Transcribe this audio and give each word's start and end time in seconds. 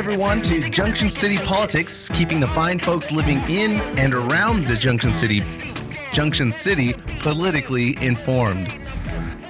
Welcome, 0.00 0.14
everyone, 0.14 0.42
to 0.44 0.70
Junction 0.70 1.10
City 1.10 1.36
Politics, 1.36 2.08
keeping 2.08 2.40
the 2.40 2.46
fine 2.46 2.78
folks 2.78 3.12
living 3.12 3.38
in 3.50 3.72
and 3.98 4.14
around 4.14 4.64
the 4.64 4.74
Junction 4.74 5.12
City, 5.12 5.42
Junction 6.10 6.54
City 6.54 6.94
politically 7.18 8.02
informed. 8.02 8.72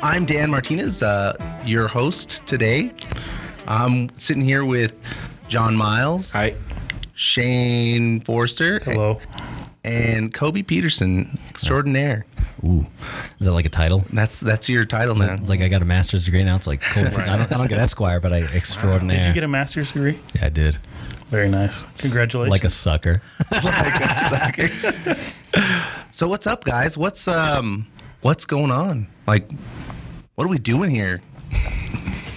I'm 0.02 0.26
Dan 0.26 0.50
Martinez, 0.50 1.04
uh, 1.04 1.36
your 1.64 1.86
host 1.86 2.44
today. 2.48 2.90
I'm 3.68 4.10
sitting 4.18 4.42
here 4.42 4.64
with 4.64 4.92
John 5.46 5.76
Miles, 5.76 6.32
Hi. 6.32 6.56
Shane 7.14 8.18
Forster, 8.18 8.80
Hello. 8.80 9.20
and 9.84 10.34
Kobe 10.34 10.62
Peterson, 10.62 11.38
extraordinaire. 11.48 12.26
Ooh, 12.64 12.88
is 13.40 13.46
that 13.46 13.52
like 13.52 13.64
a 13.64 13.70
title? 13.70 14.04
That's 14.12 14.40
that's 14.40 14.68
your 14.68 14.84
title 14.84 15.14
now. 15.14 15.32
It's 15.32 15.48
like 15.48 15.62
I 15.62 15.68
got 15.68 15.80
a 15.80 15.86
master's 15.86 16.26
degree 16.26 16.44
now. 16.44 16.56
It's 16.56 16.66
like 16.66 16.82
cool. 16.82 17.06
I, 17.06 17.36
don't, 17.38 17.52
I 17.52 17.56
don't 17.56 17.68
get 17.68 17.78
Esquire, 17.78 18.20
but 18.20 18.32
I 18.32 18.42
extraordinaire. 18.42 19.22
Did 19.22 19.28
you 19.28 19.34
get 19.34 19.44
a 19.44 19.48
master's 19.48 19.90
degree? 19.90 20.18
yeah, 20.34 20.46
I 20.46 20.48
did. 20.50 20.76
Very 21.28 21.48
nice. 21.48 21.84
Congratulations. 22.00 22.50
Like 22.50 22.64
a 22.64 22.68
sucker. 22.68 23.22
like 23.50 24.10
a 24.10 24.14
sucker. 24.14 25.16
So 26.12 26.26
what's 26.26 26.48
up, 26.48 26.64
guys? 26.64 26.98
What's 26.98 27.28
um 27.28 27.86
what's 28.20 28.44
going 28.44 28.72
on? 28.72 29.06
Like, 29.28 29.48
what 30.34 30.44
are 30.44 30.48
we 30.48 30.58
doing 30.58 30.90
here? 30.90 31.22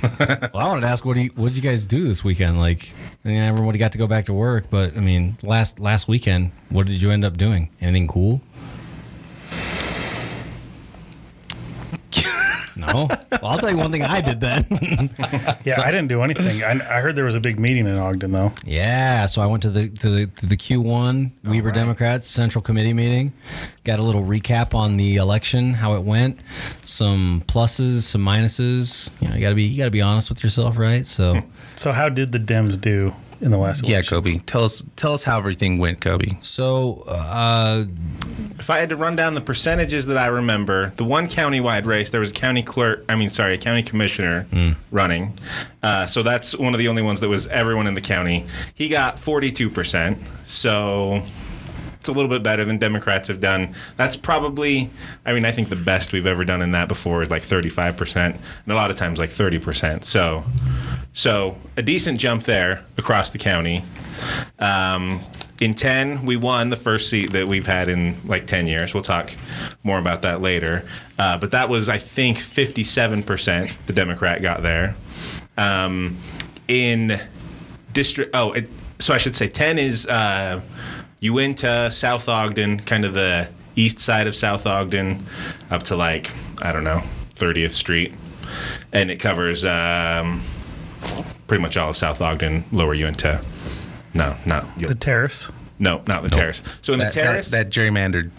Well, 0.04 0.50
I 0.54 0.68
wanted 0.68 0.82
to 0.82 0.88
ask, 0.88 1.06
what 1.06 1.16
do 1.16 1.22
you, 1.24 1.30
what 1.36 1.48
did 1.54 1.56
you 1.56 1.62
guys 1.62 1.86
do 1.86 2.08
this 2.08 2.24
weekend? 2.24 2.60
Like, 2.60 2.94
I 3.24 3.30
mean, 3.30 3.42
everybody 3.42 3.80
got 3.80 3.94
to 3.94 3.98
go 3.98 4.06
back 4.06 4.26
to 4.26 4.34
work, 4.34 4.66
but 4.70 4.96
I 4.98 5.00
mean, 5.00 5.38
last 5.42 5.80
last 5.80 6.08
weekend, 6.08 6.52
what 6.70 6.88
did 6.88 7.02
you 7.02 7.10
end 7.10 7.24
up 7.26 7.38
doing? 7.38 7.70
Anything 7.82 8.08
cool? 8.08 8.42
No. 12.76 13.08
Well, 13.32 13.46
I'll 13.46 13.58
tell 13.58 13.70
you 13.70 13.78
one 13.78 13.92
thing 13.92 14.04
I 14.04 14.22
did 14.22 14.40
then. 14.40 14.66
yeah, 15.66 15.82
I 15.82 15.92
didn't 15.92 16.08
do 16.08 16.22
anything. 16.22 16.64
I, 16.64 16.72
I 16.72 17.02
heard 17.02 17.16
there 17.16 17.26
was 17.26 17.36
a 17.36 17.40
big 17.40 17.60
meeting 17.60 17.88
in 17.88 17.98
Ogden, 17.98 18.32
though. 18.32 18.52
Yeah, 18.66 19.26
so 19.26 19.42
I 19.42 19.46
went 19.46 19.64
to 19.64 19.70
the 19.70 19.90
to 19.90 20.10
the 20.10 20.26
to 20.28 20.46
the 20.46 20.58
Q1 20.58 21.32
Weber 21.44 21.72
Democrats 21.72 22.28
Central 22.28 22.62
Committee 22.62 22.94
meeting. 22.94 23.34
Got 23.84 24.00
a 24.00 24.04
little 24.04 24.24
recap 24.24 24.74
on 24.74 24.98
the 24.98 25.18
election, 25.18 25.74
how 25.74 25.96
it 25.96 26.04
went, 26.04 26.40
some 26.84 27.44
pluses, 27.48 28.02
some 28.02 28.24
minuses. 28.24 29.10
You 29.20 29.30
know, 29.30 29.36
you 29.36 29.42
gotta 29.42 29.56
be 29.56 29.64
you 29.64 29.78
gotta 29.78 29.92
be 29.92 30.02
honest 30.02 30.30
with 30.30 30.44
yourself, 30.44 30.78
right? 30.78 31.06
So 31.06 31.42
So, 31.76 31.92
how 31.92 32.10
did 32.10 32.32
the 32.32 32.40
Dems 32.40 32.80
do 32.80 33.14
in 33.44 33.52
the 33.52 33.58
last 33.58 33.84
election. 33.84 33.92
Yeah. 33.92 34.02
Kobe. 34.02 34.40
Tell 34.46 34.64
us 34.64 34.84
tell 34.96 35.14
us 35.14 35.24
how 35.24 35.38
everything 35.38 35.78
went, 35.78 36.00
Kobe. 36.02 36.38
so 36.42 37.04
uh, 37.08 37.86
If 38.58 38.70
I 38.70 38.80
had 38.80 38.90
to 38.90 38.96
run 38.96 39.16
down 39.16 39.34
the 39.34 39.42
percentages 39.42 40.06
that 40.08 40.18
I 40.18 40.28
remember, 40.28 40.94
the 40.96 41.04
one 41.04 41.28
county-wide 41.28 41.86
race, 41.86 42.10
there 42.10 42.20
was 42.22 42.32
a 42.32 42.34
county 42.34 42.64
clerk. 42.64 43.04
I 43.10 43.16
mean, 43.16 43.30
sorry, 43.30 43.54
a 43.54 43.58
county 43.58 43.84
commissioner 43.84 44.48
running. 44.92 45.38
Uh, 45.84 46.08
so 46.08 46.24
that's 46.24 46.56
one 46.56 46.74
of 46.74 46.80
the 46.80 46.88
only 46.88 47.02
ones 47.02 47.20
that 47.20 47.30
was 47.30 47.46
everyone 47.48 47.86
in 47.88 47.94
the 47.94 48.02
county. 48.02 48.46
He 48.74 48.88
got 48.88 49.20
forty-two 49.20 49.70
percent. 49.70 50.18
So 50.46 51.22
it's 52.00 52.10
a 52.10 52.14
little 52.14 52.30
bit 52.30 52.44
better 52.44 52.66
than 52.66 52.78
Democrats 52.80 53.30
have 53.30 53.40
done. 53.40 53.74
That's 53.96 54.18
probably, 54.18 54.90
I 55.26 55.32
mean, 55.34 55.46
I 55.46 55.52
think 55.54 55.70
the 55.70 55.78
best 55.78 56.12
we've 56.12 56.26
ever 56.26 56.44
done 56.44 56.62
in 56.62 56.72
that 56.72 56.88
before 56.90 57.22
is 57.22 57.30
like 57.32 57.44
thirty-five 57.44 57.96
percent, 57.98 58.36
and 58.36 58.72
a 58.74 58.76
lot 58.76 58.90
of 58.90 58.96
times 58.96 59.20
like 59.20 59.30
thirty 59.30 59.60
percent. 59.60 60.06
So, 60.06 60.44
so 61.14 61.58
a 61.78 61.82
decent 61.82 62.20
jump 62.20 62.44
there 62.44 62.84
across 62.98 63.30
the 63.30 63.38
county. 63.38 63.84
Um, 64.60 65.22
in 65.60 65.74
10, 65.74 66.26
we 66.26 66.36
won 66.36 66.70
the 66.70 66.76
first 66.76 67.10
seat 67.10 67.32
that 67.34 67.48
we've 67.48 67.68
had 67.68 67.88
in 67.88 68.18
like 68.28 68.48
10 68.48 68.68
years. 68.68 68.94
We'll 68.94 69.04
talk 69.04 69.32
more 69.84 70.00
about 70.00 70.24
that 70.24 70.42
later. 70.42 70.86
Uh, 71.18 71.38
but 71.38 71.52
that 71.52 71.70
was, 71.70 71.88
I 71.88 72.00
think, 72.00 72.38
57% 72.38 73.86
the 73.86 73.94
Democrat 73.94 74.42
got 74.42 74.64
there. 74.64 74.96
Um, 75.58 76.18
in 76.68 77.20
district, 77.94 78.36
oh, 78.36 78.52
it, 78.54 78.68
so 79.00 79.14
I 79.14 79.18
should 79.18 79.36
say 79.36 79.48
10 79.48 79.78
is 79.78 80.08
uh, 80.08 80.60
Uintah, 81.22 81.92
South 81.92 82.28
Ogden, 82.28 82.80
kind 82.82 83.06
of 83.06 83.14
the 83.14 83.48
east 83.76 84.00
side 84.00 84.28
of 84.28 84.36
South 84.36 84.66
Ogden, 84.66 85.26
up 85.70 85.84
to 85.84 85.96
like, 85.96 86.32
I 86.62 86.72
don't 86.72 86.84
know, 86.84 87.02
30th 87.36 87.72
Street. 87.72 88.14
And 88.92 89.10
it 89.10 89.20
covers 89.20 89.64
um, 89.66 90.42
pretty 91.54 91.62
much 91.62 91.78
all 91.78 91.92
of 91.92 91.96
South 91.96 92.20
Ogden, 92.20 92.64
Lower 92.72 92.96
Uintah. 92.96 93.40
No, 94.16 94.36
not 94.44 94.66
The 94.80 94.96
terrace. 94.96 95.52
no, 95.78 96.02
not 96.08 96.24
the 96.24 96.30
terrace. 96.32 96.64
So 96.82 96.94
in 96.94 97.00
That, 97.00 97.14
the 97.14 97.22
terrace, 97.22 97.52
that, 97.52 97.66
that 97.66 97.72
gerrymandered. 97.72 98.32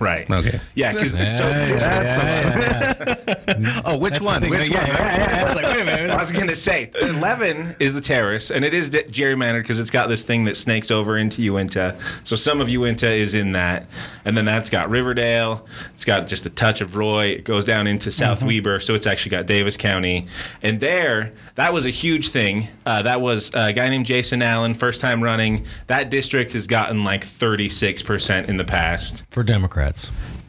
Right? 0.00 0.30
Okay. 0.30 0.60
Yeah, 0.74 0.92
because 0.92 1.14
Oh, 3.84 3.98
which 3.98 4.20
one? 4.20 4.40
thing. 4.40 4.50
Which 4.50 4.70
Yeah, 4.70 4.78
one? 4.80 4.86
yeah, 4.88 5.18
yeah. 5.18 5.44
I 5.44 5.48
was 5.48 5.56
like, 5.56 5.64
wait 5.66 5.80
a 5.80 5.84
minute. 5.84 6.10
I 6.10 6.16
was 6.16 6.32
gonna 6.32 6.54
say 6.54 6.90
eleven 7.00 7.76
is 7.78 7.92
the 7.94 8.00
terrace, 8.00 8.50
and 8.50 8.64
it 8.64 8.74
is 8.74 8.88
de- 8.88 9.02
gerrymandered 9.04 9.62
because 9.62 9.80
it's 9.80 9.90
got 9.90 10.08
this 10.08 10.22
thing 10.22 10.44
that 10.44 10.56
snakes 10.56 10.90
over 10.90 11.16
into 11.16 11.42
Uintah. 11.42 11.96
So 12.24 12.36
some 12.36 12.60
of 12.60 12.68
Uintah 12.68 13.10
is 13.10 13.34
in 13.34 13.52
that, 13.52 13.86
and 14.24 14.36
then 14.36 14.44
that's 14.44 14.70
got 14.70 14.88
Riverdale. 14.90 15.66
It's 15.94 16.04
got 16.04 16.26
just 16.26 16.46
a 16.46 16.50
touch 16.50 16.80
of 16.80 16.96
Roy. 16.96 17.26
It 17.26 17.44
goes 17.44 17.64
down 17.64 17.86
into 17.86 18.10
South 18.12 18.42
Weber, 18.42 18.80
so 18.80 18.94
it's 18.94 19.06
actually 19.06 19.30
got 19.30 19.46
Davis 19.46 19.76
County, 19.76 20.26
and 20.62 20.80
there 20.80 21.32
that 21.56 21.72
was 21.72 21.86
a 21.86 21.90
huge 21.90 22.28
thing. 22.28 22.68
Uh, 22.86 23.02
that 23.02 23.20
was 23.20 23.50
a 23.54 23.72
guy 23.72 23.88
named 23.88 24.06
Jason 24.06 24.42
Allen, 24.42 24.74
first 24.74 25.00
time 25.00 25.22
running. 25.22 25.66
That 25.86 26.10
district 26.10 26.52
has 26.52 26.66
gotten 26.66 27.04
like 27.04 27.24
thirty 27.24 27.68
six 27.68 28.02
percent 28.02 28.48
in 28.48 28.56
the 28.56 28.64
past. 28.64 29.24
for 29.30 29.42
Democrats. 29.42 29.87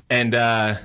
And 0.09 0.35
uh, 0.35 0.75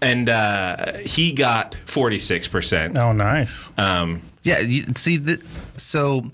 and 0.00 0.28
uh, 0.28 0.92
he 0.98 1.32
got 1.32 1.76
forty 1.86 2.18
six 2.18 2.46
percent. 2.48 2.98
Oh, 2.98 3.12
nice. 3.12 3.72
Um, 3.78 4.22
Yeah, 4.42 4.60
you, 4.60 4.84
see, 4.94 5.16
the, 5.16 5.42
so 5.78 6.30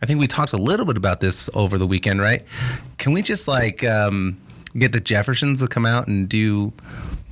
I 0.00 0.06
think 0.06 0.18
we 0.18 0.26
talked 0.26 0.52
a 0.52 0.56
little 0.56 0.86
bit 0.86 0.96
about 0.96 1.20
this 1.20 1.50
over 1.52 1.76
the 1.76 1.86
weekend, 1.86 2.20
right? 2.20 2.42
Can 2.98 3.12
we 3.12 3.20
just 3.20 3.46
like 3.46 3.84
um, 3.84 4.38
get 4.78 4.92
the 4.92 5.00
Jeffersons 5.00 5.60
to 5.60 5.68
come 5.68 5.84
out 5.84 6.06
and 6.06 6.28
do 6.28 6.72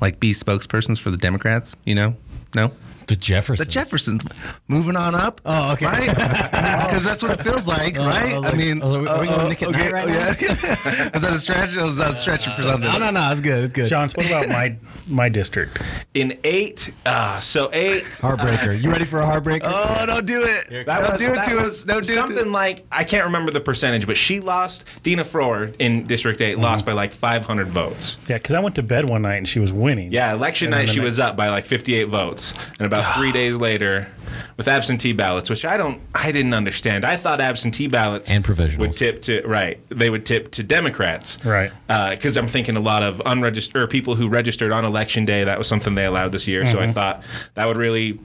like 0.00 0.20
be 0.20 0.32
spokespersons 0.32 1.00
for 1.00 1.10
the 1.10 1.16
Democrats? 1.16 1.76
You 1.84 1.94
know, 1.94 2.16
no. 2.54 2.72
The 3.06 3.16
Jeffersons. 3.16 3.66
The 3.66 3.72
Jeffersons 3.72 4.24
moving 4.68 4.96
on 4.96 5.14
up. 5.14 5.40
Oh, 5.44 5.72
okay. 5.72 5.86
Right? 5.86 6.08
Because 6.92 7.04
that's 7.04 7.22
what 7.22 7.32
it 7.38 7.42
feels 7.42 7.66
like, 7.66 7.96
Oh, 7.96 8.06
right? 8.06 8.32
I 8.32 8.36
was 8.36 8.44
I 8.44 8.52
mean, 8.52 8.82
I 8.82 8.84
was 8.86 8.96
like, 8.98 9.08
are 9.10 9.20
we 9.20 9.26
going 9.28 9.48
Nick 9.48 9.62
at 9.62 9.70
Nite 9.70 9.92
right 9.92 10.08
now? 10.08 10.14
yeah. 10.14 10.30
Is 11.14 11.22
that 11.22 11.32
a 11.32 11.38
stretch? 11.38 11.76
Or 11.76 11.84
was 11.84 11.96
that 11.96 12.10
a 12.10 12.14
stretch 12.14 12.44
for 12.44 12.50
something? 12.52 12.92
No, 12.92 12.98
no, 12.98 13.10
no. 13.10 13.30
It's 13.32 13.40
good. 13.40 13.64
It's 13.64 13.72
good. 13.72 13.88
John, 13.88 14.08
what 14.14 14.26
about 14.26 14.48
my 14.48 14.76
my 15.08 15.28
district? 15.28 15.80
in 16.14 16.38
eight, 16.44 16.92
uh, 17.06 17.40
so 17.40 17.70
eight. 17.72 18.02
Heartbreaker. 18.04 18.80
You 18.80 18.90
ready 18.90 19.04
for 19.06 19.20
a 19.20 19.26
heartbreaker? 19.26 19.62
Oh, 19.64 20.04
don't 20.06 20.26
do 20.26 20.42
it. 20.44 20.84
That 20.86 21.00
don't 21.00 21.12
was, 21.12 21.20
do 21.20 21.32
it 21.32 21.44
to 21.44 21.56
was 21.56 21.70
us. 21.80 21.84
Don't 21.84 22.04
do 22.04 22.12
it 22.12 22.14
something 22.14 22.36
to 22.44 22.50
like 22.50 22.84
I 22.92 23.04
can't 23.04 23.24
remember 23.24 23.50
the 23.52 23.60
percentage, 23.60 24.06
but 24.06 24.16
she 24.18 24.40
lost. 24.40 24.84
Dina 25.02 25.24
Froer 25.24 25.70
in 25.78 26.06
District 26.06 26.40
8 26.40 26.52
Mm-hmm. 26.52 26.60
lost 26.62 26.84
by 26.84 26.92
like 26.92 27.12
five 27.12 27.46
hundred 27.46 27.68
votes. 27.68 28.18
Yeah, 28.28 28.36
because 28.36 28.54
I 28.54 28.60
went 28.60 28.74
to 28.74 28.82
bed 28.82 29.06
one 29.06 29.22
night 29.22 29.36
and 29.36 29.48
she 29.48 29.58
was 29.60 29.72
winning. 29.72 30.12
Yeah, 30.12 30.32
election 30.34 30.66
And 30.66 30.72
night 30.82 30.88
she 30.90 30.96
next- 30.96 31.04
was 31.06 31.20
up 31.20 31.36
by 31.36 31.48
like 31.48 31.64
fifty 31.64 31.94
eight 31.94 32.08
votes, 32.08 32.52
and 32.78 32.86
about 32.92 33.16
three 33.16 33.32
days 33.32 33.56
later, 33.56 34.08
with 34.56 34.68
absentee 34.68 35.12
ballots, 35.12 35.48
which 35.50 35.64
I 35.64 35.76
don't, 35.76 36.00
I 36.14 36.30
didn't 36.32 36.54
understand. 36.54 37.04
I 37.04 37.16
thought 37.16 37.40
absentee 37.40 37.86
ballots 37.88 38.30
And 38.30 38.44
provisionals. 38.44 38.78
would 38.78 38.92
tip 38.92 39.22
to 39.22 39.42
right. 39.46 39.78
They 39.88 40.10
would 40.10 40.24
tip 40.26 40.50
to 40.52 40.62
Democrats, 40.62 41.38
Right. 41.44 41.72
because 41.88 42.36
I'm 42.36 42.48
thinking 42.48 42.76
a 42.76 42.80
lot 42.80 43.02
of 43.02 43.20
unregistered 43.24 43.82
or 43.82 43.86
people 43.86 44.14
who 44.14 44.28
registered 44.28 44.72
on 44.72 44.84
election 44.84 45.24
day. 45.24 45.44
That 45.44 45.58
was 45.58 45.66
something 45.66 45.94
they 45.94 46.04
allowed 46.06 46.32
this 46.32 46.46
year, 46.48 46.64
so 46.66 46.80
I 46.80 46.88
thought 46.92 47.22
that 47.54 47.66
would 47.66 47.76
really 47.76 48.18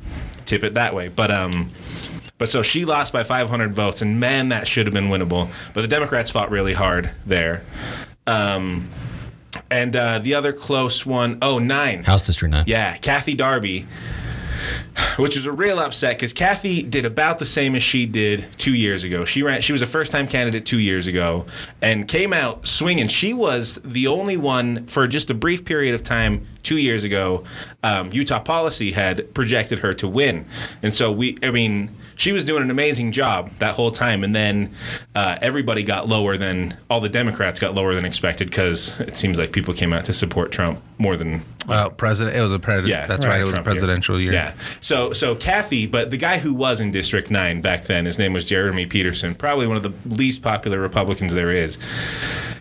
tip 0.46 0.64
it 0.64 0.74
that 0.76 0.94
way. 0.96 1.08
But 1.08 1.32
um, 1.32 1.72
but 2.38 2.48
so 2.50 2.62
she 2.62 2.86
lost 2.86 3.12
by 3.14 3.24
500 3.24 3.74
votes, 3.74 4.02
and 4.02 4.20
man, 4.20 4.50
that 4.50 4.68
should 4.68 4.86
have 4.86 4.94
been 4.94 5.08
winnable. 5.08 5.50
But 5.74 5.82
the 5.82 5.88
Democrats 5.88 6.30
fought 6.30 6.52
really 6.52 6.74
hard 6.74 7.10
there. 7.26 7.64
Um, 8.28 8.88
and 9.72 9.96
uh, 9.96 10.20
the 10.20 10.36
other 10.36 10.54
close 10.54 11.06
one, 11.06 11.40
oh 11.42 11.58
nine, 11.60 12.04
House 12.04 12.26
District 12.28 12.52
9. 12.52 12.66
yeah, 12.68 12.98
Kathy 12.98 13.34
Darby, 13.34 13.88
which 15.18 15.36
was 15.36 15.46
a 15.46 15.52
real 15.52 15.80
upset 15.80 16.16
because 16.16 16.34
Kathy 16.34 16.82
did 16.82 17.06
about 17.06 17.40
the 17.40 17.46
same 17.46 17.76
as 17.76 17.84
she 17.84 18.06
did 18.06 18.46
two 18.58 18.74
years 18.74 19.04
ago. 19.04 19.26
She 19.26 19.44
ran. 19.44 19.62
She 19.62 19.72
was 19.72 19.82
a 19.82 19.86
first-time 19.86 20.28
candidate 20.28 20.66
two 20.66 20.80
years 20.80 21.08
ago 21.08 21.46
and 21.82 22.08
came 22.08 22.34
out 22.34 22.68
swinging. 22.68 23.08
She 23.08 23.34
was 23.34 23.80
the 23.84 24.08
only 24.08 24.38
one 24.38 24.86
for 24.88 25.08
just 25.08 25.30
a 25.30 25.34
brief 25.34 25.66
period 25.66 25.96
of 25.96 26.04
time 26.04 26.46
two 26.64 26.78
years 26.78 27.04
ago. 27.04 27.44
Um, 27.84 28.12
Utah 28.12 28.40
policy 28.40 28.92
had 28.92 29.34
projected 29.34 29.80
her 29.80 29.94
to 29.96 30.08
win, 30.08 30.46
and 30.84 30.94
so 30.94 31.12
we. 31.12 31.38
I 31.42 31.52
mean, 31.52 31.90
she 32.18 32.32
was 32.34 32.44
doing 32.44 32.64
an 32.64 32.70
amazing 32.72 33.12
job 33.14 33.52
that 33.60 33.76
whole 33.76 33.92
time, 33.92 34.24
and 34.24 34.36
then 34.36 34.74
uh, 35.16 35.38
everybody 35.42 35.84
got 35.84 36.08
lower 36.08 36.36
than 36.38 36.76
all 36.90 37.00
the 37.00 37.10
Democrats 37.10 37.60
got 37.60 37.74
lower 37.76 37.96
than 37.96 38.04
expected 38.06 38.50
because 38.50 39.00
it 39.00 39.18
seems 39.18 39.40
like 39.40 39.52
people 39.52 39.74
came 39.74 39.94
out 39.94 40.04
to 40.06 40.14
support 40.14 40.52
Trump 40.52 40.82
more 40.98 41.16
than 41.16 41.44
Well, 41.68 41.90
president. 41.92 42.36
It 42.36 42.42
was 42.42 42.52
a 42.52 42.60
president. 42.60 42.90
yeah, 42.90 43.06
that's 43.06 43.26
right. 43.26 43.40
It 43.40 43.44
was 43.44 43.52
Trump 43.52 43.66
a 43.68 43.70
presidential 43.70 44.20
year. 44.20 44.34
Yeah. 44.34 44.54
So 44.82 45.14
so 45.14 45.36
Kathy, 45.36 45.86
but 45.86 46.10
the 46.10 46.18
guy 46.18 46.40
who 46.40 46.54
was 46.54 46.80
in 46.80 46.92
District 46.92 47.30
Nine 47.32 47.62
back 47.62 47.86
then, 47.86 48.06
his 48.06 48.18
name 48.18 48.34
was 48.34 48.44
Jeremy 48.46 48.86
Peterson, 48.88 49.36
probably 49.36 49.68
one 49.68 49.78
of 49.78 49.84
the 49.84 49.94
least 50.16 50.42
popular 50.42 50.80
Republicans 50.80 51.34
there 51.34 51.52
is. 51.52 51.78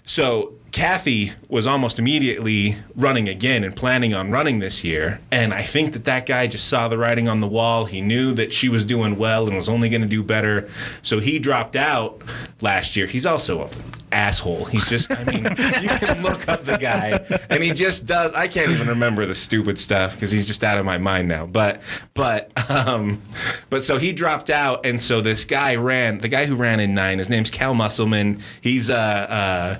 So 0.05 0.53
Kathy 0.77 1.33
was 1.49 1.67
almost 1.67 1.99
immediately 1.99 2.77
running 2.95 3.31
again 3.31 3.65
and 3.65 3.75
planning 3.75 4.13
on 4.13 4.31
running 4.31 4.59
this 4.59 4.85
year. 4.85 5.23
And 5.31 5.55
I 5.55 5.63
think 5.63 5.95
that 5.95 6.05
that 6.05 6.27
guy 6.27 6.49
just 6.49 6.69
saw 6.69 6.87
the 6.87 6.99
writing 6.99 7.29
on 7.29 7.41
the 7.41 7.49
wall. 7.49 7.87
He 7.87 8.03
knew 8.03 8.35
that 8.35 8.53
she 8.53 8.69
was 8.69 8.85
doing 8.85 9.17
well 9.17 9.47
and 9.47 9.57
was 9.57 9.71
only 9.71 9.89
going 9.89 10.03
to 10.03 10.07
do 10.07 10.23
better. 10.23 10.69
So 11.01 11.19
he 11.19 11.39
dropped 11.39 11.77
out 11.77 12.21
last 12.61 12.95
year. 12.95 13.07
He's 13.07 13.25
also 13.25 13.63
a 13.63 13.71
asshole. 14.13 14.65
He's 14.67 14.89
just, 14.89 15.11
I 15.11 15.25
mean, 15.25 15.45
you 15.83 15.89
can 15.89 16.23
look 16.23 16.49
up 16.49 16.65
the 16.65 16.77
guy 16.77 17.25
and 17.51 17.63
he 17.63 17.73
just 17.73 18.07
does. 18.07 18.33
I 18.33 18.49
can't 18.49 18.71
even 18.71 18.89
remember 18.89 19.27
the 19.27 19.35
stupid 19.35 19.79
stuff 19.79 20.15
because 20.15 20.31
he's 20.31 20.47
just 20.47 20.65
out 20.65 20.79
of 20.79 20.85
my 20.85 20.99
mind 20.99 21.29
now. 21.29 21.47
But, 21.47 21.81
but, 22.15 22.51
um, 22.71 23.23
but 23.71 23.83
so 23.83 23.99
he 23.99 24.13
dropped 24.13 24.51
out. 24.51 24.87
And 24.87 25.01
so 25.03 25.21
this 25.21 25.45
guy 25.45 25.77
ran, 25.77 26.19
the 26.19 26.29
guy 26.29 26.47
who 26.47 26.55
ran 26.55 26.81
in 26.81 26.95
nine, 26.95 27.19
his 27.19 27.29
name's 27.29 27.51
Cal 27.51 27.75
Musselman. 27.75 28.41
He's 28.61 28.91
a, 28.91 29.79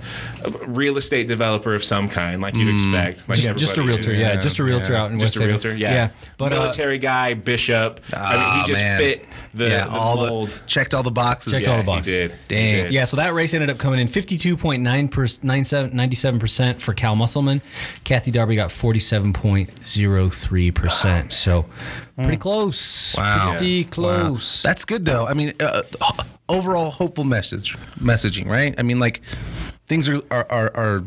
a 0.51 0.67
real 0.87 0.97
estate 0.99 1.27
developer 1.27 1.75
of 1.75 1.83
some 1.83 2.09
kind, 2.09 2.41
like 2.41 2.55
you'd 2.55 2.73
expect. 2.73 3.29
Like 3.29 3.39
Just, 3.39 3.59
just 3.59 3.77
a 3.79 3.83
realtor, 3.83 4.11
is. 4.11 4.19
yeah, 4.19 4.37
just 4.37 4.61
a 4.61 4.65
realtor 4.65 4.95
out 4.95 5.11
in 5.11 5.19
Just 5.19 5.37
West 5.37 5.45
a 5.45 5.49
realtor, 5.49 5.75
yeah. 5.75 6.11
But 6.39 6.53
uh, 6.53 6.61
military 6.61 6.99
guy, 6.99 7.35
bishop. 7.35 8.01
I 8.13 8.37
mean, 8.37 8.45
Ah, 8.45 8.61
he 8.61 8.65
just 8.73 8.83
man. 8.83 8.99
fit 8.99 9.25
the, 9.53 9.69
yeah, 9.69 9.85
the 9.87 9.91
all 9.91 10.17
mold. 10.17 10.51
the 10.51 10.59
checked 10.67 10.95
all 10.95 11.03
the 11.03 11.11
boxes. 11.11 11.53
Checked 11.55 11.65
yeah, 11.67 11.73
all 11.73 11.79
the 11.79 11.83
boxes. 11.85 12.15
He 12.15 12.21
did. 12.29 12.33
He 12.33 12.37
did. 12.83 12.93
Yeah, 12.93 13.03
so 13.05 13.17
that 13.17 13.35
race 13.35 13.53
ended 13.55 13.69
up 13.71 13.79
coming 13.79 13.99
in 13.99 14.07
52.97% 14.07 16.81
for 16.81 16.95
Cal 16.95 17.17
Musselman. 17.17 17.61
Kathy 18.05 18.31
Darby 18.31 18.55
got 18.57 18.71
47.03%. 18.71 21.33
So 21.33 21.65
pretty 22.23 22.37
close. 22.37 23.17
Wow. 23.19 23.57
Pretty 23.57 23.83
Wow. 23.85 23.91
close. 23.91 24.63
That's 24.63 24.85
good 24.85 25.05
though. 25.05 25.27
I 25.27 25.35
mean, 25.35 25.53
uh, 25.61 25.83
overall 26.49 26.91
hopeful 26.91 27.25
message 27.25 27.77
messaging, 28.01 28.47
right? 28.47 28.73
I 28.79 28.83
mean, 28.83 28.99
like 29.01 29.21
things 29.87 30.09
are 30.09 30.23
are, 30.31 30.47
are, 30.51 30.77
are 30.77 31.05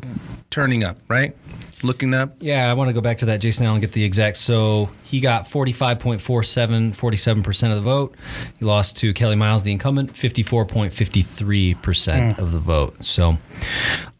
turning 0.49 0.83
up, 0.83 0.97
right? 1.07 1.35
Looking 1.81 2.13
up. 2.13 2.35
Yeah, 2.41 2.69
I 2.69 2.73
want 2.73 2.89
to 2.89 2.93
go 2.93 2.99
back 2.99 3.19
to 3.19 3.27
that 3.27 3.39
Jason 3.39 3.65
Allen 3.65 3.79
get 3.79 3.93
the 3.93 4.03
exact. 4.03 4.35
So 4.35 4.89
he 5.03 5.21
got 5.21 5.43
45.47, 5.43 6.89
47% 6.89 7.69
of 7.69 7.75
the 7.75 7.81
vote. 7.81 8.15
He 8.57 8.65
lost 8.65 8.97
to 8.97 9.13
Kelly 9.13 9.37
Miles, 9.37 9.63
the 9.63 9.71
incumbent, 9.71 10.11
54.53% 10.11 12.35
hmm. 12.35 12.41
of 12.41 12.51
the 12.51 12.59
vote. 12.59 13.05
So 13.05 13.37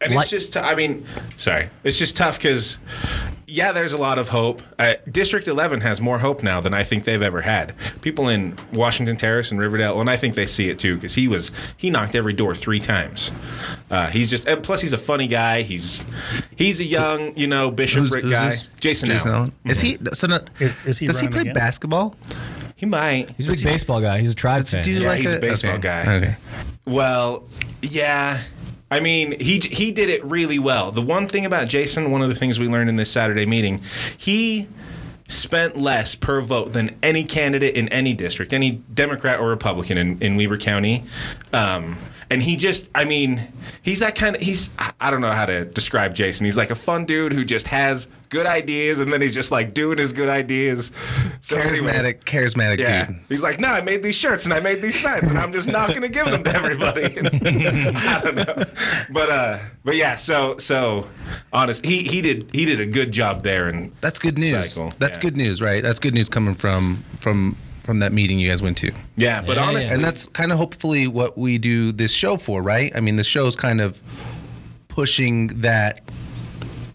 And 0.00 0.14
Like- 0.14 0.22
it's 0.22 0.30
just, 0.30 0.56
I 0.56 0.74
mean, 0.74 1.04
sorry, 1.36 1.68
it's 1.84 1.98
just 1.98 2.16
tough 2.16 2.38
because, 2.38 2.78
yeah, 3.50 3.72
there's 3.72 3.92
a 3.92 3.98
lot 3.98 4.18
of 4.18 4.28
hope. 4.30 4.62
Uh, 4.78 4.94
District 5.10 5.46
11 5.48 5.80
has 5.82 6.00
more 6.00 6.18
hope 6.20 6.42
now 6.42 6.60
than 6.60 6.72
I 6.72 6.82
think 6.84 7.04
they've 7.04 7.20
ever 7.22 7.42
had. 7.42 7.74
People 8.00 8.28
in 8.28 8.56
Washington 8.72 9.16
Terrace 9.16 9.50
and 9.50 9.58
Riverdale, 9.60 10.00
and 10.00 10.08
I 10.08 10.16
think 10.16 10.34
they 10.34 10.46
see 10.46 10.68
it 10.70 10.78
too 10.78 10.94
because 10.94 11.14
he 11.14 11.28
was 11.28 11.50
he 11.76 11.90
knocked 11.90 12.14
every 12.14 12.32
door 12.32 12.54
three 12.54 12.80
times. 12.80 13.30
Uh, 13.90 14.06
he's 14.06 14.30
just, 14.30 14.46
and 14.46 14.62
plus 14.62 14.80
he's 14.80 14.92
a 14.92 14.98
funny 14.98 15.26
guy. 15.26 15.62
He's 15.62 16.04
he's 16.56 16.80
a 16.80 16.84
young, 16.84 17.36
you 17.36 17.46
know, 17.46 17.70
bishopric 17.70 18.22
who's 18.24 18.32
guy. 18.32 18.50
this? 18.50 18.68
Jason, 18.78 19.08
Jason 19.08 19.30
Allen. 19.32 19.40
Allen. 19.40 19.54
Is 19.64 19.80
he? 19.80 19.98
So 20.12 20.26
not, 20.26 20.48
Is- 20.58 20.72
is 20.86 20.98
he 20.98 21.06
does 21.06 21.20
he 21.20 21.28
play 21.28 21.40
again? 21.42 21.54
basketball? 21.54 22.14
He 22.76 22.86
might. 22.86 23.30
he's 23.36 23.46
a 23.46 23.50
big 23.52 23.62
baseball 23.64 24.00
guy. 24.00 24.20
He's 24.20 24.30
a 24.32 24.34
tribe 24.34 24.62
Does 24.62 24.70
he 24.70 24.76
fan. 24.76 24.84
do 24.84 24.92
Yeah, 24.92 25.08
like 25.08 25.20
he's 25.20 25.32
a 25.32 25.38
baseball 25.38 25.72
okay. 25.72 25.80
guy. 25.82 26.14
Okay. 26.14 26.36
Well, 26.86 27.44
yeah. 27.82 28.40
I 28.90 29.00
mean, 29.00 29.38
he 29.40 29.58
he 29.58 29.92
did 29.92 30.08
it 30.08 30.24
really 30.24 30.58
well. 30.58 30.90
The 30.90 31.02
one 31.02 31.28
thing 31.28 31.46
about 31.46 31.68
Jason, 31.68 32.10
one 32.10 32.22
of 32.22 32.28
the 32.28 32.34
things 32.34 32.58
we 32.58 32.68
learned 32.68 32.90
in 32.90 32.96
this 32.96 33.10
Saturday 33.10 33.46
meeting, 33.46 33.82
he 34.16 34.68
spent 35.28 35.76
less 35.76 36.16
per 36.16 36.40
vote 36.40 36.72
than 36.72 36.96
any 37.02 37.22
candidate 37.22 37.76
in 37.76 37.88
any 37.90 38.14
district, 38.14 38.52
any 38.52 38.72
Democrat 38.92 39.38
or 39.38 39.48
Republican 39.48 39.96
in, 39.96 40.20
in 40.20 40.36
Weber 40.36 40.58
County. 40.58 41.04
Um, 41.52 41.98
and 42.30 42.40
he 42.40 42.54
just, 42.54 42.88
I 42.94 43.04
mean, 43.04 43.42
he's 43.82 43.98
that 43.98 44.14
kind 44.14 44.36
of, 44.36 44.42
he's, 44.42 44.70
I 45.00 45.10
don't 45.10 45.20
know 45.20 45.32
how 45.32 45.46
to 45.46 45.64
describe 45.64 46.14
Jason. 46.14 46.44
He's 46.44 46.56
like 46.56 46.70
a 46.70 46.76
fun 46.76 47.04
dude 47.04 47.32
who 47.32 47.44
just 47.44 47.66
has 47.66 48.06
good 48.28 48.46
ideas 48.46 49.00
and 49.00 49.12
then 49.12 49.20
he's 49.20 49.34
just 49.34 49.50
like 49.50 49.74
doing 49.74 49.98
his 49.98 50.12
good 50.12 50.28
ideas. 50.28 50.92
So 51.40 51.56
anyways, 51.56 51.80
Charismatic, 51.80 52.24
charismatic 52.24 52.78
yeah. 52.78 53.06
dude. 53.06 53.18
He's 53.28 53.42
like, 53.42 53.58
no, 53.58 53.66
I 53.66 53.80
made 53.80 54.04
these 54.04 54.14
shirts 54.14 54.44
and 54.44 54.54
I 54.54 54.60
made 54.60 54.80
these 54.80 55.00
signs 55.00 55.28
and 55.28 55.38
I'm 55.38 55.52
just 55.52 55.68
not 55.68 55.88
going 55.88 56.02
to 56.02 56.08
give 56.08 56.26
them 56.26 56.44
to 56.44 56.54
everybody. 56.54 57.04
I 57.06 58.20
don't 58.20 58.36
know, 58.36 58.64
but 59.10 59.30
uh, 59.30 59.58
but 59.84 59.96
yeah. 59.96 60.16
So 60.16 60.56
so 60.58 61.08
honest, 61.52 61.84
he 61.84 62.04
he 62.04 62.22
did 62.22 62.48
he 62.52 62.64
did 62.64 62.78
a 62.78 62.86
good 62.86 63.10
job 63.10 63.42
there 63.42 63.68
and 63.68 63.92
That's 64.00 64.20
good 64.20 64.38
news. 64.38 64.50
Cycle, 64.50 64.92
That's 64.98 65.18
yeah. 65.18 65.22
good 65.22 65.36
news, 65.36 65.60
right? 65.60 65.82
That's 65.82 65.98
good 65.98 66.14
news 66.14 66.28
coming 66.28 66.54
from 66.54 67.02
from 67.18 67.56
from 67.80 68.00
that 68.00 68.12
meeting 68.12 68.38
you 68.38 68.46
guys 68.48 68.62
went 68.62 68.78
to. 68.78 68.92
yeah. 69.16 69.42
But 69.42 69.56
Yeah, 69.56 69.64
honestly, 69.64 69.94
And 69.94 70.04
that's 70.04 70.26
kind 70.26 70.52
of 70.52 70.58
hopefully 70.58 71.06
what 71.06 71.36
we 71.36 71.58
do 71.58 71.92
this 71.92 72.12
show 72.12 72.36
for, 72.36 72.62
right? 72.62 72.92
I 72.94 73.00
mean, 73.00 73.16
the 73.16 73.24
show's 73.24 73.56
kind 73.56 73.80
of 73.80 74.00
pushing 74.88 75.48
that 75.60 76.02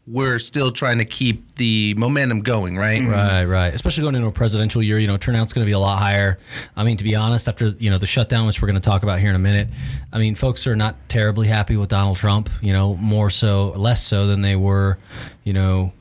we're 0.08 0.38
still 0.38 0.72
trying 0.72 1.00
to 1.00 1.06
keep 1.06 1.56
the 1.56 1.96
momentum 1.96 2.42
going, 2.42 2.78
right? 2.78 3.02
Right, 3.02 3.42
mm-hmm. 3.42 3.52
right. 3.52 3.74
Especially 3.74 4.04
going 4.04 4.16
into 4.16 4.28
a 4.28 4.32
presidential 4.32 4.84
year, 4.84 5.00
you 5.00 5.08
know, 5.08 5.18
turnout's 5.18 5.52
going 5.52 5.66
to 5.66 5.70
be 5.70 5.74
a 5.74 5.80
lot 5.80 5.98
higher. 5.98 6.38
I 6.76 6.84
mean, 6.84 6.98
to 6.98 7.04
be 7.04 7.16
honest, 7.16 7.48
after 7.48 7.68
you 7.68 7.90
know 7.90 7.98
the 7.98 8.06
shutdown, 8.06 8.46
which 8.46 8.62
we're 8.62 8.68
going 8.68 8.80
to 8.80 8.86
talk 8.86 9.02
about 9.02 9.20
here 9.20 9.30
in 9.30 9.36
a 9.36 9.40
minute, 9.40 9.70
I 10.14 10.20
mean, 10.20 10.36
folks 10.36 10.68
are 10.68 10.76
not 10.76 11.10
terribly 11.10 11.48
happy 11.48 11.76
with 11.76 11.90
Donald 11.90 12.18
Trump. 12.18 12.50
You 12.62 12.74
know, 12.74 12.96
more 12.96 13.32
so, 13.32 13.70
less 13.76 14.04
so 14.04 14.28
than 14.28 14.42
they 14.42 14.56
were, 14.56 15.00
you 15.44 15.54
know, 15.54 15.92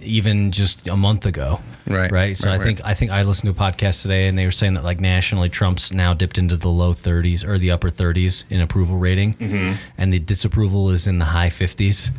even 0.00 0.52
just 0.52 0.86
a 0.86 0.96
month 0.96 1.26
ago. 1.26 1.60
Right, 1.86 2.10
Right. 2.12 2.36
So 2.36 2.48
right, 2.50 2.60
I 2.60 2.62
think 2.64 2.80
I 2.84 2.94
think 2.94 3.10
I 3.10 3.22
listened 3.22 3.54
to 3.54 3.62
a 3.64 3.70
podcast 3.70 4.02
today, 4.02 4.28
and 4.28 4.38
they 4.38 4.44
were 4.44 4.50
saying 4.52 4.74
that 4.74 4.84
like 4.84 5.00
nationally, 5.00 5.48
Trump's 5.48 5.92
now 5.92 6.14
dipped 6.14 6.38
into 6.38 6.56
the 6.56 6.68
low 6.68 6.94
30s 6.94 7.44
or 7.46 7.58
the 7.58 7.70
upper 7.70 7.90
30s 7.90 8.44
in 8.50 8.60
approval 8.60 8.96
rating, 8.98 9.34
Mm-hmm. 9.34 9.72
and 9.98 10.12
the 10.12 10.18
disapproval 10.18 10.90
is 10.90 11.06
in 11.06 11.18
the 11.18 11.24
high 11.24 11.48
50s. 11.50 12.10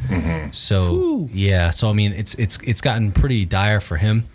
So 0.53 1.29
yeah, 1.33 1.69
so 1.69 1.89
I 1.89 1.93
mean, 1.93 2.11
it's 2.13 2.33
it's 2.35 2.57
it's 2.63 2.81
gotten 2.81 3.11
pretty 3.11 3.45
dire 3.45 3.79
for 3.81 3.97
him. 3.97 4.25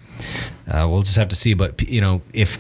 Uh, 0.69 0.87
we'll 0.89 1.03
just 1.03 1.17
have 1.17 1.29
to 1.29 1.37
see, 1.37 1.55
but 1.55 1.83
you 1.83 2.01
know, 2.01 2.23
if 2.33 2.59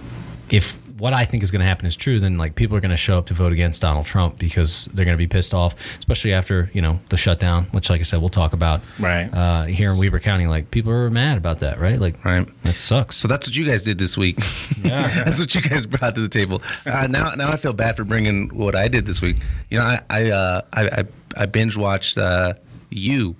if 0.50 0.78
what 0.98 1.12
I 1.12 1.24
think 1.26 1.42
is 1.42 1.50
going 1.50 1.60
to 1.60 1.66
happen 1.66 1.86
is 1.86 1.94
true, 1.96 2.18
then 2.18 2.38
like 2.38 2.54
people 2.54 2.76
are 2.76 2.80
going 2.80 2.90
to 2.90 2.96
show 2.96 3.18
up 3.18 3.26
to 3.26 3.34
vote 3.34 3.52
against 3.52 3.82
Donald 3.82 4.06
Trump 4.06 4.38
because 4.38 4.86
they're 4.94 5.04
going 5.04 5.14
to 5.16 5.18
be 5.18 5.26
pissed 5.26 5.52
off, 5.52 5.74
especially 5.98 6.32
after 6.32 6.70
you 6.72 6.80
know 6.80 7.00
the 7.10 7.16
shutdown, 7.16 7.64
which, 7.72 7.90
like 7.90 8.00
I 8.00 8.04
said, 8.04 8.20
we'll 8.20 8.28
talk 8.30 8.52
about. 8.52 8.80
Right. 8.98 9.28
uh, 9.32 9.64
here 9.64 9.90
in 9.92 9.98
Weber 9.98 10.18
County, 10.20 10.46
like 10.46 10.70
people 10.70 10.92
are 10.92 11.10
mad 11.10 11.36
about 11.38 11.60
that, 11.60 11.78
right? 11.80 11.98
Like, 12.00 12.24
Right. 12.24 12.46
that 12.64 12.78
sucks. 12.78 13.16
So 13.16 13.28
that's 13.28 13.46
what 13.46 13.56
you 13.56 13.66
guys 13.66 13.82
did 13.82 13.98
this 13.98 14.16
week. 14.16 14.38
Yeah. 14.82 15.08
that's 15.24 15.40
what 15.40 15.54
you 15.54 15.62
guys 15.62 15.84
brought 15.86 16.14
to 16.14 16.20
the 16.20 16.28
table. 16.28 16.62
Uh, 16.84 17.06
now, 17.08 17.30
now 17.34 17.50
I 17.50 17.56
feel 17.56 17.72
bad 17.72 17.96
for 17.96 18.04
bringing 18.04 18.48
what 18.50 18.74
I 18.76 18.88
did 18.88 19.04
this 19.06 19.20
week. 19.20 19.36
You 19.70 19.78
know, 19.78 19.84
I 19.84 20.00
I 20.08 20.30
uh, 20.30 20.62
I, 20.72 20.82
I, 20.88 21.04
I 21.36 21.46
binge 21.46 21.76
watched 21.76 22.18
uh, 22.18 22.54
you. 22.90 23.34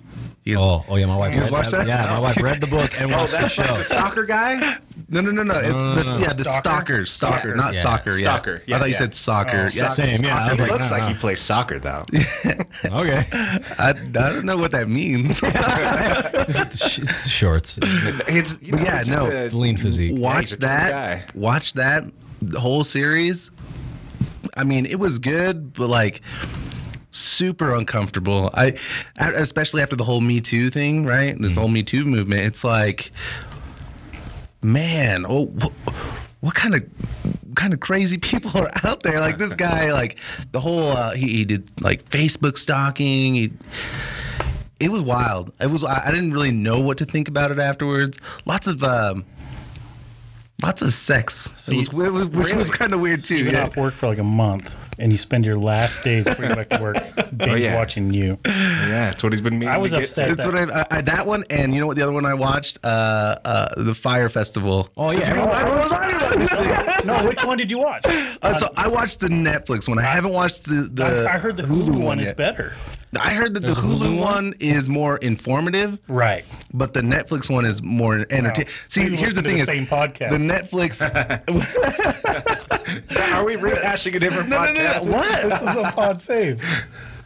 You 0.47 0.55
guys- 0.55 0.63
Oh, 0.63 0.85
oh 0.87 0.95
yeah, 0.95 1.05
my 1.07 1.17
wife. 1.17 1.33
You 1.33 1.41
Read 1.41 1.51
watched 1.51 1.71
that? 1.71 1.85
Yeah, 1.87 2.05
my 2.09 2.19
wife 2.19 2.37
read 2.41 2.61
the 2.61 2.67
book 2.67 2.99
and 3.01 3.13
oh, 3.13 3.17
watched 3.17 3.33
the 3.33 3.39
that's 3.39 3.57
like 3.57 3.67
show. 3.69 3.77
the 3.77 3.83
soccer 3.83 4.23
guy. 4.23 4.77
No, 5.09 5.21
no, 5.21 5.31
no, 5.31 5.43
no. 5.43 5.53
It's 5.55 5.69
no, 5.69 5.95
the, 5.95 6.03
no, 6.03 6.15
no. 6.15 6.21
yeah, 6.21 6.27
the 6.31 6.43
Stalker? 6.43 6.59
stalkers, 7.05 7.11
soccer, 7.11 7.37
Soccer. 7.39 7.55
not 7.55 7.73
Yeah. 7.73 7.81
soccer. 7.81 8.11
Yeah. 8.11 8.17
Stalker. 8.17 8.63
Yeah, 8.65 8.75
I 8.75 8.79
thought 8.79 8.87
you 8.89 8.93
said 8.95 9.15
soccer. 9.15 9.57
Oh, 9.67 9.73
yeah. 9.73 9.87
Same, 9.87 10.23
yeah. 10.23 10.45
I 10.45 10.49
was 10.49 10.59
It 10.61 10.69
looks 10.69 10.89
no, 10.89 10.97
like 10.97 11.03
no. 11.03 11.07
he 11.09 11.13
plays 11.15 11.39
soccer 11.39 11.79
though. 11.79 12.01
Okay, 12.85 13.25
I, 13.79 13.89
I 13.89 13.93
don't 13.93 14.45
know 14.45 14.57
what 14.57 14.71
that 14.71 14.87
means. 14.89 15.39
it's, 15.43 16.57
the 16.57 16.87
sh- 16.89 16.99
it's 16.99 17.23
the 17.23 17.29
shorts, 17.29 17.79
It's 17.81 18.57
you 18.61 18.73
know, 18.73 18.83
yeah, 18.83 18.99
it's 18.99 19.07
no. 19.09 19.27
a- 19.27 19.49
the 19.49 19.57
lean 19.57 19.77
physique. 19.77 20.17
watch 20.17 20.49
he's 20.51 20.57
that. 20.57 20.89
guy. 20.91 21.23
Watch 21.33 21.73
that 21.73 22.05
whole 22.55 22.83
series. 22.83 23.51
I 24.55 24.63
mean, 24.63 24.85
it 24.85 24.99
was 24.99 25.19
good, 25.19 25.73
but 25.73 25.87
like 25.89 26.21
super 27.11 27.73
uncomfortable. 27.73 28.49
I, 28.53 28.75
especially 29.17 29.81
after 29.81 29.95
the 29.95 30.03
whole 30.03 30.21
Me 30.21 30.41
Too 30.41 30.69
thing, 30.69 31.05
right? 31.05 31.35
This 31.39 31.55
whole 31.55 31.67
Me 31.69 31.83
Too 31.83 32.05
movement. 32.05 32.41
It's 32.45 32.63
like, 32.63 33.11
man, 34.61 35.25
oh, 35.27 35.45
what, 35.45 35.71
what 36.41 36.55
kind 36.55 36.75
of 36.75 36.83
kind 37.55 37.73
of 37.73 37.79
crazy 37.79 38.17
people 38.29 38.51
are 38.59 38.71
out 38.83 39.03
there? 39.03 39.19
Like 39.19 39.37
this 39.37 39.53
guy, 39.53 39.91
like 39.93 40.17
the 40.51 40.59
whole 40.59 40.89
uh, 40.91 41.13
he, 41.15 41.37
he 41.37 41.45
did 41.45 41.69
like 41.81 42.03
Facebook 42.09 42.57
stalking. 42.57 43.35
He, 43.35 43.51
it 44.79 44.89
was 44.91 45.01
wild. 45.01 45.51
It 45.59 45.71
was. 45.71 45.83
I 45.83 46.03
I 46.07 46.11
didn't 46.11 46.31
really 46.31 46.51
know 46.51 46.79
what 46.79 46.99
to 46.99 47.05
think 47.05 47.27
about 47.27 47.51
it 47.51 47.59
afterwards. 47.59 48.19
Lots 48.45 48.67
of. 48.67 48.83
Um, 48.83 49.25
Lots 50.63 50.81
of 50.81 50.91
sex, 50.91 51.53
So 51.55 51.71
it 51.71 51.75
was, 51.77 51.93
you- 51.93 52.01
it 52.05 52.11
was- 52.11 52.29
which 52.29 52.53
was 52.55 52.71
kind 52.71 52.91
of 52.91 52.99
weird 52.99 53.23
too. 53.23 53.37
You've 53.37 53.53
Yeah. 53.53 53.61
off 53.65 53.77
work 53.77 53.93
for 53.93 54.07
like 54.07 54.17
a 54.17 54.23
month, 54.23 54.75
and 54.99 55.11
you 55.11 55.17
spend 55.17 55.45
your 55.45 55.57
last 55.57 56.03
days 56.03 56.25
before 56.25 56.45
you 56.45 56.49
go 56.49 56.55
back 56.55 56.69
to 56.69 56.81
work 56.81 56.97
binge 57.37 57.61
yeah. 57.63 57.75
watching 57.75 58.13
you. 58.13 58.37
Yeah, 58.45 59.09
that's 59.11 59.23
what 59.23 59.31
he's 59.31 59.41
been 59.41 59.59
meaning 59.59 59.69
I 59.73 59.77
was 59.77 59.91
to 59.91 59.97
get 59.99 60.09
upset. 60.09 60.27
to. 60.29 60.35
That's 60.35 60.45
what 60.47 60.55
I, 60.71 60.81
I, 60.81 60.85
I 60.97 61.01
that 61.01 61.25
one 61.27 61.43
and 61.49 61.73
you 61.73 61.79
know 61.79 61.87
what 61.87 61.95
the 61.97 62.03
other 62.03 62.11
one 62.13 62.25
I 62.25 62.33
watched 62.33 62.79
uh 62.83 63.35
uh 63.45 63.83
the 63.83 63.93
Fyre 63.95 64.29
Festival. 64.29 64.89
Oh 64.97 65.11
yeah, 65.11 65.33
no, 67.05 67.25
which 67.25 67.43
one 67.43 67.57
did 67.57 67.69
you 67.71 67.79
watch? 67.79 68.05
Uh, 68.41 68.55
so 68.57 68.69
I 68.77 68.87
watched 68.87 69.19
the 69.19 69.27
Netflix 69.27 69.89
one. 69.89 69.97
I 69.99 70.03
haven't 70.03 70.31
watched 70.31 70.65
the 70.65 70.89
the 70.93 71.27
I, 71.27 71.35
I 71.35 71.37
heard 71.39 71.57
the 71.57 71.63
Hulu, 71.63 71.99
one 71.99 72.19
is 72.19 72.31
better. 72.33 72.73
I 73.19 73.33
heard 73.33 73.53
that 73.55 73.61
the 73.61 73.67
There's 73.67 73.77
a 73.79 73.81
Hulu 73.81 73.99
Hulu 73.99 74.19
one? 74.19 74.33
one 74.45 74.53
is 74.59 74.87
more 74.89 75.17
informative, 75.17 75.99
Right. 76.07 76.45
but 76.73 76.93
the 76.93 77.01
Netflix 77.01 77.49
one 77.49 77.65
is 77.65 77.81
more 77.81 78.25
entertaining. 78.29 78.71
See, 78.89 79.09
here's 79.15 79.33
the 79.33 79.41
thing: 79.41 79.55
the 79.55 79.61
is 79.61 79.67
same 79.67 79.87
podcast. 79.87 80.29
the 80.29 80.37
Netflix. 80.37 81.01
So 83.09 83.21
are 83.21 83.45
we 83.45 83.55
rehashing 83.55 84.15
a 84.15 84.19
different 84.19 84.49
no, 84.49 84.63
no, 84.63 84.71
no, 84.71 84.86
podcast? 84.93 85.09
what? 85.13 85.41
this 85.61 85.75
is 85.75 85.83
a 85.83 85.91
pod 85.91 86.21
save. 86.21 86.63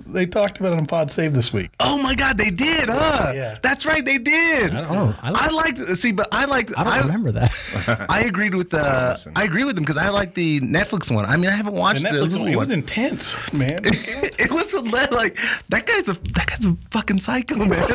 they 0.08 0.26
talked 0.26 0.60
about 0.60 0.74
it 0.74 0.80
on 0.80 0.86
Pod 0.88 1.10
Save 1.10 1.34
this 1.34 1.54
week. 1.54 1.70
Oh 1.80 2.02
my 2.02 2.16
God, 2.16 2.38
they 2.38 2.50
did, 2.50 2.90
huh? 2.90 3.32
Yeah. 3.34 3.58
That's 3.62 3.86
right, 3.86 4.04
they 4.04 4.18
did. 4.18 4.72
I 4.72 4.82
don't 4.82 4.92
know. 4.92 5.16
I, 5.22 5.30
I 5.30 5.48
like, 5.48 5.78
liked 5.78 5.98
see, 5.98 6.12
but 6.12 6.28
I 6.34 6.44
liked. 6.46 6.74
I 6.76 6.84
don't 6.84 7.06
remember 7.06 7.32
that. 7.34 8.06
I 8.10 8.22
agreed 8.22 8.56
with 8.56 8.72
the. 8.72 8.82
Listen. 9.12 9.32
I 9.38 9.44
agree 9.44 9.64
with 9.64 9.76
them 9.76 9.84
because 9.86 9.98
I 9.98 10.10
like 10.10 10.34
the 10.34 10.60
Netflix 10.62 11.14
one. 11.14 11.26
I 11.26 11.38
mean, 11.38 11.50
I 11.50 11.52
haven't 11.54 11.76
The 11.76 11.80
watched 11.80 12.02
the, 12.02 12.10
Netflix 12.10 12.32
Hulu 12.36 12.40
one, 12.40 12.48
it 12.50 12.56
was 12.58 12.70
one. 12.70 12.80
intense, 12.80 13.38
man. 13.54 13.82
it 13.86 14.52
was 14.52 14.74
a 14.74 14.82
le- 14.82 15.16
like 15.16 15.38
that 15.70 15.86
guy's 15.86 16.10
a 16.10 16.14
that 16.34 16.48
guy's 16.48 16.66
a 16.66 16.76
fucking 16.90 17.20
psycho 17.20 17.56
man. 17.58 17.70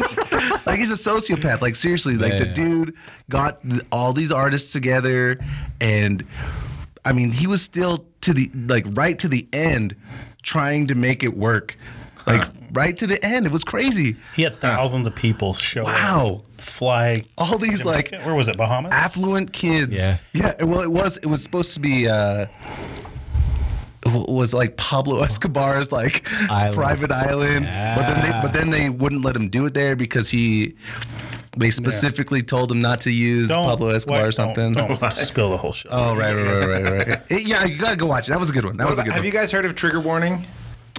like 0.65 0.79
he's 0.79 0.91
a 0.93 0.95
sociopath. 1.11 1.61
Like 1.61 1.77
seriously, 1.77 2.17
like 2.17 2.33
Yeah, 2.33 2.39
the 2.39 2.47
yeah. 2.47 2.55
dude 2.55 2.95
got 3.29 3.61
th- 3.69 3.83
all 3.93 4.15
these 4.15 4.33
artists 4.33 4.73
together, 4.73 5.39
and 5.83 6.25
I 7.05 7.13
mean, 7.13 7.31
he 7.31 7.47
was 7.47 7.61
still 7.63 8.07
to 8.27 8.33
the 8.35 8.51
like 8.69 8.85
right 8.91 9.19
to 9.19 9.29
the 9.29 9.47
end 9.53 9.97
trying 10.43 10.87
to 10.89 10.95
make 10.95 11.23
it 11.25 11.37
work. 11.37 11.77
Like 12.27 12.45
right 12.73 12.97
to 12.99 13.07
the 13.07 13.25
end, 13.25 13.47
it 13.47 13.53
was 13.53 13.63
crazy. 13.63 14.17
He 14.35 14.43
had 14.43 14.59
thousands 14.61 15.07
of 15.07 15.15
people 15.15 15.55
show 15.55 15.83
up, 15.83 15.87
Wow, 15.87 16.43
fly. 16.59 17.23
all 17.39 17.57
these 17.57 17.85
like 17.85 18.07
Jamaica- 18.11 18.27
where 18.27 18.35
was 18.35 18.49
it? 18.49 18.57
Bahamas. 18.57 18.91
affluent 18.93 19.53
kids. 19.53 20.05
Yeah. 20.07 20.19
yeah. 20.33 20.65
Well, 20.65 20.81
it 20.81 20.91
was. 20.91 21.19
It 21.19 21.27
was 21.27 21.41
supposed 21.43 21.73
to 21.75 21.81
be. 21.81 22.09
uh 22.09 22.47
was 24.05 24.55
like 24.55 24.77
Pablo 24.77 25.23
Escobar's 25.23 25.91
like 25.91 26.29
Island. 26.51 26.75
private 26.75 27.11
island, 27.13 27.67
but 27.67 28.07
then 28.07 28.21
they 28.23 28.29
Yeah. 28.29 28.43
but 28.43 28.53
then 28.53 28.71
they 28.71 28.89
wouldn't 28.89 29.25
let 29.25 29.35
him 29.35 29.49
do 29.49 29.67
it 29.67 29.75
there 29.75 29.97
because 29.97 30.29
he 30.29 30.75
they 31.57 31.71
specifically 31.71 32.43
told 32.43 32.71
him 32.71 32.81
not 32.81 33.01
to 33.03 33.11
use 33.11 33.49
Pablo 33.49 33.89
Escobar 33.89 34.23
wait, 34.23 34.29
or 34.29 34.33
something. 34.33 34.75
Don't, 34.75 35.01
don't 35.01 35.13
spill 35.13 35.51
the 35.51 35.57
whole 35.57 35.73
show. 35.73 35.89
Oh 35.91 36.15
right, 36.15 36.35
right, 36.35 36.67
right, 36.67 36.83
right, 36.83 37.09
right. 37.09 37.23
Yeah, 37.47 37.65
you 37.65 37.79
gotta 37.79 37.97
go 37.97 38.07
watch 38.07 38.29
it. 38.29 38.33
That 38.33 38.41
was 38.41 38.51
a 38.51 38.53
good 38.53 38.65
one. 38.65 38.77
That 38.77 38.89
was 38.89 38.99
a 38.99 39.03
good 39.03 39.09
one. 39.09 39.15
Have 39.15 39.21
one. 39.21 39.27
you 39.27 39.33
guys 39.33 39.51
heard 39.51 39.65
of 39.65 39.75
Trigger 39.75 40.01
Warning? 40.01 40.45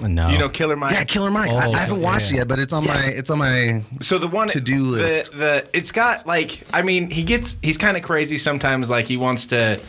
No. 0.02 0.28
You 0.28 0.38
know 0.38 0.48
Killer 0.48 0.76
Mike? 0.76 0.92
yeah, 0.94 1.04
Killer 1.04 1.30
Mike. 1.30 1.50
Oh, 1.52 1.56
I, 1.56 1.60
I 1.60 1.66
oh, 1.66 1.72
haven't 1.72 2.00
watched 2.02 2.30
yeah. 2.30 2.36
it 2.36 2.38
yet, 2.40 2.48
but 2.48 2.58
it's 2.58 2.72
on 2.72 2.84
my 2.84 3.04
it's 3.06 3.30
on 3.30 3.38
my 3.38 3.82
So 4.00 4.18
the 4.18 4.28
one 4.28 4.48
To-do 4.48 4.84
list. 4.84 5.32
The, 5.32 5.36
the 5.38 5.68
it's 5.72 5.92
got 5.92 6.26
like 6.26 6.62
I 6.72 6.82
mean 6.82 7.10
he 7.10 7.22
gets 7.22 7.56
he's 7.62 7.76
kind 7.76 7.96
of 7.96 8.02
crazy 8.02 8.38
sometimes. 8.38 8.90
Like 8.90 9.06
he 9.06 9.16
wants 9.16 9.46
to, 9.46 9.80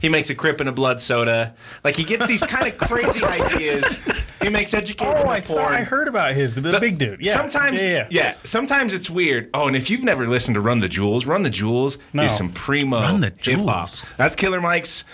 he 0.00 0.08
makes 0.08 0.30
a 0.30 0.34
crip 0.34 0.60
and 0.60 0.68
a 0.68 0.72
blood 0.72 1.00
soda. 1.00 1.54
Like 1.84 1.96
he 1.96 2.04
gets 2.04 2.26
these 2.26 2.42
kind 2.42 2.66
of 2.66 2.78
crazy 2.88 3.24
ideas. 3.24 4.00
He 4.42 4.48
makes 4.48 4.74
educated 4.74 5.14
Oh, 5.16 5.28
I 5.28 5.40
saw. 5.40 5.66
I 5.66 5.82
heard 5.82 6.08
about 6.08 6.34
his 6.34 6.54
the, 6.54 6.60
The- 6.60 6.78
big 6.80 6.98
dude. 6.98 7.24
Yeah. 7.24 7.32
Sometimes, 7.32 7.82
yeah, 7.82 8.06
yeah. 8.10 8.34
Sometimes 8.44 8.94
it's 8.94 9.08
weird. 9.10 9.50
Oh, 9.54 9.66
and 9.66 9.74
if 9.76 9.90
you've 9.90 10.04
never 10.04 10.26
listened 10.26 10.54
to 10.54 10.60
Run 10.60 10.80
the 10.80 10.88
Jewels, 10.88 11.26
Run 11.26 11.42
the 11.42 11.50
Jewels 11.50 11.98
No. 12.12 12.24
is 12.24 12.36
some 12.36 12.52
primo 12.52 13.00
Run 13.00 13.20
the 13.20 13.26
hip 13.28 13.34
hop. 13.60 13.88
Jewels. 13.88 14.04
That's 14.16 14.36
Killer 14.36 14.60
Mike's 14.60 15.04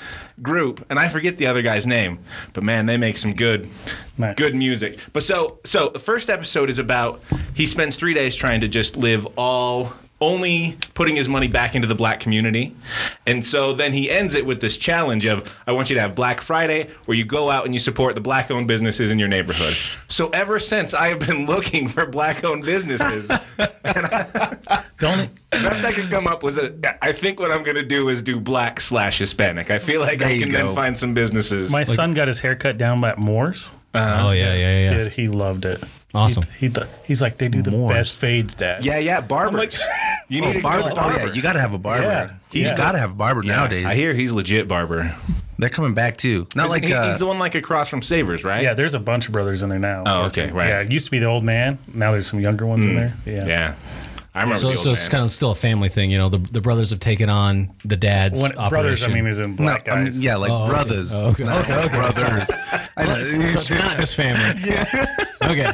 group, 0.43 0.85
and 0.91 0.99
I 0.99 1.09
forget 1.09 1.37
the 1.37 1.47
other 1.47 1.63
guy's 1.63 1.87
name, 1.87 2.19
but 2.53 2.63
man, 2.65 2.87
they 2.87 2.97
make 2.97 3.17
some 3.17 3.35
good, 3.35 3.69
Nice. 4.19 4.35
good 4.37 4.55
music. 4.55 4.99
But 5.13 5.23
so, 5.23 5.59
so 5.65 5.89
the 5.89 5.99
first 5.99 6.29
episode 6.31 6.69
is 6.71 6.79
about 6.79 7.21
he 7.55 7.67
spends 7.67 7.97
three 7.97 8.15
days 8.15 8.35
trying 8.37 8.61
to 8.63 8.69
just 8.69 8.97
live 8.97 9.27
all. 9.37 9.93
Only 10.23 10.77
putting 10.95 11.17
his 11.17 11.29
money 11.29 11.49
back 11.49 11.75
into 11.75 11.89
the 11.89 11.97
black 11.97 12.21
community. 12.21 12.77
And 13.27 13.45
so 13.45 13.73
then 13.73 13.93
he 13.93 14.09
ends 14.09 14.37
it 14.37 14.47
with 14.47 14.61
this 14.61 14.77
challenge 14.79 15.27
of 15.27 15.53
I 15.67 15.73
want 15.73 15.91
you 15.91 15.95
to 15.95 16.01
have 16.01 16.15
Black 16.15 16.41
Friday 16.41 16.91
where 17.07 17.17
you 17.17 17.25
go 17.25 17.51
out 17.51 17.65
and 17.65 17.75
you 17.75 17.81
support 17.81 18.15
the 18.15 18.21
black 18.21 18.49
owned 18.53 18.69
businesses 18.69 19.11
in 19.11 19.19
your 19.19 19.27
neighborhood. 19.27 19.75
So 20.07 20.29
ever 20.29 20.61
since 20.61 20.95
I 20.95 21.09
have 21.09 21.19
been 21.19 21.47
looking 21.53 21.89
for 21.89 22.07
black 22.07 22.45
owned 22.45 22.65
businesses, 22.65 23.29
Don't 24.99 25.29
best 25.51 25.85
I 25.85 25.91
could 25.91 26.09
come 26.09 26.29
up 26.29 26.45
with 26.45 26.53
was 26.57 26.59
a. 26.59 27.05
I 27.05 27.13
think 27.13 27.41
what 27.41 27.51
I'm 27.51 27.63
gonna 27.63 27.83
do 27.83 28.09
is 28.09 28.23
do 28.23 28.39
black 28.41 28.81
slash 28.81 29.19
Hispanic. 29.19 29.71
I 29.71 29.79
feel 29.79 30.01
like 30.01 30.19
There 30.19 30.29
I 30.29 30.39
can 30.39 30.51
go. 30.51 30.67
then 30.67 30.75
find 30.75 30.99
some 30.99 31.15
businesses. 31.15 31.71
my 31.71 31.83
son 31.83 32.15
got 32.15 32.29
his 32.29 32.41
hair 32.41 32.55
cut 32.55 32.79
down 32.79 33.05
at 33.05 33.19
Moore's. 33.19 33.73
Oh 33.95 34.31
yeah, 34.31 34.55
yeah, 34.55 34.55
yeah. 34.55 34.79
yeah. 34.91 34.97
Dude, 35.05 35.13
he 35.13 35.29
loved 35.29 35.65
it. 35.65 35.83
Awesome. 36.15 36.45
He, 36.59 36.67
he 36.67 36.73
th- 36.73 36.87
he's 37.05 37.23
like, 37.23 37.39
they 37.39 37.49
do 37.49 37.63
the 37.63 37.71
Moors. 37.71 37.91
best 37.91 38.17
fades, 38.17 38.55
Dad. 38.55 38.85
yeah, 38.85 38.99
yeah, 38.99 39.21
barbers. 39.23 39.83
you 40.29 40.43
need 40.43 40.57
oh, 40.57 40.59
a 40.59 40.63
barber. 40.63 40.83
good 40.83 40.93
Oh 40.93 40.97
barber. 40.97 41.27
yeah, 41.27 41.33
you 41.33 41.41
gotta 41.43 41.61
have 41.61 41.73
a 41.73 41.79
barber. 41.79 42.05
Yeah. 42.05 42.31
He's 42.51 42.63
Yeah. 42.65 42.77
gotta 42.77 42.99
have 42.99 43.13
a 43.13 43.15
barber 43.15 43.43
Yeah, 43.43 43.57
nowadays. 43.57 43.87
I 43.87 43.95
hear 43.95 44.13
he's 44.13 44.33
legit 44.33 44.69
barber. 44.69 45.15
they're 45.59 45.71
coming 45.71 45.95
back 45.95 46.19
too. 46.19 46.47
Not 46.55 46.69
like 46.69 46.85
He- 46.85 46.93
uh, 46.93 47.11
he's 47.11 47.19
the 47.19 47.27
one 47.27 47.39
like 47.39 47.55
across 47.55 47.89
from 47.89 48.03
Savers, 48.03 48.45
right? 48.45 48.63
Yeah, 48.63 48.75
there's 48.75 48.95
a 48.95 49.01
bunch 49.01 49.27
of 49.27 49.33
brothers 49.33 49.63
in 49.63 49.71
there 49.71 49.79
now. 49.79 50.03
Oh, 50.05 50.23
okay, 50.25 50.51
right. 50.51 50.69
Yeah, 50.69 50.81
it 50.81 50.93
used 50.93 51.07
to 51.07 51.11
be 51.11 51.19
the 51.19 51.27
old 51.27 51.45
man. 51.45 51.79
Now 51.95 52.13
there's 52.13 52.27
some 52.27 52.41
younger 52.41 52.67
ones 52.67 52.85
in 52.85 52.95
there. 52.95 53.15
Yeah. 53.25 53.45
Yeah. 53.47 53.75
I 54.35 54.41
remember. 54.43 54.61
So, 54.61 54.69
the 54.71 54.77
old 54.77 54.85
so 54.85 54.93
it's 54.93 55.09
kind 55.11 55.25
of 55.25 55.31
still 55.31 55.51
a 55.51 55.55
family 55.55 55.91
thing, 55.91 56.11
you 56.11 56.17
know. 56.17 56.31
The, 56.31 56.39
the 56.39 56.61
brothers 56.63 56.89
have 56.91 57.01
taken 57.01 57.29
on 57.29 57.75
the 57.85 57.97
dad's 57.99 58.41
When, 58.41 58.53
operation. 58.53 58.71
brothers, 58.71 59.03
I 59.03 59.09
mean, 59.09 59.27
is 59.27 59.41
in 59.41 59.51
no, 59.51 59.57
black 59.57 59.89
I 59.91 59.97
mean, 59.97 60.05
guys. 60.07 60.25
yeah, 60.25 60.37
like 60.37 60.51
Oh, 60.51 60.63
okay. 60.63 60.71
brothers. 60.71 61.13
Oh, 61.19 61.27
okay. 61.27 61.45
Not 61.45 61.65
Okay, 61.65 61.75
okay. 61.85 61.97
brothers. 61.97 62.51
I 62.97 63.05
know. 63.05 63.23
So 63.23 63.41
it's 63.43 63.71
not 63.73 63.99
just 63.99 64.15
family. 64.17 64.61
Yeah. 64.65 64.85
Okay. 65.43 65.71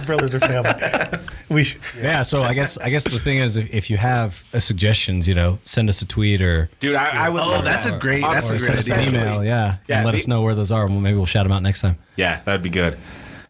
brothers 0.06 0.34
are 0.34 0.40
family. 0.40 1.18
we 1.50 1.62
should, 1.62 1.80
Yeah. 2.00 2.22
So 2.22 2.42
I 2.42 2.52
guess 2.52 2.78
I 2.78 2.88
guess 2.90 3.04
the 3.04 3.18
thing 3.18 3.38
is, 3.38 3.56
if, 3.56 3.72
if 3.72 3.90
you 3.90 3.96
have 3.96 4.42
suggestions, 4.58 5.28
you 5.28 5.34
know, 5.34 5.58
send 5.62 5.88
us 5.88 6.02
a 6.02 6.06
tweet 6.06 6.42
or 6.42 6.68
dude. 6.80 6.96
I, 6.96 7.26
I 7.26 7.28
would. 7.28 7.42
Oh, 7.42 7.62
that's 7.62 7.86
that. 7.86 7.94
a 7.94 7.98
great. 7.98 8.24
Or- 8.24 8.32
That's 8.34 8.50
or 8.50 8.56
a 8.56 8.58
send 8.58 8.72
great 8.74 8.78
us 8.78 8.88
an 8.90 8.98
idea. 9.00 9.20
email. 9.20 9.44
Yeah. 9.44 9.76
Yeah, 9.88 9.98
and 9.98 10.06
let 10.06 10.12
the- 10.12 10.18
us 10.18 10.26
know 10.26 10.42
where 10.42 10.54
those 10.56 10.72
are. 10.72 10.86
Well, 10.88 10.98
maybe 11.00 11.16
we'll 11.16 11.26
shout 11.26 11.44
them 11.44 11.52
out 11.52 11.62
next 11.62 11.80
time. 11.80 11.96
Yeah, 12.16 12.40
that'd 12.44 12.62
be 12.62 12.70
good. 12.70 12.98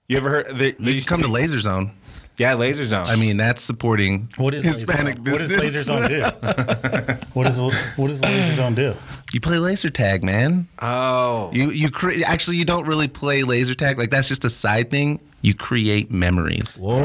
You 0.09 0.17
ever 0.17 0.29
heard? 0.29 0.47
There, 0.49 0.73
there 0.73 0.93
You 0.93 1.03
come 1.03 1.21
to 1.23 1.29
to 1.29 1.33
Laser 1.33 1.61
Zone. 1.61 1.93
Yeah, 2.41 2.55
Laser 2.55 2.87
Zone. 2.87 3.07
I 3.07 3.17
mean, 3.17 3.37
that's 3.37 3.63
supporting 3.63 4.31
what 4.39 4.55
is 4.55 4.65
Hispanic 4.65 5.19
Laser 5.19 5.47
Zone? 5.47 5.59
What 5.59 5.73
does. 5.73 5.75
Laser 5.77 5.83
Zone 5.83 6.09
do? 6.09 6.21
what 7.35 7.47
is 7.47 7.59
what 7.99 8.09
does 8.09 8.23
Laser 8.23 8.57
Zone 8.57 8.75
do? 8.75 8.95
You 9.35 9.41
play 9.43 9.59
laser 9.59 9.91
tag, 9.91 10.25
man. 10.25 10.67
oh, 10.79 11.51
You 11.53 11.71
you 11.71 11.91
cre- 11.91 12.25
actually 12.25 12.57
you 12.57 12.65
don't 12.65 12.87
really 12.87 13.09
play 13.09 13.43
laser 13.43 13.75
tag. 13.75 13.99
Like 13.99 14.09
that's 14.09 14.27
just 14.27 14.47
a 14.47 14.49
side 14.49 14.91
thing. 14.91 15.21
You 15.43 15.53
create 15.53 16.11
memories 16.11 16.79
Whoa. 16.79 16.97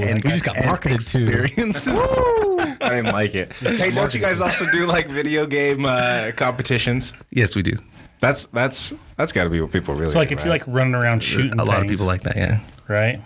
and 0.00 0.22
we 0.22 0.30
just 0.30 0.44
got 0.44 0.56
and 0.56 0.66
marketed 0.66 1.00
to. 1.00 1.18
experiences. 1.18 2.00
I 2.00 2.76
didn't 2.90 3.06
like 3.06 3.34
it. 3.34 3.52
hey, 3.54 3.90
don't 3.90 4.14
you 4.14 4.20
guys 4.20 4.40
also 4.40 4.70
do 4.70 4.86
like 4.86 5.08
video 5.08 5.46
game 5.46 5.84
uh, 5.84 6.30
competitions? 6.36 7.12
yes, 7.30 7.56
we 7.56 7.62
do. 7.62 7.76
That's 8.20 8.46
that's 8.46 8.94
that's 9.16 9.32
got 9.32 9.44
to 9.44 9.50
be 9.50 9.60
what 9.60 9.72
people 9.72 9.94
really. 9.94 10.04
Like. 10.06 10.12
So 10.12 10.18
like 10.20 10.30
if 10.30 10.38
right? 10.38 10.44
you 10.44 10.50
like 10.52 10.62
running 10.68 10.94
around 10.94 11.24
shooting, 11.24 11.58
a 11.58 11.64
lot 11.64 11.80
of 11.80 11.88
things, 11.88 11.98
people 11.98 12.06
like 12.06 12.22
that. 12.22 12.36
Yeah. 12.36 12.60
right? 12.86 13.20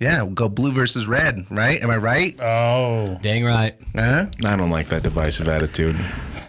Yeah, 0.00 0.22
we'll 0.22 0.34
go 0.34 0.48
blue 0.48 0.72
versus 0.72 1.08
red, 1.08 1.44
right? 1.50 1.82
Am 1.82 1.90
I 1.90 1.96
right? 1.96 2.38
Oh, 2.40 3.18
Dang 3.20 3.44
right. 3.44 3.74
Huh? 3.96 4.26
I 4.44 4.56
don't 4.56 4.70
like 4.70 4.86
that 4.88 5.02
divisive 5.02 5.48
attitude. 5.48 5.96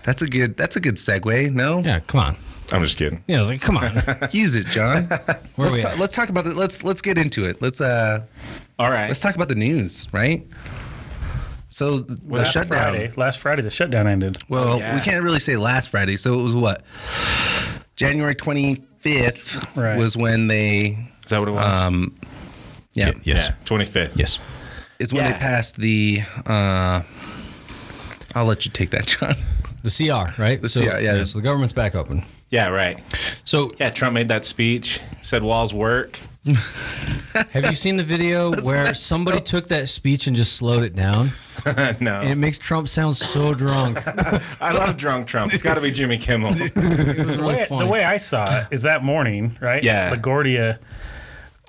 That's 0.03 0.21
a 0.21 0.27
good. 0.27 0.55
That's 0.55 0.75
a 0.75 0.79
good 0.79 0.95
segue. 0.95 1.51
No, 1.53 1.79
Yeah. 1.79 1.99
Come 2.01 2.19
on. 2.19 2.37
I'm 2.71 2.83
just 2.83 2.97
kidding. 2.97 3.23
Yeah. 3.27 3.37
I 3.37 3.39
was 3.39 3.49
like, 3.49 3.61
come 3.61 3.77
on. 3.77 3.99
use 4.31 4.55
it, 4.55 4.67
John. 4.67 5.05
Where 5.55 5.69
let's, 5.69 5.75
we 5.77 5.81
ta- 5.81 5.89
at? 5.89 5.97
let's 5.99 6.15
talk 6.15 6.29
about 6.29 6.45
it. 6.45 6.55
Let's 6.55 6.83
let's 6.83 7.01
get 7.01 7.17
into 7.17 7.45
it. 7.45 7.59
Let's 7.61 7.81
uh 7.81 8.21
All 8.77 8.91
right. 8.91 9.07
let's 9.07 9.19
talk 9.19 9.33
about 9.33 9.47
the 9.47 9.55
news, 9.55 10.05
right? 10.13 10.45
So 11.67 11.97
the 11.99 12.19
last 12.31 12.53
shutdown. 12.53 12.67
Friday, 12.91 13.11
last 13.15 13.39
Friday, 13.39 13.61
the 13.63 13.69
shutdown 13.71 14.07
ended. 14.07 14.37
Well, 14.49 14.73
Oh, 14.73 14.77
yeah. 14.77 14.95
we 14.95 15.01
can't 15.01 15.23
really 15.23 15.39
say 15.39 15.55
last 15.55 15.89
Friday. 15.89 16.17
So 16.17 16.39
it 16.39 16.43
was 16.43 16.53
what? 16.53 16.83
January 17.95 18.35
25th 18.35 19.75
Right. 19.75 19.97
was 19.97 20.15
when 20.15 20.47
they 20.47 20.97
Is 21.23 21.29
that 21.29 21.39
what 21.39 21.47
it 21.49 21.53
was? 21.53 21.81
um 21.81 22.15
yeah, 22.93 23.11
Yes. 23.23 23.49
Yeah, 23.49 23.55
25th. 23.65 24.17
Yes. 24.17 24.39
it's 24.99 25.13
when 25.13 25.23
Yeah. 25.23 25.31
they 25.33 25.37
passed 25.39 25.77
the 25.77 26.23
uh 26.45 27.01
I'll 28.35 28.45
let 28.45 28.65
you 28.65 28.71
take 28.71 28.91
that, 28.91 29.07
John. 29.07 29.35
The 29.81 29.89
CR, 29.89 30.41
right? 30.41 30.61
The 30.61 30.67
CR, 30.67 30.99
yeah. 30.99 31.23
So 31.23 31.39
the 31.39 31.43
government's 31.43 31.71
back 31.71 31.95
open. 31.95 32.23
Yeah, 32.49 32.67
right. 32.67 33.01
So 33.45 33.71
Yeah, 33.79 33.91
Trump 33.91 34.13
made 34.13 34.27
that 34.27 34.43
speech. 34.43 34.99
Said 35.21 35.41
walls 35.41 35.73
work. 35.73 36.19
have 37.51 37.63
you 37.65 37.73
seen 37.75 37.95
the 37.95 38.03
video 38.03 38.51
where 38.63 38.93
somebody 38.93 39.37
so- 39.37 39.43
took 39.45 39.69
that 39.69 39.87
speech 39.87 40.27
and 40.27 40.35
just 40.35 40.57
slowed 40.57 40.83
it 40.83 40.95
down? 40.97 41.31
no, 41.65 42.19
And 42.19 42.29
it 42.29 42.35
makes 42.35 42.57
Trump 42.57 42.89
sound 42.89 43.15
so 43.15 43.53
drunk. 43.53 44.05
I 44.61 44.71
love 44.73 44.97
drunk 44.97 45.27
Trump. 45.27 45.53
It's 45.53 45.63
got 45.63 45.75
to 45.75 45.81
be 45.81 45.91
Jimmy 45.91 46.17
Kimmel. 46.17 46.53
It 46.55 46.75
was 46.75 47.37
The 47.37 47.43
way, 47.43 47.65
funny. 47.69 47.85
the 47.85 47.89
way 47.89 48.03
I 48.03 48.17
saw 48.17 48.61
it 48.61 48.67
is 48.71 48.81
that 48.81 49.01
morning, 49.03 49.57
right? 49.61 49.81
Yeah. 49.83 50.13
LaGuardia, 50.13 50.77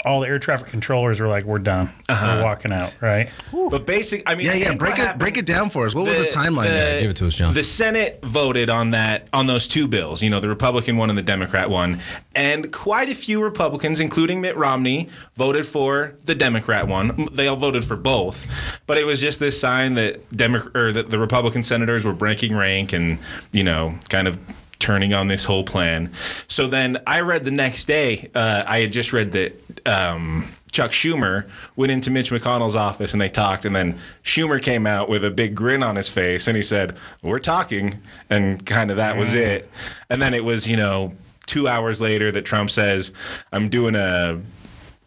all 0.05 0.21
the 0.21 0.29
air 0.29 0.39
traffic 0.39 0.69
controllers 0.69 1.21
were 1.21 1.29
like, 1.29 1.45
"We're 1.45 1.59
done. 1.59 1.93
We're 2.09 2.15
uh-huh. 2.15 2.41
walking 2.43 2.73
out." 2.73 2.97
Right? 3.01 3.29
but 3.71 3.87
basic, 3.87 4.29
I 4.29 4.35
mean, 4.35 4.47
Yeah, 4.47 4.53
I 4.53 4.57
yeah, 4.57 4.75
break 4.75 4.95
it 4.95 4.99
happened- 4.99 5.21
break 5.21 5.37
it 5.37 5.47
down 5.47 5.71
for 5.71 5.87
us. 5.87 5.95
What 5.95 6.07
was 6.07 6.19
the 6.19 6.25
timeline 6.25 6.65
there? 6.65 7.01
Give 7.01 7.11
it 7.11 7.17
to 7.17 7.27
us, 7.27 7.35
John. 7.35 7.55
The 7.55 7.65
Senate 7.65 8.21
voted 8.23 8.71
on 8.71 8.91
that 8.93 9.29
on 9.33 9.47
those 9.47 9.69
two 9.69 9.87
bills, 9.87 10.23
you 10.23 10.31
know, 10.31 10.41
the 10.41 10.49
Republican 10.49 10.97
one 10.97 11.11
and 11.11 11.19
the 11.19 11.23
Democrat 11.23 11.71
one, 11.71 12.01
and 12.35 12.73
quite 12.73 13.09
a 13.11 13.15
few 13.15 13.43
Republicans, 13.43 14.01
including 14.01 14.41
Mitt 14.41 14.57
Romney, 14.57 15.09
voted 15.37 15.67
for 15.67 16.15
the 16.25 16.35
Democrat 16.35 16.89
one. 16.89 17.29
They 17.33 17.47
all 17.49 17.57
voted 17.57 17.85
for 17.85 17.97
both, 17.97 18.47
but 18.87 18.99
it 18.99 19.07
was 19.07 19.21
just 19.21 19.39
this 19.41 19.59
sign 19.61 19.95
that 19.95 20.35
Demo- 20.37 20.71
or 20.75 20.93
that 20.93 21.11
the 21.11 21.19
Republican 21.19 21.63
senators 21.63 22.05
were 22.05 22.13
breaking 22.13 22.57
rank 22.57 22.93
and 22.93 23.19
you 23.53 23.65
know, 23.65 23.95
kind 24.09 24.27
of 24.29 24.39
turning 24.81 25.15
on 25.15 25.29
this 25.29 25.45
whole 25.45 25.63
plan. 25.63 26.11
So 26.49 26.67
then 26.67 26.99
I 27.07 27.21
read 27.21 27.45
the 27.45 27.51
next 27.53 27.85
day. 27.85 28.31
Uh, 28.35 28.65
I 28.67 28.81
had 28.81 28.93
just 28.93 29.13
read 29.13 29.31
that. 29.33 29.87
Um, 29.87 30.49
Chuck 30.73 30.93
Schumer 30.93 31.49
went 31.75 31.91
into 31.91 32.11
Mitch 32.13 32.31
McConnell's 32.31 32.77
office 32.77 33.13
and 33.13 33.21
they 33.21 33.29
talked, 33.29 33.65
and 33.65 33.75
then 33.75 33.99
Schumer 34.23 34.63
came 34.63 34.87
out 34.87 35.09
with 35.09 35.25
a 35.25 35.31
big 35.31 35.55
grin 35.55 35.83
on 35.83 35.97
his 35.97 36.09
face 36.09 36.47
and 36.47 36.57
he 36.57 36.63
said, 36.63 36.97
"We're 37.23 37.41
talking," 37.41 38.01
and 38.29 38.65
kind 38.65 38.91
of 38.91 38.97
that 38.97 39.17
was 39.17 39.35
it. 39.35 39.69
And 40.09 40.23
then 40.23 40.33
it 40.33 40.45
was, 40.45 40.67
you 40.69 40.77
know, 40.77 41.13
two 41.47 41.67
hours 41.67 42.01
later 42.01 42.31
that 42.33 42.43
Trump 42.45 42.71
says, 42.71 43.13
"I'm 43.53 43.69
doing 43.69 43.95
a." 43.95 44.41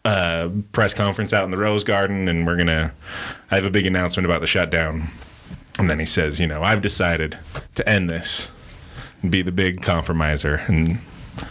uh, 0.06 0.50
press 0.72 0.92
conference 0.92 1.32
out 1.32 1.44
in 1.44 1.50
the 1.50 1.56
Rose 1.56 1.82
Garden, 1.82 2.28
and 2.28 2.46
we're 2.46 2.56
gonna. 2.56 2.92
I 3.50 3.54
have 3.54 3.64
a 3.64 3.70
big 3.70 3.86
announcement 3.86 4.26
about 4.26 4.42
the 4.42 4.46
shutdown." 4.46 5.08
And 5.78 5.88
then 5.88 5.98
he 5.98 6.04
says, 6.04 6.38
"You 6.38 6.46
know, 6.46 6.62
I've 6.62 6.82
decided 6.82 7.38
to 7.74 7.88
end 7.88 8.10
this, 8.10 8.50
be 9.30 9.42
the 9.42 9.52
big 9.52 9.82
compromiser." 9.82 10.62
And 10.66 10.98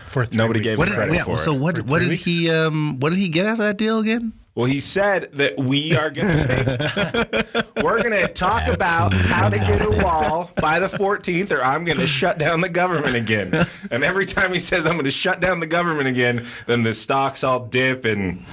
For 0.07 0.25
three 0.25 0.37
Nobody 0.37 0.59
weeks. 0.59 0.63
gave 0.65 0.77
What 0.77 0.87
him 0.87 0.91
did, 0.93 0.97
credit 0.97 1.15
yeah, 1.15 1.23
for 1.23 1.37
so 1.39 1.53
it. 1.53 1.59
what? 1.59 1.85
What 1.87 1.99
did 1.99 2.09
weeks? 2.09 2.23
he? 2.23 2.49
Um, 2.49 2.99
what 2.99 3.09
did 3.09 3.19
he 3.19 3.29
get 3.29 3.45
out 3.45 3.53
of 3.53 3.59
that 3.59 3.77
deal 3.77 3.99
again? 3.99 4.33
Well, 4.55 4.67
he 4.67 4.79
said 4.81 5.31
that 5.33 5.57
we 5.57 5.95
are 5.97 6.11
gonna 6.11 7.65
we're 7.83 8.03
gonna 8.03 8.27
talk 8.27 8.67
about 8.67 9.11
how 9.11 9.49
to 9.49 9.57
get 9.57 9.81
a 9.81 9.89
wall 9.89 10.51
by 10.57 10.79
the 10.79 10.85
14th, 10.85 11.51
or 11.51 11.63
I'm 11.63 11.83
gonna 11.85 12.05
shut 12.05 12.37
down 12.37 12.61
the 12.61 12.69
government 12.69 13.15
again. 13.15 13.65
And 13.89 14.03
every 14.03 14.25
time 14.27 14.53
he 14.53 14.59
says 14.59 14.85
I'm 14.85 14.95
gonna 14.95 15.09
shut 15.09 15.39
down 15.39 15.59
the 15.59 15.65
government 15.65 16.07
again, 16.07 16.45
then 16.67 16.83
the 16.83 16.93
stocks 16.93 17.43
all 17.43 17.61
dip, 17.65 18.05
and 18.05 18.45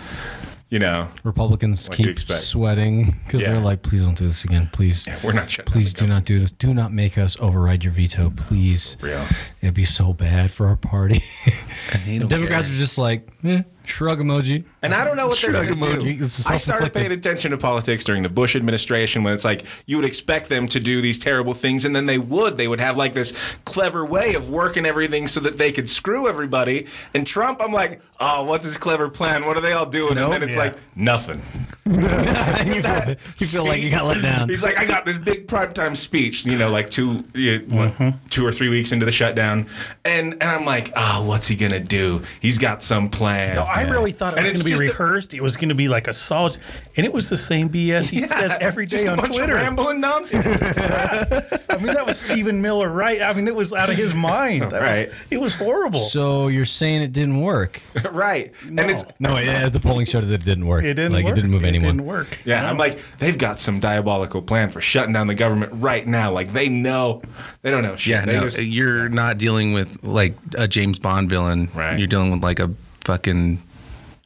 you 0.70 0.78
know 0.78 1.08
Republicans 1.24 1.88
What 1.88 1.96
keep 1.96 2.18
sweating 2.20 3.16
because 3.26 3.42
Yeah. 3.42 3.50
they're 3.50 3.60
like, 3.60 3.82
please 3.82 4.04
don't 4.04 4.16
do 4.16 4.24
this 4.24 4.44
again. 4.44 4.68
Please, 4.72 5.08
we're 5.24 5.32
not 5.32 5.50
shutting. 5.50 5.72
please 5.72 5.92
do 5.92 6.06
not 6.06 6.24
do 6.24 6.38
this. 6.38 6.52
Do 6.52 6.72
not 6.74 6.92
make 6.92 7.18
us 7.18 7.36
override 7.40 7.84
your 7.84 7.92
veto, 7.92 8.30
please. 8.30 8.96
the 9.00 9.08
government. 9.08 9.32
It'd 9.62 9.74
be 9.74 9.84
so 9.84 10.12
bad 10.12 10.50
for 10.50 10.66
our 10.68 10.76
party. 10.76 11.22
don't 12.06 12.28
Democrats 12.28 12.66
care. 12.66 12.74
are 12.74 12.78
just 12.78 12.98
like, 12.98 13.28
eh, 13.44 13.62
shrug 13.90 14.18
emoji. 14.20 14.64
And 14.82 14.94
I 14.94 15.04
don't 15.04 15.16
know 15.16 15.26
what 15.26 15.38
they're 15.40 15.52
Shrug 15.52 15.66
going 15.78 16.00
to 16.00 16.02
do. 16.16 16.24
I 16.48 16.56
started 16.56 16.92
paying 16.94 17.12
attention 17.12 17.50
to 17.50 17.58
politics 17.58 18.04
during 18.04 18.22
the 18.22 18.28
Bush 18.28 18.56
administration 18.56 19.22
when 19.22 19.34
it's 19.34 19.44
like 19.44 19.64
you 19.86 19.96
would 19.96 20.06
expect 20.06 20.48
them 20.48 20.66
to 20.68 20.80
do 20.80 21.00
these 21.02 21.18
terrible 21.18 21.52
things, 21.54 21.84
and 21.84 21.94
then 21.94 22.06
they 22.06 22.18
would. 22.18 22.56
They 22.56 22.68
would 22.68 22.80
have 22.80 22.96
like 22.96 23.12
this 23.14 23.32
clever 23.64 24.04
way 24.06 24.34
of 24.34 24.48
working 24.48 24.86
everything 24.86 25.26
so 25.28 25.40
that 25.40 25.58
they 25.58 25.72
could 25.72 25.88
screw 25.88 26.28
everybody. 26.28 26.86
And 27.14 27.26
Trump, 27.26 27.60
I'm 27.62 27.72
like, 27.72 28.00
oh, 28.20 28.44
what's 28.44 28.64
his 28.64 28.76
clever 28.76 29.08
plan? 29.10 29.44
What 29.44 29.56
are 29.56 29.60
they 29.60 29.72
all 29.72 29.86
doing? 29.86 30.14
Nope. 30.14 30.32
and 30.32 30.42
then 30.42 30.48
it's 30.48 30.56
Yeah. 30.56 30.62
like 30.64 30.76
nothing. 30.96 31.42
you 31.90 32.82
feel, 32.82 33.16
you 33.38 33.46
feel 33.46 33.66
like 33.66 33.82
you 33.82 33.90
got 33.90 34.04
let 34.04 34.22
down. 34.22 34.48
He's 34.48 34.62
like, 34.62 34.78
I 34.78 34.84
got 34.84 35.04
this 35.04 35.18
big 35.18 35.48
primetime 35.48 35.96
speech, 35.96 36.44
you 36.46 36.56
know, 36.56 36.70
like 36.70 36.90
two, 36.90 37.24
you 37.34 37.66
what, 37.68 37.90
Mm-hmm. 37.90 38.26
two 38.28 38.46
or 38.46 38.52
three 38.52 38.68
weeks 38.68 38.92
into 38.92 39.04
the 39.04 39.10
shutdown, 39.12 39.66
and 40.04 40.34
and 40.34 40.44
I'm 40.44 40.64
like, 40.64 40.92
oh, 40.94 41.24
what's 41.24 41.48
he 41.48 41.56
gonna 41.56 41.80
do? 41.80 42.22
He's 42.40 42.58
got 42.58 42.82
some 42.82 43.08
plan. 43.08 43.56
No, 43.56 43.62
I 43.86 43.90
really 43.90 44.12
thought 44.12 44.34
it 44.34 44.38
And 44.38 44.46
was 44.46 44.52
going 44.52 44.58
to 44.58 44.64
be 44.64 44.70
just 44.70 44.82
a- 44.82 44.86
rehearsed. 45.02 45.34
it 45.34 45.42
was 45.42 45.56
going 45.56 45.68
to 45.70 45.74
be 45.74 45.88
like 45.88 46.08
a 46.08 46.12
solid, 46.12 46.56
and 46.96 47.04
it 47.06 47.12
was 47.12 47.28
the 47.30 47.36
same 47.36 47.68
BS 47.70 48.08
he 48.10 48.20
says 48.20 48.54
every 48.60 48.86
day 48.86 48.90
just 48.98 49.06
a 49.06 49.10
on 49.12 49.16
bunch 49.18 49.36
Twitter. 49.36 49.56
of 49.56 49.62
rambling 49.62 50.00
nonsense. 50.00 50.46
I 50.78 51.76
mean, 51.78 51.94
that 51.94 52.04
was 52.06 52.18
Stephen 52.18 52.60
Miller, 52.62 52.88
right? 52.88 53.22
I 53.22 53.32
mean, 53.32 53.46
it 53.48 53.54
was 53.54 53.72
out 53.72 53.90
of 53.90 53.96
his 53.96 54.14
mind. 54.14 54.70
That 54.72 54.82
Right. 54.82 55.08
Was, 55.08 55.16
it 55.30 55.40
was 55.40 55.54
horrible. 55.54 56.00
So 56.00 56.48
you're 56.48 56.64
saying 56.64 57.02
it 57.02 57.12
didn't 57.12 57.40
work? 57.40 57.80
right, 58.12 58.52
No. 58.68 58.82
and 58.82 58.90
it's 58.90 59.04
No, 59.18 59.38
yeah, 59.38 59.68
the 59.68 59.80
polling 59.80 60.06
showed 60.06 60.24
that 60.24 60.32
it 60.32 60.44
didn't 60.44 60.66
work. 60.66 60.84
it 60.84 60.94
didn't 60.94 61.12
like 61.12 61.24
work. 61.24 61.32
it 61.32 61.36
didn't 61.36 61.50
move 61.50 61.64
It 61.64 61.68
anyone. 61.68 61.96
didn't 61.96 62.06
work. 62.06 62.38
Yeah, 62.44 62.62
No. 62.62 62.68
I'm 62.68 62.78
like, 62.78 62.98
they've 63.18 63.38
got 63.38 63.58
some 63.58 63.80
diabolical 63.80 64.42
plan 64.42 64.68
for 64.70 64.80
shutting 64.80 65.12
down 65.12 65.26
the 65.26 65.34
government 65.34 65.72
right 65.76 66.06
now. 66.06 66.32
Like 66.32 66.52
they 66.52 66.68
know, 66.68 67.22
they 67.62 67.70
don't 67.70 67.82
know 67.82 67.96
shit. 67.96 68.10
Yeah, 68.12 68.24
they 68.26 68.34
no, 68.34 68.42
just, 68.44 68.58
you're 68.60 69.08
not 69.08 69.38
dealing 69.38 69.72
with 69.72 70.04
like 70.04 70.34
a 70.56 70.66
James 70.68 70.98
Bond 70.98 71.28
villain. 71.30 71.70
Right. 71.74 71.98
You're 71.98 72.08
dealing 72.08 72.30
with 72.30 72.42
like 72.42 72.58
a 72.60 72.70
fucking 73.02 73.62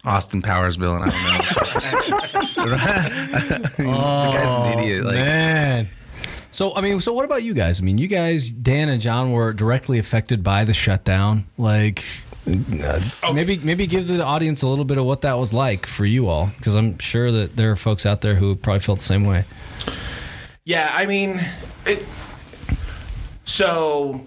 Austin 0.04 0.42
Powers 0.42 0.76
villain. 0.76 1.02
I 1.02 1.10
don't 1.10 1.22
know. 2.56 2.64
the 3.76 3.84
guy's 4.32 4.50
an 4.50 4.78
idiot. 4.78 5.04
Like, 5.04 5.14
Man. 5.14 5.88
So 6.50 6.74
I 6.76 6.80
mean, 6.82 7.00
so 7.00 7.12
what 7.12 7.24
about 7.24 7.42
you 7.42 7.52
guys? 7.54 7.80
I 7.80 7.84
mean, 7.84 7.98
you 7.98 8.06
guys, 8.06 8.50
Dan 8.50 8.88
and 8.88 9.00
John, 9.00 9.32
were 9.32 9.52
directly 9.52 9.98
affected 9.98 10.44
by 10.44 10.64
the 10.64 10.72
shutdown. 10.74 11.46
Like, 11.58 12.04
uh, 12.46 13.00
maybe 13.32 13.58
maybe 13.58 13.86
give 13.88 14.06
the 14.06 14.22
audience 14.22 14.62
a 14.62 14.68
little 14.68 14.84
bit 14.84 14.98
of 14.98 15.04
what 15.04 15.22
that 15.22 15.34
was 15.34 15.52
like 15.52 15.86
for 15.86 16.04
you 16.04 16.28
all, 16.28 16.52
because 16.56 16.76
I'm 16.76 16.98
sure 16.98 17.32
that 17.32 17.56
there 17.56 17.72
are 17.72 17.76
folks 17.76 18.06
out 18.06 18.20
there 18.20 18.36
who 18.36 18.54
probably 18.54 18.80
felt 18.80 18.98
the 18.98 19.04
same 19.04 19.24
way. 19.24 19.44
yeah. 20.64 20.92
I 20.94 21.06
mean, 21.06 21.40
it. 21.86 22.04
So, 23.46 24.20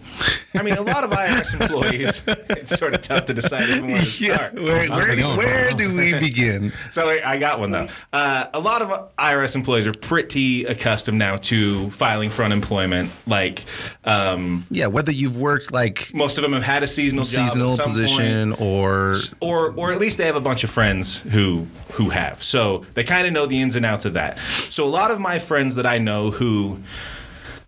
I 0.54 0.62
mean, 0.62 0.76
a 0.76 0.82
lot 0.82 1.04
of 1.04 1.10
IRS 1.10 1.60
employees. 1.60 2.22
It's 2.50 2.78
sort 2.78 2.94
of 2.94 3.02
tough 3.02 3.26
to 3.26 3.34
decide 3.34 3.70
even 3.70 3.88
where 3.92 4.02
to 4.02 4.06
start. 4.06 4.54
where, 4.54 4.90
where, 4.90 5.16
going. 5.16 5.38
where 5.38 5.72
do 5.74 5.96
we 5.96 6.14
begin? 6.20 6.72
So 6.92 7.10
I 7.10 7.34
I 7.34 7.40
got 7.40 7.60
one 7.60 7.72
though. 7.72 7.88
Uh, 8.14 8.46
a 8.54 8.60
lot 8.60 8.82
of 8.82 9.16
IRS 9.18 9.56
employees 9.56 9.88
are 9.88 9.94
pretty 9.94 10.66
accustomed 10.66 11.18
now 11.18 11.38
to 11.38 11.90
filing 11.92 12.30
for 12.30 12.44
unemployment. 12.44 13.12
Like 13.26 13.66
um, 14.06 14.66
Yeah, 14.70 14.88
whether 14.88 15.12
you've 15.12 15.38
worked 15.38 15.72
like 15.72 16.14
most 16.14 16.38
of 16.38 16.42
them 16.44 16.54
have 16.54 16.64
had 16.64 16.84
a 16.84 16.88
seasonal 16.88 17.24
job 17.24 17.40
at 17.40 17.48
seasonal 17.50 17.68
some 17.70 17.86
point. 17.86 17.98
position 17.98 18.54
or 18.54 19.16
or 19.42 19.72
or 19.74 19.92
at 19.92 20.00
least 20.00 20.18
they 20.18 20.26
have 20.26 20.36
a 20.36 20.42
bunch 20.42 20.64
of 20.64 20.70
friends 20.70 21.20
who 21.22 21.66
who 21.94 22.10
have. 22.10 22.44
So 22.44 22.86
they 22.94 23.04
kind 23.04 23.26
of 23.26 23.34
know 23.34 23.46
the 23.48 23.60
ins 23.62 23.76
and 23.76 23.86
outs 23.86 24.06
of 24.06 24.14
that. 24.14 24.38
So 24.70 24.86
a 24.86 24.90
lot 24.90 25.10
of 25.12 25.20
my 25.20 25.40
friends 25.40 25.76
that 25.76 25.86
I 25.86 25.98
know 25.98 26.30
who 26.32 26.80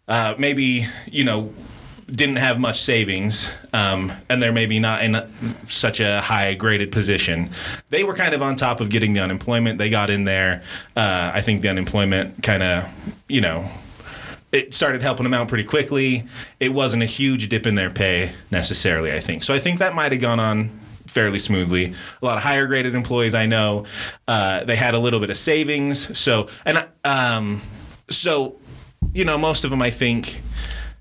uh, 0.09 0.35
maybe 0.37 0.87
you 1.05 1.23
know 1.23 1.53
didn't 2.07 2.37
have 2.37 2.59
much 2.59 2.81
savings 2.81 3.51
um, 3.71 4.11
and 4.29 4.41
they're 4.41 4.51
maybe 4.51 4.79
not 4.79 5.03
in 5.03 5.15
such 5.67 5.99
a 5.99 6.19
high 6.21 6.55
graded 6.55 6.91
position 6.91 7.49
they 7.91 8.03
were 8.03 8.15
kind 8.15 8.33
of 8.33 8.41
on 8.41 8.55
top 8.55 8.81
of 8.81 8.89
getting 8.89 9.13
the 9.13 9.19
unemployment 9.19 9.77
they 9.77 9.89
got 9.89 10.09
in 10.09 10.23
there 10.23 10.63
uh, 10.97 11.31
i 11.33 11.41
think 11.41 11.61
the 11.61 11.69
unemployment 11.69 12.41
kind 12.43 12.63
of 12.63 12.89
you 13.27 13.39
know 13.39 13.69
it 14.51 14.73
started 14.73 15.01
helping 15.01 15.25
them 15.25 15.33
out 15.35 15.47
pretty 15.47 15.63
quickly. 15.63 16.25
It 16.59 16.73
wasn't 16.73 17.03
a 17.03 17.05
huge 17.05 17.49
dip 17.49 17.67
in 17.67 17.75
their 17.75 17.89
pay 17.89 18.31
necessarily, 18.49 19.11
I 19.11 19.19
think. 19.19 19.43
So 19.43 19.53
I 19.53 19.59
think 19.59 19.79
that 19.79 19.93
might 19.93 20.11
have 20.11 20.21
gone 20.21 20.39
on 20.39 20.69
fairly 21.05 21.39
smoothly. 21.39 21.93
A 22.21 22.25
lot 22.25 22.37
of 22.37 22.43
higher 22.43 22.65
graded 22.65 22.95
employees 22.95 23.35
I 23.35 23.45
know, 23.45 23.85
uh, 24.27 24.63
they 24.63 24.75
had 24.75 24.93
a 24.93 24.99
little 24.99 25.19
bit 25.19 25.29
of 25.29 25.37
savings. 25.37 26.17
So 26.17 26.47
and 26.65 26.85
um, 27.03 27.61
so 28.09 28.55
you 29.13 29.25
know, 29.25 29.37
most 29.37 29.63
of 29.63 29.69
them 29.71 29.81
I 29.81 29.89
think 29.91 30.41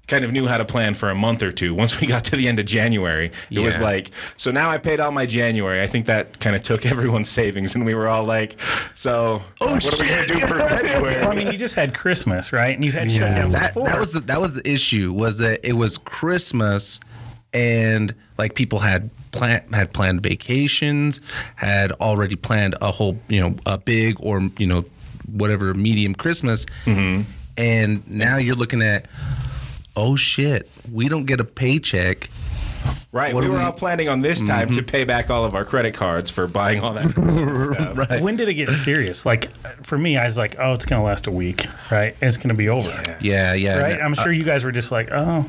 kind 0.07 0.25
of 0.25 0.33
knew 0.33 0.47
how 0.47 0.57
to 0.57 0.65
plan 0.65 0.95
for 0.95 1.11
a 1.11 1.15
month 1.15 1.43
or 1.43 1.53
two. 1.53 1.75
Once 1.75 2.01
we 2.01 2.07
got 2.07 2.25
to 2.25 2.35
the 2.35 2.49
end 2.49 2.59
of 2.59 2.65
January, 2.65 3.31
it 3.51 3.59
was 3.59 3.79
like, 3.79 4.11
so 4.39 4.51
now 4.51 4.71
I 4.71 4.79
paid 4.79 5.01
all 5.01 5.11
my 5.11 5.27
January. 5.27 5.83
I 5.83 5.87
think 5.87 6.07
that 6.07 6.41
kind 6.41 6.57
of 6.57 6.63
took 6.63 6.87
everyone's 6.91 7.29
savings, 7.29 7.75
and 7.75 7.85
we 7.85 7.95
were 7.95 8.09
all 8.09 8.25
like, 8.25 8.59
so 8.95 9.43
what 9.59 9.71
are 9.95 10.03
we 10.03 10.09
gonna 10.09 10.25
do 10.25 10.41
for 10.41 10.59
February? 10.59 11.21
Well, 11.21 11.31
I 11.31 11.35
mean, 11.35 11.53
you 11.53 11.59
just 11.59 11.75
had 11.75 11.95
Christmas, 11.95 12.53
right? 12.53 12.75
And 12.75 12.83
you 12.85 12.93
had 12.93 13.09
shutdowns 13.09 13.53
that, 13.53 13.67
before. 13.69 13.87
that 13.87 14.01
was 14.01 14.13
the, 14.13 14.21
that 14.21 14.41
was 14.41 14.55
the 14.55 14.67
issue 14.69 15.13
was 15.13 15.39
that 15.39 15.61
it 15.63 15.75
was 15.75 15.99
Christmas 15.99 17.01
and 17.53 18.15
like 18.39 18.55
people 18.55 18.79
had 18.79 19.11
plan 19.33 19.63
had 19.73 19.93
planned 19.93 20.23
vacations, 20.23 21.21
had 21.57 21.93
already 21.93 22.37
planned 22.37 22.77
a 22.81 22.91
whole 22.91 23.19
you 23.29 23.41
know 23.41 23.57
a 23.67 23.77
big 23.77 24.17
or 24.21 24.41
you 24.59 24.67
know 24.67 24.85
whatever 25.31 25.75
medium 25.75 26.15
Christmas, 26.15 26.65
Mm-hmm. 26.87 27.31
And 27.59 28.09
now 28.09 28.37
you're 28.37 28.57
looking 28.57 28.81
at 28.81 29.07
oh 29.97 30.15
shit, 30.15 30.71
we 30.93 31.09
don't 31.09 31.27
get 31.27 31.41
a 31.41 31.45
paycheck. 31.45 32.31
Right. 33.11 33.35
What 33.35 33.43
we 33.43 33.49
were 33.49 33.57
we- 33.57 33.63
all 33.65 33.73
planning 33.73 34.09
on 34.11 34.21
this 34.21 34.43
time 34.43 34.71
to 34.75 34.83
pay 34.83 35.05
back 35.05 35.31
all 35.31 35.45
of 35.47 35.55
our 35.55 35.65
credit 35.65 35.95
cards 35.95 36.31
for 36.31 36.47
buying 36.47 36.81
all 36.81 36.93
that 36.93 37.11
stuff. 37.75 37.97
Right. 37.97 38.21
when 38.21 38.37
did 38.37 38.51
it 38.51 38.55
get 38.55 38.71
serious? 38.71 39.25
Like, 39.25 39.51
for 39.83 39.97
me, 39.97 40.19
I 40.19 40.25
was 40.25 40.37
like, 40.37 40.57
oh, 40.59 40.75
it's 40.75 40.85
going 40.85 41.01
to 41.01 41.07
last 41.07 41.27
a 41.27 41.31
week, 41.31 41.65
right? 41.91 42.15
And 42.21 42.29
it's 42.29 42.37
going 42.37 42.51
to 42.51 42.55
be 42.55 42.69
over. 42.69 42.91
Yeah, 43.21 43.55
yeah. 43.55 43.79
Right? 43.79 43.99
no, 43.99 44.05
I'm 44.05 44.13
sure 44.15 44.31
you 44.31 44.45
guys 44.45 44.63
were 44.63 44.73
just 44.73 44.93
like, 44.93 45.09
oh, 45.11 45.49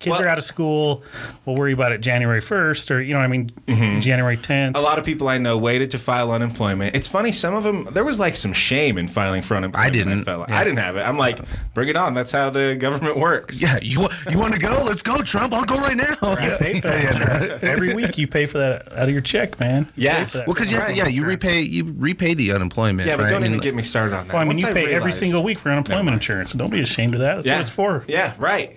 kids 0.00 0.14
Well- 0.18 0.22
are 0.22 0.28
out 0.28 0.38
of 0.38 0.42
school. 0.44 1.04
We'll 1.44 1.54
worry 1.54 1.72
about 1.72 1.92
it 1.92 2.00
January 2.00 2.40
1st 2.40 2.90
or, 2.90 3.00
you 3.00 3.12
know 3.14 3.20
what 3.20 3.24
I 3.26 3.28
mean? 3.28 3.50
Mm-hmm. 3.68 4.00
January 4.00 4.36
10th. 4.36 4.72
A 4.76 4.80
lot 4.80 4.98
of 4.98 5.04
people 5.04 5.28
I 5.28 5.38
know 5.38 5.56
waited 5.56 5.92
to 5.92 5.98
file 6.00 6.32
unemployment. 6.32 6.96
It's 6.96 7.06
funny, 7.06 7.30
some 7.30 7.54
of 7.54 7.62
them, 7.62 7.84
there 7.92 8.04
was 8.04 8.18
like 8.18 8.34
some 8.34 8.52
shame 8.52 8.98
in 8.98 9.06
filing 9.06 9.42
for 9.42 9.56
unemployment. 9.56 9.86
I 9.86 9.90
didn't. 9.90 10.24
felt. 10.24 10.48
Yeah. 10.48 10.58
I 10.58 10.64
didn't 10.64 10.80
have 10.80 10.96
it. 10.96 11.02
I'm 11.02 11.18
like, 11.18 11.38
bring 11.72 11.88
it 11.88 11.94
on. 11.96 12.14
That's 12.14 12.32
how 12.32 12.50
the 12.50 12.74
government 12.74 13.16
works. 13.16 13.62
Yeah, 13.62 13.78
you 13.80 14.00
want 14.00 14.12
you 14.28 14.38
want 14.38 14.54
to 14.54 14.58
go? 14.58 14.72
Let's 14.84 15.02
go, 15.04 15.14
Trump. 15.22 15.54
I'll 15.54 15.64
go 15.64 15.76
right 15.76 15.96
now. 15.96 16.16
You 16.22 16.56
pay 16.58 16.80
for. 17.00 17.58
Every 17.66 17.94
week 17.94 18.18
you 18.18 18.26
pay 18.26 18.46
for 18.46 18.58
that 18.58 18.92
out 18.92 19.04
of 19.04 19.10
your 19.10 19.20
check, 19.20 19.58
man. 19.60 19.84
You 19.96 20.04
Yeah. 20.04 20.18
pay 20.24 20.30
for 20.30 20.38
that. 20.38 20.46
Well, 20.46 20.54
because 20.54 20.70
you 20.72 20.78
have 20.78 20.88
to, 20.88 20.94
yeah, 20.94 21.08
you 21.08 21.24
repay 21.24 21.60
you 21.60 21.94
repay 21.96 22.34
the 22.34 22.52
unemployment. 22.52 23.06
Yeah, 23.08 23.16
but 23.16 23.24
right? 23.24 23.30
don't 23.30 23.42
even 23.42 23.54
And- 23.54 23.62
get 23.62 23.74
me 23.74 23.82
started 23.82 24.14
on 24.16 24.26
that. 24.28 24.32
Well, 24.34 24.42
I 24.42 24.44
mean, 24.44 24.48
Once 24.56 24.62
you 24.62 24.72
pay 24.72 24.92
every 24.94 25.12
single 25.12 25.42
week 25.42 25.58
for 25.58 25.70
unemployment 25.70 26.14
insurance. 26.14 26.52
Don't 26.52 26.70
be 26.70 26.80
ashamed 26.80 27.14
of 27.14 27.20
that. 27.20 27.36
That's 27.44 27.48
what 27.50 27.60
it's 27.60 27.70
for. 27.70 28.04
Yeah, 28.08 28.34
right. 28.38 28.76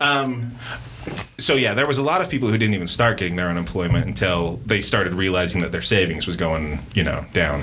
Um, 0.00 0.52
so 1.38 1.54
yeah, 1.54 1.74
there 1.74 1.86
was 1.86 1.98
a 1.98 2.02
lot 2.02 2.20
of 2.20 2.30
people 2.30 2.48
who 2.48 2.56
didn't 2.58 2.74
even 2.74 2.86
start 2.86 3.18
getting 3.18 3.36
their 3.36 3.48
unemployment 3.48 4.06
until 4.06 4.60
they 4.66 4.80
started 4.80 5.12
realizing 5.12 5.60
that 5.62 5.72
their 5.72 5.82
savings 5.82 6.26
was 6.26 6.36
going, 6.36 6.78
you 6.94 7.02
know, 7.02 7.24
down, 7.32 7.60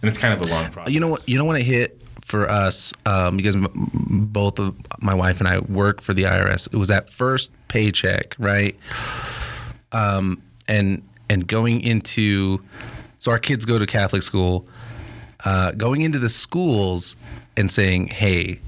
and 0.00 0.08
it's 0.08 0.16
kind 0.18 0.32
of 0.32 0.40
a 0.40 0.50
long 0.50 0.70
process. 0.70 0.92
You 0.94 1.00
know 1.00 1.08
what? 1.08 1.28
You 1.28 1.36
know 1.38 1.44
when 1.44 1.56
it 1.60 1.64
hit 1.64 2.00
for 2.24 2.50
us 2.50 2.92
um, 3.04 3.36
because 3.36 3.54
both 3.84 4.58
of 4.58 4.74
my 5.00 5.14
wife 5.14 5.40
and 5.40 5.48
I 5.48 5.58
work 5.58 6.00
for 6.00 6.14
the 6.14 6.24
IRS. 6.24 6.66
It 6.72 6.76
was 6.76 6.88
that 6.88 7.10
first 7.10 7.52
paycheck, 7.68 8.34
right? 8.38 8.76
Um, 9.92 10.42
and 10.66 11.02
and 11.28 11.46
going 11.46 11.82
into 11.82 12.60
so 13.18 13.30
our 13.30 13.38
kids 13.38 13.64
go 13.64 13.78
to 13.78 13.86
Catholic 13.86 14.22
school. 14.22 14.66
Uh, 15.44 15.72
going 15.72 16.00
into 16.00 16.18
the 16.18 16.30
schools 16.30 17.16
and 17.54 17.70
saying, 17.70 18.08
"Hey, 18.08 18.60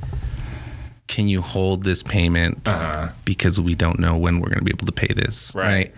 can 1.08 1.28
you 1.28 1.40
hold 1.40 1.84
this 1.84 2.02
payment 2.02 2.66
Uh-huh. 2.66 3.08
because 3.24 3.60
we 3.60 3.74
don't 3.76 3.98
know 4.00 4.16
when 4.16 4.40
we're 4.40 4.48
going 4.48 4.58
to 4.58 4.64
be 4.64 4.72
able 4.72 4.86
to 4.86 4.92
pay 4.92 5.12
this, 5.14 5.52
Right. 5.54 5.64
right? 5.64 5.94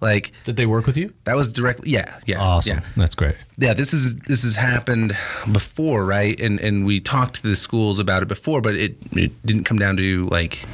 Like 0.00 0.32
Did 0.44 0.56
they 0.56 0.66
work 0.66 0.86
with 0.86 0.96
you? 0.98 1.12
that 1.24 1.34
was 1.36 1.50
directly, 1.52 1.90
yeah, 1.90 2.18
yeah, 2.26 2.38
Awesome. 2.40 2.78
yeah. 2.78 2.84
That's 2.96 3.14
great. 3.14 3.36
yeah 3.58 3.72
this 3.74 3.92
is 3.94 4.16
this 4.28 4.42
has 4.42 4.56
happened 4.56 5.16
before 5.52 6.04
right 6.04 6.38
and 6.40 6.60
and 6.60 6.84
we 6.86 7.00
talked 7.00 7.36
to 7.36 7.42
the 7.42 7.56
schools 7.56 7.98
about 7.98 8.22
it 8.22 8.28
before 8.28 8.60
but 8.60 8.74
it 8.74 8.96
it 9.12 9.32
didn't 9.46 9.64
come 9.64 9.78
down 9.78 9.96
to 9.96 10.26
like 10.28 10.64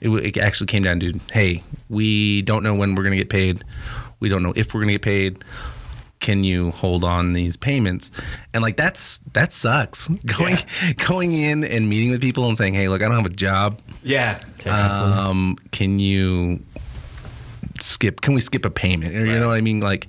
it, 0.00 0.08
it 0.10 0.36
actually 0.38 0.66
came 0.66 0.82
down 0.82 0.98
to 1.00 1.12
hey 1.32 1.62
we 1.88 2.42
don't 2.42 2.62
know 2.62 2.74
when 2.74 2.94
we're 2.94 3.02
going 3.04 3.16
to 3.16 3.22
get 3.24 3.28
paid 3.30 3.64
we 4.20 4.28
don't 4.28 4.42
know 4.42 4.52
if 4.56 4.72
we're 4.74 4.80
going 4.80 4.88
to 4.88 4.94
get 4.94 5.02
paid 5.02 5.38
can 6.22 6.44
you 6.44 6.70
hold 6.70 7.04
on 7.04 7.34
these 7.34 7.56
payments? 7.56 8.10
And 8.54 8.62
like 8.62 8.78
that's 8.78 9.18
that 9.34 9.52
sucks. 9.52 10.08
Going 10.24 10.56
going 10.96 11.32
in 11.34 11.64
and 11.64 11.90
meeting 11.90 12.10
with 12.10 12.22
people 12.22 12.46
and 12.46 12.56
saying 12.56 12.74
hey 12.74 12.88
look 12.88 13.02
i 13.02 13.06
don't 13.06 13.16
have 13.16 13.26
a 13.26 13.34
job. 13.34 13.80
Yeah. 14.02 14.40
um 14.66 15.58
can 15.72 15.98
you 15.98 16.60
skip 17.80 18.22
can 18.22 18.32
we 18.32 18.40
skip 18.40 18.64
a 18.64 18.70
payment? 18.70 19.14
Or 19.14 19.26
you 19.26 19.38
know 19.38 19.48
what 19.48 19.58
i 19.58 19.60
mean? 19.60 19.80
Like 19.80 20.08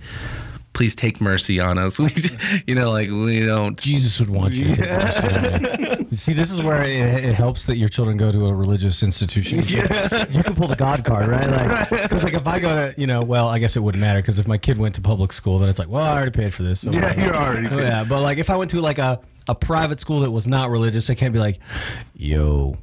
please 0.74 0.96
take 0.96 1.22
mercy 1.22 1.60
on 1.60 1.78
us 1.78 2.00
we 2.04 2.12
you 2.68 2.76
know 2.76 2.92
like 2.92 3.10
we 3.10 3.46
don't 3.46 3.78
Jesus 3.78 4.20
would 4.20 4.30
want 4.30 4.54
you 4.54 4.76
to 4.76 4.76
take 4.76 4.90
the 4.90 4.98
responsibility. 4.98 6.16
See, 6.16 6.34
this 6.34 6.52
is 6.52 6.62
where 6.62 6.84
it, 6.84 7.24
it 7.24 7.34
helps 7.34 7.66
that 7.66 7.78
your 7.78 7.90
children 7.90 8.18
go 8.18 8.32
to 8.32 8.46
a 8.48 8.54
religious 8.54 9.02
institution. 9.02 9.60
You 9.66 10.44
can 10.44 10.54
pull 10.56 10.68
the 10.68 10.76
God 10.76 11.04
card, 11.04 11.28
right? 11.28 11.50
Like, 11.50 11.90
because 11.90 12.24
like 12.24 12.36
if 12.36 12.48
I 12.48 12.60
go 12.60 12.70
to, 12.70 13.02
you 13.02 13.08
know, 13.08 13.22
well, 13.24 13.50
I 13.50 13.58
guess 13.58 13.76
it 13.76 13.80
wouldn't 13.82 14.02
matter 14.02 14.22
because 14.22 14.38
if 14.38 14.48
my 14.48 14.58
kid 14.58 14.78
went 14.78 14.94
to 14.96 15.02
public 15.02 15.34
school, 15.34 15.58
then 15.60 15.70
it's 15.70 15.80
like, 15.80 15.90
well, 15.90 16.04
I 16.04 16.12
already 16.16 16.32
paid 16.32 16.54
for 16.54 16.62
this. 16.64 16.82
So 16.82 16.92
yeah 16.92 17.16
you're 17.20 17.36
already 17.36 17.68
Oh, 17.68 17.80
yeah, 17.80 18.04
but 18.04 18.22
like 18.22 18.38
if 18.38 18.50
I 18.50 18.58
went 18.58 18.70
to 18.72 18.82
like 18.82 19.00
a, 19.00 19.20
a 19.48 19.56
private 19.56 20.00
school 20.00 20.20
that 20.22 20.32
was 20.32 20.48
not 20.48 20.70
religious, 20.70 21.10
I 21.10 21.16
can't 21.16 21.34
be 21.34 21.40
like, 21.40 21.60
yo, 22.16 22.78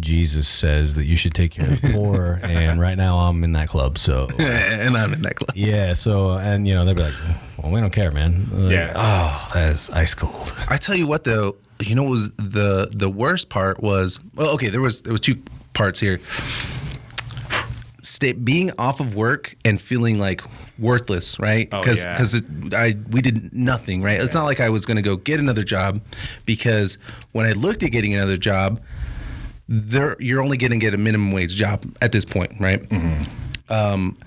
Jesus 0.00 0.48
says 0.48 0.94
that 0.94 1.04
you 1.04 1.16
should 1.16 1.34
take 1.34 1.52
care 1.52 1.70
of 1.70 1.80
the 1.80 1.92
poor, 1.92 2.40
and 2.42 2.80
right 2.80 2.96
now 2.96 3.18
I'm 3.18 3.44
in 3.44 3.52
that 3.52 3.68
club, 3.68 3.96
so 3.98 4.28
and 4.38 4.96
i'm 4.96 5.12
in 5.12 5.22
that 5.22 5.36
club 5.36 5.52
yeah. 5.54 5.92
So 5.92 6.32
and 6.32 6.66
you 6.66 6.74
know 6.74 6.84
they'd 6.84 6.96
be 6.96 7.02
like, 7.02 7.14
well, 7.62 7.70
we 7.70 7.80
don't 7.80 7.92
care, 7.92 8.10
man. 8.10 8.48
Like, 8.50 8.72
Yeah. 8.72 8.92
Oh, 8.96 9.50
that 9.54 9.70
is 9.70 9.90
ice 9.90 10.14
cold. 10.14 10.52
I 10.68 10.76
tell 10.78 10.96
you 10.96 11.06
what 11.06 11.24
though, 11.24 11.56
you 11.80 11.94
know 11.94 12.02
what 12.02 12.10
was 12.10 12.30
the 12.32 12.88
the 12.92 13.08
worst 13.08 13.48
part 13.50 13.82
was 13.82 14.18
well 14.34 14.50
okay, 14.54 14.68
there 14.68 14.80
was 14.80 15.02
there 15.02 15.12
was 15.12 15.20
two 15.20 15.40
parts 15.74 16.00
here. 16.00 16.18
Stay, 18.02 18.32
being 18.32 18.70
off 18.78 19.00
of 19.00 19.14
work 19.14 19.56
and 19.64 19.80
feeling 19.80 20.18
like 20.18 20.42
worthless, 20.78 21.38
right? 21.38 21.70
Oh, 21.72 21.80
Because 21.80 22.04
yeah. 22.04 22.78
I 22.78 22.96
we 23.10 23.22
did 23.22 23.54
nothing, 23.54 24.02
right? 24.02 24.20
It's 24.20 24.34
not 24.34 24.44
like 24.44 24.60
I 24.60 24.68
was 24.68 24.84
going 24.84 24.96
to 24.96 25.02
go 25.02 25.16
get 25.16 25.40
another 25.40 25.64
job 25.64 26.02
because 26.44 26.98
when 27.32 27.46
I 27.46 27.52
looked 27.52 27.82
at 27.82 27.92
getting 27.92 28.14
another 28.14 28.36
job, 28.36 28.82
there 29.68 30.16
you're 30.20 30.42
only 30.42 30.56
going 30.56 30.72
to 30.72 30.78
get 30.78 30.94
a 30.94 30.98
minimum 30.98 31.32
wage 31.32 31.54
job 31.54 31.84
at 32.02 32.12
this 32.12 32.24
point, 32.24 32.52
right? 32.60 32.82
Mm-hmm. 32.88 33.72
Um, 33.72 34.18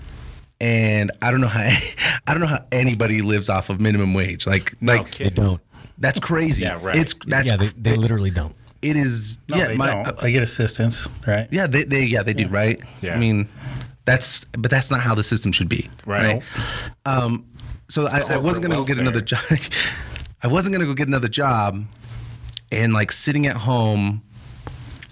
and 0.60 1.12
I 1.22 1.32
don't 1.32 1.42
know 1.42 1.48
how 1.48 1.62
I 2.28 2.34
don't 2.34 2.40
know 2.40 2.48
how 2.48 2.66
anybody 2.72 3.22
lives 3.22 3.50
off 3.50 3.70
of 3.70 3.80
minimum 3.80 4.14
wage. 4.14 4.48
Like 4.48 4.80
No 4.82 4.94
like 4.94 5.18
They 5.18 5.30
don't. 5.30 5.62
that's 5.98 6.20
crazy. 6.20 6.64
Yeah, 6.64 6.80
right. 6.82 6.96
It's 6.96 7.14
that's 7.28 7.48
yeah, 7.48 7.58
they, 7.58 7.68
they 7.68 7.96
literally 7.96 8.32
don't. 8.32 8.56
it 8.82 8.96
is. 8.96 9.40
No, 9.48 9.58
yeah, 9.58 9.68
they 9.68 9.78
my, 9.78 9.92
uh, 9.92 10.04
don't. 10.04 10.20
They 10.22 10.32
get 10.32 10.44
assistance, 10.44 11.08
right? 11.28 11.48
yeah, 11.52 11.68
they, 11.68 11.84
they 11.84 12.04
yeah 12.04 12.24
they 12.24 12.34
do 12.34 12.48
right. 12.48 12.82
Yeah. 13.02 13.14
I 13.14 13.18
mean, 13.18 13.48
that's 14.06 14.46
but 14.46 14.72
that's 14.72 14.90
not 14.90 15.02
how 15.02 15.14
the 15.14 15.24
system 15.24 15.52
should 15.52 15.70
be. 15.70 15.90
Right. 16.06 16.42
Um, 17.06 17.46
so 17.90 18.08
I, 18.08 18.34
I 18.34 18.38
wasn't 18.38 18.64
gonna 18.64 18.76
go 18.76 18.86
get 18.86 18.98
another 18.98 19.22
job. 19.22 19.42
I 20.44 20.48
wasn't 20.48 20.74
gonna 20.74 20.86
go 20.86 20.94
get 20.94 21.08
another 21.08 21.28
job, 21.28 21.86
and 22.72 22.94
like 22.94 23.12
sitting 23.12 23.48
at 23.48 23.56
home, 23.56 24.24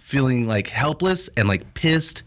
feeling 0.09 0.47
like 0.47 0.67
helpless 0.67 1.31
and 1.35 1.47
like 1.47 1.73
pissed. 1.73 2.21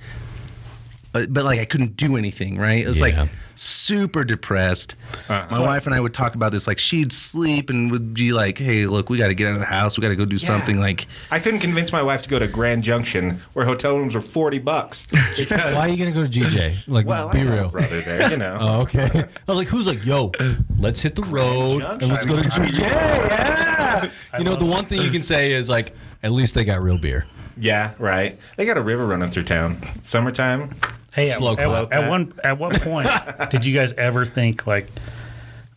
But, 1.13 1.33
but 1.33 1.45
like 1.45 1.59
I 1.61 1.65
couldn't 1.65 1.97
do 1.97 2.17
anything, 2.17 2.59
right? 2.59 2.85
It's 2.87 2.99
Yeah. 3.01 3.21
like 3.23 3.31
super 3.55 4.25
depressed. 4.25 4.95
Uh, 5.29 5.47
My 5.51 5.61
wife 5.61 5.87
and 5.87 5.95
I 5.95 6.01
would 6.01 6.13
talk 6.13 6.35
about 6.35 6.51
this. 6.53 6.67
Like 6.67 6.79
she'd 6.79 7.13
sleep 7.13 7.71
and 7.71 7.91
would 7.93 8.13
be 8.15 8.33
like, 8.33 8.59
"Hey, 8.59 8.87
look, 8.87 9.09
we 9.09 9.17
got 9.17 9.29
to 9.29 9.35
get 9.35 9.47
out 9.47 9.55
of 9.55 9.61
the 9.61 9.65
house. 9.65 9.97
We 9.97 10.03
got 10.03 10.09
to 10.09 10.17
go 10.17 10.25
do 10.27 10.37
something." 10.39 10.79
Like, 10.79 11.07
I 11.31 11.39
couldn't 11.41 11.61
convince 11.61 11.93
my 11.93 12.03
wife 12.03 12.21
to 12.23 12.29
go 12.29 12.39
to 12.39 12.47
Grand 12.49 12.83
Junction 12.83 13.41
where 13.55 13.65
hotel 13.65 13.97
rooms 13.97 14.15
were 14.15 14.21
40 14.21 14.59
bucks. 14.59 15.07
Because, 15.07 15.49
Why 15.51 15.75
are 15.75 15.89
you 15.89 15.97
gonna 15.97 16.13
go 16.13 16.27
to 16.27 16.31
GJ? 16.31 16.77
Like, 16.89 17.07
well, 17.07 17.29
be 17.31 17.39
I 17.41 17.43
real. 17.43 17.69
brother 17.71 18.01
there, 18.01 18.31
you 18.31 18.37
know. 18.37 18.59
Oh, 18.61 18.81
okay. 18.83 19.09
I 19.25 19.27
was 19.47 19.57
like, 19.57 19.69
who's 19.69 19.87
like, 19.87 20.05
yo, 20.05 20.33
let's 20.79 21.01
hit 21.01 21.15
the 21.15 21.23
road 21.23 21.83
and 21.85 22.09
let's 22.11 22.27
go 22.27 22.37
to 22.43 22.49
GJ. 22.49 22.81
Yeah. 22.81 24.11
You 24.37 24.45
know, 24.45 24.57
the 24.57 24.67
one 24.67 24.85
thing 24.85 25.01
you 25.01 25.11
can 25.11 25.23
say 25.23 25.53
is 25.53 25.71
like, 25.71 25.95
at 26.23 26.33
least 26.33 26.55
they 26.55 26.65
got 26.65 26.83
real 26.83 26.99
beer. 26.99 27.25
Yeah, 27.59 27.95
right. 27.99 28.39
They 28.57 28.67
got 28.67 28.77
a 28.77 28.83
river 28.83 29.07
running 29.07 29.31
through 29.31 29.45
town. 29.45 29.79
Summertime. 30.03 30.75
Hey, 31.15 31.29
Slow 31.29 31.53
at, 31.53 31.59
clap. 31.59 31.93
at, 31.93 32.05
at 32.05 32.09
one 32.09 32.33
at 32.45 32.59
what 32.59 32.81
point 32.81 33.11
did 33.51 33.65
you 33.65 33.75
guys 33.75 33.93
ever 33.93 34.25
think 34.25 34.67
like, 34.67 34.89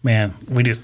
man, 0.03 0.33
we 0.47 0.63
just 0.63 0.81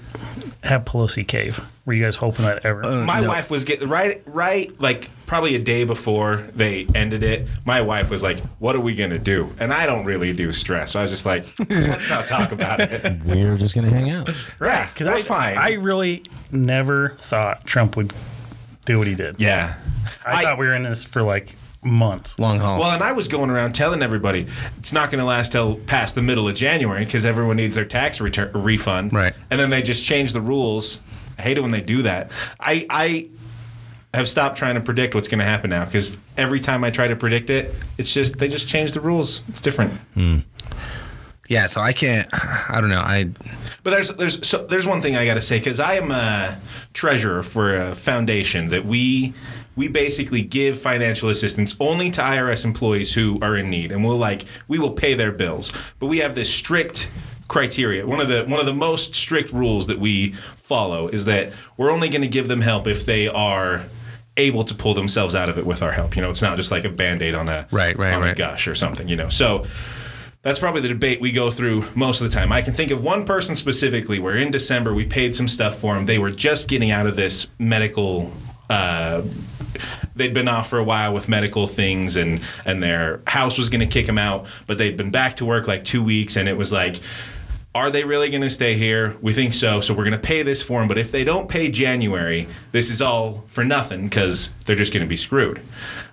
have 0.64 0.84
Pelosi 0.84 1.26
Cave? 1.26 1.60
Were 1.86 1.92
you 1.92 2.02
guys 2.02 2.16
hoping 2.16 2.44
that 2.44 2.64
ever? 2.64 2.84
Uh, 2.84 3.04
my 3.04 3.20
no. 3.20 3.28
wife 3.28 3.50
was 3.50 3.64
getting 3.64 3.88
right, 3.88 4.22
right, 4.26 4.78
like 4.80 5.10
probably 5.26 5.54
a 5.54 5.58
day 5.58 5.84
before 5.84 6.48
they 6.54 6.86
ended 6.94 7.22
it. 7.22 7.46
My 7.64 7.80
wife 7.80 8.10
was 8.10 8.22
like, 8.22 8.44
"What 8.58 8.76
are 8.76 8.80
we 8.80 8.94
gonna 8.94 9.18
do?" 9.18 9.50
And 9.58 9.72
I 9.72 9.86
don't 9.86 10.04
really 10.04 10.32
do 10.32 10.52
stress, 10.52 10.92
so 10.92 10.98
I 10.98 11.02
was 11.02 11.10
just 11.10 11.24
like, 11.24 11.46
"Let's 11.70 12.10
not 12.10 12.26
talk 12.26 12.52
about 12.52 12.80
it." 12.80 13.22
We're 13.24 13.56
just 13.56 13.74
gonna 13.74 13.90
hang 13.90 14.10
out. 14.10 14.28
right? 14.60 14.88
Because 14.92 15.06
we're 15.06 15.14
I, 15.14 15.22
fine. 15.22 15.56
I 15.56 15.72
really 15.74 16.24
never 16.50 17.10
thought 17.10 17.64
Trump 17.64 17.96
would 17.96 18.12
do 18.88 18.98
what 18.98 19.06
he 19.06 19.14
did. 19.14 19.40
yeah. 19.40 19.76
I, 20.26 20.42
thought 20.42 20.58
we 20.58 20.66
were 20.66 20.74
in 20.74 20.82
this 20.82 21.04
for 21.04 21.22
like 21.22 21.54
months. 21.82 22.38
long 22.38 22.58
haul. 22.58 22.80
Well, 22.80 22.90
and 22.90 23.02
I 23.02 23.12
was 23.12 23.28
going 23.28 23.50
around 23.50 23.72
telling 23.74 24.02
everybody 24.02 24.46
it's 24.78 24.92
not 24.92 25.10
going 25.10 25.20
to 25.20 25.24
last 25.24 25.52
till 25.52 25.76
past 25.76 26.14
the 26.14 26.22
middle 26.22 26.48
of 26.48 26.54
January 26.54 27.04
because 27.04 27.24
everyone 27.24 27.56
needs 27.56 27.74
their 27.74 27.84
tax 27.84 28.20
return 28.20 28.50
refund. 28.52 29.12
Right. 29.12 29.34
And 29.50 29.60
then 29.60 29.70
they 29.70 29.82
just 29.82 30.04
change 30.04 30.32
the 30.32 30.40
rules. 30.40 31.00
I 31.38 31.42
hate 31.42 31.56
it 31.56 31.60
when 31.60 31.70
they 31.70 31.80
do 31.80 32.02
that. 32.02 32.30
I 32.58 32.86
I 32.90 33.28
have 34.14 34.28
stopped 34.28 34.56
trying 34.56 34.74
to 34.74 34.80
predict 34.80 35.14
what's 35.14 35.28
going 35.28 35.38
to 35.38 35.44
happen 35.44 35.70
now 35.70 35.84
because 35.84 36.16
every 36.36 36.60
time 36.60 36.82
I 36.82 36.90
try 36.90 37.06
to 37.06 37.16
predict 37.16 37.50
it, 37.50 37.74
it's 37.98 38.12
just 38.12 38.38
they 38.38 38.48
just 38.48 38.66
change 38.66 38.92
the 38.92 39.00
rules. 39.00 39.42
It's 39.48 39.60
different. 39.60 39.92
Hmm. 40.14 40.38
Yeah, 41.48 41.66
so 41.66 41.80
I 41.80 41.92
can't. 41.92 42.28
I 42.32 42.80
don't 42.80 42.90
know. 42.90 43.00
I 43.00 43.30
But 43.82 43.90
there's 43.90 44.10
there's 44.10 44.46
so 44.46 44.64
there's 44.66 44.86
one 44.86 45.02
thing 45.02 45.16
I 45.16 45.24
got 45.24 45.34
to 45.34 45.40
say 45.40 45.58
because 45.58 45.80
I 45.80 45.94
am 45.94 46.10
a 46.10 46.58
treasurer 46.92 47.42
for 47.42 47.74
a 47.74 47.94
foundation 47.94 48.68
that 48.68 48.84
we 48.84 49.34
we 49.74 49.88
basically 49.88 50.42
give 50.42 50.78
financial 50.80 51.28
assistance 51.28 51.74
only 51.80 52.10
to 52.10 52.20
IRS 52.20 52.64
employees 52.64 53.14
who 53.14 53.38
are 53.40 53.56
in 53.56 53.70
need, 53.70 53.90
and 53.90 54.04
we'll 54.04 54.18
like 54.18 54.44
we 54.68 54.78
will 54.78 54.92
pay 54.92 55.14
their 55.14 55.32
bills. 55.32 55.72
But 55.98 56.06
we 56.06 56.18
have 56.18 56.34
this 56.34 56.52
strict 56.54 57.08
criteria. 57.48 58.06
One 58.06 58.20
of 58.20 58.28
the 58.28 58.44
one 58.44 58.60
of 58.60 58.66
the 58.66 58.74
most 58.74 59.14
strict 59.14 59.52
rules 59.52 59.86
that 59.86 59.98
we 59.98 60.32
follow 60.32 61.08
is 61.08 61.24
that 61.24 61.52
we're 61.78 61.90
only 61.90 62.10
going 62.10 62.22
to 62.22 62.28
give 62.28 62.48
them 62.48 62.60
help 62.60 62.86
if 62.86 63.06
they 63.06 63.26
are 63.26 63.84
able 64.36 64.64
to 64.64 64.74
pull 64.74 64.94
themselves 64.94 65.34
out 65.34 65.48
of 65.48 65.58
it 65.58 65.66
with 65.66 65.82
our 65.82 65.92
help. 65.92 66.14
You 66.14 66.22
know, 66.22 66.30
it's 66.30 66.42
not 66.42 66.56
just 66.56 66.70
like 66.70 66.84
a 66.84 66.88
band-aid 66.88 67.34
on 67.34 67.48
a 67.48 67.66
Right, 67.72 67.98
right, 67.98 68.12
on 68.12 68.22
a 68.22 68.34
gush 68.34 68.68
or 68.68 68.74
something, 68.74 69.08
you 69.08 69.16
know. 69.16 69.30
So 69.30 69.66
that's 70.42 70.58
probably 70.58 70.80
the 70.80 70.88
debate 70.88 71.20
we 71.20 71.32
go 71.32 71.50
through 71.50 71.84
most 71.94 72.20
of 72.20 72.30
the 72.30 72.34
time. 72.34 72.52
I 72.52 72.62
can 72.62 72.72
think 72.72 72.90
of 72.90 73.02
one 73.02 73.24
person 73.24 73.54
specifically 73.54 74.18
where 74.18 74.36
in 74.36 74.50
December 74.50 74.94
we 74.94 75.04
paid 75.04 75.34
some 75.34 75.48
stuff 75.48 75.78
for 75.78 75.94
them. 75.94 76.06
They 76.06 76.18
were 76.18 76.30
just 76.30 76.68
getting 76.68 76.90
out 76.90 77.06
of 77.06 77.16
this 77.16 77.48
medical. 77.58 78.32
Uh, 78.70 79.22
they'd 80.14 80.34
been 80.34 80.48
off 80.48 80.68
for 80.68 80.78
a 80.78 80.84
while 80.84 81.12
with 81.12 81.28
medical 81.28 81.66
things, 81.66 82.16
and 82.16 82.40
and 82.64 82.82
their 82.82 83.20
house 83.26 83.58
was 83.58 83.68
going 83.68 83.80
to 83.80 83.86
kick 83.86 84.06
them 84.06 84.18
out. 84.18 84.46
But 84.66 84.78
they'd 84.78 84.96
been 84.96 85.10
back 85.10 85.36
to 85.36 85.44
work 85.44 85.66
like 85.66 85.84
two 85.84 86.02
weeks, 86.02 86.36
and 86.36 86.48
it 86.48 86.56
was 86.56 86.72
like. 86.72 87.00
Are 87.74 87.90
they 87.90 88.02
really 88.02 88.28
going 88.30 88.42
to 88.42 88.50
stay 88.50 88.74
here? 88.74 89.14
We 89.20 89.34
think 89.34 89.52
so. 89.52 89.80
So 89.82 89.94
we're 89.94 90.02
going 90.02 90.12
to 90.12 90.18
pay 90.18 90.42
this 90.42 90.62
for 90.62 90.80
them. 90.80 90.88
But 90.88 90.98
if 90.98 91.12
they 91.12 91.22
don't 91.22 91.48
pay 91.48 91.68
January, 91.68 92.48
this 92.72 92.90
is 92.90 93.00
all 93.00 93.44
for 93.46 93.62
nothing 93.62 94.04
because 94.04 94.50
they're 94.64 94.74
just 94.74 94.92
going 94.92 95.04
to 95.04 95.08
be 95.08 95.18
screwed. 95.18 95.60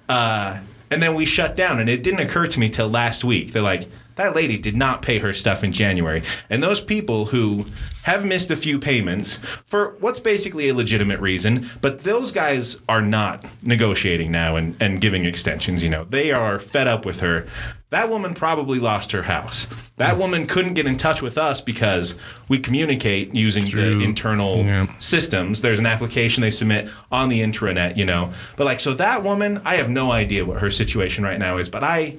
Uh, 0.08 0.60
and 0.92 1.02
then 1.02 1.16
we 1.16 1.26
shut 1.26 1.56
down, 1.56 1.80
and 1.80 1.90
it 1.90 2.04
didn't 2.04 2.20
occur 2.20 2.46
to 2.46 2.60
me 2.60 2.70
till 2.70 2.90
last 2.90 3.24
week. 3.24 3.54
They're 3.54 3.64
like, 3.64 3.88
that 4.16 4.36
lady 4.36 4.58
did 4.58 4.76
not 4.76 5.02
pay 5.02 5.20
her 5.20 5.34
stuff 5.34 5.64
in 5.64 5.72
January. 5.72 6.24
And 6.50 6.64
those 6.64 6.82
people 6.82 7.26
who 7.26 7.66
have 8.04 8.26
missed 8.26 8.52
a 8.52 8.56
few 8.56 8.80
payments 8.80 9.38
for 9.66 9.96
what's 10.00 10.20
basically 10.20 10.70
a 10.70 10.74
legitimate 10.74 11.20
reason, 11.20 11.70
but 11.82 12.04
those 12.04 12.32
guys 12.32 12.78
are 12.88 13.02
not 13.02 13.44
negotiating 13.64 14.32
now 14.32 14.56
and, 14.56 14.76
and 14.80 15.02
giving 15.02 15.26
extensions. 15.26 15.84
You 15.84 15.90
know, 15.90 16.04
they 16.06 16.32
are 16.32 16.60
fed 16.60 16.88
up 16.88 17.06
with 17.06 17.20
her. 17.22 17.48
That 17.90 18.10
woman 18.10 18.34
probably 18.34 18.80
lost 18.80 19.12
her 19.12 19.24
house. 19.24 19.68
That 19.98 20.16
hmm. 20.16 20.20
woman 20.20 20.48
couldn't 20.48 20.74
get 20.74 20.86
in 20.86 20.98
touch 20.98 21.22
with 21.22 21.38
us 21.38 21.62
because 21.62 22.16
we 22.48 22.58
communicate 22.58 23.34
using 23.34 23.64
the 23.74 24.04
internal 24.04 24.58
yeah. 24.58 24.88
systems. 25.00 25.62
There's 25.62 25.80
an 25.80 25.86
application 25.86 26.42
they 26.42 26.52
submit 26.52 26.90
on 27.12 27.30
the 27.30 27.42
intranet, 27.42 27.96
you 27.96 28.06
know. 28.06 28.34
But 28.56 28.66
like, 28.66 28.80
so 28.80 28.94
that 28.96 29.24
woman, 29.24 29.62
I 29.66 29.76
have 29.76 29.90
no 29.90 30.12
idea 30.12 30.46
what 30.46 30.60
her 30.60 30.72
situation 30.72 31.24
right 31.24 31.40
now 31.40 31.58
is, 31.58 31.70
but 31.70 31.84
I 31.84 32.18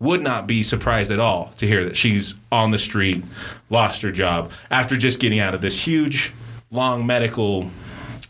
would 0.00 0.22
not 0.22 0.46
be 0.46 0.62
surprised 0.62 1.10
at 1.10 1.18
all 1.18 1.52
to 1.56 1.66
hear 1.66 1.84
that 1.84 1.96
she's 1.96 2.34
on 2.52 2.70
the 2.70 2.78
street, 2.78 3.24
lost 3.70 4.02
her 4.02 4.12
job 4.12 4.50
after 4.70 4.96
just 4.96 5.20
getting 5.20 5.40
out 5.40 5.54
of 5.54 5.60
this 5.60 5.86
huge, 5.86 6.32
long 6.70 7.06
medical 7.06 7.68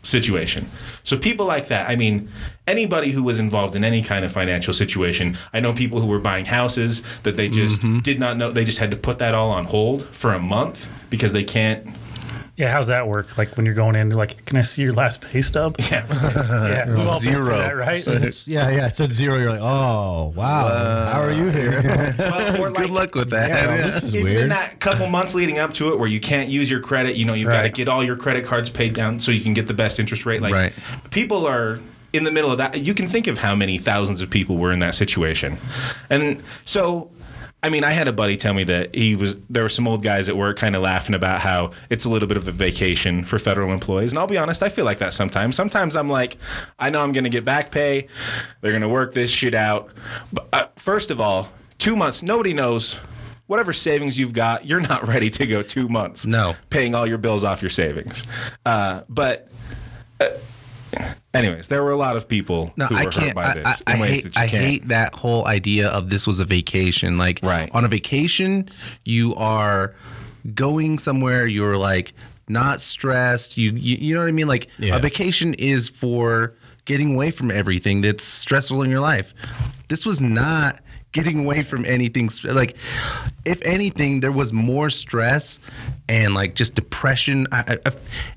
situation. 0.01 0.67
So 1.03 1.17
people 1.17 1.45
like 1.45 1.67
that, 1.67 1.89
I 1.89 1.95
mean, 1.95 2.29
anybody 2.67 3.11
who 3.11 3.23
was 3.23 3.39
involved 3.39 3.75
in 3.75 3.83
any 3.83 4.01
kind 4.01 4.25
of 4.25 4.31
financial 4.31 4.73
situation, 4.73 5.37
I 5.53 5.59
know 5.59 5.73
people 5.73 5.99
who 5.99 6.07
were 6.07 6.19
buying 6.19 6.45
houses 6.45 7.01
that 7.23 7.35
they 7.35 7.49
just 7.49 7.81
mm-hmm. 7.81 7.99
did 7.99 8.19
not 8.19 8.37
know, 8.37 8.51
they 8.51 8.65
just 8.65 8.79
had 8.79 8.91
to 8.91 8.97
put 8.97 9.19
that 9.19 9.35
all 9.35 9.51
on 9.51 9.65
hold 9.65 10.07
for 10.15 10.33
a 10.33 10.39
month 10.39 10.89
because 11.09 11.33
they 11.33 11.43
can't 11.43 11.87
Yeah, 12.59 12.71
how's 12.73 12.87
that 12.87 13.07
work? 13.07 13.37
Like 13.37 13.55
when 13.55 13.65
you're 13.65 13.73
going 13.73 13.95
in, 13.95 14.09
you're 14.09 14.17
like, 14.17 14.45
"Can 14.45 14.57
I 14.57 14.63
see 14.63 14.81
your 14.81 14.91
last 14.91 15.21
pay 15.21 15.39
stub?" 15.41 15.77
yeah, 15.91 16.05
yeah, 16.67 16.93
we've 16.93 17.07
all 17.07 17.17
Zero. 17.17 17.57
that, 17.57 17.75
right? 17.77 18.05
It's- 18.05 18.49
yeah, 18.49 18.69
yeah. 18.69 18.87
It 18.87 18.95
said 18.97 19.13
zero. 19.13 19.37
You're 19.37 19.51
like, 19.51 19.61
oh 19.61 20.33
wow. 20.35 21.09
How 21.13 21.21
are 21.21 21.31
you 21.31 21.47
here? 21.49 22.13
well, 22.19 22.61
or 22.61 22.71
Good 22.81 22.89
luck 22.89 23.15
with 23.15 23.29
that. 23.29 23.47
Yeah, 23.47 23.65
well, 23.67 23.77
this 23.77 24.03
is 24.03 24.13
even 24.13 24.27
in 24.27 24.33
weird. 24.35 24.51
that 24.51 24.77
couple 24.81 25.07
months 25.07 25.33
leading 25.35 25.57
up 25.57 25.73
to 25.75 25.93
it 25.93 25.99
where 25.99 26.09
you 26.09 26.19
can't 26.19 26.49
use 26.49 26.69
your 26.69 26.81
credit, 26.81 27.15
you 27.15 27.23
know, 27.23 27.33
you've 27.33 27.49
got 27.49 27.61
to 27.61 27.69
get 27.69 27.87
all 27.87 28.03
your 28.03 28.17
credit 28.17 28.43
cards 28.43 28.69
paid 28.69 28.93
down 28.93 29.21
so 29.21 29.31
you 29.31 29.41
can 29.41 29.53
get 29.53 29.67
the 29.67 29.73
best 29.73 29.97
interest 29.97 30.25
rate. 30.25 30.41
Like 30.41 30.53
Right. 30.53 30.73
people 31.11 31.47
are 31.47 31.79
in 32.11 32.25
the 32.25 32.31
middle 32.31 32.51
of 32.51 32.57
that. 32.57 32.77
You 32.81 32.93
can 32.93 33.07
think 33.07 33.27
of 33.27 33.37
how 33.37 33.55
many 33.55 33.77
thousands 33.77 34.19
of 34.19 34.29
people 34.29 34.57
were 34.57 34.73
in 34.73 34.79
that 34.79 34.95
situation. 34.95 35.57
And 36.09 36.43
so 36.65 37.09
I 37.61 37.69
mean, 37.69 37.83
I 37.83 37.91
had 37.91 38.07
a 38.07 38.13
buddy 38.13 38.37
tell 38.37 38.53
me 38.53 38.63
that 38.65 38.95
he 38.95 39.15
was 39.15 39.35
there 39.49 39.63
were 39.63 39.69
some 39.69 39.85
old 39.87 40.01
guys 40.01 40.29
at 40.29 40.37
work 40.37 40.57
kind 40.57 40.75
of 40.77 40.81
laughing 40.81 41.13
about 41.13 41.41
how 41.41 41.71
it's 41.89 42.05
a 42.05 42.09
little 42.09 42.27
bit 42.27 42.37
of 42.37 42.47
a 42.47 42.51
vacation 42.51 43.25
for 43.25 43.37
federal 43.37 43.73
employees. 43.73 44.11
And 44.13 44.19
I'll 44.19 44.27
be 44.27 44.37
honest, 44.37 44.63
I 44.63 44.69
feel 44.69 44.85
like 44.85 44.99
that 44.99 45.11
sometimes. 45.11 45.55
Sometimes 45.57 45.95
I'm 45.97 46.07
like, 46.07 46.37
I 46.79 46.89
know 46.89 47.01
I'm 47.01 47.11
going 47.11 47.25
to 47.25 47.29
get 47.29 47.43
back 47.43 47.69
pay. 47.71 48.07
They're 48.61 48.71
going 48.71 48.81
to 48.81 48.87
work 48.89 49.13
this 49.13 49.29
shit 49.29 49.53
out. 49.53 49.89
But 50.31 50.47
uh, 50.53 50.65
first 50.77 51.11
of 51.11 51.19
all, 51.19 51.49
2 51.79 51.95
months, 51.97 52.23
nobody 52.23 52.53
knows 52.53 52.93
whatever 53.47 53.73
savings 53.73 54.17
you've 54.17 54.33
got, 54.33 54.65
you're 54.65 54.79
not 54.79 55.07
ready 55.07 55.29
to 55.31 55.45
go 55.47 55.61
2 55.61 55.89
months 55.89 56.25
No. 56.25 56.55
paying 56.69 56.93
all 56.95 57.05
your 57.07 57.17
bills 57.17 57.43
off 57.43 57.61
your 57.61 57.69
savings. 57.69 58.23
Uh, 58.65 59.01
but 59.09 59.49
uh, 60.21 60.29
anyways, 61.33 61.67
there 61.67 61.83
were 61.83 61.91
a 61.91 61.97
lot 61.97 62.15
of 62.17 62.27
people 62.27 62.73
No, 62.77 62.85
who 62.87 62.95
I 62.95 63.05
were 63.05 63.11
hurt 63.11 63.35
by 63.35 63.51
I, 63.51 63.53
this 63.55 63.83
I, 63.87 63.93
in 63.93 63.97
I 63.97 64.01
ways 64.01 64.23
hate. 64.23 64.33
that 64.33 64.35
you 64.39 64.41
I 64.43 64.47
can't. 64.47 64.63
hate 64.65 64.87
that 64.89 65.15
whole 65.15 65.47
idea 65.47 65.89
of 65.89 66.09
this 66.09 66.25
was 66.27 66.39
a 66.39 66.45
vacation. 66.45 67.17
Like, 67.17 67.39
Right. 67.43 67.69
on 67.73 67.85
a 67.85 67.87
vacation, 67.87 68.69
you 69.05 69.35
are 69.35 69.95
going 70.55 70.99
somewhere. 70.99 71.45
You're 71.47 71.77
like 71.77 72.13
not 72.47 72.81
stressed. 72.81 73.57
You, 73.57 73.71
you, 73.71 73.97
you 73.97 74.13
know 74.15 74.21
what 74.21 74.27
I 74.29 74.31
mean? 74.31 74.47
Like, 74.47 74.69
Yeah. 74.79 74.95
a 74.95 74.99
vacation 74.99 75.53
is 75.55 75.89
for 75.89 76.53
getting 76.85 77.13
away 77.13 77.29
from 77.31 77.51
everything 77.51 78.01
that's 78.01 78.23
stressful 78.23 78.81
in 78.81 78.89
your 78.89 78.99
life. 79.01 79.33
This 79.89 80.05
was 80.05 80.19
not 80.21 80.79
getting 81.11 81.39
away 81.39 81.61
from 81.61 81.85
anything. 81.85 82.29
Like, 82.43 82.75
if 83.45 83.61
anything, 83.63 84.19
there 84.21 84.31
was 84.31 84.51
more 84.53 84.89
stress 84.89 85.59
and 86.09 86.33
like 86.33 86.55
just 86.55 86.75
depression. 86.75 87.47
I, 87.53 87.59
I, 87.59 87.77
I- 87.85 87.91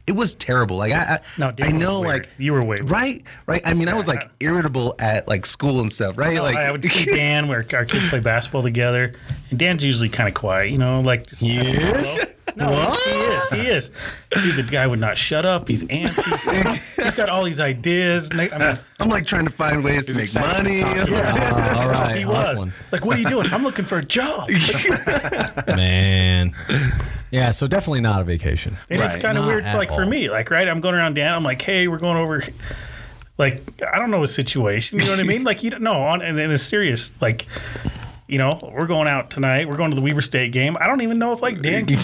it 0.06 0.12
was 0.12 0.34
terrible. 0.34 0.76
Like, 0.76 0.92
I, 0.92 0.98
I, 1.14 1.20
No, 1.38 1.52
I 1.60 1.68
know, 1.70 2.00
weird. 2.00 2.22
like 2.22 2.28
You 2.38 2.52
were 2.52 2.60
way 2.62 2.78
weird. 2.78 2.90
right, 2.90 3.22
right. 3.46 3.62
I 3.64 3.72
mean, 3.72 3.88
I 3.88 3.94
was 3.94 4.06
like 4.08 4.28
irritable 4.40 4.94
at 4.98 5.26
like 5.28 5.46
school 5.46 5.80
and 5.80 5.92
stuff, 5.92 6.18
right? 6.18 6.34
No, 6.34 6.42
like, 6.42 6.56
I 6.56 6.70
would 6.70 6.84
see 6.92 7.06
Dan 7.06 7.48
where 7.48 7.64
our 7.72 7.84
kids 7.84 8.06
play 8.08 8.20
basketball 8.20 8.62
together, 8.62 9.14
and 9.50 9.58
Dan's 9.58 9.82
usually 9.84 10.08
kind 10.08 10.28
of 10.28 10.34
quiet, 10.34 10.70
you 10.70 10.78
know, 10.78 11.00
like 11.00 11.26
just 11.26 11.40
He 11.42 11.58
is? 11.58 12.20
No, 12.54 12.90
he 13.06 13.10
is. 13.10 13.48
He 13.50 13.60
is. 13.68 13.90
Dude, 14.30 14.56
the 14.56 14.62
guy 14.62 14.86
would 14.86 14.98
not 15.00 15.16
shut 15.16 15.46
up. 15.46 15.68
He's 15.68 15.84
antsy. 15.84 16.78
he's 17.02 17.14
got 17.14 17.30
all 17.30 17.42
these 17.44 17.60
ideas. 17.60 18.28
I 18.30 18.34
mean, 18.58 18.78
I'm 19.00 19.08
like 19.08 19.24
trying 19.24 19.46
to 19.46 19.50
find 19.50 19.82
ways 19.82 20.04
to 20.06 20.12
make 20.14 20.34
money. 20.34 20.76
to 20.76 20.82
talk 20.82 21.06
to 21.06 21.10
you. 21.12 21.16
Oh, 21.16 21.78
all 21.80 21.88
right, 21.88 22.18
he 22.18 22.26
was 22.26 22.50
hustling. 22.50 22.72
like, 22.90 23.06
"What 23.06 23.16
are 23.16 23.20
you 23.20 23.28
doing? 23.28 23.46
I'm 23.54 23.62
looking 23.62 23.86
for 23.86 23.96
a 23.98 24.04
job." 24.04 24.50
Man. 25.66 26.54
Yeah, 27.32 27.50
so 27.50 27.66
definitely 27.66 28.02
not 28.02 28.20
a 28.20 28.24
vacation. 28.24 28.76
And 28.90 29.02
it's 29.02 29.16
kind 29.16 29.38
of 29.38 29.46
weird, 29.46 29.64
for, 29.64 29.70
at 29.70 29.76
like 29.76 29.90
for 29.90 30.04
me, 30.04 30.28
like 30.28 30.50
right. 30.50 30.68
I'm 30.68 30.80
going 30.80 30.94
around 30.94 31.14
Dan. 31.14 31.32
I'm 31.32 31.42
like, 31.42 31.60
"Hey, 31.60 31.88
we're 31.88 31.98
going 31.98 32.18
over." 32.18 32.44
Like 33.38 33.62
I 33.82 33.98
don't 33.98 34.10
know 34.10 34.22
a 34.22 34.28
situation. 34.28 34.98
You 34.98 35.06
know 35.06 35.12
what 35.12 35.20
I 35.20 35.24
mean? 35.24 35.42
Like 35.52 35.62
you 35.62 35.70
don't 35.70 35.82
know. 35.82 36.02
On 36.02 36.22
and 36.22 36.38
in 36.38 36.50
a 36.50 36.58
serious 36.58 37.10
like. 37.20 37.46
You 38.28 38.38
know, 38.38 38.72
we're 38.74 38.86
going 38.86 39.08
out 39.08 39.30
tonight. 39.30 39.68
We're 39.68 39.76
going 39.76 39.90
to 39.90 39.94
the 39.94 40.00
Weber 40.00 40.22
State 40.22 40.52
game. 40.52 40.74
I 40.80 40.86
don't 40.86 41.02
even 41.02 41.18
know 41.18 41.32
if 41.32 41.42
like 41.42 41.60
Dan 41.60 41.84
can 41.84 41.98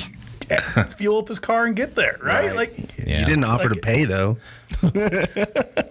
fuel 0.96 1.18
up 1.18 1.28
his 1.28 1.38
car 1.38 1.64
and 1.66 1.74
get 1.76 1.94
there, 1.94 2.18
right? 2.22 2.46
Right. 2.46 2.54
Like 2.56 2.98
Yeah. 3.06 3.20
You 3.20 3.26
didn't 3.26 3.44
offer 3.44 3.64
Like- 3.68 3.74
to 3.74 3.80
pay 3.80 4.04
though. 4.04 4.36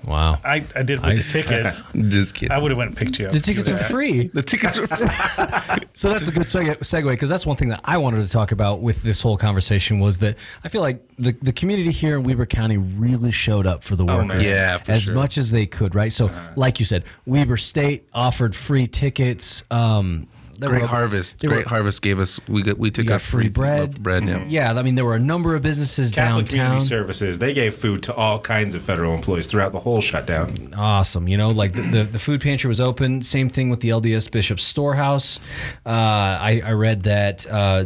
Wow. 0.08 0.39
I, 0.46 0.63
I 0.74 0.84
did 0.84 1.00
with 1.02 1.15
Nice. 1.15 1.34
the 1.34 1.41
tickets. 1.43 1.84
Just 2.08 2.34
kidding. 2.34 2.52
I 2.54 2.58
would 2.60 2.72
have 2.72 2.78
went 2.78 2.91
and 2.91 2.98
picked 2.98 3.20
you 3.20 3.26
up. 3.26 3.34
The 3.34 3.41
tickets 3.41 3.67
are 3.67 3.76
free. 3.78 4.28
the 4.30 4.41
tickets 4.41 4.78
were. 4.78 4.88
Free. 4.88 5.08
so 5.93 6.10
that's 6.10 6.30
a 6.30 6.32
good 6.32 6.43
seg- 6.43 6.78
segue 6.80 7.10
because 7.12 7.30
that's 7.30 7.46
one 7.46 7.58
thing 7.58 7.67
that 7.70 7.82
I 7.84 7.98
wanted 7.98 8.26
to 8.26 8.32
talk 8.32 8.54
about 8.54 8.80
with 8.82 9.04
this 9.04 9.22
whole 9.22 9.36
conversation 9.36 10.00
was 10.00 10.20
that 10.20 10.38
I 10.63 10.70
feel 10.70 10.80
like 10.82 11.06
the, 11.17 11.34
the 11.41 11.52
community 11.52 11.91
here 11.91 12.17
in 12.17 12.24
Weber 12.24 12.46
County 12.46 12.78
really 12.78 13.32
showed 13.32 13.67
up 13.67 13.84
for 13.84 13.98
the 13.98 14.06
Oh, 14.06 14.24
workers 14.24 14.48
Yeah, 14.48 14.78
for 14.78 14.93
as 14.93 15.04
sure. 15.04 15.15
much 15.15 15.38
as 15.38 15.52
they 15.52 15.65
could, 15.65 15.93
right? 15.93 16.13
So, 16.13 16.32
like 16.56 16.80
you 16.80 16.86
said, 16.86 17.04
Weber 17.26 17.58
State 17.58 18.08
offered 18.13 18.56
free 18.56 18.88
tickets. 18.88 19.65
Um, 19.70 20.28
there 20.60 20.70
Great 20.70 20.82
were- 20.84 20.88
Harvest. 20.88 21.39
there 21.39 21.50
Great 21.50 21.65
were- 21.65 21.70
Harvest 21.70 22.02
gave 22.02 22.20
us. 22.20 22.39
We 22.48 22.63
got. 22.63 22.78
We 22.78 22.91
took 22.91 23.08
got 23.08 23.15
a 23.15 23.20
free 23.20 23.50
bread. 23.50 24.02
Bread. 24.02 24.28
Yeah. 24.28 24.43
Yeah, 24.48 24.74
I 24.74 24.82
mean, 24.82 24.96
there 24.96 25.06
were 25.06 25.15
a 25.15 25.20
number 25.20 25.56
of 25.56 25.62
businesses 25.62 26.12
Catholic 26.13 26.48
downtown. 26.50 26.65
Community 26.67 26.86
Services, 26.88 27.39
they 27.39 27.54
gave 27.54 27.76
food 27.76 28.04
to 28.04 28.13
all 28.13 28.39
kinds 28.39 28.76
of 28.76 28.82
federal 28.82 29.13
employees 29.13 29.48
throughout 29.48 29.72
the 29.72 29.80
whole 29.80 30.02
shutdown. 30.02 30.74
Awesome. 30.76 31.28
You 31.28 31.38
know, 31.38 31.50
like 31.50 31.74
the, 31.74 31.82
the, 31.82 32.04
the 32.04 32.20
food 32.20 32.41
pantry 32.41 32.67
was 32.67 32.80
open. 32.82 33.22
Same 33.22 33.50
thing 33.50 33.70
with 33.70 33.80
the 33.82 33.89
LDS 33.89 34.30
Bishop's 34.32 34.63
Storehouse. 34.63 35.39
Uh, 35.86 35.89
I, 35.89 36.62
I 36.65 36.72
read 36.72 37.04
that. 37.04 37.46
Uh, 37.50 37.86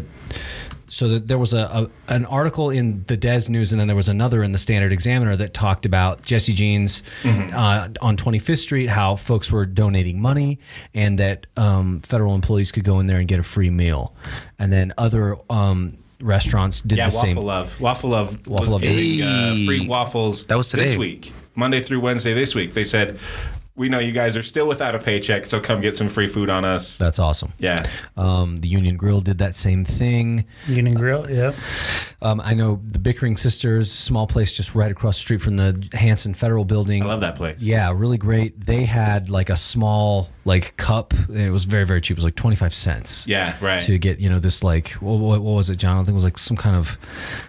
so 0.92 1.08
that 1.08 1.28
there 1.30 1.38
was 1.38 1.54
a, 1.54 1.90
a 2.08 2.14
an 2.14 2.26
article 2.26 2.70
in 2.70 3.06
the 3.08 3.16
Des 3.16 3.50
News, 3.50 3.72
and 3.72 3.80
then 3.80 3.88
there 3.88 3.96
was 3.96 4.10
another 4.10 4.44
in 4.44 4.52
the 4.52 4.58
Standard 4.58 4.92
Examiner 4.92 5.36
that 5.38 5.54
talked 5.54 5.86
about 5.86 6.26
Jesse 6.26 6.54
Jeans 6.54 7.02
uh, 7.26 7.88
on 8.02 8.18
25th 8.18 8.58
Street, 8.58 8.88
how 8.90 9.16
folks 9.16 9.52
were 9.52 9.66
donating 9.66 10.20
money, 10.22 10.60
and 10.94 11.18
that 11.20 11.48
um, 11.56 12.02
federal 12.02 12.36
employees 12.36 12.72
could 12.72 12.84
go 12.84 13.00
in 13.00 13.08
there 13.08 13.20
and 13.20 13.28
get 13.28 13.40
a 13.40 13.44
free 13.44 13.70
meal, 13.70 14.14
and 14.60 14.72
then 14.74 14.94
other 14.98 15.38
um, 15.50 15.98
restaurants 16.20 16.82
did 16.82 16.98
Yeah, 16.98 17.10
the 17.10 17.16
Waffle 17.16 17.28
same. 17.36 17.38
Love. 17.38 17.80
Waffle 17.82 18.10
Love 18.12 18.48
Waffle 18.48 18.66
was 18.66 18.70
Love. 18.74 18.82
giving 18.82 19.22
uh, 19.24 19.56
free 19.66 19.88
waffles 19.88 20.46
That 20.48 20.58
was 20.58 20.70
today. 20.70 20.84
this 20.84 20.96
week. 20.98 21.32
Monday 21.56 21.82
through 21.82 22.00
Wednesday 22.02 22.34
this 22.34 22.54
week. 22.56 22.74
They 22.74 22.84
said, 22.84 23.18
we 23.76 23.90
know 23.90 24.00
you 24.00 24.12
guys 24.12 24.36
are 24.36 24.44
still 24.44 24.68
without 24.68 24.96
a 24.96 25.00
paycheck, 25.00 25.46
so 25.46 25.60
come 25.60 25.82
get 25.82 25.96
some 25.96 26.10
free 26.10 26.28
food 26.28 26.50
on 26.50 26.66
us. 26.66 26.98
That's 26.98 27.20
awesome. 27.20 27.54
Yeah. 27.58 27.84
Um, 28.18 28.58
the 28.58 28.68
Union 28.68 28.98
Grill 28.98 29.22
did 29.22 29.38
that 29.38 29.56
same 29.56 29.86
thing. 29.86 30.46
Union 30.68 30.94
Grill, 30.96 31.30
yeah. 31.32 31.54
Um, 32.22 32.42
I 32.42 32.54
know 32.54 32.82
the 32.84 33.00
Bickering 33.00 33.38
Sisters, 33.38 33.92
small 33.92 34.28
place 34.28 34.56
just 34.56 34.76
right 34.76 34.92
across 34.92 35.16
the 35.16 35.22
street 35.22 35.42
from 35.42 35.58
the 35.58 35.88
Hansen 35.94 36.34
Federal 36.34 36.66
Building. 36.66 37.02
I 37.02 37.06
love 37.06 37.22
that 37.22 37.36
place. 37.36 37.60
Yeah, 37.60 37.92
really 37.96 38.18
great. 38.18 38.64
They 38.64 38.84
had 38.84 39.30
like 39.30 39.50
a 39.50 39.56
small 39.56 40.30
like 40.46 40.76
cup. 40.78 41.14
And 41.14 41.40
it 41.40 41.52
was 41.52 41.66
very 41.66 41.86
very 41.86 42.02
cheap. 42.02 42.16
It 42.16 42.20
was 42.20 42.26
like 42.26 42.36
twenty 42.36 42.56
five 42.56 42.74
cents. 42.74 43.26
Yeah, 43.26 43.56
right. 43.62 43.82
To 43.82 43.98
get 43.98 44.20
you 44.20 44.30
know 44.30 44.40
this 44.40 44.64
like 44.64 44.90
what, 44.94 45.18
what, 45.20 45.42
what 45.42 45.54
was 45.54 45.70
it, 45.70 45.78
John? 45.78 45.98
I 45.98 46.00
think 46.02 46.10
it 46.10 46.14
was 46.14 46.24
like 46.24 46.38
some 46.38 46.58
kind 46.58 46.76
of 46.76 46.98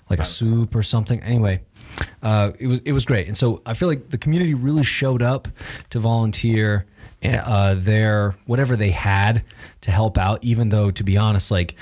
like 0.08 0.20
a 0.20 0.24
soup 0.24 0.74
or 0.74 0.82
something. 0.82 1.22
Anyway, 1.22 1.62
uh, 2.22 2.52
it 2.58 2.66
was 2.66 2.80
it 2.84 2.92
was 2.92 3.04
great. 3.04 3.26
And 3.26 3.36
so 3.36 3.62
I 3.66 3.74
feel 3.74 3.88
like 3.88 4.10
the 4.10 4.18
community 4.18 4.54
really 4.54 4.84
showed 4.84 5.22
up 5.22 5.48
to 5.90 5.98
volunteer 5.98 6.86
uh, 7.24 7.74
their 7.76 8.34
whatever 8.46 8.74
they 8.76 8.90
had 8.90 9.44
to 9.82 9.90
help 9.92 10.18
out. 10.18 10.42
Even 10.42 10.70
though 10.70 10.90
to 10.90 11.04
be 11.04 11.16
honest, 11.16 11.50
like 11.50 11.74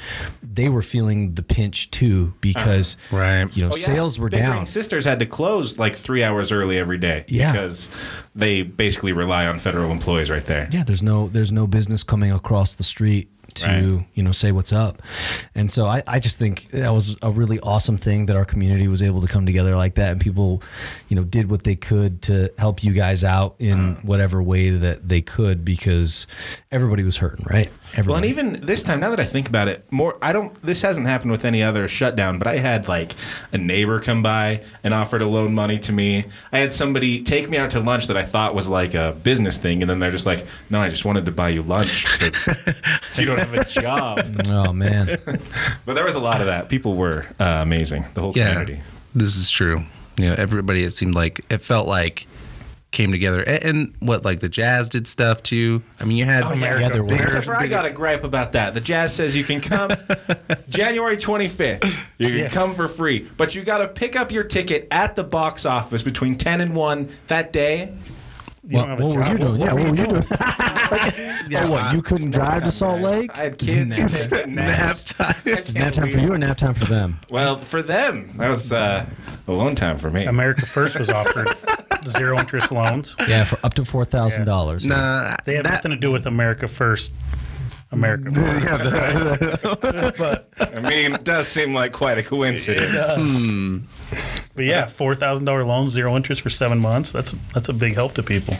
they 0.42 0.68
were 0.68 0.83
feeling 0.83 1.35
the 1.35 1.42
pinch 1.42 1.90
too 1.90 2.35
because 2.40 2.96
Right. 3.11 3.55
you 3.57 3.62
know 3.64 3.70
Oh, 3.73 3.77
yeah. 3.77 3.85
sales 3.87 4.18
were 4.18 4.29
Bickering 4.29 4.51
down. 4.51 4.66
Sisters 4.66 5.05
had 5.05 5.18
to 5.20 5.27
close 5.27 5.79
like 5.79 5.96
three 5.96 6.23
hours 6.23 6.53
early 6.53 6.77
every 6.79 6.99
day. 6.99 7.25
Yeah. 7.29 7.53
Because 7.53 7.88
they 8.35 8.62
basically 8.62 9.12
rely 9.12 9.46
on 9.46 9.59
federal 9.59 9.90
employees 9.90 10.31
right 10.31 10.44
there. 10.44 10.68
yeah 10.70 10.85
there's 10.85 11.03
no 11.03 11.29
there's 11.29 11.53
no 11.53 11.66
business 11.66 12.03
coming 12.03 12.31
across 12.33 12.75
the 12.75 12.85
street 12.85 13.29
to 13.54 13.66
Right. 13.96 14.06
you 14.14 14.22
know 14.22 14.32
say 14.32 14.52
what's 14.52 14.72
up 14.72 15.02
and 15.54 15.70
so 15.70 15.86
I, 15.86 16.02
I 16.06 16.18
just 16.20 16.38
think 16.38 16.68
that 16.70 16.92
was 16.92 17.16
a 17.22 17.30
really 17.30 17.58
awesome 17.60 17.96
thing 17.96 18.26
that 18.26 18.36
our 18.36 18.44
community 18.44 18.88
was 18.88 19.02
able 19.02 19.20
to 19.20 19.26
come 19.28 19.46
together 19.46 19.74
like 19.76 19.94
that 19.96 20.12
and 20.12 20.20
people 20.20 20.62
you 21.08 21.16
know 21.16 21.24
did 21.24 21.50
what 21.50 21.64
they 21.64 21.74
could 21.76 22.22
to 22.22 22.50
help 22.58 22.82
you 22.84 22.92
guys 22.92 23.24
out 23.24 23.54
in 23.58 23.92
Uh-huh. 23.92 24.00
whatever 24.02 24.42
way 24.42 24.70
that 24.70 25.08
they 25.08 25.20
could 25.22 25.64
because 25.64 26.26
everybody 26.70 27.02
was 27.04 27.16
hurting 27.18 27.46
right 27.48 27.68
Well, 28.07 28.16
and 28.16 28.24
even 28.26 28.53
this 28.62 28.83
time, 28.83 29.00
now 29.00 29.11
that 29.11 29.20
I 29.20 29.24
think 29.24 29.48
about 29.48 29.68
it, 29.68 29.85
more 29.90 30.16
I 30.22 30.33
don't. 30.33 30.55
This 30.62 30.83
hasn't 30.83 31.07
happened 31.07 31.31
with 31.33 31.44
any 31.44 31.62
other 31.62 31.88
shutdown, 31.88 32.38
but 32.38 32.46
I 32.46 32.57
had 32.59 32.87
like 32.88 33.12
a 33.53 33.59
neighbor 33.59 33.98
come 34.00 34.22
by 34.22 34.62
and 34.85 34.94
offer 34.94 35.18
to 35.18 35.26
loan 35.26 35.55
money 35.55 35.79
to 35.81 35.92
me. 35.92 36.24
I 36.53 36.59
had 36.61 36.72
somebody 36.72 37.22
take 37.22 37.50
me 37.50 37.57
out 37.59 37.70
to 37.70 37.81
lunch 37.81 38.07
that 38.07 38.16
I 38.16 38.24
thought 38.24 38.55
was 38.55 38.68
like 38.68 38.94
a 38.94 39.16
business 39.22 39.59
thing, 39.59 39.83
and 39.83 39.90
then 39.90 39.98
they're 39.98 40.11
just 40.11 40.26
like, 40.26 40.46
"No, 40.70 40.81
I 40.81 40.88
just 40.88 41.05
wanted 41.05 41.26
to 41.26 41.33
buy 41.33 41.48
you 41.48 41.62
lunch 41.62 42.07
because 42.12 42.46
you 43.18 43.24
don't 43.26 43.38
have 43.38 43.55
a 43.55 43.64
job." 43.64 44.20
oh 44.48 44.72
man 44.72 45.18
But 45.85 45.94
there 45.94 46.05
was 46.05 46.14
a 46.14 46.20
lot 46.20 46.40
of 46.40 46.46
that. 46.46 46.68
People 46.68 46.94
were 46.94 47.26
uh, 47.40 47.59
amazing. 47.62 48.05
The 48.14 48.20
whole 48.20 48.33
Yeah. 48.37 48.50
community. 48.53 48.83
This 49.14 49.37
is 49.37 49.50
true. 49.50 49.85
You 50.16 50.26
know, 50.31 50.35
everybody. 50.38 50.85
It 50.85 50.92
seemed 50.92 51.14
like 51.14 51.40
it 51.50 51.59
felt 51.59 51.88
like 51.88 52.26
came 52.90 53.12
together, 53.12 53.40
and, 53.42 53.64
and 53.64 53.94
what 54.00 54.24
like 54.24 54.40
the 54.40 54.48
Jazz 54.48 54.88
did 54.88 55.07
stuff 55.07 55.42
too. 55.42 55.83
I 56.00 56.05
mean, 56.05 56.16
you 56.16 56.24
had 56.24 56.42
oh, 56.42 56.48
America. 56.50 56.83
Yeah, 56.83 56.88
there 56.88 57.05
was. 57.05 57.20
Except 57.20 57.48
I 57.48 57.66
got 57.66 57.87
a 57.87 57.90
gripe 57.90 58.24
about 58.24 58.53
that. 58.53 58.74
The 58.74 58.81
Jazz 58.81 59.14
says 59.14 59.37
you 59.37 59.44
can 59.44 59.61
come 59.61 59.92
January 60.68 61.16
25th. 61.16 61.85
You 62.18 62.29
can 62.29 62.38
Yeah. 62.38 62.48
come 62.48 62.72
for 62.72 62.88
free, 62.88 63.29
but 63.37 63.55
you 63.55 63.62
got 63.62 63.79
to 63.79 63.88
pick 63.88 64.16
up 64.16 64.33
your 64.33 64.44
ticket 64.44 64.88
at 64.90 65.16
the 65.16 65.24
box 65.24 65.64
office 65.64 66.03
between 66.03 66.37
10 66.37 66.61
and 66.61 66.74
1 66.74 67.09
that 67.29 67.53
day. 67.53 67.92
You 68.70 68.76
What, 68.78 68.87
don't 68.87 68.90
have 68.90 69.00
a 69.00 69.06
what 69.06 69.16
were 69.16 69.22
job. 69.24 69.33
you 69.33 69.38
doing? 69.38 69.61
Yeah, 69.61 69.72
what 69.72 69.83
were 69.83 69.96
you 69.96 70.06
doing? 70.06 70.22
yeah, 71.50 71.64
oh, 71.66 71.70
what? 71.72 71.92
You 71.92 72.02
couldn't 72.02 72.30
drive 72.30 72.62
to 72.62 72.70
Salt 72.70 73.00
Lake? 73.00 73.30
I 73.37 73.42
had 73.42 73.54
It's 73.61 73.74
kids. 73.74 73.98
nap- 74.30 74.46
nap 74.46 74.96
time. 75.06 75.35
It's 75.44 75.74
nap 75.74 75.92
time 75.92 76.09
for 76.09 76.20
you 76.20 76.33
or 76.33 76.38
nap 76.38 76.56
time 76.56 76.74
for 76.74 76.85
them? 76.85 77.18
Well, 77.30 77.61
for 77.61 77.83
them, 77.83 78.30
that 78.37 78.48
was 78.48 78.72
uh, 78.72 79.04
alone 79.48 79.74
time 79.74 79.98
for 79.98 80.12
me. 80.12 80.24
America 80.24 80.66
First 80.66 81.00
was 81.00 81.11
offered 81.11 81.48
zero 82.06 82.38
interest 82.38 82.70
loans. 82.70 83.16
Yeah, 83.28 83.42
for 83.42 83.59
up 83.64 83.74
to 83.74 83.85
four 83.85 84.04
thousand 84.04 84.44
dollars. 84.44 84.87
Nah, 84.87 85.37
They 85.44 85.56
have 85.56 85.64
that- 85.64 85.72
nothing 85.72 85.90
to 85.90 85.96
do 85.96 86.12
with 86.12 86.26
America 86.26 86.68
First. 86.68 87.12
America 87.92 88.30
First. 88.30 90.16
but 90.16 90.48
I 90.61 90.78
mean, 90.80 91.14
it 91.14 91.24
does 91.24 91.48
seem 91.48 91.74
like 91.74 91.90
quite 91.92 92.18
a 92.18 92.22
coincidence. 92.22 92.94
But 94.55 94.64
yeah, 94.64 94.87
four 94.87 95.14
thousand 95.14 95.44
dollar 95.44 95.64
loans, 95.64 95.92
zero 95.92 96.16
interest 96.16 96.42
for 96.42 96.51
seven 96.51 96.79
months. 96.79 97.12
That's 97.12 97.35
that's 97.55 97.68
a 97.68 97.73
big 97.73 97.94
help 97.94 98.14
to 98.14 98.23
people. 98.23 98.57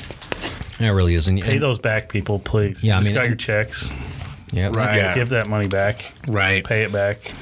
It 0.79 0.89
really 0.89 1.15
is. 1.15 1.29
And, 1.29 1.41
Pay 1.41 1.59
those 1.59 1.79
back, 1.79 2.09
people, 2.09 2.39
please. 2.39 2.83
Yeah, 2.83 2.97
I 2.99 3.03
mean, 3.03 3.13
got 3.13 3.27
your 3.27 3.37
checks. 3.37 3.93
Yeah, 4.53 4.71
Right. 4.75 4.97
Yeah. 4.97 5.15
Give 5.15 5.29
that 5.29 5.49
money 5.49 5.69
back. 5.69 6.13
right. 6.27 6.65
Pay 6.65 6.83
it 6.83 6.93
back. 6.93 7.33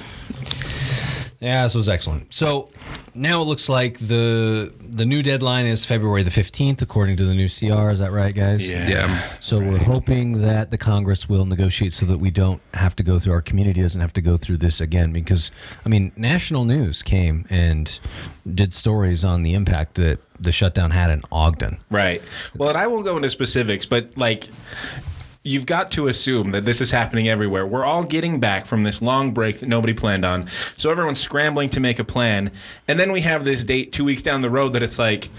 Yeah, 1.41 1.63
this 1.63 1.77
was 1.77 1.89
excellent. 1.89 2.35
So 2.35 2.71
now 3.15 3.41
it 3.41 3.45
looks 3.45 3.69
like 3.69 3.99
the 3.99 4.73
the 4.81 5.07
new 5.07 5.23
deadline 5.23 5.67
is 5.67 5.85
February 5.85 6.25
the 6.25 6.33
fifteenth, 6.33 6.83
according 6.83 7.17
to 7.19 7.25
the 7.25 7.35
new 7.35 7.49
CR. 7.49 7.91
Is 7.91 8.01
that 8.01 8.11
right, 8.11 8.35
guys? 8.35 8.69
Yeah. 8.69 9.23
So 9.39 9.61
we're 9.61 9.79
hoping 9.79 10.43
that 10.43 10.73
the 10.73 10.79
Congress 10.79 11.29
will 11.29 11.47
negotiate 11.47 11.93
so 11.93 12.07
that 12.07 12.19
we 12.19 12.31
don't 12.31 12.61
have 12.75 12.97
to 12.97 13.05
go 13.05 13.21
through 13.21 13.35
our 13.35 13.43
community 13.43 13.83
doesn't 13.83 14.01
have 14.01 14.13
to 14.15 14.21
go 14.21 14.37
through 14.37 14.57
this 14.57 14.81
again 14.81 15.13
because 15.13 15.53
I 15.87 15.89
mean 15.89 16.11
national 16.17 16.65
news 16.65 17.05
came 17.05 17.47
and 17.49 18.01
did 18.53 18.73
stories 18.73 19.23
on 19.23 19.45
the 19.45 19.55
impact 19.55 19.95
that 19.95 20.19
the 20.41 20.51
shutdown 20.51 20.91
had 20.91 21.11
in 21.11 21.23
Ogden. 21.31 21.79
Right. 21.91 22.21
Well, 22.57 22.69
and 22.69 22.79
I 22.79 22.89
won't 22.89 23.05
go 23.05 23.17
into 23.17 23.31
specifics, 23.31 23.87
but 23.87 24.17
like 24.17 24.49
you've 25.49 25.67
got 25.67 25.91
to 25.93 26.07
assume 26.09 26.53
that 26.53 26.65
this 26.65 26.81
is 26.81 26.91
happening 26.91 27.29
everywhere. 27.29 27.67
We're 27.67 27.85
all 27.85 28.05
getting 28.05 28.39
back 28.39 28.67
from 28.67 28.83
this 28.83 29.01
long 29.01 29.33
break 29.33 29.61
that 29.61 29.69
nobody 29.69 29.95
planned 29.95 30.25
on. 30.25 30.49
So 30.77 30.91
everyone's 30.91 31.21
scrambling 31.21 31.71
to 31.71 31.81
make 31.81 31.99
a 31.99 32.05
plan. 32.05 32.53
And 32.87 33.01
then 33.01 33.13
we 33.13 33.23
have 33.23 33.45
this 33.45 33.65
date 33.65 33.93
2 33.93 34.05
weeks 34.05 34.23
down 34.23 34.43
the 34.43 34.51
road 34.51 34.75
that 34.75 34.83
it's 34.83 34.99
like 34.99 35.31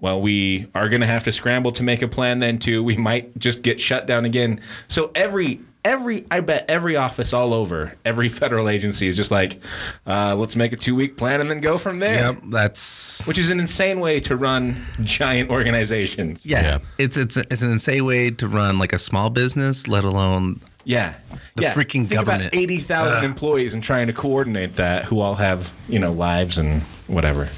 well, 0.00 0.20
we 0.20 0.66
are 0.74 0.88
going 0.88 1.00
to 1.00 1.06
have 1.06 1.24
to 1.24 1.32
scramble 1.32 1.72
to 1.72 1.82
make 1.82 2.02
a 2.02 2.08
plan 2.08 2.38
then 2.38 2.58
too. 2.58 2.82
We 2.82 2.96
might 2.96 3.36
just 3.38 3.62
get 3.62 3.80
shut 3.80 4.06
down 4.06 4.24
again. 4.24 4.60
So 4.88 5.10
every 5.14 5.60
every 5.86 6.24
I 6.30 6.40
bet 6.40 6.66
every 6.68 6.96
office 6.96 7.32
all 7.32 7.54
over, 7.54 7.94
every 8.04 8.28
federal 8.40 8.68
agency 8.68 9.06
is 9.06 9.16
just 9.16 9.30
like 9.30 9.60
uh, 10.06 10.34
let's 10.36 10.56
make 10.56 10.72
a 10.72 10.76
2 10.76 10.94
week 10.94 11.16
plan 11.16 11.40
and 11.40 11.48
then 11.48 11.60
go 11.60 11.78
from 11.78 11.98
there. 12.00 12.14
Yep. 12.14 12.42
That's 12.50 13.24
Which 13.26 13.38
is 13.38 13.50
an 13.50 13.60
insane 13.60 14.00
way 14.00 14.20
to 14.20 14.36
run 14.36 14.84
giant 15.02 15.50
organizations. 15.50 16.44
yeah. 16.44 16.62
Yeah. 16.62 16.78
It's 16.98 17.16
it's 17.16 17.36
it's 17.36 17.62
an 17.62 17.70
insane 17.70 18.04
way 18.04 18.30
to 18.30 18.48
run 18.48 18.78
like 18.78 18.92
a 18.92 18.98
small 18.98 19.30
business, 19.30 19.86
let 19.88 20.04
alone 20.04 20.60
Yeah. 20.84 21.14
The 21.54 21.62
yeah. 21.62 21.72
freaking 21.74 22.06
Think 22.06 22.10
government. 22.10 22.52
About 22.52 22.54
80,000 22.60 23.24
employees 23.24 23.72
and 23.74 23.82
trying 23.82 24.08
to 24.08 24.12
coordinate 24.12 24.76
that 24.76 25.04
who 25.06 25.20
all 25.20 25.34
have, 25.36 25.72
you 25.88 25.98
know, 25.98 26.12
lives 26.12 26.58
and 26.58 26.82
whatever. 27.06 27.48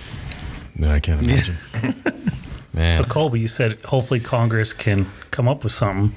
No, 0.76 0.90
I 0.92 1.00
can't 1.00 1.26
imagine. 1.26 1.56
Man. 2.72 2.92
So 2.92 3.02
Colby, 3.04 3.40
you 3.40 3.48
said 3.48 3.80
hopefully 3.82 4.20
Congress 4.20 4.72
can 4.72 5.06
come 5.32 5.48
up 5.48 5.64
with 5.64 5.72
something. 5.72 6.16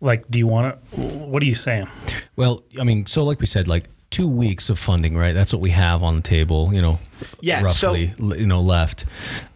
Like, 0.00 0.28
do 0.30 0.38
you 0.38 0.46
want 0.46 0.74
to? 0.94 1.00
What 1.00 1.42
are 1.42 1.46
you 1.46 1.54
saying? 1.54 1.88
Well, 2.36 2.62
I 2.80 2.84
mean, 2.84 3.06
so 3.06 3.24
like 3.24 3.40
we 3.40 3.46
said, 3.46 3.66
like 3.68 3.88
two 4.10 4.28
weeks 4.28 4.68
of 4.70 4.78
funding, 4.78 5.16
right? 5.16 5.32
That's 5.34 5.52
what 5.52 5.60
we 5.62 5.70
have 5.70 6.02
on 6.02 6.16
the 6.16 6.22
table, 6.22 6.70
you 6.72 6.80
know, 6.82 6.98
Yeah, 7.40 7.62
roughly, 7.62 8.14
l- 8.20 8.36
you 8.36 8.46
know, 8.46 8.60
left. 8.60 9.04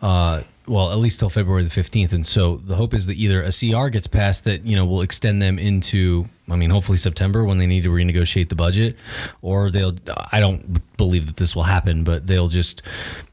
Uh, 0.03 0.43
well, 0.67 0.93
at 0.93 0.99
least 0.99 1.21
till 1.21 1.31
February 1.31 1.63
the 1.65 1.71
15th. 1.71 2.13
And 2.13 2.25
so 2.27 2.57
the 2.57 2.75
hope 2.77 2.95
is 2.95 3.07
that 3.07 3.17
either 3.17 3.43
a 3.43 3.51
CR 3.53 3.89
gets 3.89 4.07
passed 4.07 4.45
that, 4.45 4.65
you 4.65 4.77
know, 4.77 4.85
will 4.87 5.03
extend 5.03 5.41
them 5.43 5.59
into, 5.59 6.29
I 6.49 6.57
mean, 6.57 6.71
hopefully 6.71 6.99
September 6.99 7.45
when 7.45 7.59
they 7.59 7.67
need 7.67 7.83
to 7.85 7.91
renegotiate 7.91 8.49
the 8.51 8.55
budget, 8.55 8.97
or 9.43 9.71
they'll, 9.71 9.95
I 10.33 10.39
don't 10.41 10.81
believe 10.97 11.27
that 11.27 11.37
this 11.37 11.55
will 11.57 11.65
happen, 11.65 12.05
but 12.05 12.27
they'll 12.27 12.49
just 12.49 12.83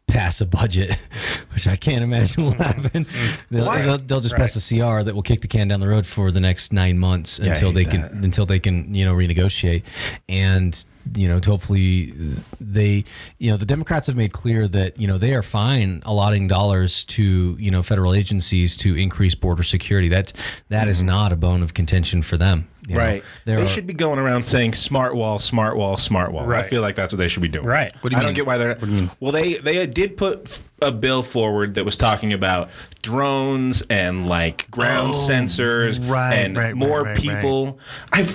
pass 0.08 0.42
a 0.42 0.46
budget, 0.46 0.98
which 1.54 1.68
I 1.68 1.76
can't 1.76 2.04
imagine 2.04 2.44
will 2.44 2.52
happen. 2.52 3.06
They'll, 3.52 3.72
they'll, 3.72 3.98
they'll 3.98 4.20
just 4.20 4.36
pass 4.36 4.56
a 4.56 4.76
CR 4.76 5.04
that 5.04 5.14
will 5.14 5.22
kick 5.22 5.42
the 5.42 5.48
can 5.48 5.68
down 5.68 5.80
the 5.80 5.88
road 5.88 6.06
for 6.06 6.32
the 6.32 6.40
next 6.40 6.74
nine 6.74 6.98
months 6.98 7.40
I 7.40 7.48
until 7.48 7.72
they 7.72 7.86
can 7.86 8.04
until 8.04 8.46
they 8.46 8.60
can 8.60 8.94
you 8.94 9.06
know 9.06 9.14
renegotiate. 9.16 9.84
And 10.28 10.86
you 11.16 11.28
know 11.28 11.40
to 11.40 11.50
hopefully 11.50 12.14
they 12.60 13.06
you 13.38 13.52
know 13.52 13.58
the 13.58 13.66
democrats 13.66 14.08
have 14.08 14.18
made 14.18 14.34
clear 14.34 14.68
that 14.68 15.00
you 15.00 15.08
know 15.08 15.18
they 15.18 15.34
are 15.34 15.44
fine 15.44 16.02
allotting 16.06 16.48
dollars 16.48 17.06
to 17.06 17.56
you 17.60 17.72
know 17.72 17.82
federal 17.84 18.14
agencies 18.14 18.76
to 18.78 18.96
increase 18.96 19.36
border 19.36 19.64
security. 19.64 20.10
That 20.10 20.34
that 20.70 20.88
is 20.88 21.04
not 21.04 21.32
a 21.32 21.36
bone 21.36 21.64
of 21.64 21.74
contention 21.74 22.22
for 22.22 22.38
them 22.38 22.68
you. 22.90 22.98
Right. 22.98 23.24
there 23.46 23.58
they 23.58 23.64
are- 23.64 23.68
should 23.68 23.88
be 23.88 23.94
going 23.94 24.20
around 24.20 24.44
saying 24.44 24.74
smart 24.74 25.16
wall, 25.16 25.40
smart 25.40 25.78
wall, 25.78 25.98
smart 25.98 26.32
wall. 26.32 26.46
Right. 26.46 26.66
I 26.66 26.68
feel 26.68 26.82
like 26.82 26.96
that's 26.96 27.12
what 27.12 27.18
they 27.18 27.28
should 27.28 27.42
be 27.42 27.48
doing. 27.48 27.66
Right. 27.66 27.92
What 28.02 28.10
do 28.10 28.16
you 28.16 28.18
I 28.18 28.20
mean? 28.22 28.28
don't 28.28 28.34
get 28.36 28.46
why 28.46 28.58
they're. 28.58 28.70
What 28.76 28.80
do 28.82 28.88
you 28.88 28.94
mean? 29.02 29.12
Well, 29.20 29.32
they 29.32 29.56
they 29.56 29.86
did 29.88 30.18
put 30.18 30.60
a 30.82 30.92
bill 30.92 31.24
forward 31.24 31.74
that 31.76 31.86
was 31.86 31.98
talking 31.98 32.34
about 32.34 32.70
drones 33.02 33.82
and 33.90 34.28
like 34.28 34.70
ground 34.72 35.14
Oh, 35.16 35.18
sensors 35.18 36.00
right, 36.10 36.34
and 36.34 36.56
right, 36.58 36.66
right, 36.66 36.76
more 36.76 37.04
right, 37.04 37.18
people. 37.18 37.80
I 38.14 38.28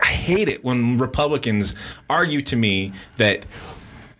I 0.00 0.06
hate 0.06 0.48
it 0.48 0.64
when 0.64 0.98
Republicans 0.98 1.74
argue 2.08 2.40
to 2.42 2.56
me 2.56 2.90
that. 3.18 3.44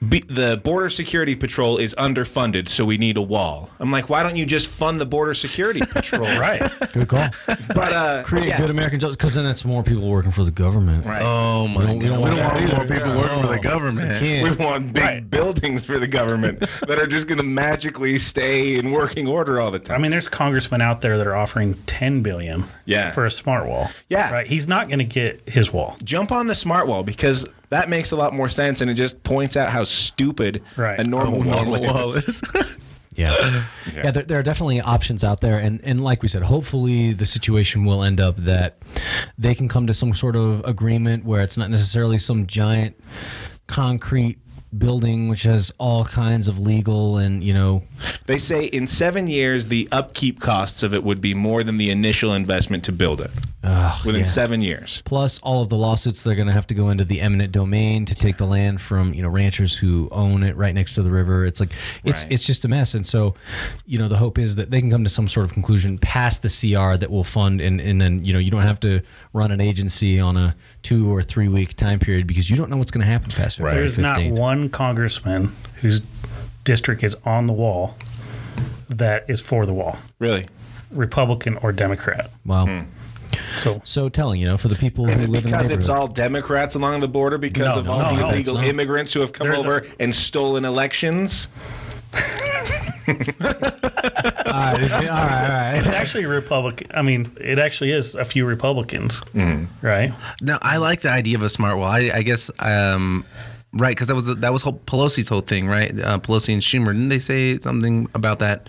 Be, 0.08 0.20
the 0.20 0.56
border 0.56 0.88
security 0.88 1.36
patrol 1.36 1.76
is 1.76 1.94
underfunded, 1.96 2.70
so 2.70 2.86
we 2.86 2.96
need 2.96 3.18
a 3.18 3.22
wall. 3.22 3.68
I'm 3.78 3.90
like, 3.90 4.08
why 4.08 4.22
don't 4.22 4.36
you 4.36 4.46
just 4.46 4.66
fund 4.68 4.98
the 4.98 5.04
border 5.04 5.34
security 5.34 5.80
patrol? 5.80 6.22
Right. 6.40 6.62
good 6.94 7.06
call 7.08 7.28
But 7.46 7.92
uh, 7.92 8.22
create 8.24 8.48
yeah. 8.48 8.56
good 8.58 8.70
american 8.70 8.98
jobs 8.98 9.14
because 9.16 9.34
then 9.34 9.44
that's 9.44 9.64
more 9.64 9.82
people 9.82 10.08
working 10.08 10.30
for 10.30 10.42
the 10.44 10.50
government 10.50 11.04
Right. 11.04 11.20
Oh 11.22 11.68
my 11.68 11.84
don't- 11.84 11.98
we 11.98 12.06
god. 12.06 12.12
don't 12.14 12.22
We 12.22 12.30
don't 12.30 12.46
want 12.46 12.68
that 12.68 12.76
more 12.76 12.86
people 12.86 13.08
Yeah. 13.14 13.16
working 13.20 13.40
for 13.42 13.48
the 13.48 13.58
government. 13.58 14.18
Can't. 14.18 14.58
We 14.58 14.64
want 14.64 14.92
big 14.94 15.02
Right. 15.02 15.30
buildings 15.30 15.84
for 15.84 15.98
the 15.98 16.06
government 16.06 16.60
that 16.86 16.98
are 16.98 17.06
just 17.06 17.26
going 17.26 17.36
to 17.38 17.44
magically 17.44 18.18
stay 18.18 18.76
in 18.76 18.90
working 18.92 19.26
order 19.26 19.60
all 19.60 19.70
the 19.70 19.78
time. 19.80 19.96
I 19.96 19.98
mean, 20.00 20.10
there's 20.12 20.28
congressmen 20.28 20.80
out 20.80 21.02
there 21.02 21.18
that 21.18 21.26
are 21.26 21.36
offering 21.36 21.74
10 21.86 22.22
billion 22.22 22.64
Yeah. 22.86 23.10
for 23.10 23.26
a 23.26 23.30
smart 23.30 23.66
wall. 23.68 23.90
Yeah. 24.08 24.32
Right. 24.32 24.46
He's 24.46 24.66
not 24.66 24.86
going 24.88 25.00
to 25.00 25.04
get 25.04 25.42
his 25.46 25.72
wall. 25.72 25.96
Jump 26.04 26.32
on 26.32 26.46
the 26.46 26.54
smart 26.54 26.86
wall 26.86 27.02
because 27.02 27.46
that 27.68 27.88
makes 27.88 28.10
a 28.12 28.16
lot 28.16 28.32
more 28.32 28.48
sense 28.48 28.80
and 28.80 28.90
it 28.90 28.94
just 28.94 29.22
points 29.24 29.56
out 29.56 29.68
how 29.70 29.84
stupid 29.90 30.62
Right. 30.76 30.98
a 31.00 31.04
normal, 31.04 31.42
Oh, 31.42 31.46
wall, 31.46 31.64
normal 31.64 31.82
wall 31.94 32.08
is. 32.16 32.26
is. 32.26 32.42
Yeah. 33.16 33.64
yeah, 33.92 34.12
there, 34.12 34.22
there 34.22 34.38
are 34.38 34.42
definitely 34.42 34.80
options 34.80 35.24
out 35.24 35.40
there, 35.40 35.58
and 35.58 35.80
and 35.84 36.02
like 36.02 36.22
we 36.22 36.28
said, 36.28 36.42
hopefully 36.44 37.12
the 37.12 37.26
situation 37.26 37.84
will 37.84 38.02
end 38.04 38.20
up 38.20 38.36
that 38.36 38.78
they 39.36 39.54
can 39.54 39.68
come 39.68 39.86
to 39.88 39.92
some 39.92 40.14
sort 40.14 40.36
of 40.36 40.64
agreement 40.64 41.24
where 41.24 41.42
it's 41.42 41.56
not 41.58 41.68
necessarily 41.70 42.16
some 42.18 42.46
giant 42.46 42.94
concrete 43.66 44.38
building 44.76 45.28
which 45.28 45.42
has 45.42 45.72
all 45.78 46.04
kinds 46.04 46.46
of 46.46 46.58
legal 46.58 47.16
and 47.18 47.42
you 47.42 47.52
know 47.52 47.82
They 48.26 48.38
say 48.38 48.66
in 48.66 48.86
seven 48.86 49.26
years, 49.26 49.66
the 49.66 49.88
upkeep 49.90 50.38
costs 50.40 50.82
of 50.84 50.94
it 50.94 51.02
would 51.02 51.20
be 51.20 51.34
more 51.34 51.64
than 51.64 51.76
the 51.76 51.90
initial 51.90 52.32
investment 52.34 52.84
to 52.84 52.92
build 52.92 53.20
it 53.20 53.30
within 54.06 54.20
yeah. 54.20 54.24
seven 54.24 54.60
years. 54.60 55.02
plus 55.04 55.38
all 55.40 55.62
of 55.62 55.68
the 55.68 55.76
lawsuits 55.76 56.22
they're 56.22 56.34
going 56.36 56.46
to 56.46 56.52
have 56.52 56.66
to 56.68 56.74
go 56.74 56.88
into 56.88 57.04
the 57.04 57.20
eminent 57.20 57.52
domain 57.52 58.04
to 58.06 58.14
take 58.14 58.36
the 58.38 58.46
land 58.46 58.80
from 58.80 59.12
you 59.12 59.22
know 59.22 59.28
ranchers 59.28 59.76
who 59.76 60.08
own 60.12 60.42
it 60.42 60.56
right 60.56 60.74
next 60.74 60.94
to 60.94 61.02
the 61.02 61.10
river 61.10 61.44
it's 61.44 61.60
like 61.60 61.72
it's 62.04 62.22
Right. 62.22 62.32
it's 62.32 62.46
just 62.46 62.64
a 62.64 62.68
mess 62.68 62.94
and 62.94 63.04
so 63.04 63.34
you 63.86 63.98
know 63.98 64.08
the 64.08 64.16
hope 64.16 64.38
is 64.38 64.56
that 64.56 64.70
they 64.70 64.80
can 64.80 64.90
come 64.90 65.04
to 65.04 65.10
some 65.10 65.28
sort 65.28 65.44
of 65.46 65.52
conclusion 65.52 65.98
past 65.98 66.42
the 66.42 66.48
CR 66.48 66.96
that 66.96 67.10
will 67.10 67.24
fund 67.24 67.60
and 67.60 67.80
and 67.80 68.00
then 68.00 68.24
you 68.24 68.32
know 68.32 68.38
you 68.38 68.50
don't 68.50 68.62
have 68.62 68.80
to 68.80 69.00
run 69.32 69.50
an 69.50 69.60
agency 69.60 70.18
on 70.20 70.36
a 70.36 70.54
two 70.82 71.12
or 71.12 71.22
three 71.22 71.48
week 71.48 71.74
time 71.76 71.98
period 71.98 72.26
because 72.26 72.48
you 72.50 72.56
don't 72.56 72.70
know 72.70 72.76
what's 72.76 72.90
going 72.90 73.04
to 73.04 73.10
happen 73.10 73.30
past 73.30 73.56
February 73.58 73.76
There's 73.78 73.98
not 73.98 74.22
one 74.24 74.68
congressman 74.70 75.54
whose 75.76 76.00
district 76.64 77.02
is 77.04 77.14
on 77.24 77.46
the 77.46 77.52
wall 77.52 77.96
that 78.88 79.24
is 79.28 79.40
for 79.40 79.66
the 79.66 79.72
wall, 79.72 79.96
Really? 80.18 80.46
Republican 80.90 81.56
or 81.58 81.70
Democrat. 81.72 82.30
Wow. 82.44 82.66
Hmm. 82.66 82.80
So 83.56 83.80
So 83.84 84.08
telling, 84.08 84.40
you 84.40 84.46
know, 84.46 84.56
for 84.56 84.66
the 84.68 84.74
people 84.74 85.08
Is 85.08 85.18
who 85.18 85.24
it 85.24 85.30
live 85.30 85.44
in 85.44 85.50
the 85.52 85.56
because 85.56 85.70
it's 85.70 85.88
all 85.88 86.06
Democrats 86.08 86.74
along 86.74 87.00
the 87.00 87.08
border 87.08 87.38
because 87.38 87.74
No, 87.76 87.80
of 87.80 87.84
no, 87.86 87.92
all 87.92 87.98
no, 87.98 88.08
the 88.16 88.22
no, 88.22 88.28
illegal 88.30 88.54
not. 88.54 88.64
immigrants 88.64 89.12
who 89.14 89.20
have 89.20 89.32
come 89.32 89.46
There's 89.46 89.64
a- 89.64 89.68
over 89.68 89.86
and 90.00 90.12
stolen 90.14 90.64
elections? 90.64 91.46
all 93.10 93.16
right, 93.50 94.82
it's- 94.82 94.92
all 94.92 95.00
right, 95.00 95.74
it's 95.76 95.86
actually 95.86 96.26
Republican. 96.26 96.88
I 96.94 97.02
mean, 97.02 97.30
it 97.40 97.58
actually 97.58 97.92
is 97.92 98.14
a 98.14 98.24
few 98.24 98.44
Republicans, 98.46 99.20
Mm-hmm. 99.34 99.86
right? 99.86 100.12
No, 100.40 100.58
I 100.62 100.78
like 100.78 101.00
the 101.02 101.10
idea 101.10 101.36
of 101.36 101.42
a 101.42 101.48
smart 101.48 101.76
wall. 101.78 101.88
I, 101.90 102.10
I 102.14 102.22
guess, 102.22 102.50
um, 102.58 103.24
right, 103.72 103.90
because 103.94 104.08
that 104.08 104.14
was 104.14 104.26
that 104.26 104.52
was 104.52 104.62
whole 104.62 104.80
Pelosi's 104.86 105.28
whole 105.28 105.40
thing, 105.40 105.66
right? 105.68 105.90
Uh, 105.98 106.18
Pelosi 106.18 106.52
and 106.52 106.62
Schumer 106.62 106.86
didn't 106.92 107.08
they 107.08 107.18
say 107.18 107.58
something 107.60 108.08
about 108.14 108.38
that? 108.40 108.68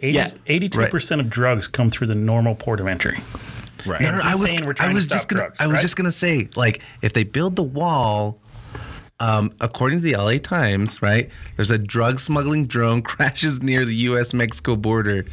Yeah. 0.00 0.32
82 0.46 0.86
percent 0.88 1.20
of 1.20 1.30
drugs 1.30 1.68
come 1.68 1.88
through 1.90 2.08
the 2.08 2.14
normal 2.16 2.54
port 2.56 2.80
of 2.80 2.86
entry. 2.88 3.18
Right. 3.86 4.00
No, 4.00 4.10
no, 4.12 4.22
He's 4.22 4.32
I 4.32 4.34
was, 4.36 4.50
saying 4.50 4.64
we're 4.64 4.70
I 4.72 4.74
trying 4.74 4.90
to 4.90 4.94
was 4.96 5.04
stop 5.04 5.16
just 5.16 5.28
gonna, 5.28 5.40
drugs, 5.42 5.60
I 5.60 5.66
was 5.66 5.74
right? 5.74 5.80
just 5.82 5.96
gonna 5.96 6.12
say, 6.12 6.48
like, 6.54 6.80
if 7.02 7.12
they 7.12 7.24
build 7.24 7.56
the 7.56 7.62
wall, 7.64 8.38
um, 9.22 9.52
according 9.60 9.98
to 10.00 10.02
the 10.02 10.16
LA 10.16 10.38
Times, 10.38 11.00
right, 11.00 11.30
there's 11.56 11.70
a 11.70 11.78
drug 11.78 12.18
smuggling 12.20 12.66
drone 12.66 13.02
crashes 13.10 13.62
near 13.62 13.84
the 13.84 13.94
U.S. 14.10 14.34
Mexico 14.34 14.74
border. 14.76 15.24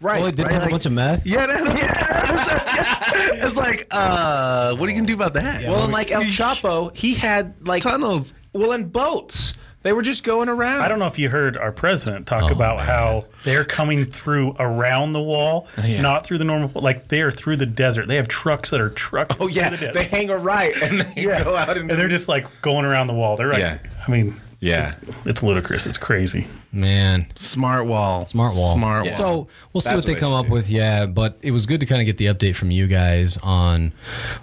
Right. 0.00 0.22
Oh, 0.22 0.26
they 0.26 0.30
did 0.30 0.42
right, 0.44 0.52
have 0.52 0.62
like- 0.62 0.70
a 0.70 0.72
bunch 0.72 0.86
of 0.86 0.92
meth. 0.92 1.26
Yeah, 1.26 1.46
that- 1.46 1.76
yeah. 1.76 3.42
it's 3.44 3.56
like, 3.56 3.86
uh, 3.90 4.76
what 4.76 4.86
are 4.86 4.90
you 4.90 4.96
gonna 4.96 5.06
do 5.08 5.14
about 5.14 5.34
that? 5.34 5.64
well, 5.64 5.82
and 5.84 5.92
like 5.92 6.10
El 6.12 6.22
Chapo, 6.24 6.94
he 6.96 7.14
had 7.14 7.54
like 7.66 7.82
tunnels. 7.82 8.32
well, 8.52 8.72
and 8.72 8.92
boats. 8.92 9.54
They 9.82 9.92
were 9.92 10.02
just 10.02 10.24
going 10.24 10.48
around. 10.48 10.82
I 10.82 10.88
don't 10.88 10.98
know 10.98 11.06
if 11.06 11.18
you 11.18 11.28
heard 11.28 11.56
our 11.56 11.70
president 11.70 12.26
talk 12.26 12.44
Oh, 12.44 12.48
about 12.52 12.78
man. 12.78 12.86
how 12.86 13.24
they're 13.44 13.64
coming 13.64 14.04
through 14.04 14.56
around 14.58 15.12
the 15.12 15.22
wall, 15.22 15.68
oh, 15.78 15.84
yeah. 15.86 16.00
not 16.00 16.26
through 16.26 16.38
the 16.38 16.44
normal. 16.44 16.70
Like 16.82 17.08
they 17.08 17.20
are 17.22 17.30
through 17.30 17.56
the 17.56 17.66
desert. 17.66 18.08
They 18.08 18.16
have 18.16 18.26
trucks 18.28 18.70
that 18.70 18.80
are 18.80 18.90
trucking. 18.90 19.36
Oh 19.40 19.46
yeah, 19.46 19.68
through 19.70 19.86
the 19.88 19.92
they 19.92 20.04
hang 20.04 20.30
a 20.30 20.36
right 20.36 20.74
and 20.82 21.00
they 21.02 21.22
yeah. 21.22 21.44
go 21.44 21.56
out 21.56 21.78
and 21.78 21.88
they're 21.88 22.08
just 22.08 22.28
like 22.28 22.46
going 22.60 22.84
around 22.84 23.06
the 23.06 23.14
wall. 23.14 23.36
They're 23.36 23.48
like, 23.52 23.60
Yeah. 23.60 23.78
I 24.06 24.10
mean, 24.10 24.40
Yeah. 24.60 24.86
it's, 25.02 25.26
it's 25.26 25.42
ludicrous. 25.42 25.86
It's 25.86 25.98
crazy. 25.98 26.46
Man, 26.72 27.30
Smart 27.36 27.86
wall. 27.86 28.26
Smart 28.26 28.54
wall. 28.56 28.74
Smart 28.74 29.04
Yeah. 29.06 29.10
wall. 29.12 29.16
So 29.46 29.48
we'll 29.72 29.80
see 29.80 29.90
That's 29.90 29.96
what 29.98 30.06
they 30.06 30.12
what 30.12 30.16
I 30.16 30.20
come 30.20 30.32
should 30.32 30.38
up 30.40 30.46
do. 30.46 30.52
with. 30.52 30.68
Yeah, 30.70 31.06
but 31.06 31.38
it 31.42 31.52
was 31.52 31.64
good 31.66 31.80
to 31.80 31.86
kind 31.86 32.00
of 32.00 32.06
get 32.06 32.16
the 32.18 32.26
update 32.26 32.56
from 32.56 32.70
you 32.72 32.86
guys 32.88 33.36
on 33.42 33.92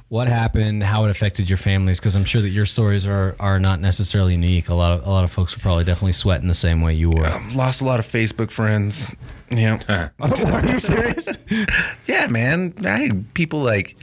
what 0.07 0.28
happened, 0.28 0.84
how 0.84 1.03
it 1.05 1.11
affected 1.11 1.49
your 1.49 1.57
families, 1.57 1.99
because 1.99 2.16
I'm 2.16 2.24
sure 2.26 2.41
that 2.41 2.49
your 2.49 2.66
stories 2.66 3.05
are 3.05 3.36
are 3.39 3.59
not 3.59 3.82
necessarily 3.82 4.34
unique. 4.34 4.70
A 4.70 4.74
lot 4.74 4.93
of 4.93 5.05
a 5.05 5.09
lot 5.09 5.24
of 5.26 5.32
folks 5.32 5.55
are 5.55 5.59
probably 5.59 5.84
definitely 5.84 6.13
sweating 6.13 6.47
the 6.47 6.53
same 6.55 6.82
way 6.82 6.93
you 6.93 7.09
were. 7.11 7.41
lost 7.53 7.82
a 7.82 7.86
lot 7.86 7.99
of 7.99 8.07
Facebook 8.07 8.51
friends. 8.51 9.11
Yeah. 9.51 9.80
Uh-huh. 9.88 10.09
are 10.53 10.68
you 10.70 10.80
serious? 10.80 11.28
Yeah, 12.07 12.28
man. 12.28 12.74
I 12.86 12.97
had 12.97 13.34
people 13.34 13.61
like, 13.61 13.95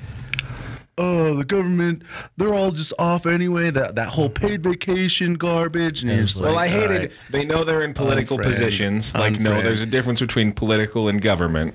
oh, 0.99 1.35
the 1.35 1.45
government, 1.45 2.03
they're 2.37 2.55
all 2.55 2.71
just 2.71 2.93
off 2.99 3.27
anyway. 3.27 3.71
That 3.71 3.95
that 3.97 4.09
whole 4.09 4.29
paid 4.29 4.63
vacation 4.63 5.35
garbage. 5.35 6.03
And 6.03 6.11
you're 6.13 6.23
just 6.25 6.41
Well, 6.41 6.59
I 6.59 6.69
hated. 6.69 6.91
all 6.91 6.97
right. 6.99 7.13
They 7.31 7.45
know 7.45 7.65
they're 7.65 7.83
in 7.83 7.95
political 7.95 8.39
Unfriend. 8.39 8.43
positions. 8.45 9.15
Like, 9.15 9.39
no, 9.41 9.63
there's 9.63 9.81
a 9.81 9.87
difference 9.87 10.21
between 10.21 10.53
political 10.53 11.09
and 11.09 11.21
government. 11.21 11.75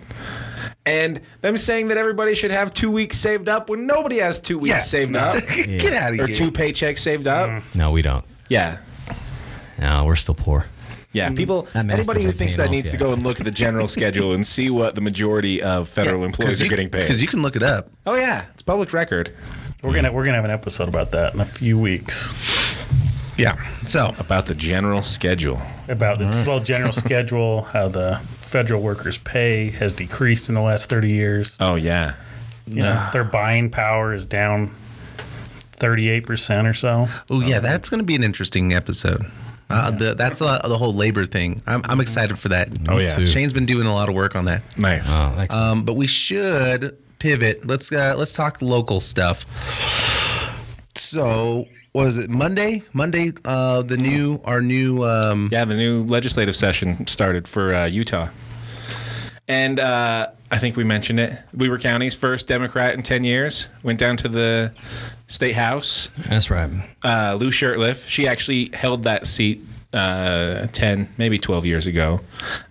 And 0.86 1.20
them 1.42 1.58
saying 1.58 1.90
that 1.90 1.98
everybody 1.98 2.34
should 2.34 2.52
have 2.52 2.74
two 2.74 2.90
weeks 2.92 3.18
saved 3.18 3.50
up 3.50 3.70
when 3.70 3.86
nobody 3.86 4.20
has 4.20 4.40
two 4.40 4.58
weeks 4.58 4.70
Yeah. 4.72 4.78
saved 4.78 5.16
up 5.18 5.46
Get 5.56 5.92
out 5.94 6.10
of 6.12 6.16
here. 6.16 6.24
or 6.24 6.28
two 6.28 6.50
paychecks 6.52 7.00
saved 7.00 7.28
up. 7.28 7.62
no, 7.76 7.92
we 7.92 8.02
don't. 8.02 8.24
Yeah. 8.48 8.78
No, 9.80 10.06
we're 10.06 10.16
still 10.16 10.34
poor. 10.36 10.66
Yeah, 11.18 11.28
mm-hmm. 11.28 11.36
people. 11.36 11.68
That 11.74 11.90
Anybody 11.90 12.24
who 12.24 12.32
thinks 12.32 12.56
that 12.58 12.68
off 12.68 12.72
needs 12.72 12.92
to 12.92 12.98
go 12.98 13.12
and 13.12 13.24
look 13.24 13.40
at 13.40 13.46
the 13.46 13.52
general 13.52 13.88
schedule 13.98 14.34
and 14.34 14.46
see 14.46 14.70
what 14.70 14.96
the 14.96 15.02
majority 15.02 15.62
of 15.62 15.90
federal 15.90 16.24
employees 16.24 16.62
are 16.62 16.68
getting 16.68 16.90
paid. 16.90 17.02
Because 17.02 17.22
you 17.22 17.28
can 17.28 17.42
look 17.42 17.56
it 17.56 17.64
up. 17.64 17.90
oh 18.06 18.16
yeah, 18.16 18.46
it's 18.54 18.62
public 18.62 18.94
record 18.94 19.34
We're 19.82 19.94
gonna 19.94 20.12
we're 20.12 20.26
gonna 20.26 20.38
have 20.38 20.46
an 20.46 20.52
episode 20.52 20.88
about 20.88 21.12
that 21.12 21.34
in 21.34 21.40
a 21.40 21.46
few 21.46 21.80
weeks 21.80 22.34
Yeah. 23.38 23.56
So, 23.86 24.16
about 24.18 24.48
the 24.48 24.56
general 24.56 25.04
schedule. 25.04 25.62
about 25.88 26.18
the 26.18 26.26
mm-hmm. 26.26 26.48
well 26.48 26.60
general 26.60 26.94
schedule, 27.06 27.64
how 27.64 27.88
the 27.88 28.20
federal 28.42 28.82
workers' 28.82 29.18
pay 29.18 29.70
has 29.72 29.94
decreased 29.94 30.50
in 30.50 30.56
the 30.56 30.62
last 30.62 30.90
thirty 30.90 31.12
years. 31.12 31.58
Oh 31.60 31.76
yeah. 31.76 32.16
You 32.68 32.84
know, 32.84 33.10
their 33.14 33.24
buying 33.24 33.70
power 33.70 34.14
is 34.14 34.26
down 34.26 34.76
thirty 35.78 36.10
eight 36.10 36.26
percent 36.26 36.68
or 36.68 36.74
so. 36.74 37.08
oh, 37.30 37.42
yeah, 37.42 37.60
that's 37.60 37.90
going 37.90 38.00
to 38.00 38.06
be 38.06 38.16
an 38.16 38.24
interesting 38.24 38.74
episode. 38.74 39.26
Uh, 39.70 39.92
the, 39.92 40.16
that's 40.16 40.42
uh, 40.42 40.60
the 40.68 40.78
whole 40.78 40.94
labor 40.94 41.26
thing. 41.26 41.62
I'm, 41.68 41.82
I'm 41.86 42.00
excited 42.00 42.40
for 42.40 42.50
that. 42.50 42.70
Oh, 42.88 42.98
yeah. 42.98 43.14
too. 43.14 43.28
Shane's 43.28 43.54
been 43.54 43.66
doing 43.66 43.86
a 43.86 43.94
lot 43.94 44.08
of 44.08 44.16
work 44.16 44.36
on 44.36 44.46
that. 44.46 44.62
Nice. 44.78 45.06
Oh, 45.08 45.36
excellent. 45.38 45.66
Um, 45.66 45.84
but 45.84 45.94
we 45.94 46.08
should 46.08 46.98
pivot. 47.20 47.68
Let's 47.68 47.92
uh, 47.92 48.16
let's 48.18 48.34
talk 48.34 48.62
local 48.62 49.02
stuff. 49.02 49.46
So, 50.96 51.66
what 51.92 52.08
is 52.08 52.18
it? 52.18 52.30
Monday? 52.30 52.84
Monday? 52.94 53.34
Uh, 53.46 53.82
the 53.82 53.98
new 53.98 54.42
our 54.46 54.62
new 54.62 55.04
um, 55.04 55.50
Yeah, 55.52 55.66
the 55.66 55.76
new 55.76 56.04
legislative 56.04 56.56
session 56.56 57.06
started 57.08 57.48
for 57.48 57.74
uh, 57.74 57.86
Utah. 57.86 58.30
And 59.48 59.80
uh, 59.80 60.28
I 60.52 60.58
think 60.58 60.76
we 60.76 60.84
mentioned 60.84 61.20
it. 61.20 61.38
Weber 61.54 61.78
County's 61.78 62.16
first 62.16 62.48
Democrat 62.48 62.94
in 62.96 63.04
10 63.04 63.24
years 63.24 63.68
went 63.84 64.00
down 64.00 64.18
to 64.18 64.28
the 64.28 64.74
state 65.28 65.54
house. 65.56 66.10
That's 66.18 66.50
right. 66.50 66.70
Uh, 67.04 67.38
Lou 67.40 67.50
Shurtliff, 67.52 68.08
she 68.08 68.28
actually 68.28 68.70
held 68.74 69.04
that 69.04 69.26
seat 69.28 69.62
uh, 69.94 70.68
10, 70.74 71.10
maybe 71.18 71.38
12 71.38 71.66
years 71.66 71.88
ago. 71.88 72.20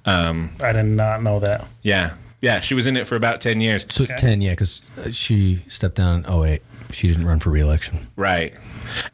Um, 0.05 0.51
I 0.63 0.73
did 0.73 0.85
not 0.85 1.23
know 1.23 1.41
that. 1.41 1.67
yeah. 1.83 2.15
Yeah, 2.43 2.61
she 2.61 2.75
was 2.75 2.87
in 2.87 2.99
it 2.99 3.07
for 3.07 3.17
about 3.17 3.41
10 3.41 3.61
years. 3.61 3.87
So 3.89 4.05
ten, 4.05 4.43
yeah, 4.43 4.51
because 4.53 4.83
she 5.11 5.63
stepped 5.69 5.97
down 5.97 6.25
in 6.27 6.31
08. 6.31 6.63
She 6.93 7.09
didn't 7.09 7.27
run 7.27 7.41
for 7.41 7.49
reelection. 7.51 8.07
Right. 8.15 8.53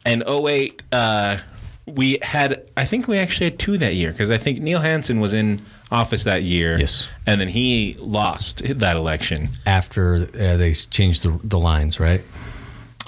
And 0.05 0.23
08, 0.27 0.83
uh, 0.91 1.37
we 1.85 2.17
had, 2.21 2.65
I 2.77 2.85
think 2.85 3.07
we 3.07 3.17
actually 3.17 3.49
had 3.49 3.59
two 3.59 3.77
that 3.77 3.95
year 3.95 4.11
because 4.11 4.31
I 4.31 4.37
think 4.37 4.61
Neil 4.61 4.79
Hansen 4.79 5.19
was 5.19 5.33
in 5.33 5.61
office 5.91 6.23
that 6.23 6.43
year. 6.43 6.79
Yes. 6.79 7.07
And 7.25 7.41
then 7.41 7.49
he 7.49 7.95
lost 7.99 8.61
that 8.63 8.95
election. 8.95 9.49
After 9.65 10.15
uh, 10.15 10.57
they 10.57 10.73
changed 10.73 11.23
the, 11.23 11.39
the 11.43 11.59
lines, 11.59 11.99
right? 11.99 12.21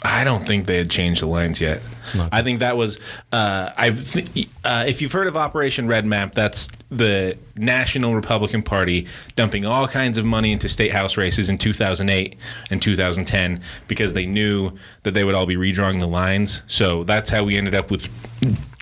I 0.04 0.24
don't 0.24 0.46
think 0.46 0.66
they 0.68 0.78
had 0.78 0.90
changed 0.90 1.22
the 1.22 1.28
lines 1.28 1.62
yet. 1.62 1.82
Okay. 2.16 2.30
I 2.32 2.44
think 2.44 2.60
that 2.60 2.78
was. 2.78 2.98
Uh, 3.32 3.72
I 3.76 3.92
th- 3.92 4.48
uh, 4.64 4.86
if 4.88 5.02
you've 5.02 5.12
heard 5.12 5.28
of 5.28 5.38
Operation 5.38 5.88
Red 5.88 6.06
Map, 6.06 6.34
that's 6.34 6.70
the 6.90 7.38
National 7.56 8.16
Republican 8.16 8.64
Party 8.64 9.08
dumping 9.36 9.66
all 9.66 9.88
kinds 9.88 10.18
of 10.18 10.26
money 10.26 10.52
into 10.52 10.70
state 10.70 10.92
house 10.92 11.18
races 11.18 11.50
in 11.50 11.58
2008 11.58 12.38
and 12.70 12.82
2010 12.82 13.62
because 13.88 14.14
they 14.14 14.26
knew 14.26 14.72
that 15.04 15.14
they 15.14 15.24
would 15.24 15.36
all 15.36 15.46
be 15.46 15.56
redrawing 15.56 16.00
the 16.00 16.08
lines. 16.08 16.64
So 16.68 17.04
that's 17.04 17.30
how 17.30 17.44
we 17.44 17.58
ended 17.58 17.76
up 17.76 17.92
with 17.92 18.08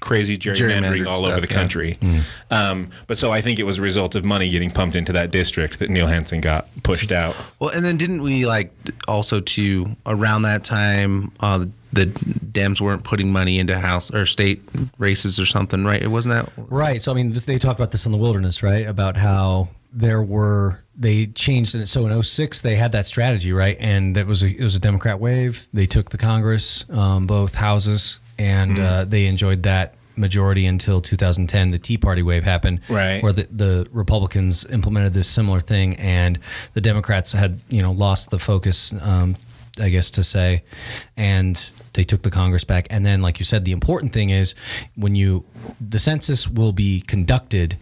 crazy 0.03 0.38
gerrymandering 0.38 1.07
all 1.07 1.26
over 1.26 1.32
stuff, 1.32 1.41
the 1.41 1.47
yeah. 1.47 1.53
country. 1.53 1.99
Um, 2.51 2.89
but 3.07 3.17
so 3.17 3.32
I 3.32 3.41
think 3.41 3.57
it 3.57 3.63
was 3.63 3.80
a 3.80 3.82
result 3.82 4.15
of 4.15 4.26
money 4.26 4.49
getting 4.49 4.69
pumped 4.69 4.95
into 4.95 5.13
that 5.13 5.32
district 5.32 5.80
that 5.80 5.89
Neil 5.89 6.07
Hansen 6.07 6.41
got 6.41 6.67
pushed 6.84 7.11
out. 7.11 7.36
Well, 7.59 7.69
and 7.69 7.86
then 7.86 7.97
didn't 7.97 8.21
we 8.21 8.45
like 8.45 8.74
also 9.07 9.39
to 9.39 9.95
around 10.05 10.41
that 10.41 10.65
time 10.65 11.32
uh, 11.39 11.65
the 11.93 12.07
Dems 12.07 12.81
weren't 12.81 13.03
putting 13.03 13.31
money 13.31 13.59
into 13.59 13.79
house 13.79 14.11
or 14.11 14.25
state 14.25 14.61
races 14.97 15.39
or 15.39 15.45
something, 15.45 15.85
right? 15.85 16.01
It 16.01 16.07
wasn't 16.07 16.35
that. 16.35 16.51
Right. 16.57 17.01
So 17.01 17.11
I 17.11 17.15
mean, 17.15 17.31
they 17.31 17.59
talk 17.59 17.75
about 17.75 17.91
this 17.91 18.05
in 18.05 18.11
the 18.11 18.17
wilderness, 18.17 18.63
right? 18.63 18.87
About 18.87 19.15
how 19.15 19.69
there 19.91 20.21
were 20.21 20.83
they 20.95 21.27
changed 21.27 21.75
it. 21.75 21.87
So 21.87 22.07
in 22.07 22.23
06, 22.23 22.61
they 22.61 22.75
had 22.75 22.91
that 22.91 23.05
strategy, 23.05 23.53
right? 23.53 23.77
And 23.79 24.15
that 24.15 24.27
was 24.27 24.43
a, 24.43 24.47
it 24.47 24.63
was 24.63 24.75
a 24.75 24.79
Democrat 24.79 25.19
wave. 25.19 25.67
They 25.73 25.85
took 25.85 26.09
the 26.09 26.17
Congress, 26.17 26.85
um, 26.89 27.25
both 27.25 27.55
houses, 27.55 28.19
and 28.37 28.79
uh, 28.79 29.05
they 29.05 29.25
enjoyed 29.25 29.63
that 29.63 29.95
majority 30.15 30.65
until 30.65 31.01
2010. 31.01 31.71
The 31.71 31.79
Tea 31.79 31.97
Party 31.97 32.21
wave 32.21 32.43
happened, 32.43 32.81
Right. 32.89 33.21
Where 33.23 33.33
the, 33.33 33.47
the 33.51 33.87
Republicans 33.91 34.65
implemented 34.65 35.13
this 35.13 35.27
similar 35.27 35.59
thing, 35.59 35.95
and 35.95 36.39
the 36.73 36.81
Democrats 36.81 37.33
had 37.33 37.59
you 37.69 37.81
know 37.81 37.91
lost 37.91 38.29
the 38.29 38.39
focus. 38.39 38.93
Um, 39.01 39.35
I 39.81 39.89
guess 39.89 40.11
to 40.11 40.23
say, 40.23 40.63
and 41.17 41.57
they 41.93 42.03
took 42.03 42.21
the 42.23 42.31
Congress 42.31 42.63
back. 42.63 42.87
And 42.89 43.05
then, 43.05 43.21
like 43.21 43.39
you 43.39 43.45
said, 43.45 43.65
the 43.65 43.71
important 43.71 44.13
thing 44.13 44.29
is 44.29 44.55
when 44.95 45.15
you 45.15 45.45
the 45.79 45.99
census 45.99 46.47
will 46.47 46.73
be 46.73 47.01
conducted 47.01 47.77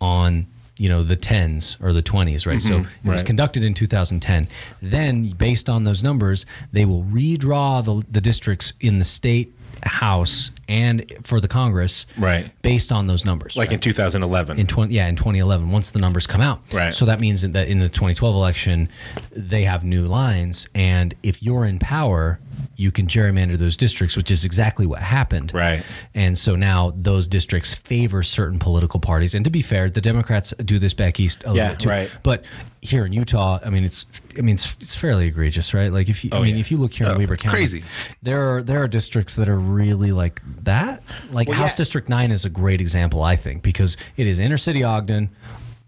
on 0.00 0.46
you 0.78 0.88
know 0.88 1.02
the 1.02 1.14
tens 1.16 1.76
or 1.82 1.92
the 1.92 2.02
20s 2.02 2.46
right 2.46 2.62
so 2.62 2.78
mm-hmm. 2.78 3.06
it 3.06 3.10
was 3.10 3.20
right. 3.20 3.26
conducted 3.26 3.62
in 3.62 3.74
2010 3.74 4.48
then 4.80 5.28
based 5.32 5.68
on 5.68 5.84
those 5.84 6.02
numbers 6.02 6.46
they 6.72 6.86
will 6.86 7.02
redraw 7.04 7.84
the, 7.84 8.02
the 8.10 8.20
districts 8.20 8.72
in 8.80 8.98
the 8.98 9.04
state 9.04 9.54
house 9.82 10.50
and 10.68 11.04
for 11.22 11.38
the 11.38 11.48
congress 11.48 12.06
Right. 12.16 12.50
based 12.62 12.92
on 12.92 13.04
those 13.04 13.26
numbers 13.26 13.58
Like 13.58 13.72
in 13.72 13.78
2011. 13.80 14.58
in 14.58 14.66
20 14.66 14.94
yeah 14.94 15.06
in 15.06 15.16
2011 15.16 15.70
once 15.70 15.90
the 15.90 15.98
numbers 15.98 16.26
come 16.26 16.40
out 16.40 16.62
Right. 16.72 16.94
so 16.94 17.04
that 17.04 17.20
means 17.20 17.42
that 17.42 17.68
in 17.68 17.78
the 17.78 17.88
2012 17.90 18.34
election 18.34 18.88
they 19.32 19.64
have 19.64 19.84
new 19.84 20.06
lines 20.06 20.66
and 20.74 21.14
if 21.22 21.42
you're 21.42 21.66
in 21.66 21.78
power 21.78 22.40
you 22.80 22.90
can 22.90 23.06
gerrymander 23.06 23.58
those 23.58 23.76
districts 23.76 24.16
which 24.16 24.30
is 24.30 24.44
exactly 24.44 24.86
what 24.86 25.00
happened 25.00 25.52
Right. 25.52 25.82
and 26.14 26.36
so 26.38 26.56
now 26.56 26.92
those 26.96 27.28
districts 27.28 27.74
favor 27.74 28.22
certain 28.22 28.58
political 28.58 28.98
parties 29.00 29.34
and 29.34 29.44
to 29.44 29.50
be 29.50 29.60
fair 29.62 29.90
the 29.90 30.00
democrats 30.00 30.54
do 30.64 30.78
this 30.78 30.94
back 30.94 31.20
east 31.20 31.44
a 31.44 31.52
little 31.52 31.68
bit 31.70 31.80
too 31.80 31.88
right. 31.90 32.10
but 32.22 32.44
here 32.80 33.04
in 33.04 33.12
utah 33.12 33.58
i 33.64 33.68
mean 33.68 33.84
it's 33.84 34.06
i 34.38 34.40
mean 34.40 34.54
it's, 34.54 34.76
it's 34.80 34.94
fairly 34.94 35.26
egregious 35.28 35.74
right 35.74 35.92
like 35.92 36.08
if 36.08 36.24
you 36.24 36.30
i 36.32 36.36
Oh, 36.38 36.42
mean 36.42 36.54
yeah. 36.54 36.60
if 36.60 36.70
you 36.70 36.78
look 36.78 36.94
here 36.94 37.06
in 37.08 37.14
Oh, 37.14 37.18
weber 37.18 37.36
county 37.36 37.56
crazy. 37.58 37.84
there 38.22 38.54
are 38.56 38.62
there 38.62 38.82
are 38.82 38.88
districts 38.88 39.34
that 39.34 39.48
are 39.48 39.58
really 39.58 40.12
like 40.12 40.40
that. 40.64 41.02
Like 41.30 41.48
Well, 41.48 41.58
House 41.58 41.72
yeah. 41.74 41.76
District 41.82 42.08
Nine 42.08 42.30
is 42.32 42.44
a 42.46 42.50
great 42.50 42.80
example, 42.80 43.22
I 43.22 43.36
think, 43.36 43.62
because 43.62 43.96
it 44.16 44.26
is 44.26 44.38
inner 44.38 44.56
city 44.56 44.82
Ogden, 44.82 45.28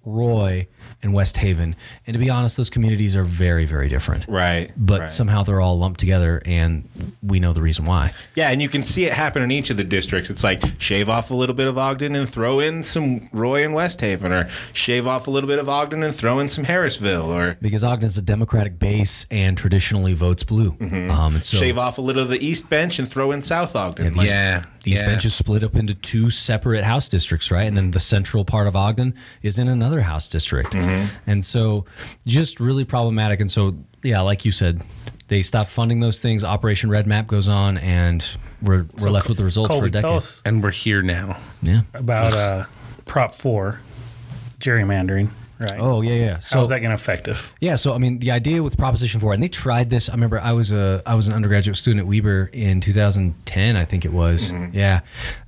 Roy, 0.05 0.67
and 1.03 1.13
West 1.13 1.37
Haven. 1.39 1.75
And 2.07 2.15
to 2.15 2.19
be 2.19 2.31
honest, 2.31 2.57
those 2.57 2.71
communities 2.71 3.17
are 3.17 3.25
very, 3.25 3.65
very 3.65 3.89
different. 3.89 4.27
Right. 4.29 4.71
But 4.77 5.01
right. 5.01 5.11
somehow 5.11 5.43
they're 5.43 5.61
all 5.61 5.79
lumped 5.79 6.01
together, 6.01 6.41
and 6.45 6.89
we 7.23 7.41
know 7.41 7.53
the 7.53 7.63
reason 7.63 7.85
why. 7.85 8.13
Yeah, 8.35 8.51
and 8.51 8.63
you 8.63 8.69
can 8.69 8.85
see 8.85 9.05
it 9.05 9.13
happen 9.13 9.43
in 9.43 9.51
each 9.51 9.71
of 9.71 9.77
the 9.77 9.85
districts. 9.85 10.31
It's 10.31 10.45
like 10.45 10.63
shave 10.79 11.09
off 11.09 11.31
a 11.31 11.35
little 11.35 11.55
bit 11.55 11.67
of 11.67 11.77
Ogden 11.77 12.15
and 12.15 12.29
throw 12.29 12.61
in 12.61 12.83
some 12.83 13.29
Roy 13.33 13.65
and 13.65 13.75
West 13.75 14.01
Haven, 14.01 14.33
or 14.33 14.49
shave 14.73 15.07
off 15.07 15.27
a 15.27 15.31
little 15.31 15.49
bit 15.49 15.59
of 15.59 15.69
Ogden 15.69 16.03
and 16.03 16.15
throw 16.15 16.39
in 16.39 16.49
some 16.49 16.65
Harrisville, 16.65 17.27
or 17.27 17.57
Because 17.61 17.85
Ogden's 17.85 18.17
a 18.17 18.23
Democratic 18.23 18.79
base 18.79 19.27
and 19.31 19.57
traditionally 19.59 20.15
votes 20.15 20.45
blue. 20.45 20.77
Um, 20.81 21.35
and 21.35 21.45
so 21.45 21.57
shave 21.57 21.79
off 21.79 21.99
a 21.99 22.01
little 22.01 22.23
of 22.23 22.29
the 22.29 22.45
East 22.45 22.69
Bench 22.69 22.99
and 22.99 23.09
throw 23.09 23.33
in 23.33 23.43
South 23.43 23.75
Ogden. 23.75 24.15
Yeah, 24.17 24.65
these 24.83 25.01
yeah. 25.01 25.07
benches 25.07 25.35
split 25.35 25.63
up 25.63 25.77
into 25.77 25.95
two 25.95 26.31
separate 26.31 26.85
house 26.85 27.09
districts, 27.09 27.51
right? 27.51 27.67
And 27.67 27.77
then 27.77 27.91
the 27.93 28.01
central 28.01 28.45
part 28.45 28.67
of 28.67 28.77
Ogden 28.77 29.15
is 29.43 29.59
in 29.59 29.69
another 29.69 30.01
house 30.01 30.29
district. 30.29 30.75
And 31.27 31.45
so 31.45 31.85
just 32.27 32.61
really 32.61 32.85
problematic. 32.85 33.41
And 33.41 33.51
so, 33.51 33.77
yeah, 34.03 34.21
like 34.21 34.45
you 34.45 34.53
said, 34.53 34.83
they 35.29 35.43
stopped 35.43 35.71
funding 35.71 36.01
those 36.01 36.19
things. 36.21 36.45
Operation 36.45 36.91
Red 36.91 37.07
Map 37.07 37.27
goes 37.27 37.49
on, 37.49 37.79
and 37.79 38.27
we're, 38.61 38.87
we're 39.01 39.11
left 39.11 39.29
with 39.29 39.39
the 39.39 39.45
results 39.45 39.69
for 39.69 39.75
Colby, 39.75 39.89
a 39.89 39.91
decade. 39.91 40.03
tell 40.03 40.17
us 40.17 40.43
And 40.45 40.63
we're 40.63 40.71
here 40.71 41.03
now. 41.03 41.39
Yeah. 41.63 41.83
about 41.95 42.35
uh, 42.35 42.65
Prop 43.07 43.35
Four, 43.35 43.81
gerrymandering. 44.61 45.31
Right. 45.63 45.79
Oh, 45.79 46.01
yeah, 46.03 46.15
yeah. 46.15 46.39
So, 46.41 46.59
How's 46.59 46.71
that 46.71 46.81
going 46.81 46.91
to 46.91 46.95
affect 46.95 47.29
us? 47.29 47.55
Yeah, 47.61 47.77
so 47.77 47.95
I 47.95 47.99
mean, 47.99 48.19
the 48.19 48.31
idea 48.33 48.63
with 48.63 48.77
Proposition 48.77 49.21
Four, 49.21 49.33
and 49.33 49.43
they 49.43 49.49
tried 49.49 49.91
this. 49.91 50.09
I 50.09 50.13
remember 50.13 50.41
I 50.41 50.53
was 50.53 50.73
a 50.73 51.03
I 51.07 51.15
was 51.15 51.29
an 51.29 51.35
undergraduate 51.35 51.77
student 51.77 52.01
at 52.01 52.07
Weber 52.07 52.51
in 52.53 52.81
2010, 52.81 53.77
I 53.77 53.85
think 53.85 54.05
it 54.05 54.13
was. 54.13 54.53
Yeah, 54.73 55.01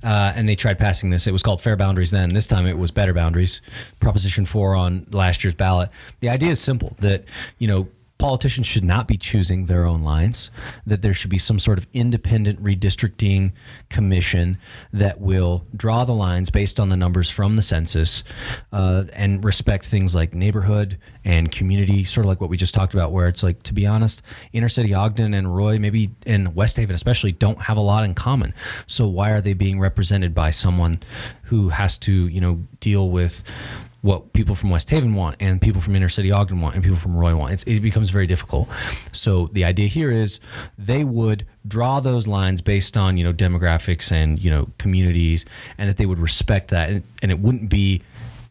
uh, 0.03 0.33
and 0.35 0.47
they 0.47 0.55
tried 0.55 0.77
passing 0.77 1.09
this. 1.09 1.27
It 1.27 1.31
was 1.31 1.43
called 1.43 1.61
Fair 1.61 1.75
Boundaries 1.75 2.11
then. 2.11 2.33
This 2.33 2.47
time 2.47 2.65
it 2.67 2.77
was 2.77 2.91
Better 2.91 3.13
Boundaries. 3.13 3.61
Proposition 3.99 4.45
Four 4.45 4.75
on 4.75 5.05
last 5.11 5.43
year's 5.43 5.55
ballot. 5.55 5.89
The 6.21 6.29
idea 6.29 6.51
is 6.51 6.59
simple: 6.59 6.95
that 6.99 7.25
you 7.57 7.67
know 7.67 7.87
politicians 8.17 8.65
should 8.65 8.83
not 8.83 9.07
be 9.07 9.17
choosing 9.17 9.65
their 9.65 9.85
own 9.85 10.01
lines, 10.01 10.49
that 10.85 11.01
there 11.01 11.13
should 11.13 11.29
be 11.29 11.37
some 11.37 11.59
sort 11.59 11.77
of 11.77 11.85
independent 11.93 12.61
redistricting 12.63 13.51
commission 13.89 14.57
that 14.93 15.19
will 15.19 15.65
draw 15.75 16.05
the 16.05 16.13
lines 16.13 16.49
based 16.49 16.79
on 16.79 16.89
the 16.89 16.95
numbers 16.95 17.29
from 17.29 17.55
the 17.55 17.61
census 17.61 18.23
uh, 18.71 19.03
and 19.13 19.43
respect 19.43 19.85
things 19.85 20.15
like 20.15 20.33
neighborhood 20.33 20.97
and 21.25 21.51
community, 21.51 22.03
sort 22.05 22.25
of 22.25 22.29
like 22.29 22.39
what 22.39 22.49
we 22.49 22.55
just 22.55 22.73
talked 22.73 22.93
about, 22.93 23.11
where 23.11 23.27
it's 23.27 23.43
like, 23.43 23.61
to 23.63 23.73
be 23.73 23.85
honest, 23.85 24.21
inner 24.53 24.69
city 24.69 24.93
Ogden 24.93 25.33
and 25.33 25.53
Roy, 25.53 25.77
maybe 25.77 26.11
and 26.25 26.55
West 26.55 26.77
Haven 26.77 26.95
especially, 26.95 27.33
don't 27.33 27.61
have 27.61 27.77
a 27.77 27.81
lot 27.81 28.05
in 28.05 28.13
common. 28.13 28.53
So 28.87 29.07
why 29.07 29.31
are 29.31 29.41
they 29.41 29.53
being 29.53 29.79
represented 29.79 30.33
by 30.33 30.51
someone 30.51 30.99
who 31.43 31.69
has 31.69 31.97
to, 31.99 32.27
you 32.27 32.39
know, 32.39 32.63
deal 32.79 33.09
with 33.09 33.43
what 34.05 34.33
people 34.33 34.53
from 34.53 34.69
West 34.69 34.87
Haven 34.91 35.15
want 35.15 35.35
and 35.39 35.59
people 35.59 35.81
from 35.81 35.95
inner 35.95 36.09
city 36.09 36.31
Ogden 36.31 36.61
want 36.61 36.75
and 36.75 36.83
people 36.83 36.95
from 36.95 37.15
Roy 37.15 37.35
want. 37.35 37.53
It's, 37.53 37.63
it 37.63 37.79
becomes 37.79 38.11
very 38.11 38.27
difficult. 38.27 38.69
So 39.11 39.49
the 39.51 39.65
idea 39.65 39.87
here 39.87 40.11
is 40.11 40.39
they 40.77 41.03
would 41.03 41.47
draw 41.67 41.99
those 41.99 42.27
lines 42.27 42.61
based 42.61 42.97
on 42.97 43.17
you 43.17 43.23
know 43.23 43.33
demographics 43.33 44.11
and 44.11 44.41
you 44.43 44.51
know 44.51 44.69
communities, 44.77 45.43
and 45.79 45.89
that 45.89 45.97
they 45.97 46.05
would 46.05 46.19
respect 46.19 46.69
that, 46.69 46.89
and, 46.89 47.03
and 47.23 47.31
it 47.31 47.39
wouldn't 47.39 47.67
be 47.67 48.03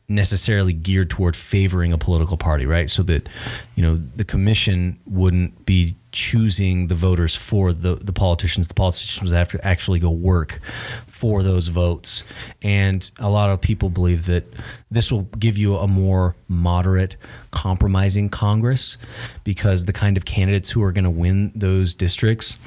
necessarily 0.08 0.72
geared 0.72 1.08
toward 1.08 1.34
favoring 1.34 1.92
a 1.92 1.98
political 1.98 2.36
party, 2.36 2.66
right? 2.66 2.90
So 2.90 3.02
that 3.04 3.28
you 3.74 3.82
know 3.82 3.96
the 4.16 4.24
commission 4.24 4.98
wouldn't 5.06 5.64
be 5.64 5.96
choosing 6.12 6.86
the 6.86 6.94
voters 6.94 7.34
for 7.34 7.72
the 7.72 7.96
the 7.96 8.12
politicians. 8.12 8.68
The 8.68 8.74
politicians 8.74 9.28
would 9.28 9.36
have 9.36 9.48
to 9.48 9.66
actually 9.66 10.00
go 10.00 10.10
work 10.10 10.60
for 11.06 11.42
those 11.42 11.68
votes. 11.68 12.24
And 12.62 13.10
a 13.18 13.30
lot 13.30 13.50
of 13.50 13.60
people 13.60 13.88
believe 13.88 14.26
that 14.26 14.44
this 14.90 15.10
will 15.10 15.22
give 15.38 15.56
you 15.56 15.76
a 15.76 15.88
more 15.88 16.36
moderate, 16.48 17.16
compromising 17.50 18.28
Congress 18.28 18.98
because 19.42 19.86
the 19.86 19.92
kind 19.92 20.16
of 20.16 20.24
candidates 20.24 20.70
who 20.70 20.82
are 20.82 20.92
going 20.92 21.04
to 21.04 21.10
win 21.10 21.50
those 21.54 21.94
districts 21.94 22.58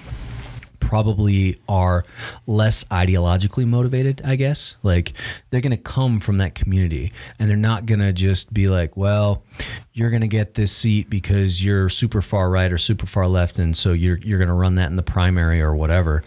probably 0.88 1.60
are 1.68 2.02
less 2.48 2.86
ideologically 2.86 3.68
motivated, 3.68 4.22
I 4.24 4.38
guess. 4.38 4.78
Like 4.84 5.12
they're 5.50 5.60
going 5.60 5.72
to 5.72 5.78
come 5.78 6.22
from 6.22 6.38
that 6.38 6.56
community 6.56 7.12
and 7.38 7.50
they're 7.50 7.58
not 7.58 7.86
going 7.86 8.00
to 8.00 8.14
just 8.14 8.54
be 8.54 8.70
like, 8.70 8.96
well, 8.96 9.44
you're 9.92 10.10
going 10.10 10.22
to 10.22 10.30
get 10.30 10.54
this 10.54 10.72
seat 10.72 11.10
because 11.10 11.64
you're 11.64 11.90
super 11.90 12.22
far 12.22 12.50
right 12.50 12.72
or 12.72 12.78
super 12.78 13.06
far 13.06 13.28
left 13.28 13.60
and 13.60 13.76
so 13.76 13.92
you're 13.92 14.18
you're 14.20 14.38
going 14.38 14.48
to 14.48 14.54
run 14.54 14.76
that 14.76 14.90
in 14.90 14.96
the 14.96 15.04
primary 15.04 15.62
or 15.62 15.76
whatever. 15.76 16.24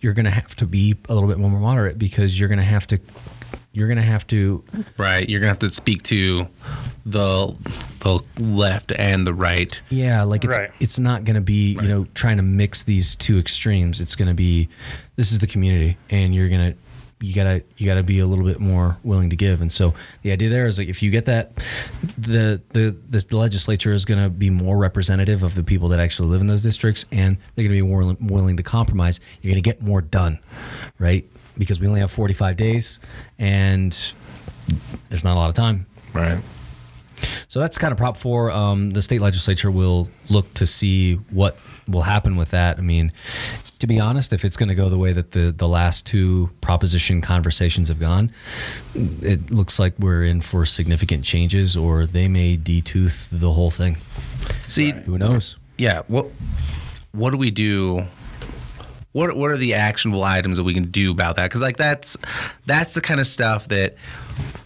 You're 0.00 0.14
going 0.14 0.24
to 0.24 0.30
have 0.30 0.56
to 0.56 0.66
be 0.66 0.96
a 1.10 1.14
little 1.14 1.28
bit 1.28 1.36
more 1.36 1.50
moderate 1.50 1.98
because 1.98 2.40
you're 2.40 2.48
going 2.48 2.60
to 2.60 2.64
have 2.64 2.86
to 2.86 2.98
you're 3.78 3.86
going 3.88 3.98
to 3.98 4.02
have 4.02 4.26
to 4.26 4.64
Right. 4.96 5.28
You're 5.28 5.38
gonna 5.40 5.50
have 5.50 5.60
to 5.60 5.70
speak 5.70 6.02
to 6.04 6.48
the 7.06 7.54
the 8.00 8.20
left 8.38 8.92
and 8.92 9.26
the 9.26 9.32
right. 9.34 9.80
Yeah, 9.88 10.22
like 10.24 10.44
it's 10.44 10.58
Right. 10.58 10.70
it's 10.80 10.98
not 10.98 11.24
going 11.24 11.34
to 11.36 11.40
be 11.40 11.72
you 11.80 11.88
know 11.88 12.06
trying 12.14 12.38
to 12.38 12.42
mix 12.42 12.82
these 12.82 13.14
two 13.16 13.38
extremes. 13.38 14.00
It's 14.00 14.16
going 14.16 14.28
to 14.28 14.34
be 14.34 14.68
this 15.16 15.30
is 15.32 15.38
the 15.38 15.46
community, 15.46 15.96
and 16.10 16.34
you're 16.34 16.48
gonna 16.48 16.74
you 17.20 17.34
gotta 17.34 17.62
you 17.76 17.86
gotta 17.86 18.02
be 18.02 18.18
a 18.20 18.26
little 18.26 18.44
bit 18.44 18.60
more 18.60 18.96
willing 19.02 19.30
to 19.30 19.36
give. 19.36 19.60
And 19.60 19.70
so 19.72 19.94
the 20.22 20.30
idea 20.32 20.48
there 20.50 20.66
is 20.66 20.78
like 20.78 20.88
if 20.88 21.02
you 21.02 21.10
get 21.10 21.24
that, 21.26 21.56
the 22.16 22.60
the 22.70 22.96
the, 23.10 23.18
the 23.28 23.36
legislature 23.36 23.92
is 23.92 24.04
going 24.04 24.22
to 24.22 24.28
be 24.30 24.50
more 24.50 24.78
representative 24.78 25.42
of 25.42 25.54
the 25.54 25.64
people 25.64 25.88
that 25.88 25.98
actually 26.00 26.28
live 26.28 26.40
in 26.40 26.46
those 26.46 26.62
districts, 26.62 27.06
and 27.10 27.36
they're 27.54 27.64
going 27.64 27.76
to 27.76 27.82
be 27.82 27.88
more 27.88 27.98
willing, 28.00 28.26
willing 28.26 28.56
to 28.58 28.62
compromise. 28.62 29.18
You're 29.42 29.52
going 29.52 29.62
to 29.62 29.68
get 29.68 29.82
more 29.82 30.00
done, 30.00 30.38
right? 30.98 31.24
Because 31.58 31.80
we 31.80 31.86
only 31.88 32.00
have 32.00 32.10
45 32.10 32.56
days, 32.56 33.00
and 33.38 33.92
there's 35.10 35.24
not 35.24 35.34
a 35.34 35.38
lot 35.40 35.48
of 35.48 35.54
time. 35.54 35.86
Right. 36.12 36.38
So 37.48 37.58
that's 37.60 37.78
kind 37.78 37.90
of 37.90 37.98
Prop 37.98 38.16
4. 38.16 38.50
Um, 38.52 38.90
the 38.90 39.02
state 39.02 39.20
legislature 39.20 39.70
will 39.70 40.08
look 40.28 40.52
to 40.54 40.66
see 40.66 41.14
what 41.30 41.56
will 41.88 42.02
happen 42.02 42.36
with 42.36 42.50
that. 42.50 42.78
I 42.78 42.82
mean, 42.82 43.10
to 43.80 43.86
be 43.86 43.98
honest, 43.98 44.32
if 44.32 44.44
it's 44.44 44.56
going 44.56 44.68
to 44.68 44.74
go 44.74 44.88
the 44.88 44.98
way 44.98 45.12
that 45.12 45.32
the, 45.32 45.50
the 45.50 45.66
last 45.66 46.06
two 46.06 46.50
proposition 46.60 47.20
conversations 47.20 47.88
have 47.88 47.98
gone, 47.98 48.30
it 48.94 49.50
looks 49.50 49.78
like 49.78 49.94
we're 49.98 50.24
in 50.24 50.40
for 50.42 50.64
significant 50.66 51.24
changes, 51.24 51.76
or 51.76 52.06
they 52.06 52.28
may 52.28 52.56
detooth 52.56 53.26
the 53.32 53.52
whole 53.52 53.70
thing. 53.70 53.96
See, 54.68 54.92
Who 54.92 55.18
knows? 55.18 55.56
yeah. 55.76 56.02
What 56.08 56.26
what 57.12 57.30
do 57.30 57.36
we 57.38 57.50
do? 57.50 58.06
What 59.18 59.36
what 59.36 59.50
are 59.50 59.56
the 59.56 59.74
actionable 59.74 60.22
items 60.22 60.58
that 60.58 60.62
we 60.62 60.72
can 60.72 60.92
do 60.92 61.10
about 61.10 61.34
that? 61.36 61.42
Because 61.42 61.60
like 61.60 61.76
that's 61.76 62.16
that's 62.66 62.94
the 62.94 63.00
kind 63.00 63.18
of 63.18 63.26
stuff 63.26 63.66
that 63.66 63.96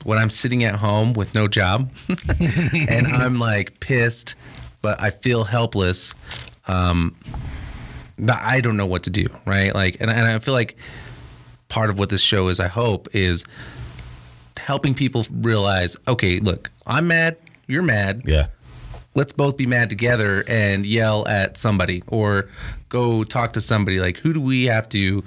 when 0.04 0.18
I'm 0.18 0.28
sitting 0.28 0.62
at 0.64 0.74
home 0.74 1.14
with 1.14 1.34
no 1.34 1.48
job 1.48 1.90
and 2.38 3.06
I'm 3.06 3.38
like 3.38 3.80
pissed, 3.80 4.34
but 4.82 5.00
I 5.00 5.08
feel 5.08 5.44
helpless. 5.44 6.12
Um, 6.68 7.16
that 8.18 8.42
I 8.42 8.60
don't 8.60 8.76
know 8.76 8.84
what 8.84 9.04
to 9.04 9.10
do, 9.10 9.26
right? 9.46 9.74
Like, 9.74 9.96
and, 10.00 10.10
and 10.10 10.20
I 10.20 10.38
feel 10.38 10.52
like 10.52 10.76
part 11.68 11.88
of 11.88 11.98
what 11.98 12.10
this 12.10 12.20
show 12.20 12.48
is, 12.48 12.60
I 12.60 12.68
hope, 12.68 13.08
is 13.14 13.44
helping 14.58 14.92
people 14.94 15.24
realize, 15.32 15.96
okay, 16.06 16.40
look, 16.40 16.70
I'm 16.86 17.08
mad, 17.08 17.38
you're 17.66 17.82
mad, 17.82 18.22
Yeah. 18.26 18.48
Let's 19.14 19.32
both 19.32 19.56
be 19.56 19.66
mad 19.66 19.88
together 19.90 20.44
and 20.48 20.86
yell 20.86 21.26
at 21.28 21.56
somebody 21.56 22.02
or 22.08 22.48
go 22.88 23.24
talk 23.24 23.52
to 23.52 23.60
somebody 23.60 24.00
like 24.00 24.16
who 24.18 24.32
do 24.32 24.40
we 24.40 24.64
have 24.64 24.88
to 24.88 25.22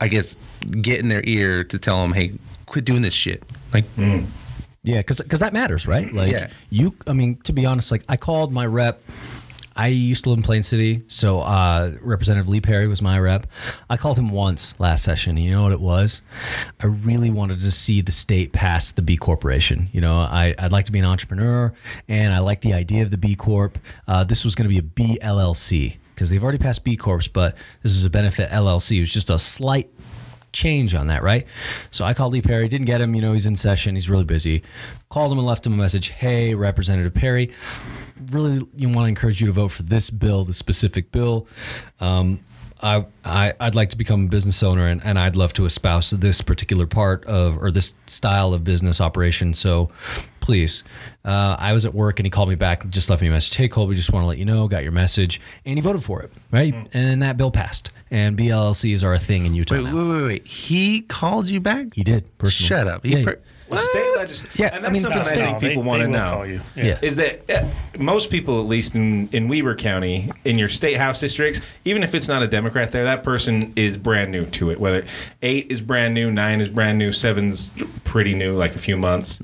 i 0.00 0.08
guess 0.08 0.34
get 0.80 0.98
in 0.98 1.08
their 1.08 1.22
ear 1.24 1.64
to 1.64 1.78
tell 1.78 2.00
them 2.02 2.12
hey 2.12 2.32
quit 2.66 2.84
doing 2.84 3.02
this 3.02 3.14
shit 3.14 3.42
like 3.72 3.84
mm. 3.96 4.24
Yeah, 4.84 4.98
because 4.98 5.40
that 5.40 5.52
matters, 5.52 5.86
right? 5.86 6.10
Like 6.10 6.32
Yeah. 6.32 6.48
you, 6.70 6.94
I 7.06 7.12
mean, 7.12 7.36
to 7.42 7.52
be 7.52 7.66
honest, 7.66 7.90
like 7.90 8.04
I 8.08 8.16
called 8.16 8.52
my 8.52 8.64
rep. 8.64 9.02
I 9.78 9.86
used 9.86 10.24
to 10.24 10.30
live 10.30 10.38
in 10.38 10.42
Plain 10.42 10.64
City, 10.64 11.04
so 11.06 11.40
uh, 11.40 11.92
Representative 12.00 12.48
Lee 12.48 12.60
Perry 12.60 12.88
was 12.88 13.00
my 13.00 13.16
rep. 13.16 13.46
I 13.88 13.96
called 13.96 14.18
him 14.18 14.30
once 14.30 14.78
last 14.80 15.04
session. 15.04 15.36
You 15.36 15.52
know 15.52 15.62
what 15.62 15.70
it 15.70 15.80
was? 15.80 16.20
I 16.82 16.86
really 16.86 17.30
wanted 17.30 17.60
to 17.60 17.70
see 17.70 18.00
the 18.00 18.10
state 18.10 18.52
pass 18.52 18.90
the 18.90 19.02
B 19.02 19.16
corporation. 19.16 19.88
You 19.92 20.00
know, 20.00 20.18
I, 20.18 20.52
I'd 20.58 20.72
like 20.72 20.86
to 20.86 20.92
be 20.92 20.98
an 20.98 21.04
entrepreneur, 21.04 21.72
and 22.08 22.34
I 22.34 22.40
like 22.40 22.60
the 22.60 22.74
idea 22.74 23.04
of 23.04 23.12
the 23.12 23.18
B 23.18 23.36
Corp. 23.36 23.78
Uh, 24.08 24.24
this 24.24 24.44
was 24.44 24.56
going 24.56 24.68
to 24.68 24.68
be 24.68 24.78
a 24.78 24.82
B 24.82 25.16
LLC 25.22 25.98
because 26.12 26.28
they've 26.28 26.42
already 26.42 26.58
passed 26.58 26.82
B 26.82 26.96
Corps, 26.96 27.28
but 27.28 27.56
this 27.82 27.94
is 27.94 28.04
a 28.04 28.10
benefit 28.10 28.50
LLC. 28.50 28.96
It 28.96 29.00
was 29.00 29.12
just 29.12 29.30
a 29.30 29.38
slight 29.38 29.88
change 30.52 30.94
on 30.94 31.06
that, 31.06 31.22
right? 31.22 31.46
So 31.92 32.04
I 32.04 32.14
called 32.14 32.32
Lee 32.32 32.42
Perry, 32.42 32.66
didn't 32.66 32.86
get 32.86 33.00
him. 33.00 33.14
You 33.14 33.22
know, 33.22 33.32
he's 33.32 33.46
in 33.46 33.54
session, 33.54 33.94
he's 33.94 34.10
really 34.10 34.24
busy. 34.24 34.64
Called 35.08 35.30
him 35.30 35.38
and 35.38 35.46
left 35.46 35.64
him 35.64 35.74
a 35.74 35.76
message. 35.76 36.08
Hey, 36.08 36.54
Representative 36.54 37.14
Perry, 37.14 37.52
really, 38.30 38.60
you 38.76 38.88
want 38.88 39.04
to 39.04 39.08
encourage 39.08 39.40
you 39.40 39.46
to 39.46 39.52
vote 39.52 39.68
for 39.68 39.82
this 39.82 40.10
bill, 40.10 40.44
the 40.44 40.54
specific 40.54 41.10
bill. 41.12 41.46
Um, 42.00 42.40
I, 42.80 43.04
I 43.24 43.52
I'd 43.58 43.74
like 43.74 43.88
to 43.90 43.96
become 43.96 44.26
a 44.26 44.28
business 44.28 44.62
owner 44.62 44.86
and, 44.86 45.04
and 45.04 45.18
I'd 45.18 45.34
love 45.34 45.52
to 45.54 45.64
espouse 45.64 46.10
this 46.10 46.40
particular 46.40 46.86
part 46.86 47.24
of 47.24 47.60
or 47.60 47.72
this 47.72 47.94
style 48.06 48.54
of 48.54 48.62
business 48.62 49.00
operation. 49.00 49.52
So 49.52 49.90
please, 50.38 50.84
uh, 51.24 51.56
I 51.58 51.72
was 51.72 51.84
at 51.84 51.92
work 51.92 52.20
and 52.20 52.26
he 52.26 52.30
called 52.30 52.48
me 52.48 52.54
back 52.54 52.88
just 52.90 53.10
left 53.10 53.20
me 53.20 53.26
a 53.26 53.30
message. 53.32 53.56
Hey 53.56 53.66
Colby, 53.66 53.96
just 53.96 54.12
want 54.12 54.22
to 54.22 54.28
let 54.28 54.38
you 54.38 54.44
know, 54.44 54.68
got 54.68 54.84
your 54.84 54.92
message, 54.92 55.40
and 55.64 55.76
he 55.76 55.82
voted 55.82 56.04
for 56.04 56.22
it, 56.22 56.30
right? 56.52 56.72
And 56.94 57.20
that 57.22 57.36
bill 57.36 57.50
passed. 57.50 57.90
And 58.12 58.38
BLLCs 58.38 59.02
are 59.02 59.12
a 59.12 59.18
thing 59.18 59.44
in 59.44 59.54
Utah 59.54 59.74
wait 59.74 59.84
now. 59.84 59.96
wait 59.96 60.08
wait 60.16 60.26
wait 60.26 60.46
he 60.46 61.00
called 61.00 61.48
you 61.48 61.58
back 61.60 61.88
He 61.94 62.04
did 62.04 62.38
personally. 62.38 62.68
shut 62.68 62.86
up 62.86 63.04
he 63.04 63.16
Yeah, 63.16 63.24
per- 63.24 63.40
The 63.68 63.78
state 63.78 64.16
legislature. 64.16 64.62
Yeah, 64.62 64.74
and 64.74 64.86
I 64.86 64.88
mean, 64.90 65.02
something 65.02 65.20
I 65.20 65.24
think 65.24 65.60
people 65.60 65.82
want 65.82 66.02
to 66.02 66.08
know. 66.08 66.42
you. 66.42 66.60
Yeah. 66.74 66.98
Is 67.02 67.16
that 67.16 67.50
uh, 67.50 67.66
most 67.98 68.30
people, 68.30 68.60
at 68.60 68.66
least 68.66 68.94
in, 68.94 69.28
in 69.32 69.48
Weber 69.48 69.74
County, 69.74 70.30
in 70.44 70.58
your 70.58 70.68
state 70.68 70.96
house 70.96 71.20
districts, 71.20 71.60
even 71.84 72.02
if 72.02 72.14
it's 72.14 72.28
not 72.28 72.42
a 72.42 72.46
Democrat 72.46 72.92
there, 72.92 73.04
that 73.04 73.22
person 73.22 73.72
is 73.76 73.96
brand 73.96 74.32
new 74.32 74.46
to 74.46 74.70
it. 74.70 74.80
Whether 74.80 75.04
eight 75.42 75.70
is 75.70 75.80
brand 75.80 76.14
new, 76.14 76.30
nine 76.30 76.60
is 76.60 76.68
brand 76.68 76.98
new, 76.98 77.12
seven's 77.12 77.70
pretty 78.04 78.34
new, 78.34 78.56
like 78.56 78.74
a 78.74 78.78
few 78.78 78.96
months. 78.96 79.40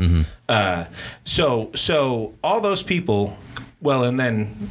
Uh, 0.48 0.86
so, 1.24 1.70
so 1.74 2.34
all 2.42 2.60
those 2.60 2.82
people, 2.82 3.36
well, 3.80 4.04
and 4.04 4.18
then 4.18 4.70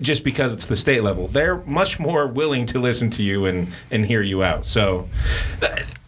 just 0.00 0.24
because 0.24 0.52
it's 0.52 0.66
the 0.66 0.76
state 0.76 1.02
level, 1.02 1.26
they're 1.28 1.58
much 1.66 1.98
more 1.98 2.26
willing 2.26 2.64
to 2.66 2.78
listen 2.78 3.10
to 3.10 3.22
you 3.22 3.44
and 3.44 3.68
and 3.90 4.06
hear 4.06 4.22
you 4.22 4.42
out. 4.42 4.64
So 4.64 5.08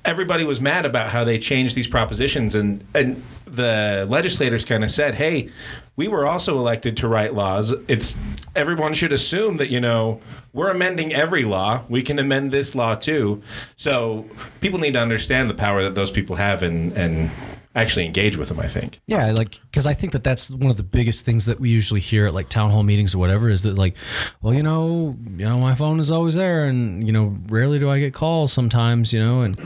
everybody 0.05 0.45
was 0.45 0.61
mad 0.61 0.85
about 0.85 1.11
how 1.11 1.25
they 1.25 1.39
changed 1.39 1.75
these 1.75 1.89
propositions 1.89 2.55
and 2.55 2.85
and 2.95 3.23
the 3.47 4.07
legislators 4.09 4.65
kind 4.65 4.83
of 4.83 4.91
said, 4.91 5.15
"Hey, 5.15 5.51
we 5.95 6.09
were 6.09 6.27
also 6.27 6.59
elected 6.59 6.97
to 6.99 7.09
write 7.09 7.35
laws. 7.35 7.75
It's 7.87 8.17
everyone 8.57 8.95
should 8.95 9.13
assume 9.13 9.59
that, 9.59 9.69
you 9.69 9.79
know, 9.81 10.21
we're 10.55 10.71
amending 10.71 11.13
every 11.13 11.45
law. 11.45 11.83
We 11.89 12.03
can 12.03 12.19
amend 12.19 12.51
this 12.51 12.75
law 12.75 12.95
too." 12.95 13.43
So 13.77 14.25
people 14.61 14.79
need 14.79 14.95
to 14.95 15.01
understand 15.01 15.51
the 15.51 15.55
power 15.55 15.83
that 15.83 15.95
those 15.95 16.11
people 16.11 16.37
have 16.37 16.63
and 16.63 16.93
and 16.97 17.31
actually 17.75 18.07
engage 18.07 18.37
with 18.37 18.49
them, 18.49 18.61
I 18.61 18.69
think. 18.69 19.01
Yeah, 19.07 19.33
like 19.33 19.61
because 19.63 19.87
I 19.87 19.95
think 19.95 20.13
that 20.13 20.25
that's 20.25 20.51
one 20.51 20.71
of 20.71 20.77
the 20.77 20.83
biggest 20.83 21.25
things 21.25 21.47
that 21.47 21.61
we 21.61 21.71
usually 21.71 22.01
hear 22.01 22.27
at 22.27 22.35
like 22.35 22.49
town 22.49 22.71
hall 22.71 22.83
meetings 22.83 23.15
or 23.15 23.19
whatever 23.19 23.49
is 23.49 23.63
that 23.63 23.79
like, 23.79 23.97
well, 24.41 24.55
you 24.55 24.63
know, 24.63 25.17
you 25.37 25.49
know, 25.49 25.59
my 25.59 25.75
phone 25.75 26.01
is 26.01 26.11
always 26.11 26.35
there, 26.35 26.67
and 26.67 27.07
you 27.07 27.13
know, 27.13 27.37
rarely 27.49 27.79
do 27.79 27.89
I 27.91 27.99
get 27.99 28.15
calls 28.15 28.53
sometimes, 28.53 29.13
you 29.13 29.21
know, 29.21 29.43
and 29.43 29.59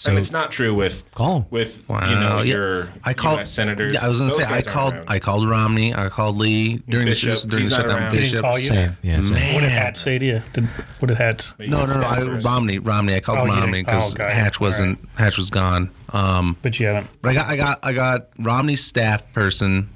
so 0.00 0.10
and 0.10 0.18
it's 0.18 0.32
not 0.32 0.50
true 0.50 0.72
with 0.74 1.04
call 1.12 1.36
'em. 1.36 1.44
with 1.50 1.82
Wow, 1.88 2.08
you 2.08 2.16
know 2.16 2.38
yeah. 2.38 2.54
your 2.54 2.88
I 3.04 3.12
called 3.12 3.40
US 3.40 3.50
senators. 3.50 3.92
Yeah, 3.92 4.04
I 4.04 4.08
was 4.08 4.18
gonna 4.18 4.30
Those 4.30 4.44
say 4.46 4.50
I 4.50 4.62
called 4.62 4.94
around. 4.94 5.04
I 5.08 5.18
called 5.18 5.48
Romney, 5.48 5.94
I 5.94 6.08
called 6.08 6.38
Lee 6.38 6.78
during 6.88 7.06
Bishop, 7.06 7.42
the 7.42 7.48
during 7.48 7.64
he's 7.64 7.70
the 7.70 7.76
not 7.76 7.82
shutdown. 7.84 8.02
around. 8.02 8.12
Bishop. 8.12 8.40
call 8.40 8.58
you? 8.58 8.66
same, 8.68 8.96
yeah, 9.02 9.20
same. 9.20 9.34
Man. 9.34 9.54
What 9.54 9.60
did 9.60 9.70
Hatch 9.70 9.96
say 9.98 10.18
to 10.18 10.24
you? 10.24 10.42
Did, 10.54 10.64
what 11.00 11.08
did 11.08 11.16
Hatch? 11.18 11.52
No, 11.58 11.84
no, 11.84 11.96
no. 12.00 12.06
I. 12.06 12.22
Romney, 12.40 12.78
Romney. 12.78 13.14
I 13.14 13.20
called 13.20 13.38
Oh, 13.40 13.46
Romney 13.46 13.82
because 13.82 14.14
oh. 14.18 14.24
Hatch 14.24 14.58
All 14.60 14.66
wasn't. 14.66 14.98
Hatch 15.16 15.36
was 15.36 15.50
gone. 15.50 15.90
Um, 16.10 16.56
But 16.62 16.80
you 16.80 16.86
haven't. 16.86 17.06
but 17.22 17.28
I 17.30 17.34
got, 17.34 17.46
I 17.50 17.56
got, 17.56 17.78
I 17.84 17.92
got 17.92 18.28
Romney's 18.38 18.82
staff 18.84 19.30
person, 19.34 19.88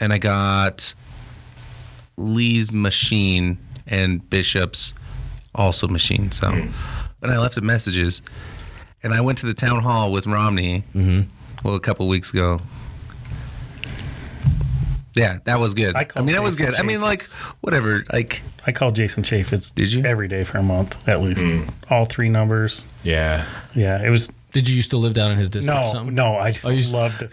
and 0.00 0.12
I 0.12 0.18
got 0.18 0.94
Lee's 2.16 2.72
machine 2.72 3.58
and 3.86 4.28
Bishop's 4.30 4.94
also 5.54 5.88
machine. 5.88 6.30
So, 6.32 6.48
and 6.48 6.72
I 7.32 7.38
left 7.38 7.54
the 7.56 7.60
messages, 7.60 8.22
and 9.06 9.14
I 9.14 9.20
went 9.20 9.38
to 9.38 9.46
the 9.46 9.54
town 9.54 9.80
hall 9.82 10.10
with 10.10 10.26
Romney. 10.26 10.82
Mm-hmm. 10.94 11.30
Well, 11.64 11.76
a 11.76 11.80
couple 11.80 12.08
weeks 12.08 12.30
ago. 12.30 12.60
Yeah, 15.14 15.38
that 15.44 15.58
was 15.60 15.72
good. 15.74 15.96
I 15.96 16.06
I, 16.14 16.20
mean, 16.20 16.34
that 16.34 16.42
was 16.42 16.58
Jason 16.58 16.72
good. 16.72 16.80
I 16.80 16.82
mean, 16.82 17.00
like, 17.00 17.20
Chaffetz. 17.20 17.34
whatever. 17.62 18.04
Like, 18.12 18.42
I 18.66 18.72
called 18.72 18.94
Jason 18.96 19.22
Chaffetz. 19.22 19.74
Did 19.74 19.92
you? 19.92 20.04
Every 20.04 20.28
day 20.28 20.44
for 20.44 20.58
a 20.58 20.62
month, 20.62 21.08
at 21.08 21.22
least. 21.22 21.42
Hmm. 21.42 21.62
All 21.88 22.04
three 22.04 22.28
numbers. 22.28 22.86
Yeah. 23.02 23.46
Yeah, 23.74 24.04
it 24.04 24.10
was. 24.10 24.30
Did 24.56 24.68
you 24.70 24.76
used 24.76 24.88
to 24.92 24.96
live 24.96 25.12
down 25.12 25.32
in 25.32 25.36
his 25.36 25.50
district? 25.50 25.76
or 25.78 25.82
No, 25.82 25.92
something? 25.92 26.14
no, 26.14 26.36
I 26.38 26.50
just 26.50 26.64
Oh, 26.64 26.70
you 26.70 26.90
loved 26.90 27.20
it. 27.20 27.28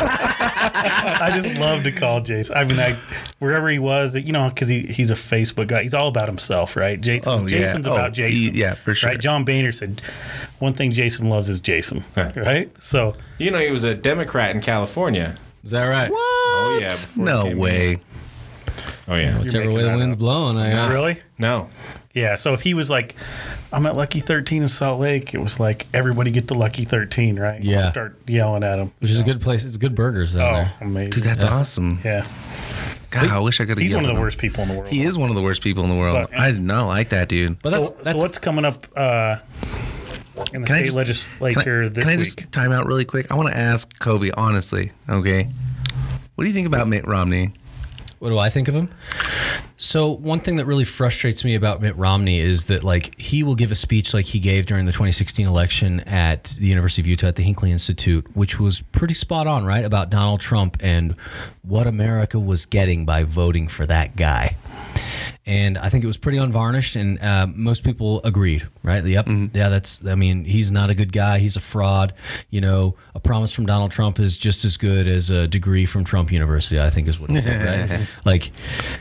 I 0.00 1.30
just 1.34 1.54
love 1.58 1.82
to 1.84 1.92
call 1.92 2.22
Jason. 2.22 2.56
I 2.56 2.64
mean, 2.64 2.78
I 2.78 2.94
wherever 3.38 3.68
he 3.68 3.78
was, 3.78 4.16
you 4.16 4.32
know, 4.32 4.48
because 4.48 4.68
he, 4.68 4.80
he's 4.86 5.10
a 5.10 5.14
Facebook 5.14 5.66
guy. 5.68 5.82
He's 5.82 5.92
all 5.92 6.08
about 6.08 6.26
himself, 6.28 6.74
right? 6.74 6.98
Jason, 6.98 7.30
Oh, 7.32 7.38
yeah. 7.42 7.48
Jason's 7.48 7.86
Oh, 7.86 7.92
about 7.92 8.14
Jason. 8.14 8.54
he- 8.54 8.60
yeah, 8.60 8.72
for 8.74 8.94
sure. 8.94 9.10
Right? 9.10 9.20
John 9.20 9.44
Boehner 9.44 9.72
said 9.72 10.00
one 10.58 10.72
thing 10.72 10.90
Jason 10.92 11.28
loves 11.28 11.50
is 11.50 11.60
Jason, 11.60 12.02
Huh. 12.14 12.32
right? 12.34 12.70
So 12.82 13.14
You 13.36 13.50
know, 13.50 13.58
he 13.58 13.70
was 13.70 13.84
a 13.84 13.94
Democrat 13.94 14.54
in 14.54 14.62
California. 14.62 15.34
Is 15.64 15.72
that 15.72 15.84
right? 15.84 16.10
What? 16.10 16.18
Oh 16.18 16.78
yeah. 16.80 16.88
before 16.88 17.24
no 17.26 17.56
way. 17.56 17.92
in. 17.92 18.00
Oh 19.06 19.16
yeah. 19.16 19.38
Whichever 19.38 19.70
way 19.70 19.82
the 19.82 19.90
wind's 19.96 20.14
up. 20.14 20.18
blowing, 20.18 20.56
I 20.56 20.70
guess. 20.70 20.92
really, 20.92 21.18
No. 21.38 21.68
Yeah. 22.12 22.34
So 22.34 22.52
if 22.54 22.62
he 22.62 22.74
was 22.74 22.90
like, 22.90 23.14
I'm 23.72 23.86
at 23.86 23.96
Lucky 23.96 24.20
13 24.20 24.62
in 24.62 24.68
Salt 24.68 25.00
Lake, 25.00 25.32
it 25.34 25.38
was 25.38 25.60
like 25.60 25.86
everybody 25.94 26.30
get 26.32 26.48
to 26.48 26.54
Lucky 26.54 26.84
13, 26.84 27.38
right? 27.38 27.62
Yeah. 27.62 27.90
Start 27.90 28.18
yelling 28.26 28.64
at 28.64 28.78
him. 28.78 28.92
Which 28.98 29.10
is 29.10 29.20
a 29.20 29.24
good 29.24 29.40
place. 29.40 29.64
It's 29.64 29.76
good 29.76 29.94
burgers 29.94 30.34
down 30.34 30.42
Oh, 30.42 30.56
there. 30.56 30.72
amazing. 30.80 31.10
Dude, 31.10 31.22
that's 31.24 31.44
Yeah. 31.44 31.54
awesome. 31.54 32.00
yeah. 32.04 32.26
God, 33.10 33.28
I 33.28 33.38
wish 33.40 33.60
I 33.60 33.64
could 33.64 33.70
have. 33.70 33.78
He's 33.78 33.94
one 33.94 34.04
of 34.04 34.14
the 34.14 34.20
worst 34.20 34.38
people 34.38 34.62
in 34.62 34.68
the 34.68 34.74
world. 34.76 34.88
He 34.88 35.02
is 35.02 35.18
one 35.18 35.30
of 35.30 35.34
the 35.36 35.42
worst 35.42 35.62
people 35.62 35.82
in 35.84 35.90
the 35.90 35.96
world. 35.96 36.28
But- 36.30 36.38
I 36.38 36.50
did 36.52 36.62
not 36.62 36.86
like 36.86 37.08
that 37.08 37.28
dude. 37.28 37.60
But 37.62 37.70
so, 37.70 37.96
that's 38.02 38.18
so 38.18 38.24
what's 38.24 38.38
coming 38.38 38.64
up 38.64 38.86
uh, 38.96 39.36
in 40.52 40.62
the 40.62 40.66
Can 40.66 40.76
state 40.76 40.84
just- 40.86 40.96
legislature 40.96 41.82
can 41.82 41.84
I, 41.84 41.88
this 41.88 42.04
can 42.04 42.12
I 42.12 42.16
week? 42.16 42.24
just 42.24 42.52
time 42.52 42.72
out 42.72 42.86
really 42.86 43.04
quick? 43.04 43.26
I 43.30 43.34
want 43.34 43.48
to 43.50 43.56
ask 43.56 43.98
Colby 43.98 44.30
honestly. 44.32 44.92
Okay, 45.08 45.48
what 46.36 46.44
do 46.44 46.48
you 46.48 46.54
think 46.54 46.66
about 46.68 46.86
Mitt 46.88 47.06
Romney? 47.06 47.52
What 48.20 48.28
do 48.28 48.38
I 48.38 48.50
think 48.50 48.68
of 48.68 48.74
him? 48.74 48.90
So 49.78 50.10
one 50.10 50.40
thing 50.40 50.56
that 50.56 50.66
really 50.66 50.84
frustrates 50.84 51.42
me 51.42 51.54
about 51.54 51.80
Mitt 51.80 51.96
Romney 51.96 52.38
is 52.38 52.64
that 52.64 52.84
like 52.84 53.18
he 53.18 53.42
will 53.42 53.54
give 53.54 53.72
a 53.72 53.74
speech 53.74 54.12
like 54.12 54.26
he 54.26 54.38
gave 54.38 54.66
during 54.66 54.84
the 54.84 54.92
2016 54.92 55.46
election 55.46 56.00
at 56.00 56.44
the 56.44 56.66
University 56.66 57.00
of 57.00 57.06
Utah 57.06 57.28
at 57.28 57.36
the 57.36 57.42
Hinckley 57.42 57.72
Institute, 57.72 58.26
which 58.36 58.60
was 58.60 58.82
pretty 58.82 59.14
spot 59.14 59.46
on, 59.46 59.64
right, 59.64 59.86
about 59.86 60.10
Donald 60.10 60.40
Trump 60.40 60.76
and 60.80 61.12
what 61.62 61.86
America 61.86 62.38
was 62.38 62.66
getting 62.66 63.06
by 63.06 63.24
voting 63.24 63.68
for 63.68 63.86
that 63.86 64.16
guy. 64.16 64.54
And 65.50 65.76
I 65.78 65.88
think 65.88 66.04
it 66.04 66.06
was 66.06 66.16
pretty 66.16 66.38
unvarnished, 66.38 66.94
and 66.94 67.20
uh, 67.20 67.48
most 67.52 67.82
people 67.82 68.20
agreed, 68.22 68.68
right? 68.84 69.04
Yep, 69.04 69.26
yeah, 69.52 69.68
that's. 69.68 70.04
I 70.06 70.14
mean, 70.14 70.44
he's 70.44 70.70
not 70.70 70.90
a 70.90 70.94
good 70.94 71.12
guy. 71.12 71.40
He's 71.40 71.56
a 71.56 71.60
fraud. 71.60 72.12
You 72.50 72.60
know, 72.60 72.94
a 73.16 73.20
promise 73.20 73.50
from 73.52 73.66
Donald 73.66 73.90
Trump 73.90 74.20
is 74.20 74.38
just 74.38 74.64
as 74.64 74.76
good 74.76 75.08
as 75.08 75.28
a 75.30 75.48
degree 75.48 75.86
from 75.86 76.04
Trump 76.04 76.30
University. 76.30 76.80
I 76.80 76.88
think 76.88 77.08
is 77.08 77.18
what 77.18 77.30
he 77.30 77.40
said, 77.40 77.90
right? 77.90 78.08
Like, 78.24 78.52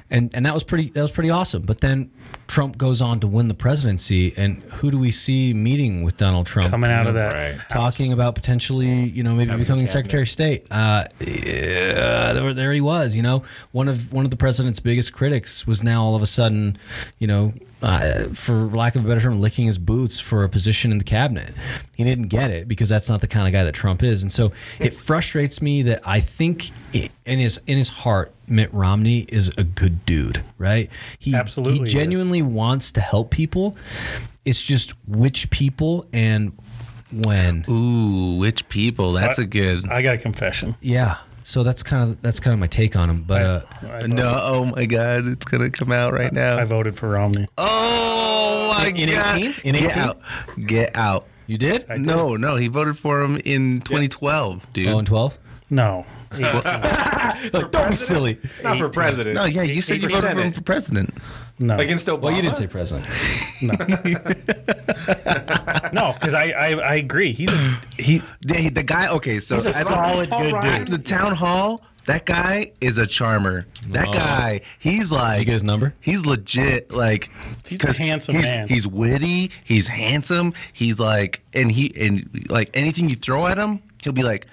and 0.09 0.33
and 0.33 0.43
that 0.47 0.55
was 0.55 0.63
pretty. 0.63 0.89
That 0.89 1.03
was 1.03 1.11
pretty 1.11 1.29
awesome. 1.29 1.61
But 1.61 1.81
then 1.81 2.09
Trump 2.47 2.79
goes 2.79 2.99
on 2.99 3.19
to 3.19 3.27
win 3.27 3.47
the 3.47 3.53
presidency, 3.53 4.33
and 4.35 4.63
who 4.63 4.89
do 4.89 4.97
we 4.97 5.11
see 5.11 5.53
meeting 5.53 6.01
with 6.01 6.17
Donald 6.17 6.47
Trump? 6.47 6.71
Coming 6.71 6.89
You 6.89 6.95
out 6.95 7.05
of 7.05 7.13
that 7.13 7.33
Right. 7.33 7.53
house. 7.59 7.69
talking 7.69 8.11
about 8.11 8.33
potentially, 8.33 8.87
you 8.89 9.21
know, 9.21 9.35
maybe 9.35 9.51
Having 9.51 9.65
becoming 9.65 9.85
cabinet. 9.85 9.91
Secretary 9.91 10.23
of 10.23 10.29
State. 10.31 10.63
Uh, 10.71 11.03
yeah, 11.19 12.33
there, 12.33 12.53
there 12.55 12.73
he 12.73 12.81
was. 12.81 13.15
You 13.15 13.21
know, 13.21 13.43
one 13.71 13.87
of 13.87 14.11
one 14.11 14.25
of 14.25 14.31
the 14.31 14.37
president's 14.37 14.79
biggest 14.79 15.13
critics 15.13 15.67
was 15.67 15.83
now 15.83 16.01
all 16.03 16.15
of 16.15 16.23
a 16.23 16.25
sudden, 16.25 16.38
you 17.19 17.27
know, 17.27 17.53
uh, 17.81 18.25
for 18.33 18.53
lack 18.53 18.95
of 18.95 19.05
a 19.05 19.07
better 19.07 19.21
term, 19.21 19.39
licking 19.41 19.65
his 19.65 19.77
boots 19.77 20.19
for 20.19 20.43
a 20.43 20.49
position 20.49 20.91
in 20.91 20.97
the 20.97 21.03
cabinet. 21.03 21.53
He 21.95 22.03
didn't 22.03 22.27
get 22.27 22.51
it 22.51 22.67
because 22.67 22.89
that's 22.89 23.09
not 23.09 23.21
the 23.21 23.27
kind 23.27 23.47
of 23.47 23.53
guy 23.53 23.63
that 23.63 23.73
Trump 23.73 24.03
is, 24.03 24.21
and 24.23 24.31
so 24.31 24.51
it 24.79 24.93
frustrates 24.93 25.61
me 25.61 25.83
that 25.83 26.01
I 26.05 26.19
think 26.19 26.71
in 26.93 27.39
his 27.39 27.59
in 27.67 27.77
his 27.77 27.89
heart. 27.89 28.33
Mitt 28.51 28.73
Romney 28.73 29.19
is 29.29 29.49
a 29.59 29.63
good 29.63 30.07
dude, 30.07 30.41
right? 30.57 30.89
He 31.19 31.35
Absolutely 31.35 31.77
he 31.77 31.83
is. 31.83 31.93
genuinely 31.93 32.41
wants 32.41 32.91
to 32.93 33.01
help 33.01 33.29
people. 33.29 33.77
It's 34.43 34.63
just 34.63 34.95
which 35.07 35.51
people 35.51 36.07
and 36.11 36.57
when. 37.11 37.63
Ooh, 37.69 38.37
which 38.37 38.67
people? 38.67 39.11
That's 39.11 39.37
I- 39.37 39.43
a 39.43 39.45
good. 39.45 39.87
I 39.87 40.01
got 40.01 40.15
a 40.15 40.17
confession. 40.17 40.75
Yeah. 40.81 41.17
So 41.49 41.63
that's 41.63 41.81
kind 41.81 42.03
of 42.07 42.21
that's 42.21 42.39
kind 42.39 42.53
of 42.53 42.59
my 42.59 42.67
take 42.67 42.95
on 42.95 43.09
him. 43.09 43.23
But 43.23 43.41
uh, 43.41 43.61
I, 43.81 43.87
I, 43.87 44.05
no, 44.05 44.39
oh 44.39 44.65
my 44.65 44.85
God, 44.85 45.25
it's 45.25 45.47
gonna 45.47 45.71
come 45.71 45.91
out 45.91 46.13
right 46.13 46.31
now. 46.31 46.59
I 46.59 46.63
voted 46.63 46.95
for 46.95 47.09
Romney. 47.09 47.47
oh 47.57 48.67
my 48.71 48.89
In 48.89 49.09
God! 49.09 49.35
18? 49.39 49.53
In 49.63 49.73
Get 49.73 49.97
18? 49.97 50.03
out! 50.03 50.21
Get 50.67 50.95
out! 50.95 51.25
you 51.47 51.57
did? 51.57 51.87
Did. 51.87 52.01
No, 52.01 52.35
no, 52.35 52.55
he 52.55 52.67
voted 52.67 52.99
for 52.99 53.21
him 53.21 53.37
in 53.37 53.81
2012, 53.81 54.73
dude. 54.73 54.89
Oh, 54.89 54.99
and 54.99 55.07
twelve. 55.07 55.39
No. 55.71 56.05
Like, 56.31 57.71
don't 57.71 57.89
be 57.89 57.95
silly. 57.95 58.39
Not 58.63 58.77
for 58.77 58.89
president. 58.89 59.35
no, 59.35 59.45
yeah, 59.45 59.63
you 59.63 59.81
said 59.81 60.01
you 60.01 60.09
for 60.09 60.15
voted 60.21 60.31
for 60.33 60.41
him 60.41 60.51
for 60.53 60.61
president. 60.61 61.13
No. 61.57 61.77
Against 61.77 62.07
Obama. 62.07 62.21
Well, 62.21 62.35
you 62.35 62.41
didn't 62.41 62.55
say 62.57 62.67
president. 62.67 63.07
no, 63.61 63.73
no, 65.93 66.13
because 66.13 66.33
I, 66.33 66.51
I 66.51 66.67
I 66.75 66.95
agree. 66.95 67.31
He's 67.33 67.49
a 67.49 67.77
he. 67.97 68.21
Yeah, 68.45 68.69
the 68.69 68.83
guy. 68.83 69.07
Okay, 69.09 69.39
so 69.39 69.55
He's 69.55 69.65
a 69.65 69.69
I 69.69 69.83
don't- 69.83 69.85
solid 69.85 70.29
good 70.29 70.53
At 70.55 70.85
dude. 70.85 70.87
the 70.87 70.97
town 71.03 71.35
hall, 71.35 71.81
that 72.05 72.25
guy 72.25 72.71
is 72.79 72.97
a 72.97 73.05
charmer. 73.07 73.65
That 73.89 74.07
Oh. 74.09 74.13
guy, 74.13 74.61
he's 74.79 75.11
like 75.11 75.39
you 75.39 75.45
get 75.45 75.53
his 75.53 75.63
number? 75.63 75.93
He's 75.99 76.25
legit, 76.25 76.91
like 76.91 77.29
He's 77.67 77.81
a 77.83 77.87
'cause 77.87 77.97
handsome 77.97 78.37
he's, 78.37 78.49
man. 78.49 78.67
He's 78.67 78.87
witty. 78.87 79.51
He's 79.63 79.87
handsome. 79.87 80.53
He's 80.73 80.99
like, 80.99 81.41
and 81.53 81.71
he 81.71 81.91
and 81.99 82.29
like 82.49 82.69
anything 82.73 83.09
you 83.09 83.15
throw 83.15 83.47
at 83.47 83.57
him, 83.57 83.81
he'll 84.01 84.13
be 84.13 84.23
like, 84.23 84.47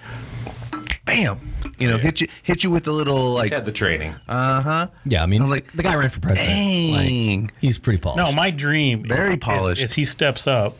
bam, 1.05 1.39
you 1.77 1.89
know, 1.89 1.97
hit 1.97 2.21
you, 2.21 2.27
hit 2.43 2.63
you 2.63 2.71
with 2.71 2.87
a 2.87 2.91
little 2.91 3.33
He's 3.41 3.45
like, 3.45 3.51
had 3.51 3.65
the 3.65 3.71
training. 3.71 4.15
uh 4.27 4.61
huh. 4.61 4.87
Yeah, 5.05 5.23
I 5.23 5.25
mean, 5.27 5.41
I 5.41 5.43
was 5.43 5.51
like, 5.51 5.71
the 5.73 5.83
guy 5.83 5.95
ran 5.95 6.09
for 6.09 6.19
president. 6.19 6.53
dang. 6.55 7.41
Like, 7.43 7.53
he's 7.61 7.77
pretty 7.77 7.99
polished. 8.01 8.31
No, 8.31 8.35
my 8.35 8.51
dream 8.51 9.03
Very 9.05 9.33
is- 9.35 9.39
polished. 9.39 9.81
Is, 9.83 9.93
he 9.93 10.05
steps 10.05 10.47
up 10.47 10.75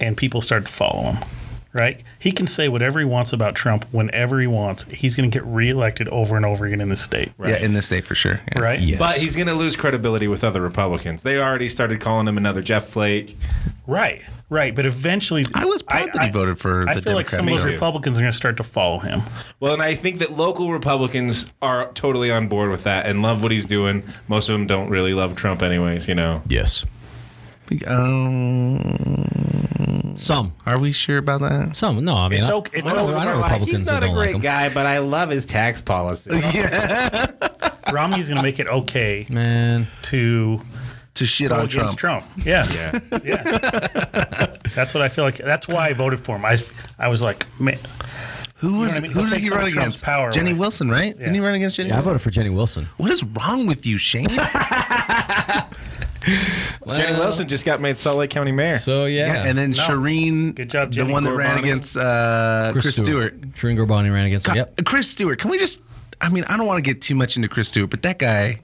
and 0.00 0.16
people 0.16 0.40
start 0.40 0.66
to 0.66 0.72
follow 0.72 1.12
him. 1.12 1.24
Right? 1.72 2.02
He 2.18 2.32
can 2.32 2.48
say 2.48 2.68
whatever 2.68 2.98
he 2.98 3.04
wants 3.04 3.32
about 3.32 3.54
Trump 3.54 3.84
whenever 3.92 4.40
he 4.40 4.48
wants. 4.48 4.84
He's 4.84 5.14
going 5.14 5.30
to 5.30 5.34
get 5.34 5.46
reelected 5.46 6.08
over 6.08 6.36
and 6.36 6.44
over 6.44 6.66
again 6.66 6.80
in 6.80 6.88
the 6.88 6.96
state. 6.96 7.32
Yeah, 7.38 7.58
in 7.58 7.74
this 7.74 7.86
state 7.86 8.04
for 8.04 8.16
sure. 8.16 8.40
Yeah. 8.52 8.58
Right? 8.58 8.80
Yes. 8.80 8.98
But 8.98 9.16
he's 9.16 9.36
going 9.36 9.46
to 9.46 9.54
lose 9.54 9.76
credibility 9.76 10.26
with 10.26 10.42
other 10.42 10.60
Republicans. 10.60 11.22
They 11.22 11.38
already 11.38 11.68
started 11.68 12.00
calling 12.00 12.26
him 12.26 12.36
another 12.36 12.60
Jeff 12.60 12.88
Flake. 12.88 13.36
Right, 13.86 14.22
right. 14.48 14.74
But 14.74 14.86
eventually, 14.86 15.44
I 15.54 15.64
was 15.64 15.82
proud 15.82 16.10
that 16.12 16.22
he 16.22 16.30
voted 16.30 16.58
for 16.58 16.88
I 16.88 16.94
the 16.94 17.02
feel 17.02 17.14
like 17.14 17.28
some 17.28 17.40
of 17.40 17.46
Democratic 17.46 17.64
those 17.64 17.72
Republicans 17.74 18.18
are 18.18 18.22
going 18.22 18.32
to 18.32 18.36
start 18.36 18.56
to 18.56 18.64
follow 18.64 18.98
him. 18.98 19.22
Well, 19.60 19.72
and 19.72 19.82
I 19.82 19.94
think 19.94 20.18
that 20.18 20.32
local 20.32 20.72
Republicans 20.72 21.46
are 21.62 21.92
totally 21.92 22.32
on 22.32 22.48
board 22.48 22.70
with 22.70 22.82
that 22.84 23.06
and 23.06 23.22
love 23.22 23.42
what 23.44 23.52
he's 23.52 23.66
doing. 23.66 24.02
Most 24.26 24.48
of 24.48 24.54
them 24.54 24.66
don't 24.66 24.88
really 24.88 25.14
love 25.14 25.36
Trump, 25.36 25.62
anyways. 25.62 26.08
You 26.08 26.16
know. 26.16 26.42
Yes. 26.48 26.84
Um, 27.86 29.68
Some. 30.16 30.54
are 30.66 30.78
we 30.78 30.92
sure 30.92 31.18
about 31.18 31.40
that? 31.40 31.76
Some. 31.76 32.04
No, 32.04 32.14
I 32.16 32.28
mean, 32.28 32.40
It's 32.40 32.48
I, 32.48 32.52
okay- 32.52 32.78
it's 32.78 32.88
I 32.88 32.92
know, 32.92 32.98
okay. 33.04 33.14
I 33.14 33.24
know 33.24 33.36
Republicans 33.42 33.78
he's 33.78 33.86
that 33.88 33.92
not 33.94 34.02
a 34.02 34.06
don't 34.06 34.14
great 34.14 34.26
like 34.26 34.34
him. 34.36 34.40
guy, 34.42 34.68
but 34.72 34.86
I 34.86 34.98
love 34.98 35.30
his 35.30 35.44
tax 35.46 35.80
policy. 35.80 36.30
Yeah, 36.54 37.30
Romney's 37.92 38.28
going 38.28 38.36
to 38.36 38.42
make 38.42 38.58
it 38.60 38.68
okay 38.68 39.26
Man, 39.30 39.86
to 40.02 40.60
To 41.14 41.26
shit 41.26 41.48
go 41.48 41.56
on 41.56 41.60
against 41.66 41.98
Trump. 41.98 42.26
Trump. 42.28 42.46
Yeah, 42.46 42.70
yeah. 42.72 42.98
yeah. 43.24 44.56
that's 44.74 44.94
what 44.94 45.02
I 45.02 45.08
feel 45.08 45.24
like. 45.24 45.38
That's 45.38 45.66
why 45.66 45.88
I 45.88 45.92
voted 45.92 46.20
for 46.20 46.36
him. 46.36 46.44
I, 46.44 46.56
I 46.98 47.08
was 47.08 47.20
like, 47.22 47.44
man, 47.60 47.78
Who 48.56 48.78
was 48.78 48.92
what 48.92 48.98
I 48.98 49.02
mean? 49.02 49.10
who 49.12 49.20
He'll 49.20 49.28
did 49.28 49.34
take 49.34 49.42
he 49.42 49.48
some 49.48 49.58
run 49.58 49.66
of 49.66 49.72
Trump's 49.72 49.86
against? 49.96 50.04
power 50.04 50.30
Jenny 50.30 50.50
away. 50.52 50.60
Wilson, 50.60 50.88
right? 50.90 51.18
Didn't 51.18 51.34
he 51.34 51.40
run 51.40 51.54
against 51.54 51.76
Jenny? 51.76 51.88
yeah, 51.88 51.96
I 51.96 51.98
Wilson? 51.98 52.10
voted 52.12 52.22
for 52.22 52.30
Jenny 52.30 52.50
Wilson. 52.50 52.88
What 52.98 53.10
is 53.10 53.24
wrong 53.24 53.66
with 53.66 53.84
you, 53.86 53.98
Shane? 53.98 54.28
Jenny 56.26 57.18
Wilson 57.18 57.48
just 57.48 57.64
got 57.64 57.80
made 57.80 57.98
Salt 57.98 58.18
Lake 58.18 58.30
County 58.30 58.52
mayor. 58.52 58.78
So 58.78 59.06
yeah, 59.06 59.26
Yeah, 59.34 59.44
and 59.46 59.56
then 59.58 59.70
No. 59.72 59.76
Shireen, 59.82 60.54
Good 60.54 60.70
job, 60.70 60.88
the 60.90 60.96
Jenny 60.96 61.12
one 61.12 61.24
that 61.24 61.32
ran 61.34 61.56
Ghorbani. 61.56 61.60
against 61.60 61.96
uh, 61.96 62.70
Chris, 62.72 62.96
Stewart. 62.96 63.40
Shireen 63.52 63.76
Ghorbani 63.76 64.12
ran 64.12 64.26
against 64.26 64.46
him. 64.46 64.54
God, 64.54 64.68
Yep. 64.76 64.84
Chris 64.86 65.10
Stewart. 65.10 65.38
Can 65.38 65.50
we 65.50 65.58
just? 65.58 65.80
I 66.20 66.28
mean, 66.28 66.44
I 66.44 66.56
don't 66.56 66.66
want 66.66 66.76
to 66.78 66.82
get 66.82 67.00
too 67.00 67.14
much 67.14 67.36
into 67.36 67.48
Chris 67.48 67.68
Stewart, 67.68 67.88
but 67.90 68.02
that 68.02 68.18
guy, 68.18 68.60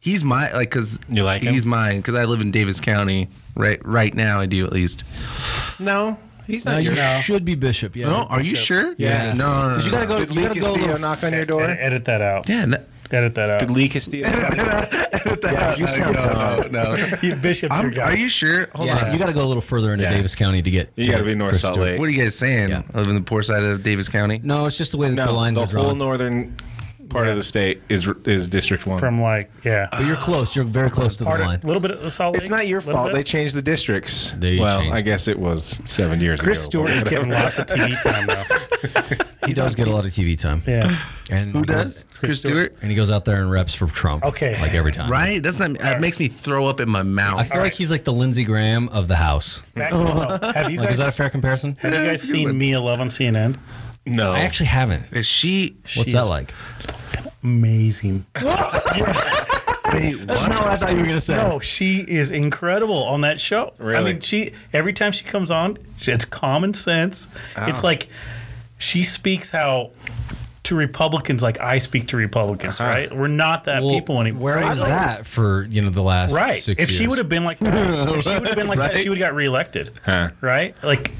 he's 0.00 0.22
my 0.22 0.52
like 0.52 0.70
because 0.70 0.98
You 1.08 1.24
like 1.24 1.42
him? 1.42 1.54
he's 1.54 1.64
mine 1.64 1.98
because 1.98 2.14
I 2.14 2.24
live 2.26 2.40
in 2.42 2.50
Davis 2.50 2.80
County 2.80 3.28
right 3.56 3.80
right 3.86 4.12
now. 4.14 4.40
I 4.40 4.46
do 4.46 4.66
at 4.66 4.72
least. 4.72 5.04
no, 5.78 6.18
he's 6.46 6.64
No, 6.66 6.72
not 6.72 6.82
you 6.82 6.92
your. 6.92 7.20
should 7.22 7.44
be 7.44 7.54
bishop. 7.54 7.96
Yeah. 7.96 8.08
No, 8.08 8.24
are 8.24 8.42
you 8.42 8.54
sure? 8.54 8.94
Yeah. 8.98 9.32
No, 9.32 9.62
no, 9.62 9.62
no. 9.62 9.68
Because 9.70 9.86
you 9.86 9.92
gotta 9.92 10.06
go. 10.06 10.18
Did 10.24 10.34
You 10.34 10.42
gotta 10.42 10.60
go. 10.60 10.66
a 10.66 10.68
Castillo 10.68 10.86
little- 10.86 11.00
knock 11.00 11.24
on 11.24 11.32
your 11.32 11.44
door? 11.46 11.62
edit, 11.62 11.78
edit 11.80 12.04
that 12.04 12.20
out. 12.20 12.48
Yeah. 12.48 12.66
No, 13.14 13.18
Edit 13.18 13.34
that 13.36 13.50
out. 13.50 13.60
Did 13.60 13.70
Lee 13.70 13.88
Castillo? 13.88 14.28
yeah, 14.28 15.76
you 15.76 15.86
sound 15.86 16.14
no, 16.16 16.68
no. 16.70 16.94
He- 17.20 17.34
Bishop's 17.34 17.74
your 17.76 17.86
I'm, 17.86 17.90
guy. 17.90 18.02
are 18.02 18.14
you 18.16 18.28
sure? 18.28 18.68
Hold 18.74 18.88
Yeah, 18.88 19.06
on. 19.06 19.12
you 19.12 19.18
got 19.18 19.26
to 19.26 19.32
go 19.32 19.44
a 19.44 19.46
little 19.46 19.60
further 19.60 19.92
into 19.92 20.04
Yeah. 20.04 20.10
Davis 20.10 20.34
County 20.34 20.62
to 20.62 20.70
get. 20.70 20.92
You 20.96 21.04
to 21.06 21.12
got 21.12 21.18
to 21.18 21.24
be 21.24 21.34
North 21.34 21.50
Chris 21.52 21.62
Salt 21.62 21.74
Stewart. 21.74 21.88
Lake. 21.90 21.98
what 22.00 22.08
are 22.08 22.12
you 22.12 22.22
guys 22.22 22.34
saying? 22.36 22.70
Yeah. 22.70 22.82
I 22.92 22.98
live 23.00 23.08
in 23.08 23.14
the 23.14 23.20
poor 23.20 23.42
side 23.42 23.62
of 23.62 23.82
Davis 23.82 24.08
County. 24.08 24.40
No, 24.42 24.66
it's 24.66 24.76
just 24.78 24.90
the 24.92 24.98
way 24.98 25.08
that 25.08 25.14
No, 25.14 25.26
the 25.26 25.32
lines 25.32 25.56
the 25.56 25.62
are 25.62 25.66
whole 25.66 25.84
drawn. 25.84 25.98
northern 25.98 26.56
part 27.08 27.28
of 27.28 27.36
the 27.36 27.42
state 27.42 27.82
is 27.88 28.08
is 28.26 28.48
District 28.50 28.86
One. 28.86 28.98
From 28.98 29.18
like, 29.18 29.50
yeah. 29.64 29.88
but 29.92 30.04
you're 30.04 30.16
close. 30.16 30.54
You're 30.56 30.64
very 30.64 30.90
close 30.90 31.16
to 31.18 31.24
the 31.24 31.30
Part 31.30 31.40
line. 31.40 31.60
a 31.62 31.66
little 31.66 31.80
bit 31.80 31.90
of 31.90 32.02
the 32.02 32.10
Salt 32.10 32.34
Lake. 32.34 32.42
it's 32.42 32.50
not 32.50 32.66
your 32.66 32.80
fault. 32.80 33.08
bit. 33.08 33.14
They 33.14 33.22
changed 33.22 33.54
the 33.54 33.62
districts. 33.62 34.32
They 34.38 34.58
well, 34.58 34.92
I 34.92 35.00
guess 35.00 35.28
it 35.28 35.38
was 35.38 35.80
seven 35.84 36.20
years 36.20 36.40
Chris 36.40 36.66
ago. 36.66 36.82
Chris 36.84 36.90
Stewart 36.90 36.90
is 36.90 37.04
getting 37.10 37.30
lots 37.30 37.58
of 37.58 37.66
TV 37.66 38.00
time 38.02 38.26
now. 38.26 39.46
he 39.46 39.52
does 39.52 39.74
get 39.74 39.86
a 39.88 39.92
lot 39.92 40.04
of 40.04 40.10
TV 40.10 40.38
time. 40.38 40.62
Yeah. 40.66 41.02
And 41.30 41.52
Who 41.52 41.62
does? 41.64 42.02
goes- 42.02 42.04
Chris 42.18 42.38
Stewart. 42.40 42.76
And 42.82 42.90
he 42.90 42.96
goes 42.96 43.10
out 43.10 43.24
there 43.24 43.40
and 43.40 43.50
reps 43.50 43.74
for 43.74 43.86
Trump. 43.86 44.24
Okay. 44.24 44.60
Like 44.60 44.74
every 44.74 44.92
time. 44.92 45.10
Right? 45.10 45.42
Doesn't 45.42 45.72
that, 45.74 45.80
that 45.82 46.00
makes 46.00 46.18
me 46.18 46.28
throw 46.28 46.66
up 46.66 46.80
in 46.80 46.90
my 46.90 47.02
mouth? 47.02 47.38
I 47.40 47.44
feel 47.44 47.60
like 47.62 47.72
he's 47.72 47.90
like 47.90 48.04
the 48.04 48.12
Lindsey 48.12 48.44
Graham 48.44 48.88
of 48.90 49.08
the 49.08 49.16
House. 49.16 49.62
Back- 49.74 49.92
have 50.54 50.70
you 50.70 50.78
Like, 50.78 50.88
guys 50.88 50.92
is 50.94 50.98
that 50.98 51.08
a 51.08 51.12
fair 51.12 51.30
comparison? 51.30 51.76
have 51.80 51.92
you 51.92 52.04
guys 52.04 52.22
seen 52.22 52.56
Mia 52.56 52.80
Love 52.80 53.00
on 53.00 53.08
CNN? 53.08 53.56
No, 54.06 54.32
I 54.32 54.40
actually 54.40 54.66
haven't. 54.66 55.06
Is 55.12 55.26
she? 55.26 55.76
What's 55.80 55.92
She's 55.92 56.12
that 56.12 56.26
like? 56.26 56.52
Amazing. 57.44 58.24
Wait, 58.34 60.18
what? 60.24 60.28
what 60.28 60.52
I 60.52 60.76
thought 60.76 60.92
you 60.92 60.98
were 61.00 61.06
gonna 61.06 61.20
say. 61.20 61.36
No, 61.36 61.60
she 61.60 61.98
is 61.98 62.30
incredible 62.30 63.04
on 63.04 63.20
that 63.20 63.38
show. 63.38 63.74
Really? 63.78 63.98
I 63.98 64.12
mean, 64.14 64.20
she 64.20 64.52
every 64.72 64.94
time 64.94 65.12
she 65.12 65.24
comes 65.24 65.50
on, 65.50 65.78
she- 65.98 66.10
it's 66.10 66.24
common 66.24 66.72
sense. 66.72 67.28
It's 67.58 67.84
ah. 67.84 67.86
like 67.86 68.08
she 68.78 69.04
speaks 69.04 69.50
how 69.50 69.90
to 70.64 70.74
Republicans 70.74 71.42
like 71.42 71.60
I 71.60 71.78
speak 71.78 72.08
to 72.08 72.16
Republicans, 72.16 72.80
uh-huh. 72.80 72.84
right? 72.84 73.14
We're 73.14 73.26
not 73.28 73.64
that 73.64 73.82
Well, 73.82 73.92
people 73.94 74.20
anymore. 74.22 74.42
Where 74.42 74.56
right? 74.56 74.70
was 74.70 74.80
that 74.80 75.26
for 75.26 75.64
you 75.64 75.82
know 75.82 75.90
the 75.90 76.02
last 76.02 76.34
Right. 76.34 76.54
six 76.54 76.82
if 76.82 76.88
years? 76.88 76.98
she 76.98 77.06
would 77.06 77.18
have 77.18 77.28
been 77.28 77.44
like 77.44 77.58
that, 77.58 78.08
if 78.08 78.24
she 78.24 78.34
would 78.34 78.48
have 78.48 78.56
been 78.56 78.68
like 78.68 78.78
that, 78.78 78.96
she 78.96 79.08
would 79.10 79.18
have 79.18 79.28
got 79.28 79.34
reelected. 79.34 79.90
Huh. 80.04 80.30
Right? 80.40 80.74
Like 80.82 81.12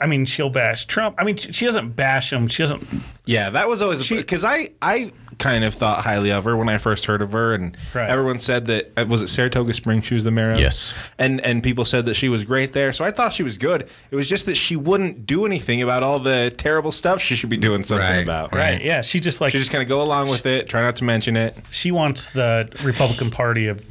I 0.00 0.06
mean, 0.06 0.24
she'll 0.24 0.50
bash 0.50 0.86
Trump. 0.86 1.14
I 1.18 1.24
mean, 1.24 1.36
she, 1.36 1.52
she 1.52 1.64
doesn't 1.64 1.90
bash 1.90 2.32
him. 2.32 2.48
She 2.48 2.62
doesn't. 2.62 2.84
Yeah, 3.24 3.50
that 3.50 3.68
was 3.68 3.82
always 3.82 4.08
because 4.08 4.44
I 4.44 4.70
I 4.80 5.12
kind 5.38 5.64
of 5.64 5.74
thought 5.74 6.02
highly 6.04 6.30
of 6.30 6.44
her 6.44 6.56
when 6.56 6.68
I 6.68 6.78
first 6.78 7.04
heard 7.04 7.22
of 7.22 7.32
her, 7.32 7.54
and 7.54 7.76
Right. 7.94 8.10
everyone 8.10 8.38
said 8.40 8.66
that 8.66 8.92
uh, 8.96 9.04
was 9.08 9.22
it 9.22 9.28
Saratoga 9.28 9.72
Springs 9.72 10.06
she 10.06 10.14
was 10.14 10.24
the 10.24 10.30
mayor 10.32 10.52
of. 10.52 10.60
Yes. 10.60 10.92
and 11.18 11.40
and 11.42 11.62
people 11.62 11.84
said 11.84 12.06
that 12.06 12.14
she 12.14 12.28
was 12.28 12.42
great 12.42 12.72
there, 12.72 12.92
so 12.92 13.04
I 13.04 13.10
thought 13.12 13.32
she 13.32 13.42
was 13.44 13.56
good. 13.58 13.88
It 14.10 14.16
was 14.16 14.28
just 14.28 14.46
that 14.46 14.56
she 14.56 14.74
wouldn't 14.76 15.24
do 15.26 15.46
anything 15.46 15.82
about 15.82 16.02
all 16.02 16.18
the 16.18 16.52
terrible 16.56 16.90
stuff 16.90 17.20
she 17.20 17.36
should 17.36 17.50
be 17.50 17.56
doing 17.56 17.84
something 17.84 18.04
Right, 18.06 18.22
about. 18.22 18.52
Right? 18.52 18.82
Yeah. 18.82 19.02
She 19.02 19.20
just 19.20 19.40
like 19.40 19.52
She 19.52 19.58
just 19.58 19.70
kind 19.70 19.82
of 19.82 19.88
go 19.88 20.02
along 20.02 20.30
with 20.30 20.46
it, 20.46 20.68
try 20.68 20.82
not 20.82 20.96
to 20.96 21.04
mention 21.04 21.36
it. 21.36 21.56
she 21.70 21.92
wants 21.92 22.30
the 22.30 22.68
Republican 22.84 23.30
Party 23.30 23.68
of 23.68 23.84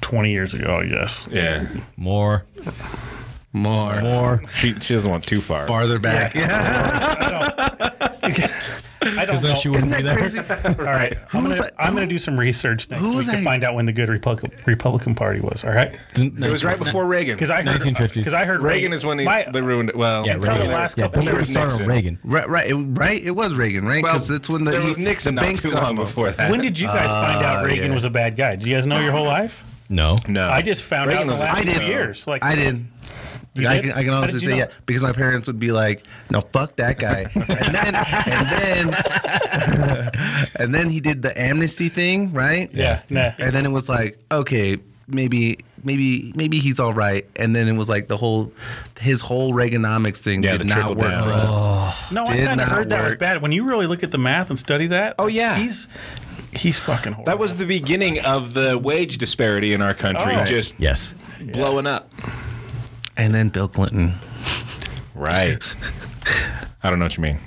twenty 0.00 0.30
years 0.32 0.54
ago. 0.54 0.78
I 0.78 0.86
guess. 0.86 1.26
Yeah, 1.30 1.66
more, 1.98 2.44
More. 3.52 4.00
more. 4.00 4.42
she 4.56 4.72
she 4.80 4.94
doesn't 4.94 5.10
want 5.10 5.24
too 5.24 5.40
far. 5.40 5.66
Farther 5.66 5.98
back. 5.98 6.34
Yeah. 6.34 7.90
I 9.04 9.06
don't 9.06 9.26
Because 9.26 9.42
then 9.42 9.50
know. 9.52 9.56
she 9.56 9.68
wouldn't 9.68 9.94
be 9.96 10.00
there. 10.02 10.16
All 10.78 10.84
right, 10.94 11.12
I'm 11.32 11.42
gonna 11.44 11.70
I'm 11.76 11.92
gonna 11.92 12.06
do 12.06 12.18
some 12.18 12.38
research 12.38 12.88
next 12.88 13.02
week 13.02 13.26
to 13.26 13.42
find 13.42 13.64
out 13.64 13.74
when 13.74 13.84
the 13.84 13.92
good 13.92 14.08
Republican 14.08 14.52
Republican 14.64 15.14
Party 15.16 15.40
was. 15.40 15.64
All 15.64 15.72
right, 15.72 15.98
It 16.16 16.38
was 16.38 16.64
right 16.64 16.78
before 16.78 17.04
Reagan. 17.04 17.34
because 17.34 17.50
I 17.50 17.62
heard 17.62 17.80
1950s. 17.80 18.14
Because 18.14 18.32
I 18.34 18.44
heard 18.44 18.62
Reagan 18.62 18.92
is 18.92 19.04
when 19.04 19.18
he, 19.18 19.24
my, 19.24 19.44
they 19.52 19.60
ruined 19.60 19.88
it. 19.90 19.96
Well, 19.96 20.24
Yeah, 20.24 20.34
Until 20.34 20.56
the 20.56 20.64
last 20.66 20.96
yeah, 20.96 21.04
couple 21.04 21.22
don't 21.22 21.24
get 21.24 21.32
me 21.32 21.38
years, 21.38 21.50
started 21.50 21.72
on 21.72 21.78
Nixon. 21.80 21.88
Reagan. 21.88 22.18
Right, 22.22 22.48
right, 22.48 22.70
it, 22.70 22.74
right. 22.76 23.22
It 23.22 23.32
was 23.32 23.54
Reagan, 23.54 23.84
right? 23.86 24.02
well, 24.04 24.12
Because 24.12 24.28
that's 24.28 24.48
when 24.48 24.62
the 24.64 24.70
there 24.70 24.82
was 24.82 24.98
Nixon 24.98 25.34
the 25.34 25.40
not 25.40 25.46
banks 25.48 25.62
too 25.64 25.72
got 25.72 25.82
long 25.82 25.96
before 25.96 26.30
that. 26.30 26.50
When 26.50 26.60
did 26.60 26.78
you 26.78 26.86
guys 26.86 27.10
find 27.10 27.44
out 27.44 27.64
Uh, 27.64 27.66
Reagan 27.66 27.88
yeah. 27.88 27.94
was 27.94 28.04
a 28.04 28.10
bad 28.10 28.36
guy? 28.36 28.54
Did 28.54 28.68
you 28.68 28.74
guys 28.76 28.86
know 28.86 29.00
your 29.00 29.12
whole 29.12 29.26
life? 29.26 29.64
No. 29.88 30.16
No, 30.28 30.48
I 30.48 30.62
just 30.62 30.84
found 30.84 31.08
Reagan 31.08 31.18
out 31.18 31.22
in 31.22 31.26
the 31.26 31.32
was- 31.32 31.40
last 31.40 31.58
I 31.58 31.62
did. 31.64 31.76
few 31.78 31.86
years. 31.88 32.26
Like 32.28 32.44
I 32.44 32.54
did. 32.54 32.86
You 33.54 33.68
I 33.68 33.74
did? 33.74 33.82
can, 33.84 33.92
I 33.92 34.02
can 34.04 34.12
honestly 34.14 34.40
say 34.40 34.50
know? 34.52 34.56
yeah, 34.56 34.70
because 34.86 35.02
my 35.02 35.12
parents 35.12 35.46
would 35.46 35.60
be 35.60 35.72
like, 35.72 36.04
"No, 36.30 36.40
fuck 36.40 36.76
that 36.76 36.98
guy," 36.98 37.26
and 37.34 37.74
then 37.74 37.94
and 37.94 38.94
then 38.94 40.10
and 40.58 40.74
then 40.74 40.88
he 40.90 41.00
did 41.00 41.20
the 41.22 41.38
amnesty 41.38 41.88
thing, 41.90 42.32
right? 42.32 42.70
Yeah, 42.72 43.02
nah. 43.10 43.32
And 43.38 43.52
then 43.52 43.66
it 43.66 43.70
was 43.70 43.88
like, 43.88 44.18
okay, 44.30 44.78
maybe 45.06 45.58
maybe 45.84 46.32
maybe 46.34 46.60
he's 46.60 46.80
all 46.80 46.94
right. 46.94 47.26
And 47.36 47.54
then 47.54 47.68
it 47.68 47.72
was 47.76 47.88
like 47.90 48.08
the 48.08 48.16
whole 48.16 48.52
his 49.00 49.20
whole 49.20 49.52
Reaganomics 49.52 50.18
thing 50.18 50.42
Yeah, 50.42 50.56
did 50.56 50.66
not 50.68 50.90
work 50.96 51.00
down. 51.00 51.22
for 51.24 51.32
us. 51.32 51.48
Oh. 51.54 52.08
No, 52.12 52.24
I 52.24 52.36
Did 52.36 52.46
kind 52.46 52.60
of 52.60 52.68
not 52.68 52.76
heard 52.76 52.88
that 52.90 53.04
was 53.04 53.16
bad. 53.16 53.42
When 53.42 53.52
you 53.52 53.64
really 53.64 53.86
look 53.86 54.02
at 54.02 54.10
the 54.12 54.18
math 54.18 54.48
and 54.48 54.58
study 54.58 54.86
that, 54.88 55.16
Oh, 55.18 55.26
yeah. 55.26 55.58
he's 55.58 55.88
he's 56.54 56.78
fucking 56.78 57.12
horrible. 57.14 57.30
That 57.30 57.38
was 57.38 57.56
the 57.56 57.66
beginning 57.66 58.20
of 58.20 58.54
the 58.54 58.78
wage 58.78 59.18
disparity 59.18 59.74
in 59.74 59.82
our 59.82 59.92
country, 59.94 60.34
Oh. 60.36 60.44
just 60.44 60.74
Yes. 60.78 61.14
blowing 61.52 61.86
up. 61.86 62.10
And 63.16 63.34
then 63.34 63.48
Bill 63.50 63.68
Clinton. 63.68 64.14
Right. 65.14 65.58
I 66.82 66.90
don't 66.90 66.98
know 66.98 67.04
what 67.04 67.16
you 67.16 67.22
mean. 67.22 67.38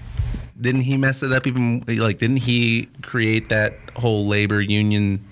Didn't 0.59 0.81
he 0.81 0.95
mess 0.95 1.21
it 1.23 1.31
up 1.33 1.47
even 1.47 1.83
like 1.87 2.19
didn't 2.19 2.37
he 2.37 2.87
create 3.01 3.49
that 3.49 3.73
whole 3.95 4.25
labor 4.27 4.61
union 4.61 5.25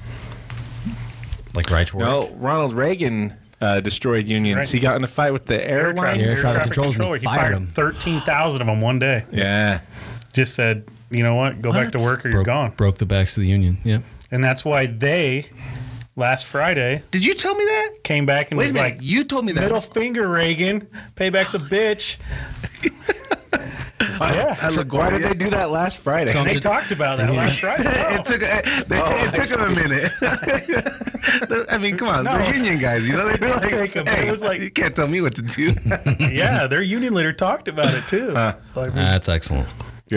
Like 1.56 1.70
right 1.70 1.88
to 1.88 1.98
work. 1.98 2.06
No, 2.06 2.30
Ronald 2.36 2.74
Reagan 2.74 3.34
uh, 3.62 3.80
destroyed 3.80 4.28
unions. 4.28 4.58
Right. 4.58 4.70
He 4.70 4.80
got 4.80 4.98
in 4.98 5.04
a 5.04 5.08
fight 5.08 5.32
with 5.32 5.46
the 5.46 5.56
air 5.66 5.88
airline. 5.88 5.96
traffic, 5.96 6.22
Air 6.22 6.30
air 6.32 6.36
traffic 6.36 6.56
traffic 6.56 6.64
controls 6.74 6.96
and 6.96 7.04
controller. 7.04 7.18
He 7.20 7.26
fired 7.26 7.40
fired 7.40 7.56
him. 7.56 7.68
thirteen 7.68 8.22
thousand 8.22 8.62
of 8.62 8.68
them 8.68 8.82
one 8.82 9.00
day. 9.00 9.24
Yeah. 9.32 9.80
Just 10.34 10.56
said, 10.56 10.86
you 11.12 11.22
know 11.24 11.36
what? 11.36 11.62
Go 11.62 11.72
back 11.72 11.92
to 11.92 12.00
work 12.00 12.26
or 12.26 12.30
you're 12.30 12.44
gone. 12.44 12.72
broke 12.72 12.98
the 12.98 13.06
backs 13.06 13.38
of 13.38 13.42
the 13.42 13.48
union. 13.48 13.78
Yeah. 13.84 14.00
And 14.32 14.44
that's 14.44 14.66
why 14.66 14.88
they 14.88 15.48
last 16.16 16.46
Friday 16.46 17.04
Did 17.12 17.26
you 17.26 17.34
tell 17.34 17.56
me 17.56 17.66
that? 17.66 17.90
came 18.04 18.26
back 18.26 18.52
and 18.52 18.58
Wait 18.58 18.66
a 18.66 18.68
was 18.68 18.74
minute, 18.76 18.94
like, 18.98 19.02
you 19.02 19.24
told 19.24 19.46
me 19.46 19.52
that. 19.54 19.62
middle 19.62 19.82
finger, 19.82 20.28
Reagan. 20.28 20.88
Payback's 21.16 21.56
a 21.56 21.60
bitch. 21.60 22.18
yeah. 24.20 24.58
At 24.62 24.92
Why 24.92 25.10
did 25.10 25.24
they 25.24 25.34
do 25.34 25.50
that 25.50 25.72
last 25.72 25.98
Friday? 26.00 26.32
Trump 26.32 26.48
They 26.48 26.54
did- 26.54 26.62
talked 26.62 26.92
about 26.92 27.18
that 27.18 27.34
last 27.34 27.60
Friday. 27.60 27.84
It 28.14 28.26
took 28.26 28.42
a, 28.42 28.62
they, 28.88 29.00
Oh, 29.02 29.24
it 29.24 29.34
took 29.34 29.48
them 29.48 29.62
a 29.62 29.70
minute. 29.70 30.12
I 31.72 31.78
mean, 31.78 31.98
come 31.98 32.10
on, 32.10 32.24
No. 32.26 32.38
they're 32.38 32.54
union 32.56 32.78
guys. 32.80 33.08
You 33.08 33.14
know, 33.16 33.36
they're 33.36 33.54
like, 33.56 33.70
Take 33.70 33.96
'em. 33.96 34.06
hey, 34.06 34.28
It 34.28 34.32
was 34.32 34.44
like- 34.44 34.62
you 34.62 34.70
can't 34.72 34.96
tell 34.96 35.08
me 35.08 35.22
what 35.22 35.36
to 35.36 35.42
do. 35.42 35.74
yeah, 36.20 36.68
their 36.68 36.82
union 36.82 37.14
leader 37.14 37.34
talked 37.34 37.68
about 37.68 37.94
it 37.94 38.08
too. 38.08 38.32
Like, 38.32 38.94
That's 38.94 39.30
excellent. 39.30 39.68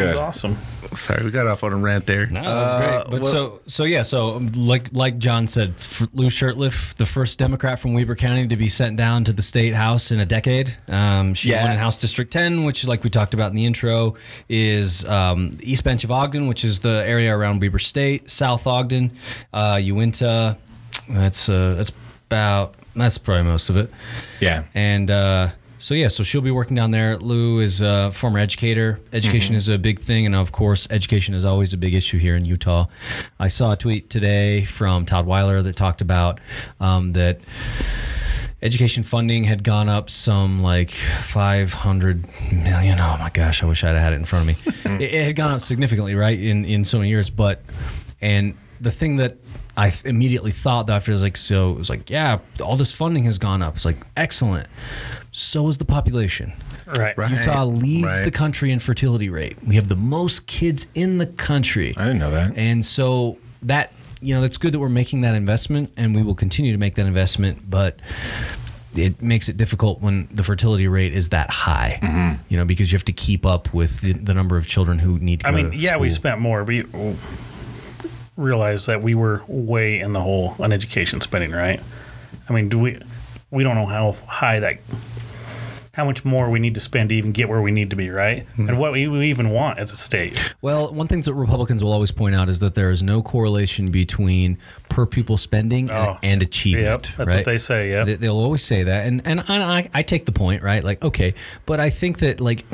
It 0.03 0.05
was 0.05 0.14
awesome. 0.14 0.57
Sorry, 0.94 1.24
we 1.24 1.30
got 1.30 1.47
off 1.47 1.64
on 1.64 1.72
a 1.72 1.76
rant 1.76 2.07
there. 2.07 2.26
No, 2.26 2.42
that's 2.42 2.74
Uh, 2.74 3.03
great. 3.05 3.11
But 3.11 3.24
so, 3.26 3.61
so 3.66 3.84
yeah, 3.84 4.03
so 4.03 4.36
um, 4.36 4.47
like 4.57 4.90
like 4.92 5.18
John 5.18 5.47
said, 5.49 5.74
F- 5.78 6.07
Lou 6.14 6.26
Shurtliff, 6.28 6.94
the 6.94 7.07
first 7.07 7.38
Democrat 7.38 7.78
from 7.78 7.92
Weber 7.92 8.14
County 8.14 8.47
to 8.47 8.57
be 8.57 8.68
sent 8.68 8.97
down 8.97 9.24
to 9.24 9.32
the 9.32 9.42
state 9.42 9.74
house 9.74 10.12
in 10.12 10.20
a 10.20 10.26
decade. 10.26 10.76
Um, 10.88 11.34
she 11.34 11.51
Yeah. 11.51 11.62
won 11.64 11.72
in 11.72 11.78
House 11.78 12.01
District 12.01 12.32
10, 12.32 12.64
which, 12.64 12.86
like 12.86 13.03
we 13.05 13.11
talked 13.11 13.34
about 13.34 13.51
in 13.51 13.57
the 13.57 13.64
intro, 13.66 14.14
is 14.49 15.05
um, 15.07 15.51
the 15.53 15.70
East 15.72 15.82
Bench 15.84 16.05
of 16.05 16.11
Ogden, 16.12 16.47
which 16.47 16.64
is 16.64 16.78
the 16.78 17.03
area 17.07 17.36
around 17.36 17.61
Weber 17.61 17.78
State, 17.80 18.30
South 18.30 18.66
Ogden, 18.66 19.11
uh, 19.53 19.80
Uintah. 19.82 20.57
That's 21.09 21.49
uh, 21.49 21.74
that's 21.76 21.90
about 22.28 22.74
that's 22.94 23.18
probably 23.18 23.44
most 23.44 23.70
of 23.70 23.76
it. 23.76 23.90
Yeah. 24.40 24.64
And 24.74 25.11
uh, 25.11 25.49
so 25.78 25.94
yeah, 25.94 26.08
so 26.08 26.22
she'll 26.22 26.40
be 26.40 26.50
working 26.50 26.74
down 26.74 26.90
there. 26.90 27.16
Lou 27.16 27.60
is 27.60 27.80
a 27.80 28.10
former 28.12 28.38
educator. 28.38 29.00
Education 29.12 29.54
is 29.54 29.68
a 29.68 29.78
big 29.78 30.00
thing, 30.00 30.26
and 30.26 30.34
of 30.34 30.52
course, 30.52 30.86
education 30.90 31.34
is 31.34 31.44
always 31.44 31.72
a 31.72 31.76
big 31.76 31.94
issue 31.94 32.18
here 32.18 32.36
in 32.36 32.44
Utah. 32.44 32.86
I 33.38 33.48
saw 33.48 33.72
a 33.72 33.76
tweet 33.76 34.10
today 34.10 34.64
from 34.64 35.04
Todd 35.06 35.26
Weiler 35.26 35.62
that 35.62 35.76
talked 35.76 36.00
about 36.00 36.40
um, 36.80 37.12
that 37.12 37.40
education 38.62 39.02
funding 39.02 39.44
had 39.44 39.62
gone 39.62 39.88
up 39.88 40.10
some 40.10 40.62
like 40.62 40.90
500 40.90 42.26
million. 42.52 42.98
Oh 42.98 43.16
my 43.18 43.30
gosh, 43.30 43.62
I 43.62 43.66
wish 43.66 43.84
I'd 43.84 43.96
had 43.96 44.12
it 44.12 44.16
in 44.16 44.24
front 44.24 44.48
of 44.48 44.56
me. 44.56 44.72
it, 45.04 45.14
it 45.14 45.24
had 45.24 45.36
gone 45.36 45.50
up 45.50 45.60
significantly, 45.60 46.14
right, 46.14 46.38
in 46.38 46.64
in 46.64 46.84
so 46.84 46.98
many 46.98 47.10
years. 47.10 47.30
But 47.30 47.62
and 48.20 48.56
the 48.80 48.90
thing 48.90 49.16
that 49.16 49.36
I 49.76 49.90
th- 49.90 50.04
immediately 50.04 50.52
thought 50.52 50.86
that 50.86 50.96
after 50.96 51.12
was 51.12 51.22
like, 51.22 51.36
so 51.36 51.72
it 51.72 51.78
was 51.78 51.90
like, 51.90 52.08
yeah, 52.08 52.38
all 52.62 52.76
this 52.76 52.92
funding 52.92 53.24
has 53.24 53.38
gone 53.38 53.62
up. 53.62 53.76
It's 53.76 53.84
like 53.84 53.98
excellent. 54.16 54.68
So 55.32 55.68
is 55.68 55.76
the 55.76 55.84
population. 55.84 56.52
Right. 56.86 57.16
Right. 57.18 57.30
Utah 57.30 57.64
leads 57.64 58.06
right. 58.06 58.24
the 58.24 58.30
country 58.30 58.70
in 58.70 58.78
fertility 58.78 59.28
rate. 59.28 59.62
We 59.62 59.74
have 59.74 59.88
the 59.88 59.96
most 59.96 60.46
kids 60.46 60.86
in 60.94 61.18
the 61.18 61.26
country. 61.26 61.92
I 61.96 62.04
didn't 62.04 62.20
know 62.20 62.30
that. 62.30 62.56
And 62.56 62.84
so 62.84 63.38
that 63.62 63.92
you 64.20 64.34
know 64.34 64.40
that's 64.40 64.56
good 64.56 64.72
that 64.72 64.78
we're 64.78 64.88
making 64.88 65.20
that 65.22 65.34
investment, 65.34 65.92
and 65.96 66.14
we 66.14 66.22
will 66.22 66.34
continue 66.34 66.72
to 66.72 66.78
make 66.78 66.94
that 66.94 67.06
investment. 67.06 67.68
But 67.68 67.98
it 68.94 69.20
makes 69.20 69.48
it 69.48 69.56
difficult 69.56 70.00
when 70.00 70.28
the 70.32 70.42
fertility 70.42 70.88
rate 70.88 71.12
is 71.12 71.30
that 71.30 71.50
high. 71.50 71.98
Mm-hmm. 72.02 72.42
You 72.48 72.56
know, 72.56 72.64
because 72.64 72.90
you 72.90 72.96
have 72.96 73.04
to 73.04 73.12
keep 73.12 73.44
up 73.44 73.72
with 73.74 74.00
the, 74.00 74.12
the 74.12 74.32
number 74.32 74.56
of 74.56 74.66
children 74.66 74.98
who 74.98 75.18
need 75.18 75.40
to 75.40 75.48
I 75.48 75.50
mean, 75.50 75.70
to 75.70 75.76
yeah, 75.76 75.98
we 75.98 76.10
spent 76.10 76.40
more. 76.40 76.64
We 76.64 76.84
realized 78.37 78.87
that 78.87 79.03
we 79.03 79.14
were 79.14 79.43
way 79.47 80.01
in 80.01 80.12
the 80.12 80.20
hole 80.20 80.55
on 80.59 80.72
education 80.72 81.20
spending, 81.20 81.53
right? 81.53 81.80
I 82.49 82.53
mean, 82.53 82.68
do 82.68 82.78
we? 82.78 83.01
We 83.51 83.62
don't 83.62 83.76
know 83.76 83.87
how 83.87 84.12
high 84.26 84.59
that, 84.61 84.78
how 85.95 86.05
much 86.05 86.24
more 86.24 86.51
we 86.51 86.59
need 86.59 86.74
to 86.74 86.80
spend 86.80 87.11
to 87.11 87.14
even 87.14 87.30
get 87.32 87.49
where 87.49 87.62
we 87.62 87.70
need 87.70 87.91
to 87.91 87.97
be, 87.97 88.11
right? 88.11 88.45
Hmm. 88.57 88.68
And 88.68 88.78
what 88.78 88.93
we, 88.93 89.07
we 89.07 89.30
even 89.30 89.51
want 89.51 89.78
as 89.78 89.93
a 89.93 89.97
state. 89.97 90.55
Well, 90.62 90.93
one 90.93 91.07
thing 91.07 91.20
that 91.22 91.32
Republicans 91.32 91.82
will 91.82 91.93
always 91.93 92.11
point 92.11 92.34
out 92.34 92.49
is 92.49 92.59
that 92.61 92.74
there 92.74 92.91
is 92.91 93.03
no 93.05 93.22
correlation 93.22 93.91
between 93.93 94.59
per 94.89 95.07
pupil 95.07 95.37
spending 95.37 95.91
and, 95.91 95.99
Oh. 96.09 96.18
and 96.24 96.43
achievement. 96.43 97.07
Yep, 97.07 97.16
that's 97.16 97.30
right? 97.30 97.37
what 97.37 97.45
they 97.45 97.59
say. 97.59 97.91
Yeah, 97.91 98.05
They, 98.05 98.14
they'll 98.16 98.37
always 98.37 98.62
say 98.62 98.82
that, 98.82 99.07
and 99.07 99.22
and 99.24 99.41
I, 99.49 99.89
I 99.95 100.03
take 100.03 100.26
the 100.26 100.32
point, 100.32 100.62
right? 100.62 100.82
Like, 100.82 101.05
okay, 101.05 101.34
but 101.66 101.78
I 101.78 101.89
think 101.91 102.18
that 102.18 102.41
like 102.41 102.66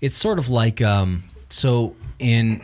it's 0.00 0.16
sort 0.16 0.38
of 0.40 0.50
like 0.50 0.82
um, 0.82 1.22
so 1.48 1.94
in 2.18 2.60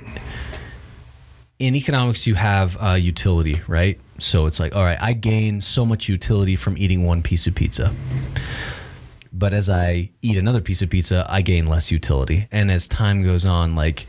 in 1.67 1.75
economics 1.75 2.27
you 2.27 2.35
have 2.35 2.77
uh, 2.83 2.93
utility, 2.93 3.63
right? 3.67 3.99
So 4.19 4.45
it's 4.45 4.61
like, 4.61 4.77
all 4.77 4.83
right, 4.83 4.99
I 5.01 5.15
gain 5.15 5.63
so 5.63 5.87
much 5.87 6.09
utility 6.11 6.57
from 6.57 6.77
eating 6.77 7.05
one 7.05 7.23
piece 7.23 7.47
of 7.47 7.55
pizza. 7.55 7.93
But 9.33 9.55
as 9.55 9.71
I 9.71 10.11
eat 10.21 10.37
another 10.37 10.61
piece 10.61 10.83
of 10.83 10.91
pizza, 10.91 11.27
I 11.29 11.41
gain 11.41 11.67
less 11.67 11.91
utility. 11.91 12.47
And 12.53 12.71
as 12.71 12.87
time 12.87 13.23
goes 13.23 13.47
on, 13.47 13.75
like 13.75 14.07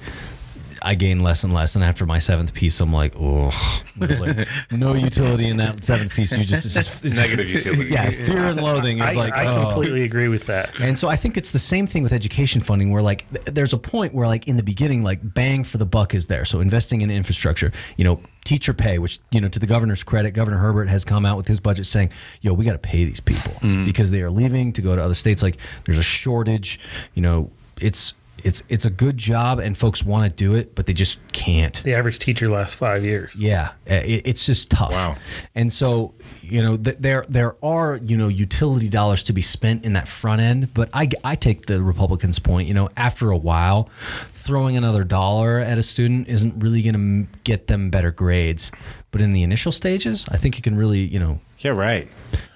I 0.86 0.94
gain 0.94 1.20
less 1.20 1.44
and 1.44 1.52
less. 1.52 1.76
And 1.76 1.84
after 1.84 2.06
my 2.06 2.20
seventh 2.20 2.54
piece, 2.54 2.80
I'm 2.80 2.94
like, 2.94 3.16
oh, 3.20 3.52
like 4.00 4.48
no 4.72 4.94
utility 4.94 5.50
in 5.50 5.58
that 5.58 5.84
seventh 5.84 6.14
piece. 6.14 6.32
You 6.32 6.44
just, 6.44 6.64
it's 6.66 6.76
just 6.76 7.04
it's 7.04 7.18
Negative 7.18 7.48
just, 7.48 7.66
utility. 7.66 7.92
Yeah, 7.92 8.10
fear 8.12 8.46
and 8.46 8.62
loathing. 8.62 9.02
I, 9.02 9.10
like, 9.10 9.34
I 9.34 9.48
oh. 9.48 9.66
completely 9.66 10.04
agree 10.04 10.28
with 10.28 10.46
that. 10.46 10.80
And 10.80 10.98
so 10.98 11.10
I 11.10 11.16
think 11.16 11.38
it's 11.38 11.50
the 11.50 11.60
same 11.60 11.88
thing 11.88 12.04
with 12.04 12.14
education 12.14 12.62
funding 12.62 12.92
where 12.92 13.02
like 13.02 13.28
th- 13.32 13.46
there's 13.46 13.74
a 13.74 13.80
point 13.80 14.14
where 14.14 14.28
like 14.28 14.48
in 14.48 14.58
the 14.58 14.64
beginning 14.64 15.04
like 15.04 15.20
bang 15.34 15.64
for 15.64 15.80
the 15.80 15.88
buck 15.88 16.14
is 16.14 16.28
there. 16.28 16.46
So 16.46 16.60
investing 16.60 17.02
in 17.02 17.10
infrastructure, 17.10 17.72
you 17.98 18.04
know, 18.04 18.22
teacher 18.44 18.74
pay, 18.74 19.00
which 19.00 19.20
you 19.32 19.42
know 19.42 19.48
to 19.48 19.58
the 19.58 19.68
governor's 19.68 20.04
credit, 20.04 20.32
Governor 20.32 20.58
Herbert 20.58 20.88
has 20.88 21.04
come 21.04 21.26
out 21.26 21.36
with 21.36 21.48
his 21.48 21.60
budget 21.60 21.88
saying, 21.88 22.12
"Yo, 22.42 22.54
we 22.54 22.64
got 22.64 22.74
to 22.74 22.78
pay 22.78 23.06
these 23.06 23.20
people 23.20 23.54
mm. 23.54 23.86
because 23.86 24.12
they 24.12 24.22
are 24.22 24.30
leaving 24.30 24.72
to 24.74 24.84
go 24.84 24.96
to 24.96 25.02
other 25.02 25.16
states 25.16 25.42
like 25.42 25.58
there's 25.86 25.98
a 25.98 26.04
shortage, 26.04 26.80
you 27.16 27.24
know, 27.24 27.50
it's 27.82 28.14
it's 28.46 28.64
it's 28.70 28.86
a 28.86 28.92
good 28.92 29.18
job 29.18 29.58
and 29.58 29.76
folks 29.76 30.04
want 30.04 30.30
to 30.30 30.36
do 30.36 30.54
it, 30.54 30.76
but 30.76 30.86
they 30.86 30.94
just 30.94 31.20
can't. 31.34 31.82
The 31.84 31.96
average 31.96 32.20
teacher 32.20 32.48
lasts 32.48 32.76
five 32.76 33.04
years. 33.04 33.36
Yeah, 33.36 33.72
it, 33.88 34.22
it's 34.24 34.46
just 34.46 34.70
tough. 34.70 34.92
Wow. 34.92 35.16
And 35.56 35.74
so, 35.74 36.14
you 36.42 36.62
know, 36.62 36.78
th- 36.78 36.98
there 37.00 37.26
there 37.28 37.56
are 37.66 38.00
you 38.06 38.16
know 38.16 38.28
utility 38.28 38.88
dollars 38.88 39.24
to 39.24 39.34
be 39.34 39.42
spent 39.42 39.84
in 39.84 39.94
that 39.94 40.08
front 40.08 40.42
end, 40.42 40.74
but 40.76 40.90
I 40.94 41.10
I 41.24 41.36
take 41.36 41.66
the 41.66 41.82
Republicans' 41.82 42.38
point. 42.38 42.68
You 42.68 42.76
know, 42.76 42.90
after 42.96 43.32
a 43.32 43.38
while, 43.38 43.90
throwing 44.34 44.78
another 44.78 45.04
dollar 45.04 45.58
at 45.58 45.80
a 45.80 45.84
student 45.84 46.28
isn't 46.28 46.62
really 46.62 46.84
going 46.84 46.94
to 47.26 47.40
get 47.44 47.66
them 47.66 47.90
better 47.90 48.12
grades. 48.12 48.72
But 49.10 49.22
in 49.22 49.32
the 49.32 49.44
initial 49.44 49.72
stages, 49.72 50.26
I 50.30 50.38
think 50.38 50.60
it 50.60 50.64
can 50.64 50.76
really, 50.76 51.00
you 51.00 51.20
know, 51.20 51.40
Yeah, 51.66 51.72
right. 51.72 52.08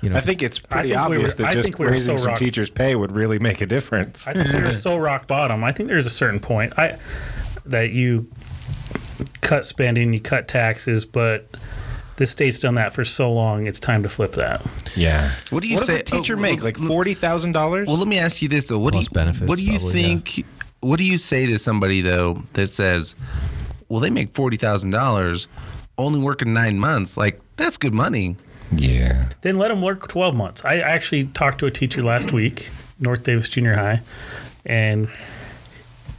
You 0.01 0.09
know, 0.11 0.15
I 0.17 0.19
think 0.19 0.41
it's 0.43 0.59
pretty 0.59 0.89
think 0.89 0.99
we 0.99 1.03
obvious 1.17 1.37
were- 1.37 1.43
that 1.45 1.53
just 1.53 1.77
we 1.79 1.85
raising 1.87 2.15
so 2.17 2.21
some 2.21 2.29
rock- 2.31 2.39
teachers' 2.39 2.69
pay 2.69 2.95
would 2.95 3.11
really 3.11 3.39
make 3.39 3.59
a 3.61 3.65
difference. 3.65 4.27
I 4.27 4.33
think 4.33 4.53
we 4.53 4.61
were 4.61 4.71
so 4.87 4.95
rock 4.97 5.27
bottom. 5.27 5.63
I 5.63 5.71
think 5.71 5.89
there's 5.89 6.07
a 6.07 6.11
certain 6.11 6.39
point 6.39 6.77
I 6.77 6.97
that 7.65 7.91
you 7.91 8.27
cut 9.41 9.65
spending, 9.65 10.13
you 10.13 10.19
cut 10.21 10.47
taxes, 10.47 11.05
but 11.05 11.47
the 12.17 12.27
state's 12.27 12.59
done 12.59 12.75
that 12.75 12.93
for 12.93 13.03
so 13.03 13.31
long. 13.31 13.67
It's 13.67 13.79
time 13.79 14.03
to 14.03 14.09
flip 14.09 14.33
that. 14.33 14.65
Yeah. 14.95 15.31
What 15.49 15.63
do 15.63 15.67
you 15.69 15.75
what 15.77 15.85
say- 15.85 16.01
Does 16.01 16.13
a 16.13 16.15
teacher 16.17 16.35
oh, 16.35 16.39
make 16.39 16.61
like 16.63 16.77
forty 16.77 17.13
thousand 17.13 17.53
dollars? 17.53 17.87
Well, 17.87 17.97
let 17.97 18.07
me 18.07 18.19
ask 18.19 18.41
you 18.41 18.47
this 18.47 18.65
though. 18.69 18.79
What 18.79 18.93
Plus 18.93 19.07
do 19.07 19.11
you, 19.11 19.13
benefits, 19.15 19.47
What 19.49 19.57
do 19.57 19.63
you 19.63 19.79
probably, 19.79 20.01
yeah. 20.01 20.07
think? 20.07 20.45
What 20.81 20.97
do 20.97 21.03
you 21.03 21.17
say 21.17 21.45
to 21.47 21.59
somebody 21.59 22.01
though 22.01 22.43
that 22.53 22.67
says, 22.73 23.15
"Well, 23.89 23.99
they 23.99 24.09
make 24.11 24.33
forty 24.33 24.55
thousand 24.55 24.91
dollars, 24.91 25.47
only 25.97 26.19
working 26.19 26.53
nine 26.53 26.79
months. 26.79 27.17
Like 27.17 27.41
that's 27.57 27.75
good 27.77 27.93
money." 27.93 28.37
Yeah. 28.71 29.29
Then 29.41 29.57
let 29.57 29.69
them 29.69 29.81
work 29.81 30.07
12 30.07 30.35
months. 30.35 30.63
I 30.65 30.77
actually 30.77 31.25
talked 31.25 31.59
to 31.59 31.65
a 31.65 31.71
teacher 31.71 32.01
last 32.01 32.31
week, 32.31 32.69
North 32.99 33.23
Davis 33.23 33.49
Junior 33.49 33.75
High, 33.75 34.01
and 34.65 35.09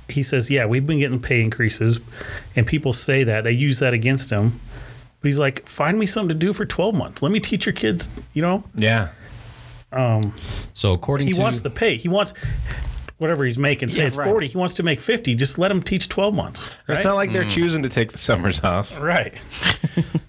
he 0.09 0.23
says, 0.23 0.51
"Yeah, 0.51 0.67
we've 0.67 0.87
been 0.87 0.99
getting 0.99 1.21
pay 1.21 1.41
increases, 1.43 2.01
and 2.57 2.67
people 2.67 2.93
say 2.93 3.25
that 3.25 3.45
they 3.45 3.53
use 3.53 3.79
that 3.79 3.95
against 3.95 4.31
him." 4.31 4.61
But 5.21 5.29
he's 5.29 5.39
like, 5.39 5.69
"Find 5.69 5.99
me 5.99 6.07
something 6.07 6.29
to 6.31 6.35
do 6.35 6.53
for 6.53 6.65
12 6.65 6.95
months. 6.95 7.23
Let 7.23 7.33
me 7.33 7.41
teach 7.41 7.67
your 7.67 7.73
kids." 7.73 8.11
You 8.33 8.43
know, 8.43 8.65
Yeah. 8.75 9.09
Um, 9.93 10.35
so 10.73 10.93
according 10.93 11.27
he 11.27 11.33
to 11.33 11.41
wants 11.41 11.61
the 11.63 11.71
pay. 11.71 11.97
He 11.97 12.09
wants 12.09 12.33
whatever 13.21 13.45
he's 13.45 13.59
making. 13.59 13.91
Say 13.91 14.01
Yeah, 14.01 14.07
it's 14.09 14.17
right. 14.17 14.29
40. 14.29 14.47
He 14.49 14.59
wants 14.59 14.75
to 14.75 14.83
make 14.83 14.99
50. 14.99 15.35
Just 15.35 15.59
let 15.59 15.71
him 15.71 15.83
teach 15.83 16.09
12 16.09 16.35
months. 16.35 16.71
It's 16.89 17.05
not 17.05 17.15
like 17.17 17.33
they're 17.33 17.45
choosing 17.45 17.83
to 17.83 17.89
take 17.89 18.13
the 18.13 18.19
summers 18.19 18.61
off. 18.65 18.97
right. 18.99 19.35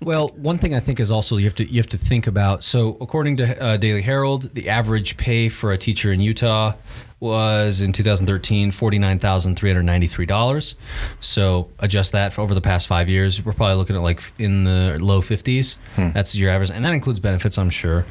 Well, 0.04 0.30
one 0.30 0.58
thing 0.58 0.74
I 0.74 0.80
think 0.80 1.00
is 1.00 1.12
also 1.12 1.38
you 1.38 1.44
have 1.44 1.54
to 1.56 1.72
you 1.72 1.78
have 1.78 1.86
to 1.90 1.98
think 1.98 2.26
about. 2.26 2.64
So, 2.64 2.98
according 3.00 3.38
to 3.38 3.64
uh, 3.64 3.78
Daily 3.78 4.02
Herald, 4.02 4.54
the 4.56 4.68
average 4.68 5.16
pay 5.16 5.48
for 5.48 5.72
a 5.74 5.78
teacher 5.78 6.12
in 6.12 6.20
Utah 6.22 6.74
was 7.22 7.80
in 7.80 7.94
2013 7.94 8.72
$49,393. 8.72 10.76
So, 11.20 11.70
adjust 11.80 12.12
that 12.12 12.34
for 12.34 12.42
over 12.42 12.54
the 12.54 12.60
past 12.62 12.88
5 12.88 13.08
years, 13.08 13.44
we're 13.46 13.54
probably 13.54 13.76
looking 13.76 13.96
at 13.96 14.02
like 14.02 14.22
in 14.40 14.64
the 14.66 14.98
low 15.00 15.22
50s. 15.22 15.78
That's 16.14 16.36
your 16.36 16.52
average 16.52 16.72
and 16.72 16.84
that 16.84 16.92
includes 16.94 17.20
benefits, 17.22 17.58
I'm 17.58 17.70
sure. 17.70 18.06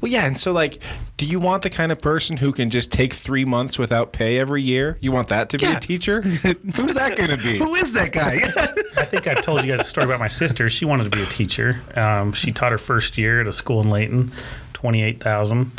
Well, 0.00 0.10
yeah, 0.10 0.24
and 0.26 0.38
so 0.38 0.52
like, 0.52 0.78
do 1.16 1.26
you 1.26 1.38
want 1.40 1.62
the 1.62 1.70
kind 1.70 1.92
of 1.92 2.00
person 2.00 2.36
who 2.38 2.52
can 2.52 2.70
just 2.70 2.90
take 2.92 3.12
three 3.12 3.44
months 3.44 3.78
without 3.78 4.12
pay 4.12 4.38
every 4.38 4.62
year? 4.62 4.96
You 5.00 5.12
want 5.12 5.28
that 5.28 5.50
to 5.50 5.58
be 5.58 5.66
Yeah. 5.66 5.76
a 5.76 5.80
teacher? 5.80 6.22
Who's 6.22 6.94
that 6.94 7.16
going 7.16 7.30
to 7.30 7.36
be? 7.36 7.58
Who 7.58 7.74
is 7.74 7.92
that 7.94 8.12
guy? 8.12 8.40
I 8.96 9.04
think 9.04 9.26
I've 9.26 9.42
told 9.42 9.64
you 9.64 9.72
guys 9.76 9.80
a 9.80 9.84
story 9.88 10.04
about 10.06 10.20
my 10.20 10.28
sister. 10.28 10.70
She 10.70 10.84
wanted 10.84 11.04
to 11.04 11.10
be 11.10 11.22
a 11.22 11.26
teacher. 11.26 11.80
Um, 11.96 12.32
she 12.32 12.52
taught 12.52 12.70
her 12.72 12.78
first 12.78 13.18
year 13.18 13.40
at 13.40 13.48
a 13.48 13.52
school 13.52 13.80
in 13.80 13.90
Layton, 13.90 14.30
28,000. 14.72 15.72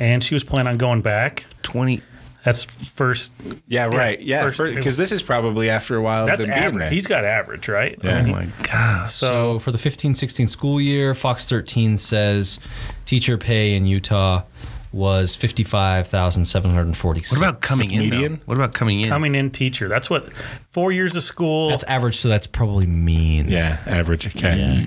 And 0.00 0.22
she 0.22 0.34
was 0.34 0.44
planning 0.44 0.70
on 0.72 0.78
going 0.78 1.00
back. 1.00 1.44
Twenty. 1.62 2.02
That's 2.48 2.64
first. 2.64 3.32
Yeah, 3.66 3.84
right. 3.86 4.18
Yeah, 4.20 4.50
first- 4.50 4.74
because 4.74 4.96
this 4.96 5.12
is 5.12 5.22
probably 5.22 5.68
after 5.68 5.96
a 5.96 6.02
while. 6.02 6.24
That's 6.24 6.40
them 6.40 6.50
being 6.50 6.62
average. 6.64 6.92
He's 6.92 7.06
got 7.06 7.24
average, 7.26 7.68
right? 7.68 7.98
Yeah. 8.02 8.18
I 8.18 8.20
Oh 8.22 8.26
my 8.26 8.46
gosh. 8.62 9.12
So, 9.12 9.26
So, 9.28 9.58
for 9.58 9.70
the 9.70 9.76
15-16 9.78 10.48
school 10.48 10.80
year, 10.80 11.14
Fox 11.14 11.44
13 11.44 11.98
says 11.98 12.58
teacher 13.04 13.36
pay 13.36 13.74
in 13.74 13.84
Utah 13.86 14.44
was 14.92 15.36
55,746. 15.36 17.30
What 17.32 17.38
about 17.38 17.60
coming 17.60 17.92
in? 17.92 18.00
median? 18.00 18.34
though? 18.36 18.40
What 18.46 18.56
about 18.56 18.72
coming 18.72 19.00
in? 19.00 19.08
coming 19.08 19.34
in 19.34 19.50
teacher. 19.50 19.86
That's 19.88 20.08
what 20.08 20.32
four 20.70 20.92
years 20.92 21.14
of 21.16 21.22
school. 21.22 21.68
That's 21.68 21.84
average, 21.84 22.16
so 22.16 22.28
that's 22.28 22.46
probably 22.46 22.86
mean. 22.86 23.48
yeah, 23.50 23.78
average. 23.86 24.26
Okay. 24.28 24.84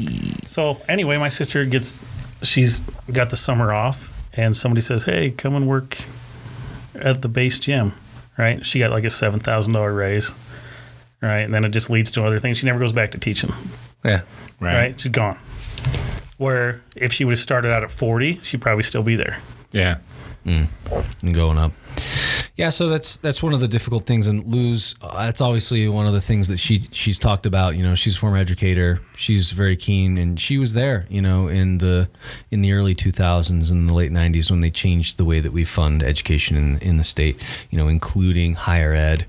So 0.47 0.81
anyway, 0.89 1.17
my 1.17 1.29
sister 1.29 1.63
gets 1.65 1.99
she's 2.41 2.79
got 3.11 3.29
the 3.29 3.37
summer 3.37 3.71
off 3.71 4.09
and 4.33 4.57
somebody 4.57 4.81
says, 4.81 5.03
"Hey, 5.03 5.29
come 5.29 5.53
and 5.55 5.67
work 5.67 5.99
at 6.95 7.21
the 7.21 7.27
base 7.27 7.59
gym." 7.59 7.93
Right? 8.37 8.65
She 8.65 8.79
got 8.79 8.91
like 8.91 9.03
a 9.03 9.07
$7,000 9.07 9.95
raise. 9.95 10.31
Right? 11.21 11.41
And 11.41 11.53
then 11.53 11.63
it 11.63 11.69
just 11.69 11.89
leads 11.89 12.09
to 12.11 12.23
other 12.23 12.39
things. 12.39 12.57
She 12.57 12.65
never 12.65 12.79
goes 12.79 12.93
back 12.93 13.11
to 13.11 13.17
teaching. 13.17 13.51
Yeah. 14.03 14.21
Right. 14.59 14.75
Right? 14.75 14.99
She's 14.99 15.11
gone. 15.11 15.37
Where 16.37 16.81
if 16.95 17.13
she 17.13 17.23
would 17.25 17.33
have 17.33 17.39
started 17.39 17.71
out 17.71 17.83
at 17.83 17.91
40, 17.91 18.39
she'd 18.41 18.61
probably 18.61 18.83
still 18.83 19.03
be 19.03 19.15
there. 19.15 19.39
Yeah. 19.71 19.97
Mm. 20.45 20.67
and 21.21 21.35
going 21.35 21.59
up. 21.59 21.71
Yeah, 22.61 22.67
Yeah, 22.67 22.69
so 22.69 22.89
that's 22.89 23.17
that's 23.17 23.41
one 23.41 23.53
of 23.53 23.59
the 23.59 23.67
difficult 23.67 24.03
things, 24.03 24.27
and 24.27 24.45
Lou's 24.45 24.95
uh, 25.01 25.25
that's 25.25 25.41
obviously 25.41 25.87
one 25.89 26.05
of 26.07 26.13
the 26.13 26.21
things 26.21 26.47
that 26.47 26.57
she 26.57 26.81
she's 26.91 27.17
talked 27.17 27.45
about. 27.45 27.75
You 27.75 27.83
know, 27.83 27.95
she's 27.95 28.15
a 28.15 28.19
former 28.19 28.37
educator. 28.37 29.01
She's 29.15 29.51
very 29.51 29.75
keen, 29.75 30.17
and 30.17 30.39
she 30.39 30.57
was 30.57 30.73
there. 30.73 31.05
You 31.09 31.21
know, 31.21 31.47
in 31.47 31.79
the 31.79 32.07
in 32.51 32.61
the 32.61 32.73
early 32.73 32.93
2000s 32.93 33.71
and 33.71 33.89
the 33.89 33.93
late 33.93 34.11
90s 34.11 34.51
when 34.51 34.61
they 34.61 34.69
changed 34.69 35.17
the 35.17 35.25
way 35.25 35.39
that 35.39 35.51
we 35.51 35.65
fund 35.65 36.03
education 36.03 36.55
in 36.55 36.77
in 36.79 36.97
the 36.97 37.03
state. 37.03 37.37
You 37.71 37.77
know, 37.77 37.87
including 37.87 38.53
higher 38.53 38.93
ed, 38.93 39.25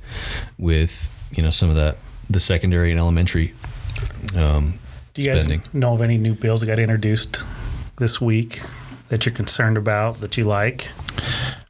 with 0.59 1.11
you 1.33 1.43
know 1.43 1.51
some 1.51 1.71
of 1.71 1.75
the 1.75 1.97
the 2.31 2.41
secondary 2.41 2.91
and 2.91 3.01
elementary 3.01 3.53
um, 4.37 4.79
Do 5.15 5.23
you 5.23 5.33
guys 5.33 5.49
know 5.73 5.95
of 5.95 6.03
any 6.03 6.19
new 6.19 6.35
bills 6.35 6.61
that 6.61 6.67
got 6.67 6.79
introduced 6.79 7.43
this 7.99 8.21
week 8.21 8.61
that 9.09 9.27
you're 9.27 9.35
concerned 9.35 9.77
about 9.77 10.21
that 10.21 10.37
you 10.37 10.45
like? 10.45 10.89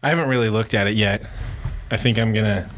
I 0.03 0.11
haven't 0.11 0.29
really 0.29 0.49
looked 0.49 0.75
at 0.75 0.87
it 0.87 0.95
yet. 0.95 1.23
I 1.93 1.99
think 1.99 2.19
I'm 2.19 2.33
gonna 2.33 2.69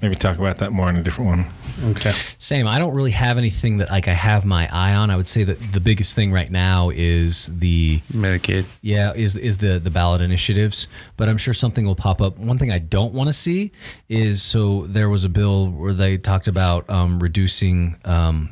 maybe 0.00 0.14
talk 0.14 0.38
about 0.38 0.56
that 0.58 0.72
more 0.72 0.88
in 0.88 0.96
a 0.96 1.02
different 1.02 1.28
one. 1.28 1.90
Okay. 1.92 2.12
Same. 2.38 2.66
I 2.66 2.78
don't 2.78 2.94
really 2.94 3.10
have 3.10 3.36
anything 3.36 3.78
that 3.78 3.90
like 3.90 4.08
I 4.08 4.14
have 4.14 4.46
my 4.46 4.66
eye 4.72 4.94
on. 4.94 5.10
I 5.10 5.16
would 5.16 5.26
say 5.26 5.44
that 5.44 5.72
the 5.72 5.80
biggest 5.80 6.16
thing 6.16 6.32
right 6.32 6.50
now 6.50 6.88
is 6.88 7.50
the 7.52 8.00
Medicaid. 8.12 8.64
Yeah, 8.80 9.12
is 9.12 9.36
is 9.36 9.58
the 9.58 9.78
the 9.78 9.90
ballot 9.90 10.22
initiatives, 10.22 10.88
but 11.18 11.28
I'm 11.28 11.36
sure 11.36 11.52
something 11.52 11.84
will 11.84 11.94
pop 11.94 12.22
up. 12.22 12.38
One 12.38 12.56
thing 12.56 12.72
I 12.72 12.78
don't 12.78 13.12
want 13.12 13.28
to 13.28 13.34
see 13.34 13.72
is 14.08 14.42
so 14.42 14.86
there 14.86 15.10
was 15.10 15.24
a 15.24 15.28
bill 15.28 15.68
where 15.70 15.92
they 15.92 16.16
talked 16.16 16.48
about 16.48 16.88
um, 16.88 17.20
reducing 17.20 17.96
um, 18.06 18.48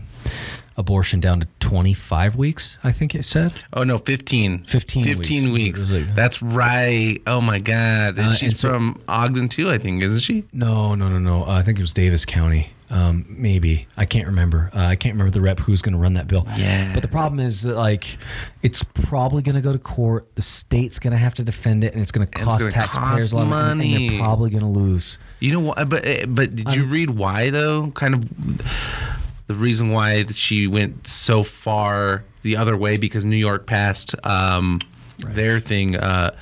abortion 0.78 1.20
down 1.20 1.40
to 1.40 1.48
25 1.60 2.36
weeks. 2.36 2.78
I 2.82 2.92
think 2.92 3.14
it 3.14 3.24
said. 3.24 3.52
Oh 3.74 3.84
no, 3.84 3.98
15. 3.98 4.64
15 4.64 5.04
15 5.04 5.52
weeks. 5.52 5.90
weeks. 5.90 6.10
That's 6.14 6.40
right. 6.40 7.20
Oh 7.26 7.40
my 7.40 7.58
God. 7.58 8.18
Uh, 8.18 8.32
She's 8.32 8.48
and 8.50 8.56
so- 8.56 8.68
from 8.70 9.02
Ogden 9.08 9.48
too, 9.48 9.68
I 9.68 9.76
think, 9.76 10.02
isn't 10.02 10.20
she? 10.20 10.44
No, 10.52 10.94
no, 10.94 11.08
no, 11.08 11.18
no. 11.18 11.44
Uh, 11.44 11.58
I 11.58 11.62
think 11.62 11.78
it 11.78 11.82
was 11.82 11.92
Davis 11.92 12.24
County. 12.24 12.70
Um, 12.90 13.26
maybe 13.28 13.86
I 13.98 14.06
can't 14.06 14.26
remember. 14.26 14.70
Uh, 14.74 14.80
I 14.80 14.96
can't 14.96 15.12
remember 15.12 15.30
the 15.30 15.42
rep 15.42 15.58
who's 15.58 15.82
going 15.82 15.92
to 15.92 15.98
run 15.98 16.14
that 16.14 16.26
bill. 16.26 16.46
Yeah. 16.56 16.90
But 16.94 17.02
the 17.02 17.08
problem 17.08 17.38
is 17.38 17.62
that 17.62 17.76
like 17.76 18.16
it's 18.62 18.82
probably 18.82 19.42
going 19.42 19.56
to 19.56 19.60
go 19.60 19.72
to 19.72 19.78
court. 19.78 20.34
The 20.36 20.42
state's 20.42 20.98
going 20.98 21.10
to 21.10 21.18
have 21.18 21.34
to 21.34 21.42
defend 21.42 21.84
it, 21.84 21.92
and 21.92 22.00
it's 22.00 22.12
going 22.12 22.26
to 22.26 22.32
cost 22.32 22.70
taxpayers 22.70 23.32
a 23.32 23.36
lot 23.36 23.42
of 23.42 23.48
money. 23.48 23.68
And 23.68 23.92
money. 23.92 24.08
they're 24.08 24.18
probably 24.20 24.48
going 24.48 24.62
to 24.62 24.68
lose. 24.70 25.18
You 25.40 25.52
know 25.52 25.60
what? 25.60 25.88
But 25.90 26.08
uh, 26.08 26.26
but 26.28 26.56
did 26.56 26.72
you 26.72 26.86
read 26.86 27.10
why 27.10 27.50
though? 27.50 27.90
Kind 27.90 28.14
of 28.14 29.27
the 29.48 29.54
reason 29.54 29.90
why 29.90 30.24
she 30.26 30.66
went 30.66 31.06
so 31.08 31.42
far 31.42 32.22
the 32.42 32.56
other 32.56 32.76
way 32.76 32.96
because 32.96 33.24
New 33.24 33.36
York 33.36 33.66
passed 33.66 34.14
um, 34.24 34.80
their 35.18 35.58
thing. 35.58 35.96
Uh, 35.96 36.34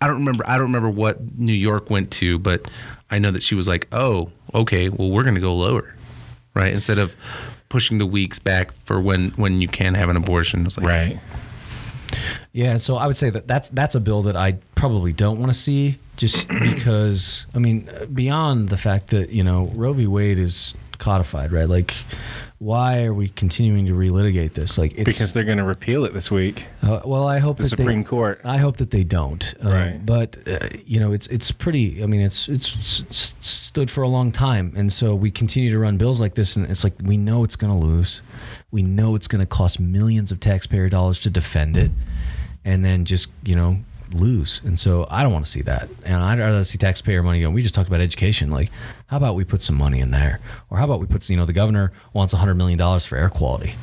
I 0.00 0.06
don't 0.06 0.16
remember. 0.16 0.44
I 0.48 0.54
don't 0.54 0.72
remember 0.72 0.88
what 0.88 1.38
New 1.38 1.52
York 1.52 1.90
went 1.90 2.10
to, 2.12 2.38
but 2.38 2.62
I 3.10 3.18
know 3.18 3.30
that 3.30 3.42
she 3.42 3.54
was 3.54 3.68
like, 3.68 3.86
"Oh, 3.92 4.30
okay. 4.54 4.88
Well, 4.88 5.10
we're 5.10 5.24
going 5.24 5.34
to 5.34 5.40
go 5.40 5.54
lower, 5.54 5.94
right? 6.54 6.72
Instead 6.72 6.98
of 6.98 7.14
pushing 7.68 7.98
the 7.98 8.06
weeks 8.06 8.38
back 8.38 8.72
for 8.84 9.00
when 9.00 9.30
when 9.32 9.60
you 9.60 9.68
can 9.68 9.94
have 9.94 10.08
an 10.08 10.16
abortion." 10.16 10.64
Like, 10.64 10.78
Right. 10.78 11.20
Yeah, 12.52 12.78
so 12.78 12.96
I 12.96 13.06
would 13.06 13.16
say 13.16 13.30
that 13.30 13.46
that's 13.46 13.68
that's 13.68 13.94
a 13.94 14.00
bill 14.00 14.22
that 14.22 14.36
I 14.36 14.52
probably 14.74 15.12
don't 15.12 15.38
want 15.38 15.52
to 15.52 15.58
see, 15.58 15.98
just 16.20 16.46
because 16.48 17.46
I 17.54 17.58
mean, 17.58 17.88
beyond 18.12 18.68
the 18.68 18.76
fact 18.76 19.08
that 19.08 19.30
you 19.30 19.42
know 19.42 19.70
Roe 19.74 19.94
v. 19.94 20.06
Wade 20.06 20.38
is 20.38 20.74
codified, 20.98 21.50
right? 21.50 21.66
Like, 21.68 21.94
why 22.58 23.04
are 23.04 23.14
we 23.14 23.30
continuing 23.30 23.86
to 23.86 23.94
relitigate 23.94 24.52
this? 24.52 24.76
Like, 24.76 24.92
it's, 24.92 25.04
Because 25.04 25.32
they're 25.32 25.44
gonna 25.44 25.64
repeal 25.64 26.04
it 26.04 26.12
this 26.12 26.30
week. 26.30 26.66
uh, 26.82 27.00
well, 27.06 27.26
I 27.26 27.38
hope 27.38 27.56
The 27.56 27.64
Supreme 27.64 28.02
they, 28.02 28.08
Court. 28.08 28.42
I 28.44 28.58
hope 28.58 28.76
that 28.76 28.90
they 28.90 29.02
don't. 29.02 29.54
Uh, 29.64 29.68
Right. 29.70 30.04
But 30.04 30.36
uh, 30.46 30.58
you 30.84 31.00
know, 31.00 31.12
it's 31.12 31.26
it's 31.28 31.50
pretty. 31.50 32.02
I 32.02 32.06
mean, 32.06 32.20
it's 32.20 32.48
it's 32.50 32.76
s- 32.76 33.02
s- 33.10 33.34
stood 33.40 33.90
for 33.90 34.02
a 34.02 34.08
long 34.08 34.30
time, 34.30 34.74
and 34.76 34.92
so 34.92 35.14
we 35.14 35.30
continue 35.30 35.70
to 35.70 35.78
run 35.78 35.96
bills 35.96 36.20
like 36.20 36.34
this, 36.34 36.56
and 36.56 36.70
it's 36.70 36.84
like 36.84 36.94
we 37.02 37.16
know 37.16 37.44
it's 37.44 37.56
going 37.56 37.72
to 37.72 37.86
lose. 37.86 38.20
We 38.72 38.82
know 38.82 39.14
it's 39.14 39.26
going 39.28 39.40
to 39.40 39.46
cost 39.46 39.80
millions 39.80 40.30
of 40.32 40.38
taxpayer 40.40 40.90
dollars 40.90 41.18
to 41.20 41.30
defend 41.30 41.76
it, 41.78 41.90
and 42.66 42.84
then 42.84 43.06
just 43.06 43.30
you 43.42 43.54
know 43.56 43.78
lose. 44.14 44.60
And 44.64 44.78
so 44.78 45.06
I 45.10 45.22
don't 45.22 45.32
want 45.32 45.44
to 45.44 45.50
see 45.50 45.62
that, 45.62 45.88
and 46.04 46.16
I'd 46.16 46.38
rather 46.38 46.64
see 46.64 46.78
taxpayer 46.78 47.22
money 47.22 47.40
going. 47.40 47.54
We 47.54 47.62
just 47.62 47.74
talked 47.74 47.88
about 47.88 48.00
education. 48.00 48.50
Like, 48.50 48.70
how 49.06 49.16
about 49.16 49.34
we 49.34 49.44
put 49.44 49.62
some 49.62 49.76
money 49.76 50.00
in 50.00 50.10
there, 50.10 50.40
or 50.70 50.78
how 50.78 50.84
about 50.84 51.00
we 51.00 51.06
put 51.06 51.28
you 51.28 51.36
know 51.36 51.44
the 51.44 51.52
governor 51.52 51.92
wants 52.12 52.32
a 52.32 52.36
hundred 52.36 52.54
million 52.54 52.78
dollars 52.78 53.06
for 53.06 53.16
air 53.16 53.28
quality 53.28 53.74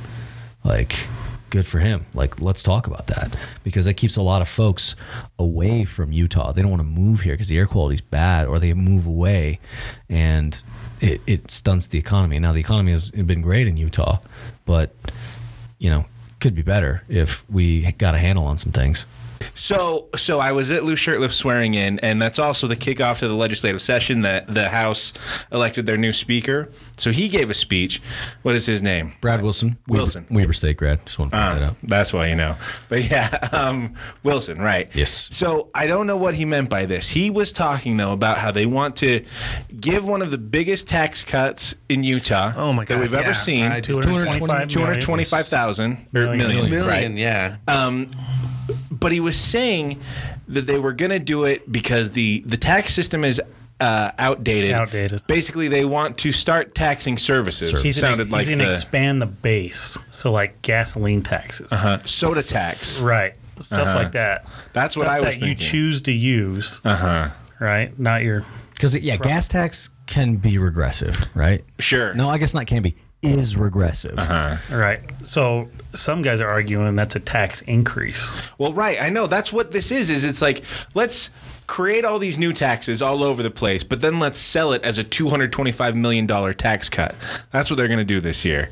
like 0.68 1.08
good 1.50 1.66
for 1.66 1.80
him 1.80 2.06
like 2.14 2.42
let's 2.42 2.62
talk 2.62 2.88
about 2.88 3.08
that 3.08 3.34
because 3.64 3.86
that 3.86 3.94
keeps 3.94 4.18
a 4.18 4.22
lot 4.22 4.42
of 4.42 4.50
folks 4.50 4.96
away 5.40 5.86
from 5.86 6.12
utah 6.12 6.52
they 6.52 6.62
don't 6.62 6.72
want 6.72 6.82
to 6.82 6.88
move 6.88 7.22
here 7.22 7.34
because 7.34 7.48
the 7.48 7.58
air 7.58 7.66
quality 7.66 7.96
is 7.96 8.02
bad 8.02 8.48
or 8.48 8.60
they 8.60 8.74
move 8.74 9.08
away 9.08 9.58
and 10.10 10.62
it, 11.00 11.22
it 11.26 11.50
stunts 11.50 11.88
the 11.88 11.98
economy 11.98 12.38
now 12.38 12.52
the 12.52 12.60
economy 12.60 12.92
has 12.92 13.12
been 13.12 13.42
great 13.42 13.66
in 13.66 13.78
utah 13.78 14.20
but 14.66 14.94
you 15.80 15.90
know 15.90 16.06
could 16.42 16.54
be 16.54 16.62
better 16.62 17.02
if 17.08 17.50
we 17.50 17.90
got 17.94 18.14
a 18.14 18.18
handle 18.18 18.44
on 18.44 18.58
some 18.58 18.74
things 18.74 19.06
So, 19.56 20.08
so 20.16 20.40
I 20.40 20.52
was 20.52 20.72
at 20.72 20.84
Lou 20.86 20.96
Shurtliff 20.96 21.32
swearing 21.32 21.74
in, 21.74 22.00
and 22.00 22.22
that's 22.22 22.40
also 22.40 22.68
the 22.68 22.76
kickoff 22.76 23.20
to 23.20 23.28
the 23.28 23.34
legislative 23.36 23.82
session. 23.82 24.22
That 24.22 24.48
the 24.54 24.70
House 24.70 25.14
elected 25.52 25.86
their 25.86 25.98
new 25.98 26.14
speaker. 26.14 26.70
So 26.98 27.12
he 27.12 27.28
gave 27.30 27.50
a 27.50 27.54
speech. 27.54 28.02
What 28.44 28.56
is 28.56 28.66
his 28.66 28.82
name? 28.82 29.14
brad 29.22 29.42
wilson 29.42 29.78
Weber- 29.88 29.98
Wilson. 30.00 30.26
weber 30.30 30.54
state 30.54 30.78
grad 30.78 31.06
just 31.06 31.20
want 31.20 31.32
to 31.32 31.38
point 31.38 31.54
that 31.60 31.62
Uh, 31.64 31.66
out 31.68 31.76
that's 31.84 32.14
why 32.14 32.28
you 32.28 32.36
know. 32.36 32.56
But 32.90 33.10
yeah, 33.10 33.50
um, 33.52 33.96
Wilson, 34.24 34.60
right? 34.62 34.90
Yes. 34.96 35.30
So 35.32 35.70
I 35.74 35.88
don't 35.88 36.08
know 36.08 36.18
what 36.18 36.36
he 36.36 36.46
meant 36.46 36.70
by 36.70 36.86
this. 36.86 37.10
He 37.10 37.30
was 37.30 37.52
talking 37.52 37.98
though 37.98 38.12
about 38.14 38.38
how 38.38 38.52
they 38.52 38.66
want 38.66 38.96
to 38.98 39.24
give 39.80 40.08
one 40.08 40.22
of 40.22 40.32
the 40.32 40.38
biggest 40.38 40.88
tax 40.88 41.24
cuts 41.24 41.76
in 41.90 42.04
Utah. 42.04 42.54
Oh 42.56 42.74
my 42.74 42.84
that 42.86 42.96
God, 42.96 43.02
we've 43.02 43.14
yeah. 43.14 43.20
ever 43.20 43.34
seen. 43.34 43.66
I 43.72 43.80
did- 43.80 43.88
225 44.02 44.48
million. 44.50 44.68
225,000 44.70 45.92
or 45.92 45.98
Million. 46.14 46.38
million, 46.38 46.70
Million, 46.70 46.88
right? 46.88 47.12
yeah. 47.18 47.58
But 49.00 49.12
he 49.12 49.20
was 49.20 49.38
saying 49.40 50.00
that 50.48 50.62
they 50.68 50.80
were 50.80 50.94
going 50.94 51.12
to 51.12 51.20
do 51.20 51.44
it 51.46 51.72
because 51.72 52.12
the 52.12 52.44
the 52.46 52.58
tax 52.58 52.94
system 52.94 53.24
is 53.24 53.42
uh, 53.80 54.12
outdated. 54.18 54.72
Outdated. 54.72 55.22
Basically, 55.28 55.68
they 55.68 55.86
want 55.86 56.18
to 56.20 56.32
start 56.32 56.74
taxing 56.74 57.18
services. 57.18 57.80
He's 57.82 58.02
gonna, 58.02 58.12
Sounded 58.16 58.32
like 58.32 58.42
he's 58.42 58.50
gonna 58.50 58.66
the 58.66 58.72
expand 58.72 59.22
the 59.22 59.26
base, 59.28 59.98
so 60.12 60.32
like 60.32 60.62
gasoline 60.64 61.22
taxes, 61.22 61.72
uh, 61.72 62.00
soda 62.06 62.42
tax. 62.42 63.00
right? 63.02 63.34
Stuff 63.60 63.88
Uh-huh. 63.88 63.96
like 63.96 64.12
that. 64.14 64.46
That's 64.74 64.96
what 64.96 65.04
Stuff 65.06 65.14
I 65.16 65.20
was 65.20 65.36
that 65.36 65.42
you 65.42 65.48
thinking. 65.54 65.66
choose 65.68 66.02
to 66.04 66.12
use, 66.12 66.82
Uh 66.86 66.96
huh. 66.96 67.30
right? 67.60 67.98
Not 68.00 68.24
your 68.24 68.46
because 68.74 68.96
yeah 68.96 69.18
gas 69.18 69.48
tax 69.48 69.90
can 70.06 70.36
be 70.36 70.58
regressive 70.60 71.18
right 71.34 71.66
Sure. 71.80 72.14
no 72.14 72.30
i 72.30 72.38
guess 72.38 72.54
not 72.54 72.68
can 72.68 72.84
be 72.84 72.96
is 73.24 73.58
regressive 73.58 74.16
right. 74.72 75.00
So 75.24 75.70
some 75.96 76.22
guys 76.22 76.40
are 76.40 76.48
arguing 76.48 76.96
that's 76.96 77.16
a 77.16 77.20
tax 77.20 77.62
increase. 77.62 78.40
Well, 78.58 78.74
right. 78.74 79.02
I 79.02 79.10
know 79.10 79.28
that's 79.28 79.52
what 79.52 79.72
this 79.72 79.92
is. 79.92 80.10
Is 80.10 80.24
it's 80.24 80.42
like 80.42 80.64
let's 80.94 81.30
create 81.66 82.06
all 82.06 82.20
these 82.20 82.38
new 82.38 82.54
taxes 82.54 83.02
all 83.02 83.24
over 83.24 83.44
the 83.44 83.52
place, 83.52 83.84
but 83.84 84.02
then 84.02 84.20
let's 84.20 84.40
sell 84.40 84.72
it 84.72 84.84
as 84.84 84.98
a 84.98 85.04
two 85.04 85.30
hundred 85.30 85.52
twenty-five 85.52 85.96
million 85.96 86.28
dollar 86.28 86.54
tax 86.54 86.90
cut. 86.90 87.16
That's 87.52 87.70
what 87.70 87.78
they're 87.78 87.88
going 87.88 87.98
to 88.00 88.06
do 88.06 88.22
this 88.22 88.46
year. 88.46 88.70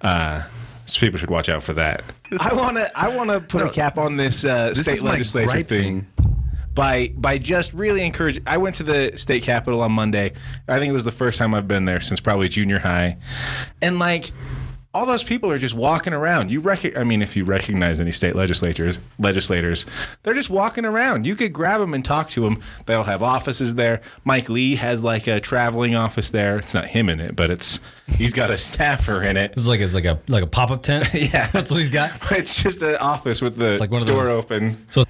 Uh, 0.00 0.44
so 0.86 1.00
people 1.00 1.18
should 1.18 1.30
watch 1.30 1.48
out 1.48 1.62
for 1.62 1.74
that. 1.74 2.02
I 2.40 2.54
want 2.54 2.76
to. 2.76 2.98
I 2.98 3.14
want 3.14 3.30
to 3.30 3.40
put 3.40 3.62
a 3.62 3.68
cap 3.68 3.98
on 3.98 4.16
this, 4.16 4.44
uh, 4.44 4.68
This 4.68 4.82
state 4.82 4.94
is 4.94 5.02
legislature 5.02 5.46
gripe 5.46 5.68
thing. 5.68 6.06
By, 6.78 7.08
by 7.16 7.38
just 7.38 7.72
really 7.72 8.02
encouraging. 8.02 8.44
I 8.46 8.56
went 8.58 8.76
to 8.76 8.84
the 8.84 9.12
state 9.16 9.42
capitol 9.42 9.80
on 9.82 9.90
Monday. 9.92 10.32
I 10.68 10.78
think 10.78 10.90
it 10.90 10.92
was 10.94 11.04
the 11.04 11.10
first 11.10 11.36
time 11.38 11.52
I've 11.54 11.66
been 11.66 11.86
there 11.86 12.00
since 12.00 12.20
probably 12.20 12.48
junior 12.48 12.78
high, 12.78 13.16
and 13.82 13.98
like 13.98 14.30
all 14.94 15.04
those 15.04 15.22
people 15.24 15.50
are 15.50 15.58
just 15.58 15.74
walking 15.74 16.12
around. 16.12 16.50
You 16.50 16.60
rec- 16.60 16.96
I 16.96 17.02
mean, 17.04 17.20
if 17.20 17.36
you 17.36 17.44
recognize 17.44 18.00
any 18.00 18.10
state 18.12 18.34
legislators, 18.36 18.96
legislators, 19.18 19.86
they're 20.22 20.34
just 20.34 20.50
walking 20.50 20.84
around. 20.84 21.26
You 21.26 21.34
could 21.34 21.52
grab 21.52 21.80
them 21.80 21.94
and 21.94 22.04
talk 22.04 22.30
to 22.30 22.40
them. 22.42 22.62
They'll 22.86 23.02
have 23.04 23.22
offices 23.24 23.74
there. 23.74 24.00
Mike 24.24 24.48
Lee 24.48 24.76
has 24.76 25.02
like 25.02 25.26
a 25.26 25.40
traveling 25.40 25.94
office 25.96 26.30
there. 26.30 26.58
It's 26.58 26.74
not 26.74 26.86
him 26.86 27.08
in 27.08 27.18
it, 27.20 27.34
but 27.36 27.50
it's 27.50 27.80
he's 28.06 28.32
got 28.32 28.50
a 28.50 28.56
staffer 28.56 29.20
in 29.22 29.36
it. 29.36 29.52
Is 29.56 29.66
like 29.66 29.80
it's 29.80 29.94
like 29.94 30.04
a 30.06 30.20
like 30.28 30.44
a 30.44 30.46
pop 30.48 30.70
up 30.70 30.84
tent. 30.84 31.08
Yeah. 31.14 31.48
that's 31.48 31.70
what 31.72 31.78
he's 31.78 31.90
got. 31.90 32.12
It's 32.32 32.62
just 32.62 32.82
an 32.82 32.96
office 32.96 33.42
with 33.42 33.56
the 33.56 33.76
like 33.80 33.90
one 33.90 34.00
of 34.02 34.06
door 34.08 34.24
those- 34.24 34.34
open. 34.34 34.86
So, 34.90 35.02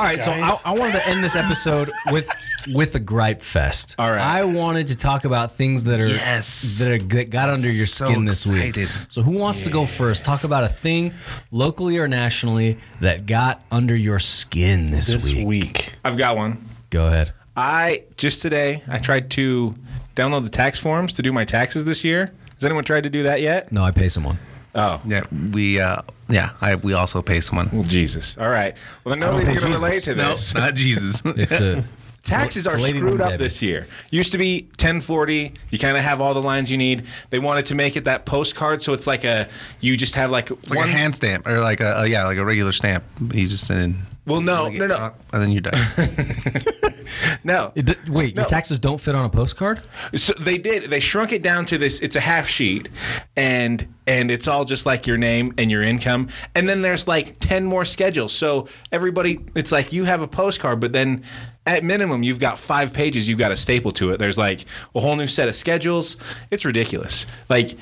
all 0.00 0.06
right. 0.06 0.20
So 0.20 0.32
I, 0.32 0.52
I 0.64 0.72
wanted 0.72 0.92
to 0.92 1.08
end 1.08 1.22
this 1.22 1.36
episode 1.36 1.90
with 2.10 2.28
with 2.72 2.94
a 2.94 3.00
gripe 3.00 3.42
fest. 3.42 3.94
All 3.98 4.10
right. 4.10 4.20
I 4.20 4.44
wanted 4.44 4.86
to 4.88 4.96
talk 4.96 5.24
about 5.24 5.52
things 5.52 5.84
that 5.84 6.00
are 6.00 6.08
Yes. 6.08 6.78
that, 6.78 6.90
are, 6.90 6.98
that 6.98 7.30
got 7.30 7.50
under 7.50 7.70
your 7.70 7.86
So 7.86 8.06
skin 8.06 8.24
this 8.24 8.46
week. 8.46 8.76
So 9.08 9.22
who 9.22 9.36
wants 9.38 9.62
to 9.64 9.70
go 9.70 9.84
first? 9.86 10.24
Talk 10.24 10.44
about 10.44 10.64
a 10.64 10.68
thing 10.68 11.12
locally 11.50 11.98
or 11.98 12.08
nationally 12.08 12.78
that 13.00 13.26
got 13.26 13.62
under 13.70 13.94
your 13.96 14.18
skin 14.18 14.90
this, 14.90 15.08
week. 15.08 15.16
This 15.22 15.34
week. 15.34 15.46
week. 15.46 15.92
I've 16.04 16.16
got 16.16 16.36
one. 16.36 16.64
Go 16.90 17.06
ahead. 17.06 17.32
I 17.56 18.04
just 18.16 18.40
today 18.42 18.82
I 18.88 18.98
tried 18.98 19.30
to 19.32 19.74
download 20.16 20.44
the 20.44 20.50
tax 20.50 20.78
forms 20.78 21.12
to 21.14 21.22
do 21.22 21.32
my 21.32 21.44
taxes 21.44 21.84
this 21.84 22.04
year. 22.04 22.32
Has 22.54 22.64
anyone 22.64 22.84
tried 22.84 23.02
to 23.02 23.10
do 23.10 23.22
that 23.24 23.40
yet? 23.42 23.70
No, 23.72 23.82
I 23.82 23.90
pay 23.90 24.08
someone. 24.08 24.38
Oh, 24.74 25.00
Yeah, 25.06 25.22
we 25.52 25.80
uh 25.80 26.02
yeah, 26.28 26.50
I 26.60 26.76
we 26.76 26.92
also 26.92 27.22
pay 27.22 27.40
someone. 27.40 27.68
well, 27.72 27.82
Jesus. 27.82 28.36
All 28.38 28.48
right. 28.48 28.74
Well, 29.04 29.10
then 29.10 29.18
don't 29.20 29.30
nobody's 29.32 29.48
pay 29.48 29.54
going 29.54 29.60
to 29.60 29.66
Jesus. 29.78 29.82
relate 29.82 30.02
to 30.04 30.14
No, 30.14 30.30
this. 30.30 30.54
not 30.54 30.74
Jesus. 30.74 31.22
It's 31.24 31.60
a 31.60 31.84
Taxes 32.22 32.66
It's 32.66 32.74
are 32.74 32.76
a 32.76 32.80
lady 32.80 32.98
screwed 32.98 33.12
named 33.12 33.20
up 33.22 33.28
Debbie. 33.30 33.44
this 33.44 33.62
year. 33.62 33.86
Used 34.10 34.30
to 34.32 34.38
be 34.38 34.64
1040. 34.78 35.54
You 35.70 35.78
kind 35.78 35.96
of 35.96 36.02
have 36.02 36.20
all 36.20 36.34
the 36.34 36.42
lines 36.42 36.70
you 36.70 36.76
need. 36.76 37.04
They 37.30 37.38
wanted 37.38 37.64
to 37.66 37.74
make 37.74 37.96
it 37.96 38.04
that 38.04 38.26
postcard, 38.26 38.82
so 38.82 38.92
it's 38.92 39.06
like 39.06 39.24
a 39.24 39.48
you 39.80 39.96
just 39.96 40.14
have 40.16 40.30
like 40.30 40.50
It's 40.50 40.70
like 40.70 40.84
a 40.84 40.86
hand 40.88 41.16
stamp 41.16 41.46
or 41.46 41.60
like 41.60 41.80
a, 41.80 42.00
uh, 42.00 42.02
yeah, 42.04 42.26
like 42.26 42.36
a 42.36 42.44
regular 42.44 42.72
stamp. 42.72 43.04
You 43.32 43.48
just 43.48 43.66
send 43.66 43.80
in. 43.82 43.96
Well, 44.26 44.40
no, 44.40 44.64
like 44.64 44.74
no, 44.74 44.84
it, 44.84 44.88
no, 44.88 44.94
uh, 44.94 45.12
And 45.32 45.42
then 45.42 45.50
you're 45.50 45.62
done. 45.62 45.74
no. 47.44 47.72
It 47.74 48.08
wait, 48.08 48.36
No. 48.36 48.42
your 48.42 48.48
taxes 48.48 48.78
don't 48.78 49.00
fit 49.00 49.14
on 49.14 49.24
a 49.24 49.28
postcard? 49.30 49.80
So 50.14 50.34
they 50.38 50.58
did. 50.58 50.90
They 50.90 51.00
shrunk 51.00 51.32
it 51.32 51.42
down 51.42 51.64
to 51.66 51.78
this. 51.78 52.00
It's 52.00 52.16
a 52.16 52.20
half 52.20 52.46
sheet, 52.46 52.88
and 53.36 53.86
and 54.06 54.30
it's 54.30 54.46
all 54.46 54.64
just 54.64 54.86
like 54.86 55.06
your 55.06 55.16
name 55.16 55.54
and 55.58 55.70
your 55.70 55.82
income. 55.82 56.28
And 56.54 56.68
then 56.68 56.82
there's 56.82 57.08
like 57.08 57.38
ten 57.40 57.64
more 57.64 57.84
schedules. 57.84 58.32
So 58.32 58.68
everybody, 58.92 59.40
it's 59.54 59.72
like 59.72 59.92
you 59.92 60.04
have 60.04 60.20
a 60.22 60.28
postcard, 60.28 60.80
but 60.80 60.92
then 60.92 61.24
at 61.66 61.82
minimum 61.84 62.22
you've 62.22 62.40
got 62.40 62.58
five 62.58 62.92
pages. 62.92 63.28
You've 63.28 63.38
got 63.38 63.52
a 63.52 63.56
staple 63.56 63.92
to 63.92 64.10
it. 64.10 64.18
There's 64.18 64.38
like 64.38 64.64
a 64.94 65.00
whole 65.00 65.16
new 65.16 65.26
set 65.26 65.48
of 65.48 65.56
schedules. 65.56 66.16
It's 66.50 66.64
ridiculous. 66.64 67.26
Like. 67.48 67.76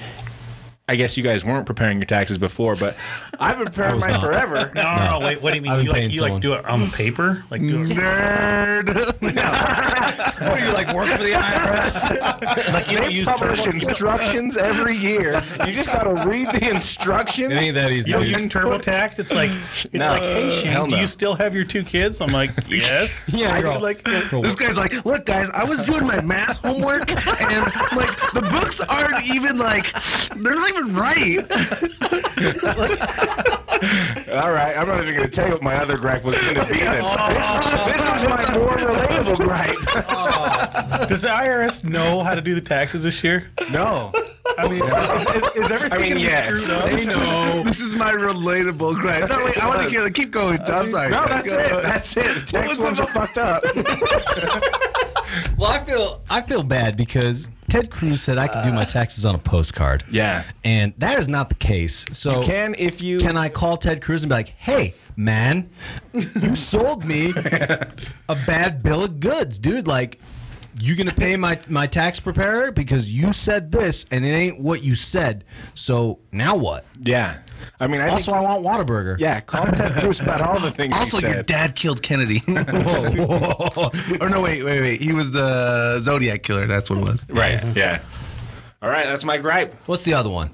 I 0.89 0.97
guess 0.97 1.16
you 1.16 1.22
guys 1.22 1.45
weren't 1.45 1.66
preparing 1.66 1.99
your 1.99 2.07
taxes 2.07 2.39
before, 2.39 2.74
but 2.76 2.97
I've 3.41 3.57
been 3.59 3.66
preparing 3.66 3.97
was 3.97 4.05
mine 4.05 4.14
not. 4.14 4.20
forever. 4.24 4.70
No, 4.74 4.82
no, 4.82 5.18
no. 5.20 5.26
Wait, 5.26 5.43
what 5.43 5.51
do 5.51 5.57
you 5.57 5.62
mean? 5.62 5.72
I've 5.72 5.84
You 5.84 5.91
like 5.93 6.11
you 6.12 6.20
like 6.22 6.41
do 6.41 6.55
it 6.55 6.64
on 6.64 6.80
the 6.80 6.89
paper? 6.91 7.45
Like 7.51 7.61
do 7.61 7.82
it. 7.82 7.89
Nerd. 7.89 8.89
What, 10.49 10.61
you 10.62 10.68
like 10.70 10.93
work 10.95 11.09
for 11.16 11.22
the 11.22 11.30
IRS? 11.32 12.72
Like 12.72 12.89
you 12.91 12.97
don't 12.99 13.07
They 13.09 13.12
use 13.12 13.26
publish 13.26 13.61
Turbo, 13.61 13.76
instructions 13.76 14.57
every 14.57 14.97
year. 14.97 15.41
You 15.66 15.72
just 15.72 15.91
got 15.91 16.05
to 16.05 16.26
read 16.28 16.47
the 16.53 16.68
instructions. 16.70 17.53
it 17.53 17.57
ain't 17.57 17.74
that 17.74 17.91
easy. 17.91 18.12
you 18.12 18.16
don't 18.18 18.26
use 18.26 18.47
TurboTax. 18.47 19.18
It's 19.18 19.32
like 19.34 19.51
it's 19.51 19.93
No. 19.93 20.09
like, 20.09 20.22
hey 20.22 20.43
Hell 20.70 20.84
Shane, 20.84 20.91
do 20.91 20.97
you 20.97 21.07
still 21.07 21.34
have 21.34 21.55
your 21.55 21.64
two 21.64 21.82
kids? 21.82 22.20
I'm 22.20 22.30
like, 22.30 22.53
yes. 22.68 23.26
Yeah, 23.28 23.55
I 23.55 23.61
do 23.61 23.68
all- 23.70 23.80
like. 23.80 24.07
Uh, 24.09 24.41
this 24.41 24.55
guy's 24.55 24.76
like, 24.78 25.05
look, 25.05 25.26
guys, 25.26 25.49
I 25.53 25.64
was 25.64 25.84
doing 25.86 26.07
my 26.07 26.20
math 26.20 26.59
homework, 26.64 27.11
and 27.11 27.64
like 27.97 28.32
the 28.32 28.49
books 28.51 28.80
aren't 28.80 29.26
even 29.28 29.59
like 29.59 29.93
they're 30.36 30.55
not 30.55 30.68
even 30.70 30.78
right. 30.85 31.39
All 34.33 34.51
right, 34.51 34.76
I'm 34.76 34.89
not 34.89 35.03
even 35.03 35.14
going 35.14 35.26
to 35.26 35.29
tell 35.29 35.47
you 35.47 35.53
what 35.53 35.62
my 35.62 35.76
other 35.76 35.97
gripe 35.97 36.24
was 36.24 36.35
going 36.35 36.55
to 36.55 36.66
be. 36.66 36.79
This, 36.89 37.05
this 37.87 38.22
is 38.22 38.29
my 38.29 38.53
more 38.57 38.76
relatable 38.76 39.37
gripe. 39.37 39.76
Oh. 40.11 41.07
Does 41.09 41.22
the 41.22 41.29
IRS 41.29 41.85
know 41.85 42.22
how 42.22 42.35
to 42.35 42.41
do 42.41 42.55
the 42.55 42.61
taxes 42.61 43.05
this 43.05 43.22
year? 43.22 43.51
No, 43.70 44.12
I 44.59 44.66
mean, 44.66 44.83
is, 44.83 45.37
is, 45.37 45.45
is 45.64 45.70
everything 45.70 45.99
I 45.99 46.03
mean 46.03 46.18
yes, 46.18 46.62
screwed 46.62 46.81
up? 46.81 46.91
they 46.91 47.05
know. 47.07 47.62
This 47.62 47.81
is 47.81 47.95
my 47.95 48.12
relatable 48.12 48.95
gripe. 48.97 49.29
No, 49.29 49.45
wait, 49.45 49.62
I 49.62 49.66
want 49.68 49.89
to 49.89 50.05
keep, 50.05 50.14
keep 50.14 50.31
going. 50.31 50.61
I'm 50.62 50.87
sorry. 50.87 51.11
No, 51.11 51.26
that's 51.29 51.53
it. 51.53 51.83
That's 51.83 52.16
it. 52.16 52.35
The 52.35 52.41
tax 52.47 52.79
ones 52.79 52.97
the- 52.99 53.05
are 53.05 53.07
fucked 53.07 53.39
up. 53.39 53.62
Well, 55.59 55.70
I 55.70 55.85
feel 55.85 56.22
I 56.31 56.41
feel 56.41 56.62
bad 56.62 56.97
because 56.97 57.51
Ted 57.69 57.91
Cruz 57.91 58.23
said 58.23 58.39
I 58.39 58.49
could 58.49 58.62
do 58.64 58.73
my 58.73 58.83
uh. 58.83 58.87
taxes 58.87 59.27
on 59.27 59.35
a 59.35 59.39
postcard. 59.39 60.05
Yeah. 60.11 60.45
And 60.64 60.95
that 60.99 61.19
is 61.19 61.29
not 61.29 61.49
the 61.49 61.55
case. 61.55 62.07
So 62.12 62.41
You 62.41 62.47
Can 62.47 62.75
if 62.79 63.01
you 63.01 63.19
Can 63.19 63.37
I 63.37 63.49
call 63.49 63.77
Ted 63.77 64.03
Cruz 64.03 64.23
and 64.23 64.31
be 64.31 64.35
like, 64.35 64.49
"Hey, 64.59 64.95
man, 65.16 65.69
you 66.12 66.23
sold 66.57 67.05
me 67.05 67.33
a 67.37 68.37
bad 68.47 68.83
bill 68.83 69.05
of 69.05 69.21
goods, 69.21 69.59
dude. 69.59 69.87
Like, 69.87 70.19
you 70.81 70.95
gonna 70.97 71.12
pay 71.12 71.37
my 71.37 71.59
my 71.69 71.87
tax 71.87 72.21
preparer 72.21 72.71
because 72.73 73.11
you 73.11 73.33
said 73.33 73.73
this 73.73 74.07
and 74.11 74.25
it 74.25 74.29
ain't 74.31 74.61
what 74.61 74.83
you 74.83 74.95
said. 74.95 75.45
So 75.75 76.21
now 76.33 76.57
what? 76.57 76.85
Yeah, 77.01 77.39
I 77.80 77.86
mean, 77.86 78.00
I 78.00 78.09
Also, 78.09 78.32
think, 78.32 78.44
I 78.46 78.56
want 78.56 78.88
Whataburger. 78.88 79.18
yeah. 79.18 79.40
Call 79.40 79.66
Ted 79.66 79.92
Cruz 80.00 80.20
about 80.20 80.40
all 80.40 80.59
the 80.61 80.70
things. 80.70 80.94
Also, 80.94 81.18
he 81.18 81.26
your 81.32 81.42
dad 81.42 81.76
killed 81.76 82.02
Kennedy. 82.02 82.40
whoa, 82.40 83.11
whoa. 83.74 83.90
or 84.20 84.28
no, 84.28 84.40
wait, 84.40 84.62
wait, 84.64 84.80
wait. 84.80 85.00
He 85.00 85.12
was 85.12 85.30
the 85.30 85.98
Zodiac 86.00 86.42
killer. 86.42 86.66
That's 86.66 86.90
what 86.90 86.98
it 86.98 87.04
was. 87.04 87.26
Right. 87.28 87.76
Yeah. 87.76 88.00
All 88.82 88.88
right, 88.90 89.04
that's 89.06 89.24
my 89.24 89.38
gripe. 89.38 89.74
What's 89.86 90.04
the 90.04 90.14
other 90.14 90.30
one? 90.30 90.50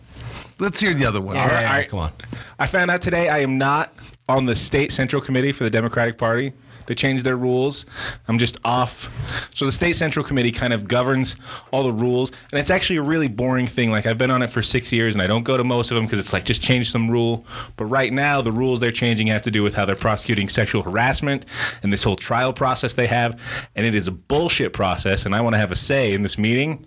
Let's 0.58 0.80
hear 0.80 0.94
the 0.94 1.04
other 1.04 1.20
one. 1.20 1.36
All 1.36 1.46
right, 1.46 1.60
Yeah, 1.62 1.68
all 1.68 1.74
right. 1.74 1.88
come 1.88 1.98
on. 1.98 2.12
I 2.58 2.66
found 2.66 2.90
out 2.90 3.02
today 3.02 3.28
I 3.28 3.40
am 3.40 3.58
not 3.58 3.92
on 4.28 4.46
the 4.46 4.54
state 4.56 4.92
central 4.92 5.20
committee 5.20 5.52
for 5.52 5.64
the 5.64 5.70
Democratic 5.70 6.16
Party. 6.16 6.52
They 6.86 6.94
changed 6.94 7.24
their 7.24 7.36
rules. 7.36 7.86
I'm 8.28 8.38
just 8.38 8.58
off. 8.64 9.10
So 9.54 9.64
the 9.64 9.72
state 9.72 9.96
central 9.96 10.24
committee 10.24 10.52
kind 10.52 10.72
of 10.72 10.86
governs 10.88 11.36
all 11.70 11.82
the 11.82 11.92
rules, 11.92 12.30
and 12.52 12.60
it's 12.60 12.70
actually 12.70 12.96
a 12.96 13.02
really 13.02 13.28
boring 13.28 13.66
thing. 13.66 13.90
Like 13.90 14.06
I've 14.06 14.18
been 14.18 14.30
on 14.30 14.42
it 14.42 14.50
for 14.50 14.62
six 14.62 14.92
years, 14.92 15.14
and 15.14 15.22
I 15.22 15.26
don't 15.26 15.42
go 15.42 15.56
to 15.56 15.64
most 15.64 15.90
of 15.90 15.94
them 15.96 16.04
because 16.04 16.18
it's 16.18 16.32
like 16.32 16.44
just 16.44 16.62
change 16.62 16.90
some 16.90 17.10
rule. 17.10 17.44
But 17.76 17.86
right 17.86 18.12
now, 18.12 18.40
the 18.40 18.52
rules 18.52 18.80
they're 18.80 18.92
changing 18.92 19.28
have 19.28 19.42
to 19.42 19.50
do 19.50 19.62
with 19.62 19.74
how 19.74 19.84
they're 19.84 19.96
prosecuting 19.96 20.48
sexual 20.48 20.82
harassment 20.82 21.46
and 21.82 21.92
this 21.92 22.02
whole 22.02 22.16
trial 22.16 22.52
process 22.52 22.94
they 22.94 23.06
have, 23.06 23.40
and 23.74 23.86
it 23.86 23.94
is 23.94 24.06
a 24.06 24.12
bullshit 24.12 24.72
process. 24.72 25.26
And 25.26 25.34
I 25.34 25.40
want 25.40 25.54
to 25.54 25.58
have 25.58 25.72
a 25.72 25.76
say 25.76 26.12
in 26.12 26.22
this 26.22 26.38
meeting, 26.38 26.84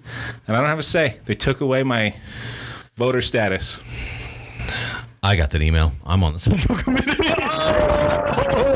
and 0.48 0.56
I 0.56 0.60
don't 0.60 0.70
have 0.70 0.80
a 0.80 0.84
say. 0.84 1.20
They 1.26 1.36
took 1.36 1.62
away 1.62 1.84
my 1.84 2.16
voter 2.96 3.22
status. 3.22 3.80
I 5.24 5.36
got 5.36 5.52
that 5.52 5.62
email. 5.62 5.92
I'm 6.06 6.24
on 6.24 6.34
the 6.34 6.40
central 6.40 6.78
committee. 6.78 7.12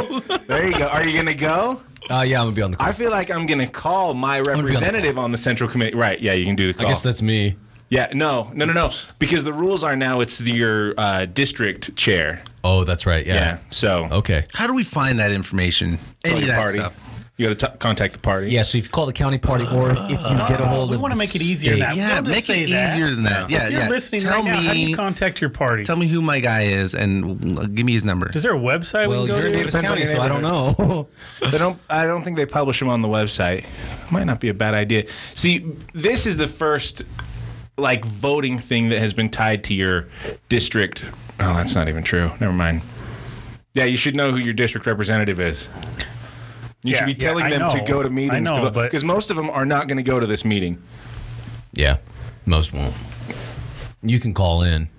There 0.47 0.67
you 0.67 0.77
go. 0.77 0.85
Are 0.87 1.05
you 1.07 1.15
gonna 1.15 1.33
go? 1.33 1.81
Uh, 2.09 2.21
yeah, 2.21 2.39
I'm 2.39 2.45
gonna 2.47 2.51
be 2.55 2.61
on 2.61 2.71
the. 2.71 2.77
I 2.81 2.91
feel 2.91 3.11
like 3.11 3.29
I'm 3.31 3.45
gonna 3.45 3.67
call 3.67 4.13
my 4.13 4.41
be 4.41 4.49
on 4.51 4.57
the 4.57 4.63
representative 4.63 5.17
on 5.17 5.31
the 5.31 5.37
central 5.37 5.69
committee. 5.69 5.95
Right? 5.95 6.19
Yeah, 6.19 6.33
you 6.33 6.45
can 6.45 6.55
do 6.55 6.67
the 6.67 6.73
call. 6.73 6.85
I 6.87 6.89
guess 6.89 7.01
that's 7.01 7.21
me. 7.21 7.55
yeah. 7.89 8.09
No, 8.13 8.51
no, 8.53 8.65
no, 8.65 8.73
no. 8.73 8.89
Because 9.19 9.43
the 9.43 9.53
rules 9.53 9.83
are 9.83 9.95
now 9.95 10.19
it's 10.19 10.41
your 10.41 10.93
uh, 10.97 11.25
district 11.25 11.95
chair. 11.95 12.41
Oh, 12.63 12.83
that's 12.83 13.05
right. 13.05 13.25
Yeah. 13.25 13.33
Yeah. 13.35 13.57
So 13.69 14.07
Okay. 14.11 14.45
How 14.53 14.67
do 14.67 14.73
we 14.73 14.83
find 14.83 15.19
that 15.19 15.31
information? 15.31 15.97
call 16.23 16.33
Any 16.33 16.41
of 16.41 16.47
that 16.47 16.57
party. 16.57 16.79
stuff. 16.79 16.95
You 17.41 17.55
got 17.55 17.59
to 17.71 17.77
contact 17.79 18.13
the 18.13 18.19
party. 18.19 18.51
Yeah. 18.51 18.61
So 18.61 18.77
if 18.77 18.83
you 18.85 18.89
call 18.91 19.07
the 19.07 19.13
county 19.13 19.39
party, 19.39 19.65
or 19.65 19.89
if 19.89 19.97
you 20.09 20.15
get 20.17 20.59
a 20.59 20.65
hold 20.67 20.91
of, 20.91 20.97
we 20.97 20.97
wanna 21.01 21.15
make 21.15 21.33
it 21.33 21.41
easier 21.41 21.73
state- 21.73 21.79
now. 21.79 21.93
Yeah, 21.93 22.21
Don't 22.21 22.27
make 22.29 22.43
say 22.43 22.61
it 22.61 22.69
that. 22.69 22.91
easier 22.91 23.09
than 23.09 23.23
that. 23.23 23.49
Yeah, 23.49 23.63
if 23.65 23.71
you're 23.71 23.81
yeah. 23.81 23.89
listening 23.89 24.21
tell 24.21 24.35
right 24.35 24.45
now, 24.45 24.59
me, 24.59 24.65
how 24.67 24.73
do 24.73 24.79
you 24.79 24.95
contact 24.95 25.41
your 25.41 25.49
party? 25.49 25.83
tell 25.83 25.95
me 25.95 26.05
who 26.05 26.21
my 26.21 26.39
guy 26.39 26.65
is 26.65 26.93
and 26.93 27.75
give 27.75 27.83
me 27.83 27.93
his 27.93 28.03
number. 28.05 28.29
Is 28.29 28.43
there 28.43 28.53
a 28.53 28.59
website 28.59 29.07
Well, 29.07 29.23
we 29.23 29.29
can 29.29 29.37
you're 29.37 29.47
in 29.47 29.53
to? 29.53 29.57
Davis 29.57 29.75
County, 29.75 30.05
so 30.05 30.21
I 30.21 30.27
don't 30.27 30.43
know. 30.43 31.07
They 31.51 31.57
don't. 31.57 31.79
I 31.89 32.03
don't 32.03 32.21
think 32.23 32.37
they 32.37 32.45
publish 32.45 32.79
them 32.79 32.89
on 32.89 33.01
the 33.01 33.07
website. 33.07 33.65
Might 34.11 34.25
not 34.25 34.39
be 34.39 34.49
a 34.49 34.53
bad 34.53 34.75
idea. 34.75 35.07
See, 35.33 35.65
this 35.93 36.27
is 36.27 36.37
the 36.37 36.47
first 36.47 37.01
like 37.75 38.05
voting 38.05 38.59
thing 38.59 38.89
that 38.89 38.99
has 38.99 39.13
been 39.13 39.29
tied 39.29 39.63
to 39.63 39.73
your 39.73 40.07
district. 40.47 41.03
Oh, 41.39 41.55
that's 41.55 41.73
not 41.73 41.87
even 41.89 42.03
true. 42.03 42.29
Never 42.39 42.53
mind. 42.53 42.83
Yeah, 43.73 43.85
you 43.85 43.97
should 43.97 44.15
know 44.15 44.31
who 44.31 44.37
your 44.37 44.53
district 44.53 44.85
representative 44.85 45.39
is. 45.39 45.67
You 46.83 46.93
Yeah, 46.93 46.97
should 46.99 47.05
be 47.05 47.15
telling 47.15 47.45
I 47.45 47.49
them 47.51 47.69
to 47.69 47.81
go 47.81 48.01
to 48.01 48.07
I 48.09 48.11
meetings 48.11 48.49
know, 48.49 48.55
to 48.55 48.61
vote 48.63 48.73
but- 48.73 48.83
because 48.85 49.03
most 49.03 49.29
of 49.31 49.37
them 49.37 49.49
are 49.49 49.65
not 49.65 49.87
going 49.87 49.97
to 49.97 50.03
go 50.03 50.19
to 50.19 50.25
this 50.25 50.43
meeting. 50.43 50.81
yeah, 51.73 51.97
most 52.45 52.73
won't. 52.73 52.93
You 54.01 54.19
can 54.19 54.33
call 54.33 54.63
in. 54.63 54.89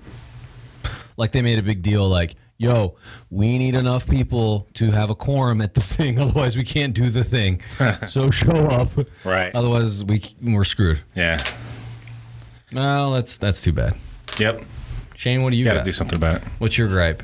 Like 1.17 1.33
they 1.33 1.43
made 1.43 1.59
a 1.59 1.63
big 1.63 1.83
deal. 1.83 2.09
Like, 2.09 2.37
yo, 2.57 2.95
we 3.31 3.59
need 3.59 3.75
enough 3.75 4.09
people 4.09 4.69
to 4.75 4.93
have 4.93 5.11
a 5.11 5.15
quorum 5.17 5.61
at 5.61 5.75
this 5.75 5.91
thing. 5.97 6.19
Otherwise, 6.21 6.57
we 6.57 6.63
can't 6.65 6.95
do 6.95 7.11
the 7.11 7.25
thing. 7.25 7.61
so 8.07 8.31
show 8.31 8.69
up. 8.69 8.89
Right. 9.25 9.53
Otherwise, 9.55 10.05
we 10.05 10.23
we're 10.41 10.63
screwed. 10.65 11.01
Yeah. 11.17 11.43
Well, 12.73 13.13
that's 13.13 13.37
that's 13.39 13.61
too 13.61 13.73
bad. 13.73 13.95
Yep. 14.39 14.63
Shane, 15.17 15.43
what 15.43 15.51
do 15.51 15.57
you 15.57 15.65
Got 15.65 15.73
to 15.75 15.79
got? 15.81 15.85
do 15.85 15.93
something 15.93 16.17
about 16.17 16.37
it. 16.37 16.43
What's 16.59 16.79
your 16.79 16.89
gripe? 16.89 17.23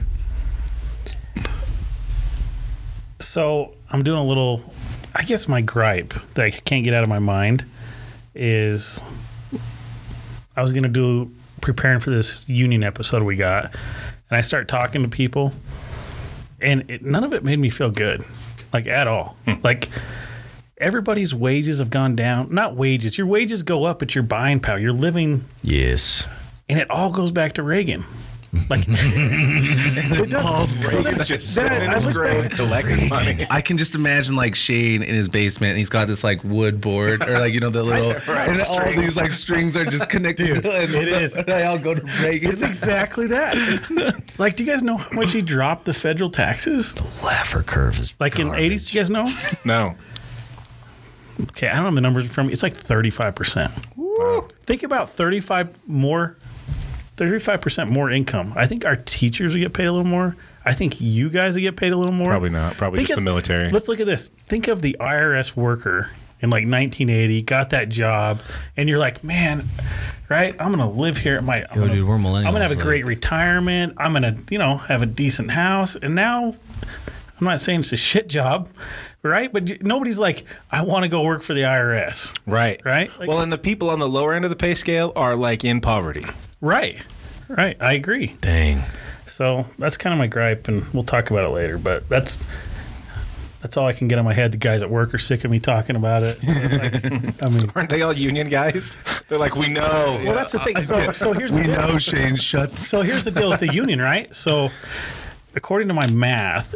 So 3.20 3.74
I'm 3.90 4.02
doing 4.02 4.18
a 4.18 4.24
little. 4.24 4.62
I 5.14 5.22
guess 5.24 5.48
my 5.48 5.60
gripe 5.60 6.14
that 6.34 6.44
I 6.44 6.50
can't 6.50 6.84
get 6.84 6.94
out 6.94 7.02
of 7.02 7.08
my 7.08 7.18
mind 7.18 7.64
is 8.34 9.00
I 10.56 10.62
was 10.62 10.72
gonna 10.72 10.88
do 10.88 11.30
preparing 11.60 12.00
for 12.00 12.10
this 12.10 12.44
union 12.48 12.84
episode 12.84 13.22
we 13.22 13.36
got, 13.36 13.64
and 13.64 14.36
I 14.36 14.42
start 14.42 14.68
talking 14.68 15.02
to 15.02 15.08
people, 15.08 15.52
and 16.60 16.88
it, 16.90 17.04
none 17.04 17.24
of 17.24 17.32
it 17.32 17.42
made 17.44 17.58
me 17.58 17.70
feel 17.70 17.90
good, 17.90 18.24
like 18.72 18.86
at 18.86 19.08
all. 19.08 19.36
Hmm. 19.46 19.54
Like 19.62 19.88
everybody's 20.78 21.34
wages 21.34 21.78
have 21.80 21.90
gone 21.90 22.14
down. 22.14 22.54
Not 22.54 22.76
wages. 22.76 23.16
Your 23.18 23.26
wages 23.26 23.62
go 23.62 23.84
up, 23.84 23.98
but 23.98 24.14
your 24.14 24.22
buying 24.24 24.60
power, 24.60 24.78
you're 24.78 24.92
living, 24.92 25.44
Yes. 25.62 26.26
and 26.68 26.78
it 26.78 26.88
all 26.90 27.10
goes 27.10 27.32
back 27.32 27.54
to 27.54 27.62
Reagan. 27.62 28.04
Like 28.70 28.84
it 28.88 30.30
does. 30.30 30.74
It's 30.74 31.28
just 31.28 31.54
Then 31.56 31.66
I- 31.66 31.74
sitting 31.74 31.84
in 31.84 31.90
I 31.90 31.94
his 31.94 32.06
look 32.06 32.14
grave 32.14 32.50
collecting 32.50 33.08
money. 33.10 33.46
I 33.50 33.60
can 33.60 33.76
just 33.76 33.94
imagine 33.94 34.36
like 34.36 34.54
Shane 34.54 35.02
in 35.02 35.14
his 35.14 35.28
basement, 35.28 35.70
and 35.72 35.78
he's 35.78 35.90
got 35.90 36.08
this 36.08 36.24
like 36.24 36.42
wood 36.44 36.80
board, 36.80 37.22
or 37.28 37.38
like 37.40 37.52
you 37.52 37.60
know 37.60 37.68
the 37.70 37.82
little, 37.84 38.14
Right, 38.26 38.48
and 38.48 38.60
all 38.62 38.84
these 38.96 39.18
like 39.18 39.32
strings 39.34 39.76
are 39.76 39.84
just 39.84 40.08
connected. 40.08 40.64
and 40.64 40.94
it 40.94 41.08
is. 41.08 41.34
They 41.34 41.64
all 41.64 41.78
go 41.78 41.94
to 41.94 42.02
Reagan. 42.22 42.50
It's 42.52 42.62
exactly 42.62 43.26
that. 43.28 44.22
like, 44.38 44.56
do 44.56 44.64
you 44.64 44.70
guys 44.70 44.82
know 44.82 44.96
how 44.96 45.10
much 45.14 45.32
he 45.32 45.42
dropped 45.42 45.84
the 45.84 45.92
federal 45.94 46.30
taxes? 46.30 46.94
The 46.94 47.02
Laffer 47.02 47.64
curve 47.64 47.98
is 47.98 48.14
Like 48.18 48.38
in 48.38 48.54
eighties, 48.54 48.86
do 48.90 48.96
you 48.96 49.00
guys 49.00 49.10
know? 49.10 49.30
No. 49.66 49.94
Okay, 51.50 51.68
I 51.68 51.76
don't 51.76 51.84
know 51.84 51.94
the 51.94 52.00
numbers 52.00 52.28
from. 52.28 52.50
It's 52.50 52.62
like 52.62 52.74
thirty 52.74 53.10
five 53.10 53.34
percent. 53.34 53.70
Think 54.66 54.82
about 54.84 55.10
thirty 55.10 55.40
five 55.40 55.68
more 55.86 56.36
thirty-five 57.18 57.60
percent 57.60 57.90
more 57.90 58.10
income. 58.10 58.52
I 58.56 58.66
think 58.66 58.84
our 58.86 58.96
teachers 58.96 59.52
will 59.54 59.60
get 59.60 59.74
paid 59.74 59.86
a 59.86 59.92
little 59.92 60.06
more. 60.06 60.34
I 60.64 60.72
think 60.72 61.00
you 61.00 61.28
guys 61.30 61.54
will 61.54 61.62
get 61.62 61.76
paid 61.76 61.92
a 61.92 61.96
little 61.96 62.12
more. 62.12 62.26
Probably 62.28 62.50
not. 62.50 62.76
Probably 62.76 62.98
Think 62.98 63.08
just 63.08 63.18
of- 63.18 63.24
the 63.24 63.30
military. 63.30 63.68
Let's 63.70 63.88
look 63.88 64.00
at 64.00 64.06
this. 64.06 64.28
Think 64.28 64.68
of 64.68 64.82
the 64.82 64.96
IRS 65.00 65.54
worker 65.56 66.10
in 66.40 66.50
like 66.50 66.62
1980, 66.68 67.42
got 67.42 67.70
that 67.70 67.88
job, 67.88 68.42
and 68.76 68.88
you're 68.88 68.98
like, 68.98 69.24
man, 69.24 69.64
right? 70.28 70.54
I'm 70.60 70.70
gonna 70.70 70.88
live 70.90 71.16
here. 71.18 71.40
My, 71.42 71.64
I'm 71.70 71.76
Yo, 71.76 71.80
gonna, 71.82 71.94
dude, 71.94 72.06
we're 72.08 72.16
millennials. 72.18 72.46
I'm 72.46 72.52
gonna 72.52 72.60
have 72.60 72.70
a 72.70 72.74
like- 72.74 72.84
great 72.84 73.04
retirement. 73.06 73.94
I'm 73.96 74.12
gonna, 74.12 74.36
you 74.50 74.58
know, 74.58 74.76
have 74.76 75.02
a 75.02 75.06
decent 75.06 75.50
house. 75.50 75.96
And 75.96 76.14
now, 76.14 76.54
I'm 77.40 77.44
not 77.44 77.58
saying 77.60 77.80
it's 77.80 77.92
a 77.92 77.96
shit 77.96 78.28
job, 78.28 78.68
right? 79.22 79.52
But 79.52 79.82
nobody's 79.82 80.18
like, 80.18 80.44
I 80.70 80.82
want 80.82 81.04
to 81.04 81.08
go 81.08 81.22
work 81.22 81.42
for 81.42 81.54
the 81.54 81.62
IRS, 81.62 82.38
Right. 82.46 82.80
Right? 82.84 83.10
Like- 83.18 83.28
well, 83.28 83.40
and 83.40 83.50
the 83.50 83.58
people 83.58 83.90
on 83.90 83.98
the 84.00 84.08
lower 84.08 84.32
end 84.34 84.44
of 84.44 84.50
the 84.50 84.56
pay 84.56 84.74
scale 84.74 85.12
are 85.16 85.34
like 85.34 85.64
in 85.64 85.80
poverty. 85.80 86.26
Right? 86.60 87.00
Right. 87.48 87.76
I 87.80 87.94
agree. 87.94 88.36
Dang. 88.40 88.82
So 89.26 89.66
that's 89.78 89.96
kind 89.96 90.12
of 90.12 90.18
my 90.18 90.26
gripe, 90.26 90.68
and 90.68 90.86
we'll 90.92 91.02
talk 91.04 91.30
about 91.30 91.44
it 91.44 91.48
later. 91.52 91.78
But 91.78 92.08
that's 92.08 92.38
that's 93.62 93.76
all 93.76 93.86
I 93.86 93.92
can 93.92 94.06
get 94.08 94.18
in 94.18 94.24
my 94.24 94.32
head. 94.34 94.52
The 94.52 94.56
guys 94.58 94.82
at 94.82 94.90
work 94.90 95.12
are 95.14 95.18
sick 95.18 95.44
of 95.44 95.50
me 95.50 95.58
talking 95.60 95.96
about 95.96 96.22
it. 96.22 96.38
Like, 96.48 97.42
I 97.42 97.48
mean, 97.48 97.70
Aren't 97.74 97.90
they 97.90 98.02
all 98.02 98.12
union 98.12 98.48
guys? 98.48 98.96
They're 99.28 99.38
like, 99.38 99.56
we 99.56 99.68
know. 99.68 100.20
well, 100.24 100.34
that's 100.34 100.52
the 100.52 100.58
thing. 100.58 100.80
So, 100.80 101.12
so 101.12 101.32
here's 101.32 101.52
the 101.52 101.58
We 101.58 101.64
deal. 101.64 101.76
know 101.88 101.98
Shane. 101.98 102.36
Shut. 102.36 102.72
So 102.72 103.02
here's 103.02 103.24
the 103.24 103.30
deal 103.30 103.50
with 103.50 103.60
the 103.60 103.72
union, 103.72 104.00
right? 104.00 104.32
So 104.34 104.70
according 105.54 105.88
to 105.88 105.94
my 105.94 106.06
math, 106.08 106.74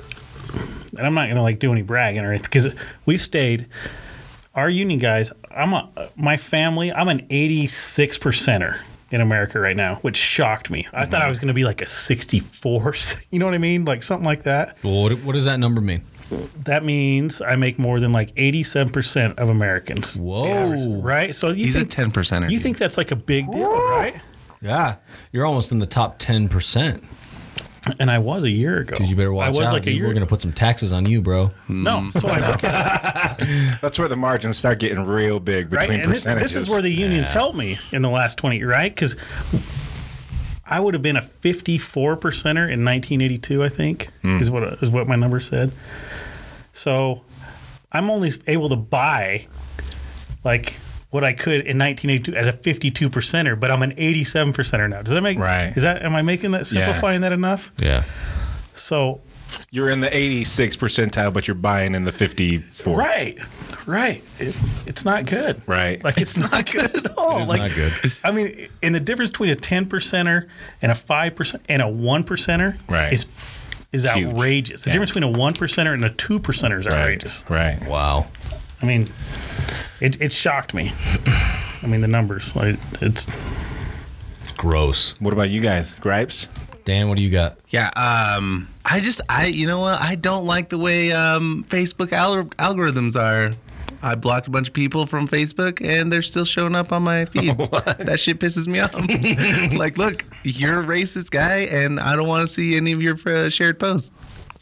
and 0.96 1.06
I'm 1.06 1.14
not 1.14 1.28
gonna 1.28 1.42
like 1.42 1.58
do 1.58 1.72
any 1.72 1.82
bragging 1.82 2.22
or 2.24 2.30
anything 2.30 2.44
because 2.50 2.68
we've 3.06 3.20
stayed. 3.20 3.66
Our 4.54 4.68
union 4.68 4.98
guys, 4.98 5.30
I'm 5.50 5.72
a 5.72 5.88
my 6.16 6.36
family. 6.36 6.92
I'm 6.92 7.08
an 7.08 7.26
86 7.30 8.18
percenter 8.18 8.78
in 9.12 9.20
America 9.20 9.60
right 9.60 9.76
now, 9.76 9.96
which 9.96 10.16
shocked 10.16 10.70
me. 10.70 10.86
I 10.92 11.04
thought 11.04 11.22
I 11.22 11.28
was 11.28 11.38
gonna 11.38 11.52
be 11.54 11.64
like 11.64 11.80
a 11.82 11.86
64. 11.86 12.94
You 13.30 13.38
know 13.38 13.46
what 13.46 13.54
I 13.54 13.58
mean? 13.58 13.84
Like 13.84 14.02
something 14.02 14.24
like 14.26 14.42
that. 14.44 14.76
Well, 14.82 15.02
what, 15.04 15.12
what 15.22 15.32
does 15.32 15.44
that 15.46 15.58
number 15.58 15.80
mean? 15.80 16.04
That 16.64 16.84
means 16.84 17.40
I 17.42 17.56
make 17.56 17.78
more 17.78 18.00
than 18.00 18.12
like 18.12 18.32
87 18.36 18.92
percent 18.92 19.38
of 19.38 19.48
Americans. 19.48 20.18
Whoa. 20.18 21.00
Right? 21.00 21.34
So 21.34 21.48
you 21.48 21.66
He's 21.66 21.76
a 21.76 21.80
think 21.80 21.90
ten 21.90 22.10
percenter. 22.10 22.50
you 22.50 22.58
think 22.58 22.78
that's 22.78 22.96
like 22.98 23.10
a 23.10 23.16
big 23.16 23.50
deal, 23.50 23.70
right? 23.70 24.20
Yeah, 24.60 24.96
you're 25.32 25.44
almost 25.44 25.72
in 25.72 25.78
the 25.78 25.86
top 25.86 26.18
ten 26.18 26.48
percent. 26.48 27.04
And 27.98 28.10
I 28.10 28.18
was 28.18 28.44
a 28.44 28.50
year 28.50 28.78
ago. 28.78 28.96
Dude, 28.96 29.08
you 29.08 29.16
better 29.16 29.32
watch 29.32 29.46
I 29.46 29.58
was 29.58 29.68
out. 29.68 29.72
like 29.74 29.86
a 29.86 29.92
year 29.92 30.06
We're 30.06 30.14
gonna 30.14 30.26
put 30.26 30.40
some 30.40 30.52
taxes 30.52 30.92
on 30.92 31.04
you, 31.06 31.20
bro. 31.20 31.50
no, 31.68 31.98
mm. 31.98 32.12
so 32.12 32.28
I 32.28 32.48
look 32.48 32.62
at 32.62 33.38
That's 33.82 33.98
where 33.98 34.08
the 34.08 34.16
margins 34.16 34.56
start 34.58 34.78
getting 34.78 35.04
real 35.04 35.40
big 35.40 35.72
right? 35.72 35.80
between 35.80 36.00
And 36.00 36.12
this, 36.12 36.22
percentages. 36.22 36.54
this 36.54 36.64
is 36.64 36.70
where 36.70 36.82
the 36.82 36.92
unions 36.92 37.30
helped 37.30 37.56
me 37.56 37.78
in 37.90 38.02
the 38.02 38.10
last 38.10 38.38
20, 38.38 38.62
right? 38.62 38.94
Because 38.94 39.16
I 40.64 40.78
would 40.78 40.94
have 40.94 41.02
been 41.02 41.16
a 41.16 41.22
54 41.22 42.16
percenter 42.16 42.70
in 42.70 42.84
1982, 42.84 43.64
I 43.64 43.68
think, 43.68 44.10
hmm. 44.22 44.38
is 44.40 44.50
what 44.50 44.62
is 44.82 44.90
what 44.90 45.06
my 45.08 45.16
number 45.16 45.40
said. 45.40 45.72
So 46.72 47.22
I'm 47.90 48.10
only 48.10 48.30
able 48.46 48.68
to 48.70 48.76
buy 48.76 49.46
like 50.44 50.74
what 51.12 51.22
I 51.24 51.32
could 51.32 51.60
in 51.66 51.78
1982 51.78 52.34
as 52.34 52.48
a 52.48 52.52
52 52.52 53.08
percenter, 53.08 53.58
but 53.58 53.70
I'm 53.70 53.82
an 53.82 53.94
87 53.96 54.52
percenter 54.52 54.90
now. 54.90 55.02
Does 55.02 55.14
that 55.14 55.22
make 55.22 55.38
Right. 55.38 55.72
Is 55.76 55.84
that 55.84 56.02
am 56.02 56.14
I 56.16 56.22
making 56.22 56.50
that 56.50 56.60
Yeah. 56.72 56.86
simplifying 56.86 57.20
that 57.20 57.32
enough? 57.32 57.70
Yeah. 57.78 58.02
So 58.74 59.20
You're 59.70 59.90
in 59.90 60.00
the 60.00 60.14
86 60.14 60.76
percentile, 60.76 61.30
but 61.32 61.46
you're 61.46 61.54
buying 61.54 61.94
in 61.94 62.04
the 62.04 62.12
54. 62.12 62.96
right, 62.96 63.36
right, 63.84 64.24
it, 64.38 64.56
it's 64.86 65.04
not 65.04 65.26
good. 65.26 65.60
Right. 65.66 66.02
Like 66.02 66.16
it's 66.18 66.36
not 66.52 66.70
good 66.72 66.94
at 66.96 67.16
all. 67.18 67.40
It's 67.40 67.48
like 67.50 67.60
not 67.60 67.74
good. 67.74 67.92
I 68.24 68.30
mean, 68.30 68.68
and 68.82 68.94
the 68.94 69.00
difference 69.00 69.30
between 69.30 69.50
a 69.50 69.56
ten 69.56 69.84
percenter 69.86 70.48
and 70.80 70.90
a 70.90 70.94
five 70.94 71.34
percent 71.34 71.62
and 71.68 71.82
a 71.82 71.88
one 71.88 72.24
percenter 72.24 72.78
Right. 72.88 73.12
is 73.12 73.26
is 73.92 74.04
Huge. 74.04 74.28
outrageous. 74.28 74.84
The 74.84 74.88
Yeah. 74.88 74.92
difference 74.94 75.10
between 75.10 75.34
a 75.34 75.38
one 75.38 75.52
percenter 75.52 75.92
and 75.92 76.02
a 76.02 76.08
two 76.10 76.40
percenter 76.40 76.78
is 76.80 76.86
outrageous. 76.86 77.44
Right. 77.50 77.78
Right. 77.78 77.86
Wow. 77.90 78.28
I 78.82 78.86
mean, 78.86 79.08
it 80.00 80.20
it 80.20 80.32
shocked 80.32 80.74
me. 80.74 80.92
I 81.82 81.86
mean, 81.86 82.00
the 82.00 82.08
numbers. 82.08 82.54
Like 82.56 82.76
it's 83.00 83.26
It's 84.40 84.52
gross. 84.52 85.14
What 85.20 85.32
about 85.32 85.50
you 85.50 85.60
guys? 85.60 85.94
Gripes? 85.96 86.48
Dan, 86.84 87.08
what 87.08 87.16
do 87.16 87.22
you 87.22 87.30
got? 87.30 87.58
Yeah. 87.68 87.90
Um. 87.90 88.68
I 88.84 88.98
just. 88.98 89.20
I. 89.28 89.46
You 89.46 89.66
know 89.68 89.80
what? 89.80 90.00
I 90.00 90.16
don't 90.16 90.46
like 90.46 90.68
the 90.68 90.78
way 90.78 91.12
um 91.12 91.64
Facebook 91.68 92.12
al- 92.12 92.44
algorithms 92.44 93.14
are. 93.16 93.54
I 94.04 94.16
blocked 94.16 94.48
a 94.48 94.50
bunch 94.50 94.66
of 94.66 94.74
people 94.74 95.06
from 95.06 95.28
Facebook, 95.28 95.80
and 95.80 96.10
they're 96.10 96.22
still 96.22 96.44
showing 96.44 96.74
up 96.74 96.90
on 96.90 97.04
my 97.04 97.24
feed. 97.26 97.56
that 97.56 98.18
shit 98.18 98.40
pisses 98.40 98.66
me 98.66 98.80
off. 98.80 98.92
like, 99.78 99.96
look, 99.96 100.24
you're 100.42 100.80
a 100.80 100.84
racist 100.84 101.30
guy, 101.30 101.58
and 101.58 102.00
I 102.00 102.16
don't 102.16 102.26
want 102.26 102.48
to 102.48 102.52
see 102.52 102.76
any 102.76 102.90
of 102.90 103.00
your 103.00 103.16
uh, 103.26 103.48
shared 103.48 103.78
posts. 103.78 104.10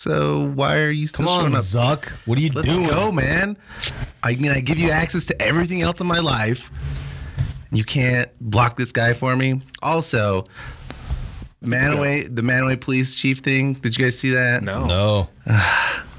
So 0.00 0.46
why 0.54 0.78
are 0.78 0.90
you 0.90 1.06
still 1.08 1.26
Come 1.26 1.34
on, 1.34 1.40
showing 1.42 1.54
up? 1.56 1.60
Zuck. 1.60 2.08
What 2.24 2.38
are 2.38 2.40
you 2.40 2.48
Let's 2.54 2.66
doing? 2.66 2.88
go, 2.88 3.12
man. 3.12 3.58
I 4.22 4.34
mean, 4.34 4.50
I 4.50 4.60
give 4.60 4.78
you 4.78 4.90
access 4.90 5.26
to 5.26 5.42
everything 5.42 5.82
else 5.82 6.00
in 6.00 6.06
my 6.06 6.20
life. 6.20 6.70
You 7.70 7.84
can't 7.84 8.30
block 8.40 8.78
this 8.78 8.92
guy 8.92 9.12
for 9.12 9.36
me. 9.36 9.60
Also, 9.82 10.44
Mantua, 11.60 12.30
the 12.30 12.40
Mantua 12.40 12.78
police 12.78 13.14
chief 13.14 13.40
thing. 13.40 13.74
Did 13.74 13.98
you 13.98 14.06
guys 14.06 14.18
see 14.18 14.30
that? 14.30 14.62
No. 14.62 14.86
No. 14.86 15.28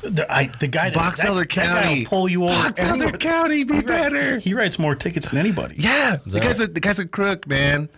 the 0.07 0.27
I, 0.31 0.51
the 0.59 0.67
guy 0.67 0.91
that 0.91 0.93
Box 0.93 1.21
that, 1.21 1.29
Elder 1.29 1.39
that 1.41 1.49
guy 1.49 1.63
will 1.65 1.73
County. 1.81 2.05
pull 2.05 2.29
you 2.29 2.43
over. 2.43 2.53
Box 2.53 2.83
Elder 2.83 2.93
anywhere. 3.05 3.17
County, 3.17 3.63
be 3.63 3.73
He 3.73 3.79
writes- 3.79 3.87
better. 3.87 4.37
He 4.37 4.53
writes 4.53 4.77
more 4.77 4.93
tickets 4.93 5.31
than 5.31 5.39
anybody. 5.39 5.77
Yeah, 5.79 6.17
the 6.27 6.39
guy's 6.39 6.59
a 6.59 6.67
the 6.67 6.79
guy's 6.81 6.99
a 6.99 7.07
crook, 7.07 7.47
man. 7.47 7.89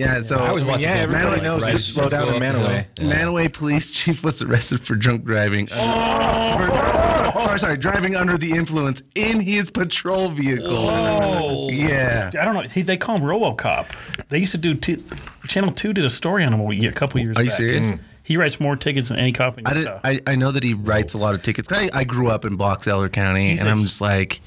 Yeah, 0.00 0.22
so 0.22 0.36
I 0.38 0.52
was 0.52 0.64
watching. 0.64 0.82
yeah, 0.88 1.06
Bill 1.06 1.14
everybody 1.16 1.40
Burr, 1.40 1.44
knows 1.44 1.62
right? 1.62 1.72
just 1.72 1.92
slow 1.94 2.08
down 2.08 2.22
in 2.22 2.28
up 2.28 2.34
the 2.34 2.40
Mantua. 2.40 2.84
Yeah. 2.98 3.06
Mantua 3.06 3.48
police 3.50 3.90
chief 3.96 4.24
was 4.24 4.40
arrested 4.42 4.80
for 4.80 4.94
drunk 4.96 5.24
driving. 5.24 5.68
Oh. 5.72 7.30
sorry, 7.44 7.58
sorry, 7.58 7.76
driving 7.76 8.16
under 8.16 8.36
the 8.36 8.50
influence 8.50 9.02
in 9.14 9.40
his 9.40 9.70
patrol 9.70 10.28
vehicle. 10.30 10.88
Oh. 10.88 11.68
Yeah. 11.70 12.30
I 12.38 12.44
don't 12.44 12.54
know. 12.54 12.62
He, 12.62 12.82
they 12.82 12.96
call 12.96 13.16
him 13.16 13.22
RoboCop. 13.24 13.90
They 14.28 14.38
used 14.38 14.52
to 14.52 14.58
do 14.58 14.74
t- 14.74 15.02
Channel 15.48 15.72
Two 15.72 15.92
did 15.92 16.04
a 16.04 16.10
story 16.10 16.44
on 16.44 16.52
him 16.52 16.60
a, 16.60 16.86
a 16.88 16.92
couple 16.92 17.20
years. 17.20 17.36
Are 17.36 17.42
you 17.42 17.48
back. 17.50 17.56
serious? 17.56 17.92
He 18.22 18.36
writes 18.36 18.60
more 18.60 18.76
tickets 18.76 19.08
than 19.08 19.18
any 19.18 19.32
cop 19.32 19.58
in 19.58 19.66
I, 19.66 19.72
did, 19.72 19.82
Utah. 19.84 20.00
I 20.04 20.20
I 20.26 20.34
know 20.36 20.52
that 20.52 20.62
he 20.62 20.74
writes 20.74 21.14
a 21.14 21.18
lot 21.18 21.34
of 21.34 21.42
tickets. 21.42 21.70
I, 21.72 21.88
I 21.92 22.04
grew 22.04 22.30
up 22.30 22.44
in 22.44 22.56
Box 22.56 22.86
Elder 22.86 23.08
County, 23.08 23.50
He's 23.50 23.60
and 23.60 23.68
a- 23.68 23.72
I'm 23.72 23.82
just 23.82 24.00
like, 24.00 24.40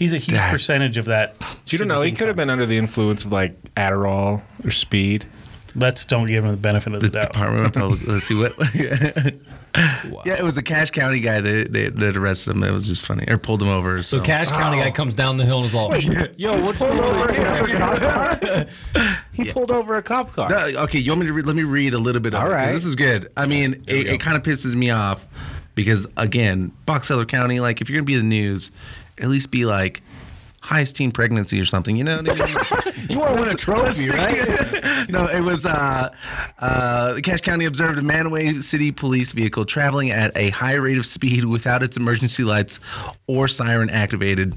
He's 0.00 0.12
a 0.14 0.18
huge 0.18 0.34
That- 0.36 0.50
percentage 0.50 0.96
of 0.96 1.04
that. 1.04 1.36
You 1.68 1.76
don't 1.78 1.86
know. 1.88 2.00
He 2.00 2.10
could 2.10 2.26
have 2.26 2.36
been 2.36 2.48
under 2.50 2.64
the 2.66 2.78
influence 2.78 3.24
of 3.24 3.30
like 3.32 3.54
Adderall 3.74 4.40
or 4.64 4.70
speed. 4.72 5.26
Let's 5.76 6.04
don't 6.04 6.26
give 6.26 6.44
him 6.44 6.50
the 6.50 6.56
benefit 6.56 6.94
of 6.94 7.00
the, 7.00 7.06
the 7.08 7.20
doubt. 7.20 7.32
Department 7.32 7.66
of 7.66 7.72
Public. 7.74 8.06
Let's 8.08 8.24
see 8.26 8.34
what. 8.34 8.54
Yeah, 10.24 10.34
it 10.36 10.42
was 10.42 10.58
a 10.58 10.62
Cache 10.64 10.90
County 10.90 11.20
guy 11.20 11.40
that, 11.40 11.72
that 11.72 11.94
that 11.96 12.16
arrested 12.16 12.56
him. 12.56 12.64
It 12.64 12.72
was 12.72 12.88
just 12.88 13.02
funny, 13.02 13.24
or 13.28 13.38
pulled 13.38 13.62
him 13.62 13.68
over. 13.68 13.98
So 14.02 14.18
So, 14.18 14.24
Cache 14.24 14.48
County 14.48 14.78
guy 14.78 14.90
comes 14.90 15.14
down 15.14 15.36
the 15.36 15.44
hill 15.44 15.58
and 15.58 15.66
is 15.66 15.74
all, 15.76 15.96
"Yo, 16.36 16.60
what's 16.64 16.80
going 16.82 16.98
on?" 16.98 18.66
He 19.32 19.52
pulled 19.52 19.70
over 19.70 19.94
a 19.94 20.02
cop 20.02 20.32
car. 20.32 20.48
No, 20.50 20.82
okay, 20.82 20.98
you 20.98 21.12
want 21.12 21.20
me 21.20 21.26
to 21.28 21.32
read? 21.32 21.46
Let 21.46 21.54
me 21.54 21.62
read 21.62 21.94
a 21.94 21.98
little 21.98 22.20
bit. 22.20 22.34
Of 22.34 22.40
All 22.40 22.46
it, 22.48 22.50
'cause 22.50 22.56
right. 22.56 22.72
this 22.72 22.84
is 22.84 22.96
good. 22.96 23.30
I 23.36 23.46
mean, 23.46 23.84
it, 23.86 24.04
go. 24.06 24.10
it 24.14 24.20
kind 24.20 24.36
of 24.36 24.42
pisses 24.42 24.74
me 24.74 24.90
off 24.90 25.24
because 25.76 26.06
again, 26.16 26.72
Box 26.84 27.08
Elder 27.10 27.24
County. 27.24 27.60
Like, 27.60 27.80
if 27.80 27.88
you're 27.88 27.98
gonna 28.00 28.06
be 28.06 28.14
in 28.14 28.28
the 28.28 28.36
news, 28.42 28.72
at 29.20 29.28
least 29.28 29.50
be 29.50 29.64
like 29.64 30.02
highest 30.62 30.96
teen 30.96 31.10
pregnancy 31.10 31.58
or 31.58 31.64
something. 31.64 31.96
You 31.96 32.04
know 32.04 32.18
what 32.22 32.40
I 32.40 32.44
mean? 32.44 32.94
You 33.10 33.18
want 33.18 33.34
to 33.34 33.40
win 33.40 33.50
a 33.50 33.54
trophy, 33.54 34.08
right? 34.08 35.08
no, 35.08 35.26
it 35.26 35.40
was 35.40 35.64
uh, 35.66 36.14
uh, 36.60 37.14
the 37.14 37.22
Cache 37.22 37.40
County 37.40 37.64
observed 37.64 37.98
a 37.98 38.02
Mantua 38.02 38.62
City 38.62 38.92
police 38.92 39.32
vehicle 39.32 39.64
traveling 39.64 40.10
at 40.10 40.36
a 40.36 40.50
high 40.50 40.74
rate 40.74 40.98
of 40.98 41.06
speed 41.06 41.44
without 41.46 41.82
its 41.82 41.96
emergency 41.96 42.44
lights 42.44 42.78
or 43.26 43.48
siren 43.48 43.90
activated. 43.90 44.54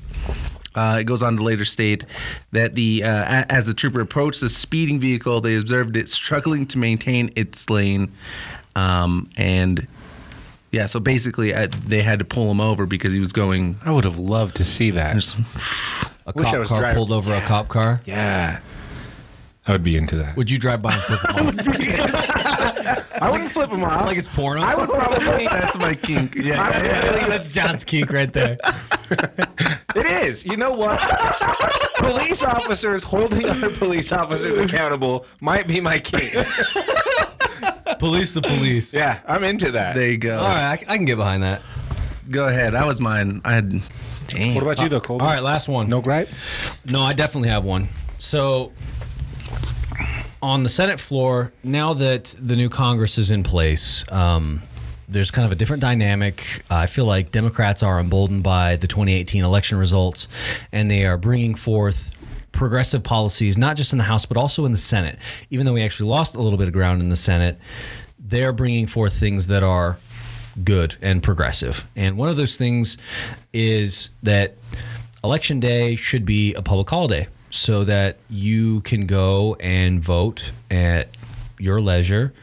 Uh, 0.76 0.98
it 1.02 1.06
goes 1.06 1.24
on 1.24 1.38
to 1.38 1.44
later 1.44 1.66
state 1.66 2.06
that 2.52 2.76
the 2.76 3.04
uh, 3.04 3.10
a- 3.44 3.52
as 3.52 3.66
the 3.68 3.74
trooper 3.74 4.02
approached 4.02 4.42
the 4.42 4.50
speeding 4.50 5.00
vehicle, 5.00 5.40
they 5.42 5.56
observed 5.56 5.96
it 5.96 6.10
struggling 6.10 6.66
to 6.68 6.78
maintain 6.78 7.32
its 7.36 7.70
lane, 7.70 8.12
um, 8.76 9.30
and 9.38 9.88
yeah, 10.74 10.88
so 10.88 11.00
basically 11.00 11.54
uh, 11.54 11.68
they 11.86 12.02
had 12.02 12.20
to 12.20 12.26
pull 12.26 12.52
him 12.52 12.60
over 12.60 12.86
because 12.86 13.14
he 13.14 13.20
was 13.20 13.32
going. 13.32 13.78
I 13.86 13.92
would 13.92 14.04
have 14.04 14.20
loved 14.20 14.56
to 14.58 14.66
see 14.66 14.90
that. 14.92 15.16
A 15.16 16.34
Wish 16.36 16.46
I 16.48 16.52
cop 16.52 16.60
was 16.60 16.70
car 16.70 16.80
driving- 16.80 16.96
pulled 16.98 17.12
over 17.14 17.34
a 17.34 17.42
cop 17.42 17.68
car. 17.70 18.02
Yeah. 18.06 18.60
I 19.66 19.72
would 19.72 19.84
be 19.84 19.96
into 19.96 20.18
that. 20.18 20.36
Would 20.36 20.52
you 20.52 20.60
drive 20.60 20.82
by 20.82 20.94
and 20.94 21.02
flip 21.04 21.22
him 21.22 21.48
off? 21.60 23.22
I 23.22 23.30
wouldn't 23.32 23.50
flip 23.52 23.70
him 23.70 23.84
off. 23.86 24.06
like 24.08 24.18
it's 24.18 24.28
porno? 24.28 24.62
I 24.62 24.76
would 24.76 24.90
probably. 24.90 25.46
That's 25.46 25.78
my 25.78 25.94
kink. 25.96 26.36
Yeah, 26.36 26.84
yeah, 26.84 27.26
That's 27.28 27.48
John's 27.50 27.86
kink 27.86 28.12
right 28.12 28.32
there. 28.34 28.58
It 29.96 30.24
is. 30.26 30.46
You 30.46 30.58
know 30.58 30.72
what? 30.72 31.00
police 31.98 32.44
officers 32.44 33.04
holding 33.04 33.46
other 33.48 33.70
police 33.70 34.12
officers 34.12 34.58
accountable 34.58 35.26
might 35.40 35.66
be 35.68 35.80
my 35.80 35.98
kink. 36.00 36.34
Police 38.00 38.34
the 38.34 38.42
police. 38.42 38.94
Yeah, 38.94 39.20
I'm 39.26 39.44
into 39.46 39.72
that. 39.72 39.96
there 39.96 40.10
you 40.10 40.18
go. 40.18 40.40
All 40.40 40.48
right, 40.48 40.72
I, 40.88 40.94
I 40.94 40.98
can 40.98 41.06
get 41.06 41.16
behind 41.16 41.44
that. 41.44 41.62
Go 42.30 42.46
ahead. 42.48 42.74
That 42.74 42.86
was 42.86 43.00
mine. 43.00 43.42
I 43.46 43.54
had. 43.54 43.82
Damn. 44.28 44.56
What 44.56 44.64
about 44.64 44.80
you 44.80 44.90
though, 44.90 45.00
Colby? 45.00 45.24
All 45.24 45.30
right, 45.32 45.44
last 45.44 45.70
one. 45.70 45.88
No 45.90 46.02
gripe? 46.02 46.28
No, 46.90 47.02
I 47.02 47.14
definitely 47.14 47.50
have 47.50 47.64
one. 47.64 47.88
So 48.18 48.72
on 50.44 50.64
the 50.64 50.70
Senate 50.70 51.00
floor, 51.00 51.54
now 51.64 51.94
that 51.94 52.36
the 52.38 52.58
new 52.58 52.68
Congress 52.68 53.18
is 53.18 53.32
in 53.32 53.44
place, 53.44 54.04
um, 54.12 54.62
there's 55.08 55.32
kind 55.32 55.46
of 55.46 55.54
a 55.54 55.56
different 55.56 55.80
dynamic. 55.80 56.64
I 56.70 56.86
feel 56.86 57.06
like 57.06 57.32
Democrats 57.32 57.82
are 57.82 57.98
emboldened 57.98 58.44
by 58.44 58.76
the 58.76 58.86
2018 58.86 59.46
election 59.46 59.78
results, 59.78 60.28
and 60.74 60.92
they 60.92 61.06
are 61.06 61.18
bringing 61.18 61.56
forth 61.56 62.12
progressive 62.52 63.04
policies, 63.04 63.58
not 63.58 63.78
just 63.78 63.94
in 63.94 63.98
the 63.98 64.04
House, 64.04 64.26
but 64.26 64.36
also 64.36 64.66
in 64.66 64.74
the 64.74 64.78
Senate. 64.78 65.18
Even 65.50 65.66
though 65.66 65.72
we 65.72 65.82
actually 65.82 66.10
lost 66.10 66.36
a 66.36 66.42
little 66.42 66.58
bit 66.58 66.68
of 66.68 66.74
ground 66.74 67.02
in 67.02 67.08
the 67.08 67.16
Senate, 67.16 67.58
they're 68.20 68.52
bringing 68.52 68.86
forth 68.86 69.18
things 69.18 69.48
that 69.48 69.64
are 69.64 69.98
good 70.62 70.98
and 71.02 71.24
progressive. 71.24 71.86
And 71.96 72.18
one 72.18 72.28
of 72.28 72.36
those 72.36 72.58
things 72.58 72.98
is 73.54 74.10
that 74.24 74.58
election 75.24 75.62
day 75.62 75.96
should 75.96 76.26
be 76.26 76.54
a 76.54 76.62
public 76.62 76.90
holiday 76.90 77.30
so 77.54 77.84
that 77.84 78.18
you 78.32 78.82
can 78.82 79.06
go 79.06 79.54
and 79.60 80.02
vote 80.02 80.52
at 80.72 81.08
your 81.60 81.80
leisure 81.80 82.34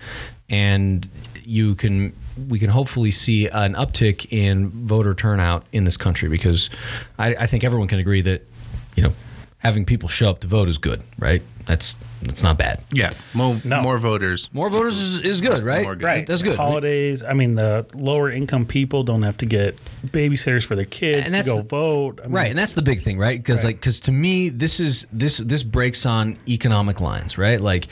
and 0.49 1.09
you 1.45 1.75
can 1.75 2.13
we 2.49 2.61
can 2.61 2.71
hopefully 2.71 3.11
see 3.11 3.49
an 3.49 3.75
uptick 3.75 4.25
in 4.31 4.71
voter 4.71 5.13
turnout 5.13 5.67
in 5.73 5.83
this 5.83 5.97
country 5.97 6.29
because 6.29 6.71
I, 7.19 7.35
I 7.35 7.47
think 7.47 7.65
everyone 7.65 7.89
can 7.89 7.99
agree 7.99 8.21
that 8.21 8.47
you 8.95 9.03
know 9.03 9.13
having 9.59 9.85
people 9.85 10.09
show 10.09 10.31
up 10.31 10.41
to 10.41 10.47
vote 10.47 10.69
is 10.69 10.79
good 10.79 11.03
right 11.19 11.43
that's 11.71 11.95
that's 12.23 12.43
not 12.43 12.59
bad 12.59 12.83
Yeah, 12.93 13.13
more, 13.33 13.59
No. 13.65 13.81
more 13.83 13.97
voters. 13.99 14.49
more 14.53 14.69
voters 14.69 15.01
is, 15.01 15.25
is 15.25 15.41
good 15.41 15.63
right 15.63 15.85
More 15.85 15.95
good. 15.97 16.05
Right. 16.05 16.27
that's 16.27 16.43
good 16.43 16.57
Holidays. 16.57 17.23
I 17.23 17.33
mean, 17.33 17.55
the 17.55 17.87
lower 17.95 18.31
income 18.31 18.67
people 18.67 19.03
don't 19.05 19.23
have 19.23 19.37
to 19.39 19.47
get 19.47 19.81
babysitters 20.07 20.67
for 20.67 20.75
their 20.77 20.85
kids 20.85 21.33
And 21.33 21.45
to 21.45 21.49
go 21.51 21.57
the- 21.59 21.69
vote. 21.69 22.21
I 22.23 22.27
mean, 22.27 22.33
right 22.37 22.51
and 22.51 22.59
that's 22.59 22.75
the 22.75 22.83
big 22.83 23.01
thing 23.01 23.17
right 23.19 23.39
because 23.39 23.59
Right. 23.61 23.69
like 23.71 23.77
because 23.77 24.01
to 24.01 24.13
me 24.13 24.49
this 24.51 24.81
is 24.81 25.07
this 25.13 25.39
this 25.39 25.63
breaks 25.63 26.05
on 26.05 26.37
economic 26.49 27.01
lines 27.01 27.39
right 27.39 27.61
like 27.61 27.87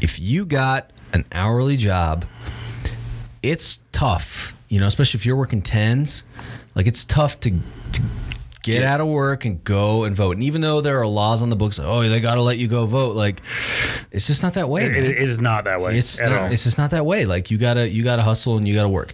if 0.00 0.18
you 0.18 0.44
got 0.46 0.90
an 1.12 1.24
hourly 1.32 1.76
job 1.76 2.24
it's 3.42 3.80
tough 3.92 4.54
you 4.68 4.80
know 4.80 4.86
especially 4.86 5.18
if 5.18 5.24
you're 5.26 5.36
working 5.36 5.62
tens 5.62 6.24
like 6.74 6.86
it's 6.86 7.04
tough 7.04 7.38
to, 7.40 7.50
to 7.92 8.02
get 8.74 8.84
out 8.84 9.00
of 9.00 9.06
work 9.08 9.44
and 9.44 9.62
go 9.64 10.04
and 10.04 10.14
vote 10.16 10.32
and 10.32 10.42
even 10.42 10.60
though 10.60 10.80
there 10.80 10.98
are 11.00 11.06
laws 11.06 11.42
on 11.42 11.50
the 11.50 11.56
books 11.56 11.78
oh 11.78 12.08
they 12.08 12.20
got 12.20 12.36
to 12.36 12.42
let 12.42 12.58
you 12.58 12.68
go 12.68 12.86
vote 12.86 13.16
like 13.16 13.40
it's 14.12 14.26
just 14.26 14.42
not 14.42 14.54
that 14.54 14.68
way 14.68 14.84
It, 14.84 14.96
it 14.96 15.18
is 15.18 15.40
not 15.40 15.64
that 15.64 15.80
way 15.80 15.96
It's 15.98 16.20
not, 16.20 16.32
all. 16.32 16.52
it's 16.52 16.64
just 16.64 16.78
not 16.78 16.90
that 16.92 17.04
way. 17.06 17.24
Like 17.24 17.50
you 17.50 17.58
gotta 17.58 17.88
you 17.88 18.02
gotta 18.04 18.22
hustle 18.22 18.56
and 18.56 18.66
you 18.66 18.74
gotta 18.74 18.88
work. 18.88 19.12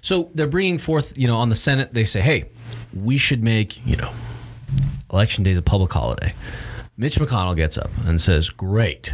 So 0.00 0.30
they're 0.34 0.46
bringing 0.46 0.78
forth, 0.78 1.16
you 1.18 1.26
know, 1.26 1.36
on 1.36 1.48
the 1.48 1.54
Senate, 1.54 1.92
they 1.94 2.04
say, 2.04 2.20
hey, 2.20 2.44
we 2.94 3.16
should 3.18 3.42
make 3.42 3.84
you 3.86 3.96
know, 3.96 4.12
election 5.12 5.44
day 5.44 5.50
is 5.52 5.58
a 5.58 5.62
public 5.62 5.92
holiday. 5.92 6.34
Mitch 6.96 7.16
McConnell 7.18 7.56
gets 7.56 7.76
up 7.78 7.90
and 8.06 8.20
says, 8.20 8.48
great, 8.50 9.12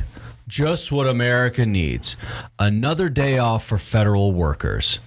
just 0.48 0.92
what 0.92 1.06
America 1.08 1.66
needs, 1.66 2.16
another 2.58 3.08
day 3.08 3.38
off 3.38 3.64
for 3.66 3.78
federal 3.78 4.32
workers. 4.32 5.00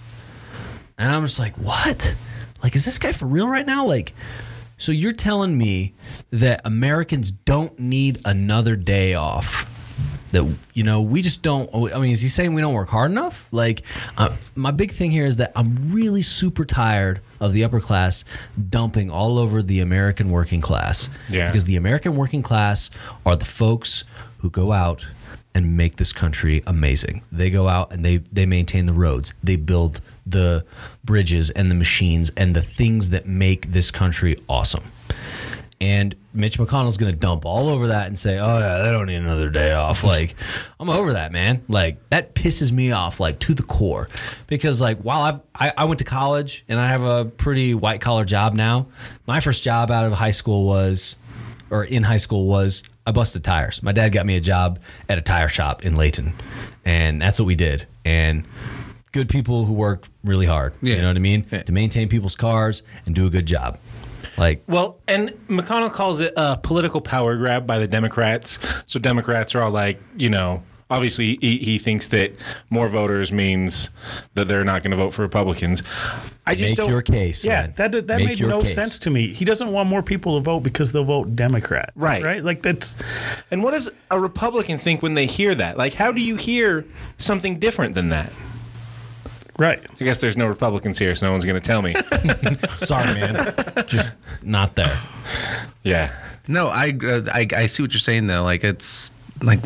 And 0.97 1.11
I'm 1.11 1.23
just 1.25 1.39
like, 1.39 1.55
what? 1.57 2.15
Like, 2.63 2.75
is 2.75 2.85
this 2.85 2.97
guy 2.99 3.11
for 3.11 3.25
real 3.27 3.47
right 3.47 3.65
now? 3.65 3.85
Like, 3.85 4.13
so 4.77 4.91
you're 4.91 5.11
telling 5.11 5.57
me 5.57 5.93
that 6.31 6.61
Americans 6.65 7.31
don't 7.31 7.77
need 7.79 8.19
another 8.25 8.75
day 8.75 9.13
off? 9.13 9.71
That 10.31 10.57
you 10.73 10.83
know, 10.83 11.01
we 11.01 11.21
just 11.21 11.41
don't. 11.43 11.69
I 11.73 11.97
mean, 11.99 12.11
is 12.11 12.21
he 12.21 12.27
saying 12.27 12.53
we 12.53 12.61
don't 12.61 12.73
work 12.73 12.89
hard 12.89 13.09
enough? 13.09 13.47
Like, 13.51 13.83
uh, 14.17 14.35
my 14.55 14.71
big 14.71 14.91
thing 14.91 15.11
here 15.11 15.25
is 15.25 15.37
that 15.37 15.53
I'm 15.55 15.93
really 15.93 16.23
super 16.23 16.65
tired 16.65 17.21
of 17.39 17.53
the 17.53 17.63
upper 17.63 17.79
class 17.79 18.25
dumping 18.69 19.09
all 19.09 19.37
over 19.37 19.61
the 19.61 19.79
American 19.79 20.31
working 20.31 20.59
class. 20.59 21.09
Yeah. 21.29 21.47
Because 21.47 21.65
the 21.65 21.77
American 21.77 22.17
working 22.17 22.41
class 22.41 22.91
are 23.25 23.37
the 23.37 23.45
folks 23.45 24.03
who 24.39 24.49
go 24.49 24.73
out 24.73 25.05
and 25.53 25.77
make 25.77 25.95
this 25.95 26.11
country 26.11 26.61
amazing. 26.67 27.21
They 27.31 27.49
go 27.49 27.69
out 27.69 27.93
and 27.93 28.03
they 28.03 28.17
they 28.17 28.45
maintain 28.45 28.87
the 28.87 28.93
roads. 28.93 29.33
They 29.41 29.55
build 29.55 30.01
the 30.25 30.65
bridges 31.03 31.49
and 31.51 31.69
the 31.69 31.75
machines 31.75 32.31
and 32.35 32.55
the 32.55 32.61
things 32.61 33.11
that 33.11 33.25
make 33.25 33.71
this 33.71 33.91
country 33.91 34.37
awesome. 34.49 34.83
And 35.81 36.15
Mitch 36.33 36.57
McConnell's 36.57 36.97
going 36.97 37.13
to 37.13 37.19
dump 37.19 37.45
all 37.45 37.67
over 37.67 37.87
that 37.87 38.07
and 38.07 38.17
say, 38.17 38.39
"Oh 38.39 38.59
yeah, 38.59 38.81
they 38.81 38.91
don't 38.91 39.07
need 39.07 39.15
another 39.15 39.49
day 39.49 39.73
off." 39.73 40.03
Like, 40.15 40.35
I'm 40.79 40.89
over 40.89 41.13
that, 41.13 41.31
man. 41.31 41.63
Like 41.67 42.09
that 42.09 42.33
pisses 42.33 42.71
me 42.71 42.91
off, 42.91 43.19
like 43.19 43.39
to 43.39 43.53
the 43.53 43.63
core, 43.63 44.07
because 44.47 44.79
like 44.79 44.99
while 44.99 45.21
I've, 45.21 45.39
I 45.53 45.73
I 45.77 45.85
went 45.85 45.99
to 45.99 46.05
college 46.05 46.63
and 46.69 46.79
I 46.79 46.87
have 46.87 47.03
a 47.03 47.25
pretty 47.25 47.73
white 47.73 47.99
collar 47.99 48.23
job 48.23 48.53
now. 48.53 48.87
My 49.27 49.41
first 49.41 49.63
job 49.63 49.91
out 49.91 50.05
of 50.05 50.13
high 50.13 50.31
school 50.31 50.65
was, 50.65 51.17
or 51.69 51.83
in 51.83 52.03
high 52.03 52.17
school 52.17 52.47
was, 52.47 52.83
I 53.05 53.11
busted 53.11 53.43
tires. 53.43 53.83
My 53.83 53.91
dad 53.91 54.13
got 54.13 54.25
me 54.25 54.37
a 54.37 54.41
job 54.41 54.79
at 55.09 55.17
a 55.17 55.21
tire 55.21 55.49
shop 55.49 55.83
in 55.83 55.97
Layton, 55.97 56.33
and 56.85 57.21
that's 57.21 57.39
what 57.39 57.45
we 57.45 57.55
did. 57.55 57.85
And 58.05 58.45
good 59.15 59.29
people 59.29 59.63
who 59.63 59.73
worked 59.73 60.09
really 60.25 60.45
hard. 60.45 60.75
Yeah. 60.81 60.97
You 60.97 61.01
know 61.01 61.07
what 61.07 61.15
I 61.15 61.19
mean? 61.19 61.45
Yeah. 61.49 61.63
To 61.63 61.71
maintain 61.71 62.09
people's 62.09 62.35
cars 62.35 62.83
and 63.05 63.15
do 63.15 63.25
a 63.25 63.29
good 63.29 63.45
job. 63.45 63.79
Like 64.37 64.61
Well, 64.67 64.97
and 65.07 65.29
McConnell 65.47 65.91
calls 65.91 66.19
it 66.19 66.33
a 66.35 66.57
political 66.57 66.99
power 66.99 67.37
grab 67.37 67.65
by 67.65 67.79
the 67.79 67.87
Democrats. 67.87 68.59
So 68.87 68.99
Democrats 68.99 69.55
are 69.55 69.61
all 69.61 69.71
like, 69.71 70.01
you 70.17 70.27
know, 70.29 70.63
obviously 70.89 71.37
he, 71.39 71.57
he 71.59 71.77
thinks 71.77 72.09
that 72.09 72.33
more 72.69 72.89
voters 72.89 73.31
means 73.31 73.89
that 74.33 74.49
they're 74.49 74.65
not 74.65 74.83
going 74.83 74.91
to 74.91 74.97
vote 74.97 75.11
for 75.11 75.21
Republicans. 75.21 75.81
I 76.45 76.53
just 76.55 76.71
make 76.71 76.77
don't. 76.77 76.89
your 76.89 77.01
case. 77.01 77.45
Yeah, 77.45 77.61
man. 77.61 77.73
that 77.77 77.91
that 78.07 78.17
Make 78.17 78.27
made 78.27 78.41
no 78.41 78.59
case. 78.61 78.75
sense 78.75 78.99
to 78.99 79.09
me. 79.09 79.33
He 79.33 79.45
doesn't 79.45 79.71
want 79.71 79.87
more 79.89 80.03
people 80.03 80.37
to 80.37 80.43
vote 80.43 80.59
because 80.59 80.91
they'll 80.91 81.05
vote 81.05 81.37
Democrat. 81.37 81.93
Right. 81.95 82.21
Right. 82.21 82.43
Like 82.43 82.61
that's 82.61 82.95
and 83.49 83.63
what 83.63 83.71
does 83.71 83.89
a 84.11 84.19
Republican 84.19 84.77
think 84.77 85.01
when 85.01 85.13
they 85.13 85.25
hear 85.25 85.55
that? 85.55 85.77
Like, 85.77 85.93
how 85.93 86.11
do 86.11 86.19
you 86.19 86.35
hear 86.35 86.85
something 87.17 87.57
different 87.59 87.95
than 87.95 88.09
that? 88.09 88.33
Right. 89.57 89.79
I 89.99 90.03
guess 90.03 90.19
there's 90.21 90.37
no 90.37 90.47
Republicans 90.47 90.97
here, 90.99 91.15
so 91.15 91.25
no 91.27 91.31
one's 91.31 91.45
going 91.45 91.59
to 91.59 91.65
tell 91.65 91.81
me. 91.81 91.95
Sorry, 92.75 93.13
man. 93.13 93.53
Just 93.87 94.13
not 94.41 94.75
there. 94.75 94.99
yeah. 95.83 96.13
No, 96.47 96.67
I, 96.67 96.95
uh, 97.03 97.21
I 97.33 97.47
I 97.55 97.67
see 97.67 97.81
what 97.81 97.91
you're 97.93 97.99
saying 97.99 98.27
though. 98.27 98.43
Like 98.43 98.63
it's 98.63 99.11
like 99.41 99.59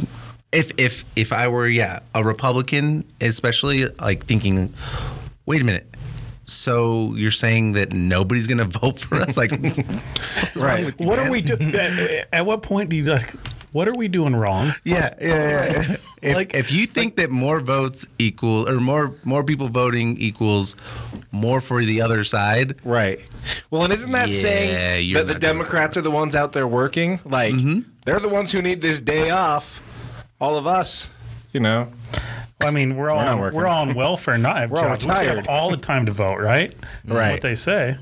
if 0.51 0.71
if 0.77 1.03
if 1.15 1.33
I 1.33 1.47
were 1.47 1.67
yeah 1.67 1.99
a 2.15 2.23
Republican, 2.23 3.03
especially 3.19 3.85
like 3.85 4.25
thinking, 4.25 4.73
wait 5.45 5.61
a 5.61 5.65
minute. 5.65 5.85
So 6.51 7.13
you're 7.15 7.31
saying 7.31 7.73
that 7.73 7.93
nobody's 7.93 8.47
gonna 8.47 8.65
vote 8.81 8.99
for 8.99 9.21
us? 9.21 9.37
Like, 9.37 9.51
Right. 10.55 10.99
What 10.99 11.19
are 11.19 11.29
we 11.29 11.41
doing? 11.41 11.75
at, 11.75 12.27
at 12.33 12.45
what 12.45 12.61
point 12.61 12.89
do 12.89 12.95
you 12.95 13.03
like? 13.03 13.33
What 13.71 13.87
are 13.87 13.93
we 13.95 14.07
doing 14.07 14.35
wrong? 14.35 14.73
Yeah, 14.83 15.13
yeah, 15.21 15.27
yeah. 15.27 15.95
if, 16.23 16.35
Like- 16.35 16.55
if 16.55 16.71
you 16.71 16.87
think 16.87 17.17
that 17.17 17.29
more 17.29 17.59
votes 17.59 18.07
equal 18.17 18.67
or 18.67 18.79
more 18.79 19.13
more 19.23 19.43
people 19.43 19.69
voting 19.69 20.17
equals 20.17 20.75
more 21.31 21.61
for 21.61 21.85
the 21.85 22.01
other 22.01 22.23
side, 22.23 22.75
Right. 22.83 23.21
Well, 23.69 23.83
and 23.83 23.93
isn't 23.93 24.11
that 24.11 24.29
Yeah, 24.29 24.35
saying 24.41 25.13
that 25.13 25.27
the 25.27 25.35
Democrats 25.35 25.97
are 25.97 26.01
the 26.01 26.09
ones 26.11 26.35
out 26.35 26.51
there 26.53 26.67
working? 26.67 27.19
Like, 27.25 27.53
mm-hmm. 27.53 27.81
they're 28.05 28.19
the 28.19 28.29
ones 28.29 28.51
who 28.51 28.61
need 28.61 28.81
this 28.81 29.01
day 29.01 29.29
off. 29.29 29.81
All 30.41 30.57
of 30.57 30.65
us, 30.65 31.09
you 31.53 31.59
know. 31.59 31.89
I 32.61 32.71
mean, 32.71 32.97
we're 32.97 33.09
all 33.09 33.19
We're 33.19 33.25
on, 33.31 33.39
working. 33.39 33.57
we're 33.57 33.67
all 33.67 33.81
on 33.83 33.93
welfare, 33.95 34.37
not 34.37 34.69
We're 34.69 34.79
all 34.79 34.97
jobs. 34.97 35.05
We 35.21 35.27
have 35.27 35.47
all 35.47 35.69
the 35.69 35.77
time 35.77 36.05
to 36.07 36.11
vote, 36.11 36.39
right? 36.39 36.73
Right. 37.05 37.33
What 37.33 37.41
they 37.41 37.55
say. 37.55 37.97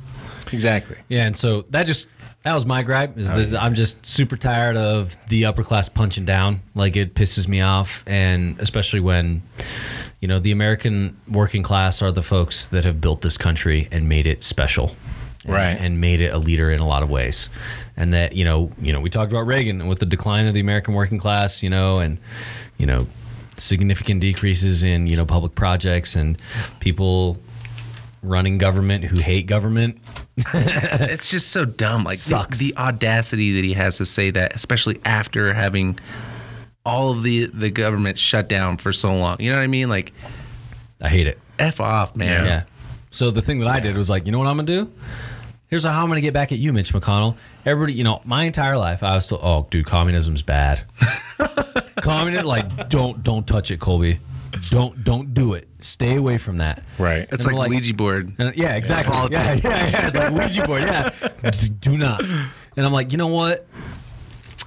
Exactly. 0.51 0.97
Yeah, 1.09 1.25
and 1.25 1.35
so 1.37 1.63
that 1.69 1.85
just 1.85 2.09
that 2.43 2.53
was 2.53 2.65
my 2.65 2.81
gripe 2.81 3.17
is 3.17 3.31
oh, 3.31 3.37
that 3.39 3.61
I'm 3.61 3.75
just 3.75 4.03
super 4.05 4.37
tired 4.37 4.75
of 4.77 5.15
the 5.27 5.45
upper 5.45 5.63
class 5.63 5.89
punching 5.89 6.25
down. 6.25 6.61
Like 6.73 6.95
it 6.95 7.13
pisses 7.13 7.47
me 7.47 7.61
off, 7.61 8.03
and 8.07 8.59
especially 8.59 8.99
when 9.01 9.43
you 10.21 10.27
know 10.27 10.39
the 10.39 10.51
American 10.51 11.17
working 11.29 11.61
class 11.63 12.01
are 12.01 12.11
the 12.11 12.23
folks 12.23 12.67
that 12.67 12.85
have 12.85 12.99
built 13.01 13.21
this 13.21 13.37
country 13.37 13.87
and 13.91 14.07
made 14.09 14.25
it 14.25 14.41
special, 14.41 14.95
and, 15.43 15.53
Right. 15.53 15.77
and 15.79 15.99
made 16.01 16.21
it 16.21 16.33
a 16.33 16.37
leader 16.39 16.71
in 16.71 16.79
a 16.79 16.87
lot 16.87 17.03
of 17.03 17.09
ways. 17.11 17.49
And 17.97 18.13
that 18.13 18.33
you 18.33 18.45
know, 18.45 18.71
you 18.81 18.93
know, 18.93 19.01
we 19.01 19.09
talked 19.09 19.31
about 19.31 19.45
Reagan 19.45 19.85
with 19.87 19.99
the 19.99 20.05
decline 20.05 20.47
of 20.47 20.53
the 20.53 20.61
American 20.61 20.93
working 20.93 21.19
class, 21.19 21.61
you 21.61 21.69
know, 21.69 21.97
and 21.97 22.17
you 22.77 22.85
know, 22.85 23.05
significant 23.57 24.21
decreases 24.21 24.83
in 24.83 25.07
you 25.07 25.15
know 25.15 25.25
public 25.25 25.55
projects 25.55 26.15
and 26.15 26.41
people 26.79 27.37
running 28.23 28.57
government 28.57 29.03
who 29.05 29.17
hate 29.19 29.47
government. 29.47 29.97
it's 30.53 31.29
just 31.31 31.49
so 31.49 31.65
dumb. 31.65 32.03
Like 32.03 32.17
the- 32.17 32.21
Sucks. 32.23 32.59
The, 32.59 32.75
audacity 32.77 33.53
that 33.53 33.63
he 33.63 33.73
has 33.73 33.97
to 33.97 34.05
say 34.05 34.31
that, 34.31 34.55
especially 34.55 34.99
after 35.05 35.53
having 35.53 35.99
all 36.85 37.11
of 37.11 37.23
the 37.23 37.45
the 37.47 37.69
government 37.69 38.17
shut 38.17 38.47
down 38.47 38.77
for 38.77 38.93
so 38.93 39.13
long. 39.15 39.37
You 39.39 39.51
know 39.51 39.57
what 39.57 39.63
I 39.63 39.67
mean? 39.67 39.89
Like, 39.89 40.13
I 41.01 41.09
hate 41.09 41.27
it. 41.27 41.39
f 41.59 41.79
off, 41.79 42.15
man. 42.15 42.45
Yeah. 42.45 42.63
So 43.11 43.31
the 43.31 43.41
thing 43.41 43.59
that 43.59 43.67
I 43.67 43.79
did 43.79 43.97
was 43.97 44.09
like, 44.09 44.25
you 44.25 44.31
know 44.31 44.39
what 44.39 44.47
I'm 44.47 44.57
gonna 44.57 44.67
do? 44.67 44.91
Here's 45.67 45.83
how 45.83 46.01
I'm 46.01 46.07
gonna 46.07 46.21
get 46.21 46.33
back 46.33 46.51
at 46.51 46.59
you, 46.59 46.71
Mitch 46.71 46.93
McConnell. 46.93 47.35
Everybody, 47.65 47.93
you 47.93 48.03
know, 48.03 48.21
my 48.23 48.45
entire 48.45 48.77
life 48.77 49.03
I 49.03 49.15
was 49.15 49.25
still, 49.25 49.39
oh, 49.41 49.67
dude, 49.69 49.85
communism's 49.85 50.43
bad. 50.43 50.83
Communism, 52.01 52.45
like, 52.47 52.89
don't 52.89 53.23
don't 53.23 53.47
touch 53.47 53.71
it, 53.71 53.79
Colby. 53.79 54.19
Don't 54.69 55.03
don't 55.03 55.33
do 55.33 55.53
it. 55.53 55.67
Stay 55.81 56.15
away 56.15 56.37
from 56.37 56.57
that. 56.57 56.83
Right. 56.97 57.27
It's 57.31 57.45
And 57.45 57.53
like, 57.53 57.55
like- 57.55 57.69
Ouija 57.69 57.93
board. 57.93 58.33
And, 58.39 58.49
uh, 58.49 58.51
yeah, 58.55 58.75
exactly. 58.75 59.15
Yeah, 59.31 59.53
yeah, 59.53 59.89
yeah, 59.89 60.05
It's 60.05 60.15
like 60.15 60.31
Ouija 60.31 60.65
board. 60.65 60.83
Yeah. 60.83 61.09
Do 61.79 61.97
not. 61.97 62.21
And 62.23 62.85
I'm 62.85 62.93
like, 62.93 63.11
you 63.11 63.17
know 63.17 63.27
what? 63.27 63.67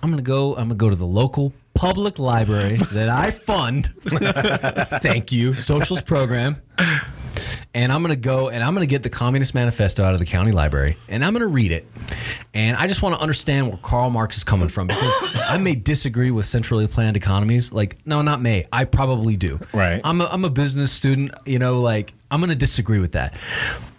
I'm 0.02 0.10
gonna 0.10 0.22
go. 0.22 0.52
I'm 0.56 0.64
gonna 0.68 0.74
go 0.76 0.90
to 0.90 0.96
the 0.96 1.06
local 1.06 1.52
public 1.74 2.18
library 2.18 2.76
that 2.92 3.08
I 3.08 3.30
fund. 3.30 3.90
Thank 5.00 5.30
you, 5.32 5.54
socialist 5.54 6.06
program. 6.06 6.56
And 7.72 7.92
I'm 7.92 8.02
going 8.02 8.14
to 8.14 8.20
go 8.20 8.48
and 8.48 8.64
I'm 8.64 8.74
going 8.74 8.86
to 8.86 8.90
get 8.90 9.02
the 9.02 9.10
Communist 9.10 9.54
Manifesto 9.54 10.02
out 10.02 10.12
of 10.12 10.18
the 10.18 10.26
county 10.26 10.50
library 10.50 10.96
and 11.08 11.24
I'm 11.24 11.32
going 11.32 11.42
to 11.42 11.46
read 11.46 11.70
it. 11.70 11.86
And 12.52 12.76
I 12.76 12.88
just 12.88 13.00
want 13.00 13.14
to 13.14 13.20
understand 13.20 13.68
where 13.68 13.76
Karl 13.76 14.10
Marx 14.10 14.36
is 14.38 14.44
coming 14.44 14.68
from 14.68 14.88
because 14.88 15.14
I 15.36 15.56
may 15.56 15.76
disagree 15.76 16.32
with 16.32 16.46
centrally 16.46 16.88
planned 16.88 17.16
economies. 17.16 17.70
Like, 17.70 17.98
no, 18.04 18.22
not 18.22 18.40
may. 18.42 18.64
I 18.72 18.84
probably 18.86 19.36
do. 19.36 19.60
Right. 19.72 20.00
I'm 20.02 20.20
a, 20.20 20.24
I'm 20.24 20.44
a 20.44 20.50
business 20.50 20.90
student, 20.90 21.32
you 21.46 21.60
know, 21.60 21.80
like 21.80 22.12
I'm 22.30 22.40
going 22.40 22.50
to 22.50 22.56
disagree 22.56 23.00
with 23.00 23.12
that. 23.12 23.34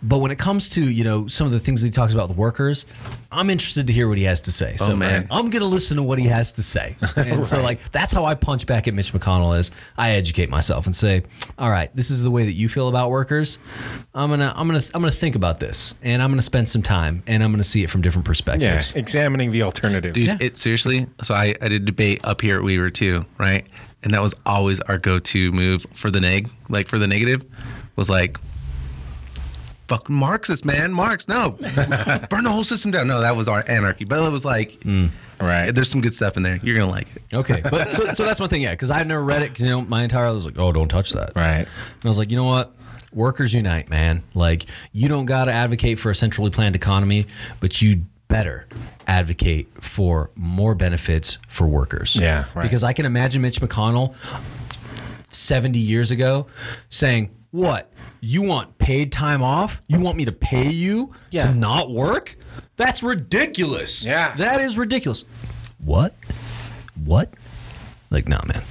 But 0.03 0.17
when 0.17 0.31
it 0.31 0.39
comes 0.39 0.69
to, 0.69 0.81
you 0.81 1.03
know, 1.03 1.27
some 1.27 1.45
of 1.45 1.53
the 1.53 1.59
things 1.59 1.81
that 1.81 1.87
he 1.87 1.91
talks 1.91 2.13
about 2.13 2.29
with 2.29 2.37
workers, 2.37 2.85
I'm 3.31 3.49
interested 3.49 3.87
to 3.87 3.93
hear 3.93 4.07
what 4.07 4.17
he 4.17 4.23
has 4.23 4.41
to 4.41 4.51
say. 4.51 4.75
Oh, 4.79 4.85
so, 4.85 4.95
man. 4.95 5.27
I'm 5.29 5.49
going 5.49 5.61
to 5.61 5.67
listen 5.67 5.97
to 5.97 6.03
what 6.03 6.17
he 6.17 6.25
has 6.25 6.53
to 6.53 6.63
say. 6.63 6.95
And 7.21 7.45
so, 7.45 7.61
like, 7.61 7.91
that's 7.91 8.13
how 8.13 8.25
I 8.25 8.33
punch 8.35 8.65
back 8.65 8.87
at 8.87 8.93
Mitch 8.93 9.13
McConnell 9.13 9.57
is 9.59 9.69
I 9.97 10.11
educate 10.11 10.49
myself 10.49 10.85
and 10.85 10.95
say, 10.95 11.23
all 11.57 11.69
right, 11.69 11.93
this 11.95 12.09
is 12.09 12.23
the 12.23 12.31
way 12.31 12.45
that 12.45 12.53
you 12.53 12.67
feel 12.67 12.87
about 12.87 13.11
workers. 13.11 13.59
I'm 14.15 14.29
going 14.29 14.39
to, 14.39 14.51
I'm 14.55 14.67
going 14.67 14.81
to, 14.81 14.91
I'm 14.95 15.01
going 15.01 15.13
to 15.13 15.19
think 15.19 15.35
about 15.35 15.59
this 15.59 15.93
and 16.01 16.21
I'm 16.21 16.29
going 16.29 16.39
to 16.39 16.43
spend 16.43 16.67
some 16.67 16.81
time 16.81 17.21
and 17.27 17.43
I'm 17.43 17.51
going 17.51 17.61
to 17.61 17.67
see 17.67 17.83
it 17.83 17.89
from 17.89 18.01
different 18.01 18.25
perspectives. 18.25 18.63
Yeah, 18.63 18.77
perspectives. 18.77 19.03
examining 19.03 19.51
the 19.51 19.61
alternative. 19.63 20.13
Dude, 20.13 20.41
it 20.41 20.57
seriously. 20.57 21.05
So 21.23 21.35
I, 21.35 21.53
I 21.61 21.67
did 21.67 21.85
debate 21.85 22.21
up 22.23 22.41
here 22.41 22.57
at 22.57 22.63
Weber 22.63 22.89
too, 22.89 23.25
right? 23.37 23.67
And 24.03 24.13
that 24.13 24.21
was 24.21 24.33
always 24.45 24.79
our 24.81 24.97
go-to 24.97 25.51
move 25.51 25.85
for 25.93 26.09
the 26.09 26.19
neg, 26.19 26.49
like 26.69 26.87
for 26.87 26.97
the 26.97 27.07
negative, 27.07 27.45
was 27.95 28.09
like, 28.09 28.37
"Fucking 29.87 30.15
Marxist, 30.15 30.63
man, 30.65 30.93
Marx, 30.93 31.27
no, 31.27 31.51
burn 32.29 32.43
the 32.43 32.49
whole 32.51 32.63
system 32.63 32.91
down." 32.91 33.07
No, 33.07 33.21
that 33.21 33.35
was 33.35 33.47
our 33.47 33.63
anarchy. 33.67 34.05
But 34.05 34.19
it 34.25 34.31
was 34.31 34.45
like, 34.45 34.79
mm, 34.81 35.11
Right. 35.39 35.73
there's 35.73 35.89
some 35.89 36.01
good 36.01 36.13
stuff 36.13 36.37
in 36.37 36.43
there. 36.43 36.59
You're 36.63 36.77
gonna 36.77 36.91
like 36.91 37.07
it. 37.15 37.23
Okay. 37.33 37.61
But 37.61 37.91
so, 37.91 38.05
so 38.13 38.23
that's 38.25 38.39
one 38.39 38.49
thing. 38.49 38.61
Yeah. 38.61 38.75
Cause 38.75 38.91
I've 38.91 39.07
never 39.07 39.23
read 39.23 39.41
it. 39.41 39.49
Cause, 39.49 39.61
you 39.61 39.69
know, 39.71 39.81
my 39.81 40.03
entire, 40.03 40.27
I 40.27 40.31
was 40.31 40.45
like, 40.45 40.57
oh, 40.59 40.71
don't 40.71 40.87
touch 40.87 41.11
that. 41.13 41.31
Right. 41.35 41.59
And 41.65 41.67
I 42.05 42.07
was 42.07 42.17
like, 42.19 42.29
you 42.31 42.37
know 42.37 42.45
what? 42.45 42.73
Workers 43.11 43.53
unite, 43.53 43.89
man. 43.89 44.23
Like, 44.35 44.65
you 44.93 45.09
don't 45.09 45.25
got 45.25 45.45
to 45.45 45.51
advocate 45.51 45.99
for 45.99 46.11
a 46.11 46.15
centrally 46.15 46.49
planned 46.51 46.75
economy, 46.75 47.25
but 47.59 47.81
you 47.81 48.03
better 48.29 48.65
advocate 49.07 49.67
for 49.83 50.29
more 50.35 50.75
benefits 50.75 51.37
for 51.49 51.67
workers. 51.67 52.15
Yeah, 52.15 52.45
right. 52.55 52.61
Because 52.61 52.83
I 52.85 52.93
can 52.93 53.05
imagine 53.05 53.41
Mitch 53.41 53.59
McConnell 53.59 54.15
70 55.29 55.77
years 55.79 56.11
ago 56.11 56.47
saying, 56.89 57.29
What? 57.51 57.91
You 58.21 58.43
want 58.43 58.77
paid 58.77 59.11
time 59.11 59.43
off? 59.43 59.81
You 59.87 59.99
want 59.99 60.15
me 60.17 60.25
to 60.25 60.31
pay 60.31 60.69
you 60.69 61.13
Yeah. 61.31 61.47
to 61.47 61.53
not 61.53 61.91
work? 61.91 62.37
That's 62.77 63.03
ridiculous. 63.03 64.05
Yeah. 64.05 64.33
That 64.37 64.61
is 64.61 64.77
ridiculous. 64.77 65.25
What? 65.79 66.15
What? 67.03 67.33
Like, 68.09 68.27
nah, 68.27 68.41
man. 68.45 68.61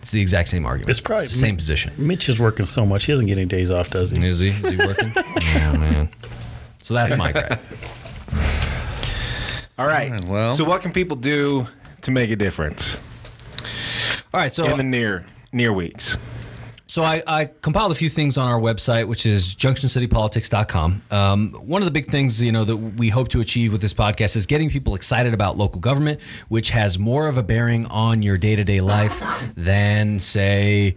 It's 0.00 0.10
the 0.10 0.20
exact 0.20 0.48
same 0.48 0.66
argument. 0.66 0.88
It's 0.90 1.00
probably- 1.00 1.24
the 1.24 1.30
same 1.32 1.56
position. 1.56 1.92
Mitch 1.96 2.28
is 2.28 2.38
working 2.40 2.66
so 2.66 2.84
much; 2.84 3.04
he 3.06 3.12
doesn't 3.12 3.26
get 3.26 3.38
any 3.38 3.46
days 3.46 3.70
off, 3.70 3.88
does 3.90 4.10
he? 4.10 4.22
Is 4.24 4.38
he? 4.40 4.48
Is 4.48 4.70
he 4.70 4.76
working? 4.76 5.12
yeah, 5.40 5.72
man. 5.72 6.08
So 6.82 6.92
that's 6.94 7.16
my 7.16 7.32
gripe. 7.32 7.52
All 9.78 9.86
right. 9.86 10.10
Alright, 10.12 10.24
well. 10.26 10.52
so 10.52 10.62
what 10.64 10.82
can 10.82 10.92
people 10.92 11.16
do 11.16 11.66
to 12.02 12.10
make 12.10 12.30
a 12.30 12.36
difference 12.36 12.96
All 14.32 14.40
right, 14.40 14.52
so 14.52 14.66
in 14.66 14.76
the 14.76 14.84
near 14.84 15.24
near 15.52 15.72
weeks? 15.72 16.16
So 16.94 17.02
I, 17.02 17.24
I 17.26 17.46
compiled 17.46 17.90
a 17.90 17.96
few 17.96 18.08
things 18.08 18.38
on 18.38 18.46
our 18.46 18.60
website, 18.60 19.08
which 19.08 19.26
is 19.26 19.56
junctioncitypolitics.com. 19.56 21.02
Um, 21.10 21.50
one 21.54 21.82
of 21.82 21.86
the 21.86 21.90
big 21.90 22.06
things, 22.06 22.40
you 22.40 22.52
know, 22.52 22.62
that 22.62 22.76
we 22.76 23.08
hope 23.08 23.26
to 23.30 23.40
achieve 23.40 23.72
with 23.72 23.80
this 23.80 23.92
podcast 23.92 24.36
is 24.36 24.46
getting 24.46 24.70
people 24.70 24.94
excited 24.94 25.34
about 25.34 25.58
local 25.58 25.80
government, 25.80 26.22
which 26.46 26.70
has 26.70 26.96
more 26.96 27.26
of 27.26 27.36
a 27.36 27.42
bearing 27.42 27.86
on 27.86 28.22
your 28.22 28.38
day-to-day 28.38 28.80
life 28.80 29.20
than, 29.56 30.20
say, 30.20 30.94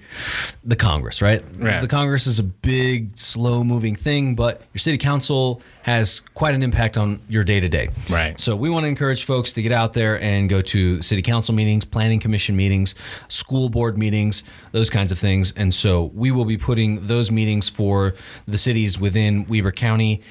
the 0.63 0.75
Congress, 0.75 1.19
right? 1.19 1.43
Yeah. 1.59 1.81
The 1.81 1.87
Congress 1.87 2.27
is 2.27 2.37
a 2.37 2.43
big, 2.43 3.17
slow-moving 3.17 3.95
thing, 3.95 4.35
but 4.35 4.61
your 4.73 4.79
city 4.79 4.99
council 4.99 5.63
has 5.81 6.21
quite 6.35 6.53
an 6.53 6.61
impact 6.61 6.97
on 6.97 7.21
your 7.29 7.45
day-to-day. 7.45 7.87
Right. 8.09 8.39
So 8.39 8.55
we 8.57 8.69
want 8.69 8.83
to 8.83 8.87
encourage 8.89 9.23
folks 9.23 9.53
to 9.53 9.61
get 9.61 9.71
out 9.71 9.93
there 9.93 10.21
and 10.21 10.49
go 10.49 10.61
to 10.61 11.01
city 11.01 11.21
council 11.21 11.55
meetings, 11.55 11.85
planning 11.85 12.19
commission 12.19 12.57
meetings, 12.57 12.93
school 13.29 13.69
board 13.69 13.97
meetings, 13.97 14.43
those 14.73 14.89
kinds 14.89 15.13
of 15.13 15.17
things. 15.17 15.53
And 15.53 15.73
so 15.73 15.86
we 16.13 16.31
will 16.31 16.45
be 16.45 16.57
putting 16.57 17.07
those 17.07 17.31
meetings 17.31 17.69
for 17.69 18.13
the 18.47 18.57
cities 18.57 18.99
within 18.99 19.45
Weber 19.45 19.71
County 19.71 20.21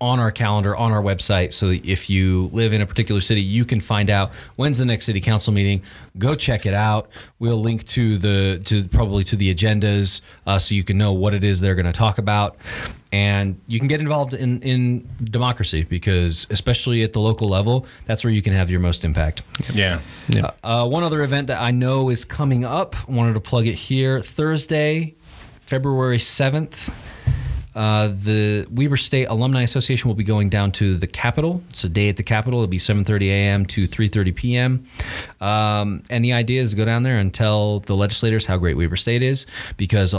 on 0.00 0.20
our 0.20 0.30
calendar 0.30 0.76
on 0.76 0.92
our 0.92 1.02
website 1.02 1.52
so 1.52 1.68
that 1.68 1.84
if 1.84 2.08
you 2.08 2.48
live 2.52 2.72
in 2.72 2.80
a 2.80 2.86
particular 2.86 3.20
city 3.20 3.42
you 3.42 3.64
can 3.64 3.80
find 3.80 4.10
out 4.10 4.30
when's 4.54 4.78
the 4.78 4.84
next 4.84 5.06
city 5.06 5.20
council 5.20 5.52
meeting. 5.52 5.82
Go 6.18 6.36
check 6.36 6.66
it 6.66 6.74
out. 6.74 7.10
We'll 7.40 7.60
link 7.60 7.84
to 7.88 8.16
the 8.16 8.60
to 8.66 8.84
probably 8.84 9.24
to 9.24 9.36
the 9.36 9.52
agendas 9.52 10.20
uh, 10.46 10.58
so 10.58 10.74
you 10.74 10.84
can 10.84 10.98
know 10.98 11.12
what 11.12 11.34
it 11.34 11.42
is 11.42 11.60
they're 11.60 11.74
going 11.74 11.86
to 11.86 11.92
talk 11.92 12.18
about 12.18 12.56
and 13.12 13.58
you 13.66 13.78
can 13.78 13.88
get 13.88 14.00
involved 14.00 14.34
in 14.34 14.60
in 14.62 15.08
democracy 15.22 15.82
because 15.84 16.46
especially 16.50 17.02
at 17.02 17.12
the 17.14 17.20
local 17.20 17.48
level 17.48 17.86
that's 18.04 18.22
where 18.24 18.32
you 18.32 18.42
can 18.42 18.52
have 18.52 18.70
your 18.70 18.80
most 18.80 19.04
impact 19.04 19.42
Yeah. 20.28 20.50
uh, 20.62 20.86
one 20.86 21.02
other 21.04 21.22
event 21.22 21.46
that 21.46 21.60
I 21.60 21.70
know 21.70 22.10
is 22.10 22.24
coming 22.24 22.64
up, 22.64 23.08
wanted 23.08 23.34
to 23.34 23.40
plug 23.40 23.66
it 23.66 23.74
here. 23.74 24.20
Thursday, 24.20 25.14
February 25.60 26.18
7th, 26.18 26.92
uh, 27.74 28.08
the 28.08 28.66
Weber 28.70 28.96
State 28.96 29.26
Alumni 29.26 29.62
Association 29.62 30.08
will 30.08 30.14
be 30.16 30.24
going 30.24 30.48
down 30.48 30.72
to 30.72 30.96
the 30.98 31.06
Capitol. 31.06 31.62
It's 31.70 31.84
a 31.84 31.88
day 31.88 32.08
at 32.08 32.16
the 32.16 32.22
Capitol. 32.24 32.58
It'll 32.60 32.66
be 32.68 32.78
7:30 32.78 33.28
a.m. 33.30 33.66
to 33.66 33.86
3:30 33.86 34.34
p.m. 34.34 34.84
Um, 35.40 36.02
and 36.10 36.24
the 36.24 36.32
idea 36.32 36.60
is 36.60 36.70
to 36.70 36.76
go 36.76 36.84
down 36.84 37.04
there 37.04 37.18
and 37.18 37.32
tell 37.32 37.80
the 37.80 37.94
legislators 37.94 38.46
how 38.46 38.56
great 38.58 38.76
Weber 38.76 38.96
State 38.96 39.22
is, 39.22 39.46
because 39.76 40.14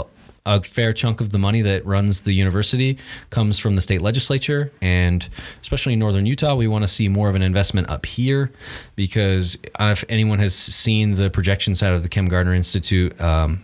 a, 0.46 0.62
fair 0.62 0.92
chunk 0.92 1.20
of 1.20 1.30
the 1.30 1.38
money 1.38 1.62
that 1.62 1.84
runs 1.84 2.22
the 2.22 2.32
university 2.32 2.98
comes 3.30 3.58
from 3.58 3.74
the 3.74 3.80
state 3.80 4.00
legislature, 4.00 4.70
and 4.80 5.28
especially 5.62 5.94
in 5.94 5.98
northern 5.98 6.26
Utah, 6.26 6.54
we 6.54 6.68
want 6.68 6.82
to 6.82 6.88
see 6.88 7.08
more 7.08 7.28
of 7.28 7.34
an 7.34 7.42
investment 7.42 7.88
up 7.88 8.06
here, 8.06 8.50
because 8.96 9.58
if 9.78 10.04
anyone 10.08 10.38
has 10.38 10.54
seen 10.54 11.14
the 11.14 11.30
projections 11.30 11.82
out 11.82 11.92
of 11.92 12.02
the 12.02 12.08
Kem 12.08 12.28
Gardner 12.28 12.54
Institute. 12.54 13.20
Um, 13.20 13.62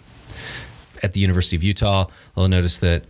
at 1.03 1.13
the 1.13 1.21
University 1.21 1.57
of 1.57 1.63
Utah, 1.63 2.07
they'll 2.35 2.49
notice 2.49 2.79
that, 2.79 3.05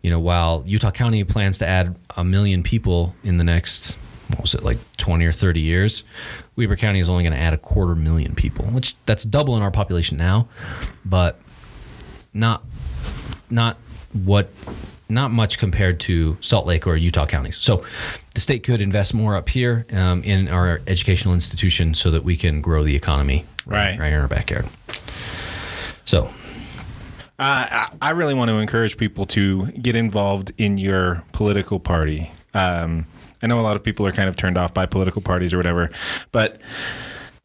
you 0.00 0.10
know, 0.10 0.20
while 0.20 0.62
Utah 0.66 0.90
County 0.90 1.24
plans 1.24 1.58
to 1.58 1.66
add 1.66 1.96
a 2.16 2.24
million 2.24 2.62
people 2.62 3.14
in 3.24 3.36
the 3.36 3.44
next, 3.44 3.94
what 4.28 4.42
was 4.42 4.54
it, 4.54 4.62
like 4.62 4.78
20 4.96 5.24
or 5.24 5.32
30 5.32 5.60
years, 5.60 6.04
Weber 6.56 6.76
County 6.76 6.98
is 6.98 7.08
only 7.08 7.24
going 7.24 7.32
to 7.32 7.38
add 7.38 7.54
a 7.54 7.58
quarter 7.58 7.94
million 7.94 8.34
people, 8.34 8.64
which 8.66 8.94
that's 9.06 9.24
double 9.24 9.56
in 9.56 9.62
our 9.62 9.70
population 9.70 10.16
now, 10.16 10.48
but 11.04 11.40
not, 12.34 12.64
not 13.52 13.76
what, 14.12 14.50
not 15.08 15.30
much 15.30 15.58
compared 15.58 16.00
to 16.00 16.36
Salt 16.40 16.66
Lake 16.66 16.86
or 16.86 16.96
Utah 16.96 17.26
counties. 17.26 17.56
So 17.58 17.84
the 18.34 18.40
state 18.40 18.62
could 18.64 18.80
invest 18.80 19.14
more 19.14 19.36
up 19.36 19.48
here 19.48 19.86
um, 19.92 20.22
in 20.24 20.48
our 20.48 20.80
educational 20.86 21.34
institution 21.34 21.94
so 21.94 22.10
that 22.10 22.24
we 22.24 22.36
can 22.36 22.60
grow 22.60 22.82
the 22.82 22.96
economy 22.96 23.44
Right. 23.66 23.98
right 23.98 24.12
in 24.12 24.20
our 24.20 24.28
backyard. 24.28 24.66
So 26.04 26.28
Uh, 27.38 27.66
I 27.70 27.88
I 28.00 28.10
really 28.10 28.34
want 28.34 28.50
to 28.50 28.56
encourage 28.58 28.96
people 28.96 29.26
to 29.26 29.66
get 29.72 29.96
involved 29.96 30.52
in 30.58 30.78
your 30.78 31.22
political 31.32 31.80
party. 31.80 32.30
Um, 32.54 33.06
I 33.42 33.46
know 33.48 33.58
a 33.58 33.62
lot 33.62 33.74
of 33.76 33.82
people 33.82 34.06
are 34.06 34.12
kind 34.12 34.28
of 34.28 34.36
turned 34.36 34.56
off 34.58 34.72
by 34.74 34.86
political 34.86 35.22
parties 35.22 35.52
or 35.52 35.56
whatever, 35.56 35.90
but 36.30 36.60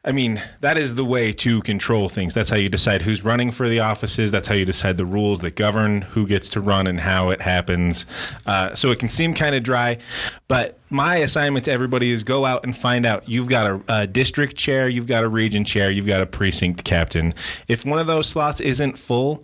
I 0.08 0.14
mean, 0.14 0.42
that 0.62 0.78
is 0.78 0.96
the 0.96 1.04
way 1.04 1.34
to 1.34 1.62
control 1.64 2.08
things. 2.08 2.34
That's 2.34 2.50
how 2.50 2.56
you 2.56 2.70
decide 2.70 3.02
who's 3.02 3.26
running 3.26 3.52
for 3.52 3.68
the 3.68 3.82
offices. 3.82 4.32
That's 4.32 4.48
how 4.48 4.56
you 4.56 4.64
decide 4.64 4.96
the 4.96 5.06
rules 5.06 5.40
that 5.40 5.58
govern 5.58 6.02
who 6.02 6.26
gets 6.26 6.48
to 6.50 6.62
run 6.62 6.88
and 6.88 7.02
how 7.02 7.30
it 7.30 7.42
happens. 7.42 8.06
Uh, 8.46 8.74
so 8.74 8.90
it 8.92 9.00
can 9.00 9.10
seem 9.10 9.34
kind 9.34 9.54
of 9.54 9.64
dry, 9.64 9.98
but 10.48 10.80
my 10.90 11.18
assignment 11.18 11.66
to 11.66 11.72
everybody 11.74 12.10
is 12.10 12.24
go 12.24 12.46
out 12.46 12.64
and 12.64 12.76
find 12.76 13.06
out. 13.06 13.28
You've 13.28 13.50
got 13.50 13.68
a, 13.68 13.82
a 13.90 14.08
district 14.08 14.56
chair, 14.56 14.88
you've 14.88 15.08
got 15.08 15.26
a 15.26 15.28
region 15.28 15.66
chair, 15.66 15.92
you've 15.92 16.08
got 16.08 16.22
a 16.22 16.26
precinct 16.26 16.86
captain. 16.86 17.34
If 17.68 17.86
one 17.86 18.00
of 18.00 18.08
those 18.08 18.30
slots 18.30 18.62
isn't 18.62 18.98
full, 18.98 19.44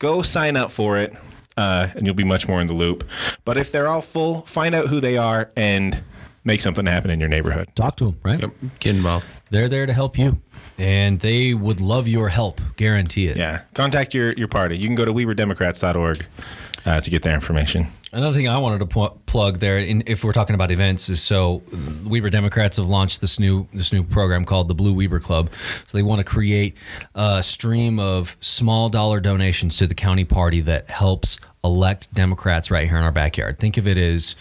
go 0.00 0.22
sign 0.22 0.56
up 0.56 0.72
for 0.72 0.98
it, 0.98 1.14
uh, 1.56 1.86
and 1.94 2.04
you'll 2.04 2.16
be 2.16 2.24
much 2.24 2.48
more 2.48 2.60
in 2.60 2.66
the 2.66 2.74
loop. 2.74 3.04
But 3.44 3.58
if 3.58 3.70
they're 3.70 3.86
all 3.86 4.02
full, 4.02 4.40
find 4.40 4.74
out 4.74 4.88
who 4.88 5.00
they 5.00 5.16
are 5.16 5.52
and 5.54 6.02
make 6.42 6.60
something 6.60 6.86
happen 6.86 7.10
in 7.10 7.20
your 7.20 7.28
neighborhood. 7.28 7.68
talk 7.74 7.96
to 7.96 8.06
them, 8.06 8.20
right? 8.22 8.40
Yep, 8.40 8.50
get 8.80 8.96
involved. 8.96 9.26
They're 9.54 9.68
there 9.68 9.86
to 9.86 9.92
help 9.92 10.18
you, 10.18 10.40
and 10.78 11.20
they 11.20 11.54
would 11.54 11.80
love 11.80 12.08
your 12.08 12.28
help. 12.28 12.60
Guarantee 12.74 13.28
it. 13.28 13.36
Yeah, 13.36 13.60
contact 13.72 14.12
your, 14.12 14.32
your 14.32 14.48
party. 14.48 14.76
You 14.76 14.88
can 14.88 14.96
go 14.96 15.04
to 15.04 15.12
WeberDemocrats.org 15.12 16.26
uh, 16.84 17.00
to 17.00 17.08
get 17.08 17.22
their 17.22 17.34
information. 17.34 17.86
Another 18.10 18.36
thing 18.36 18.48
I 18.48 18.58
wanted 18.58 18.80
to 18.80 18.86
pl- 18.86 19.20
plug 19.26 19.60
there, 19.60 19.78
in, 19.78 20.02
if 20.06 20.24
we're 20.24 20.32
talking 20.32 20.54
about 20.54 20.72
events, 20.72 21.08
is 21.08 21.22
so 21.22 21.62
Weber 22.04 22.30
Democrats 22.30 22.78
have 22.78 22.88
launched 22.88 23.20
this 23.20 23.38
new 23.38 23.68
this 23.72 23.92
new 23.92 24.02
program 24.02 24.44
called 24.44 24.66
the 24.66 24.74
Blue 24.74 24.92
Weber 24.92 25.20
Club. 25.20 25.50
So 25.86 25.96
they 25.96 26.02
want 26.02 26.18
to 26.18 26.24
create 26.24 26.76
a 27.14 27.40
stream 27.40 28.00
of 28.00 28.36
small 28.40 28.88
dollar 28.88 29.20
donations 29.20 29.76
to 29.76 29.86
the 29.86 29.94
county 29.94 30.24
party 30.24 30.62
that 30.62 30.90
helps 30.90 31.38
elect 31.62 32.12
Democrats 32.12 32.72
right 32.72 32.88
here 32.88 32.98
in 32.98 33.04
our 33.04 33.12
backyard. 33.12 33.60
Think 33.60 33.76
of 33.76 33.86
it 33.86 33.98
as 33.98 34.34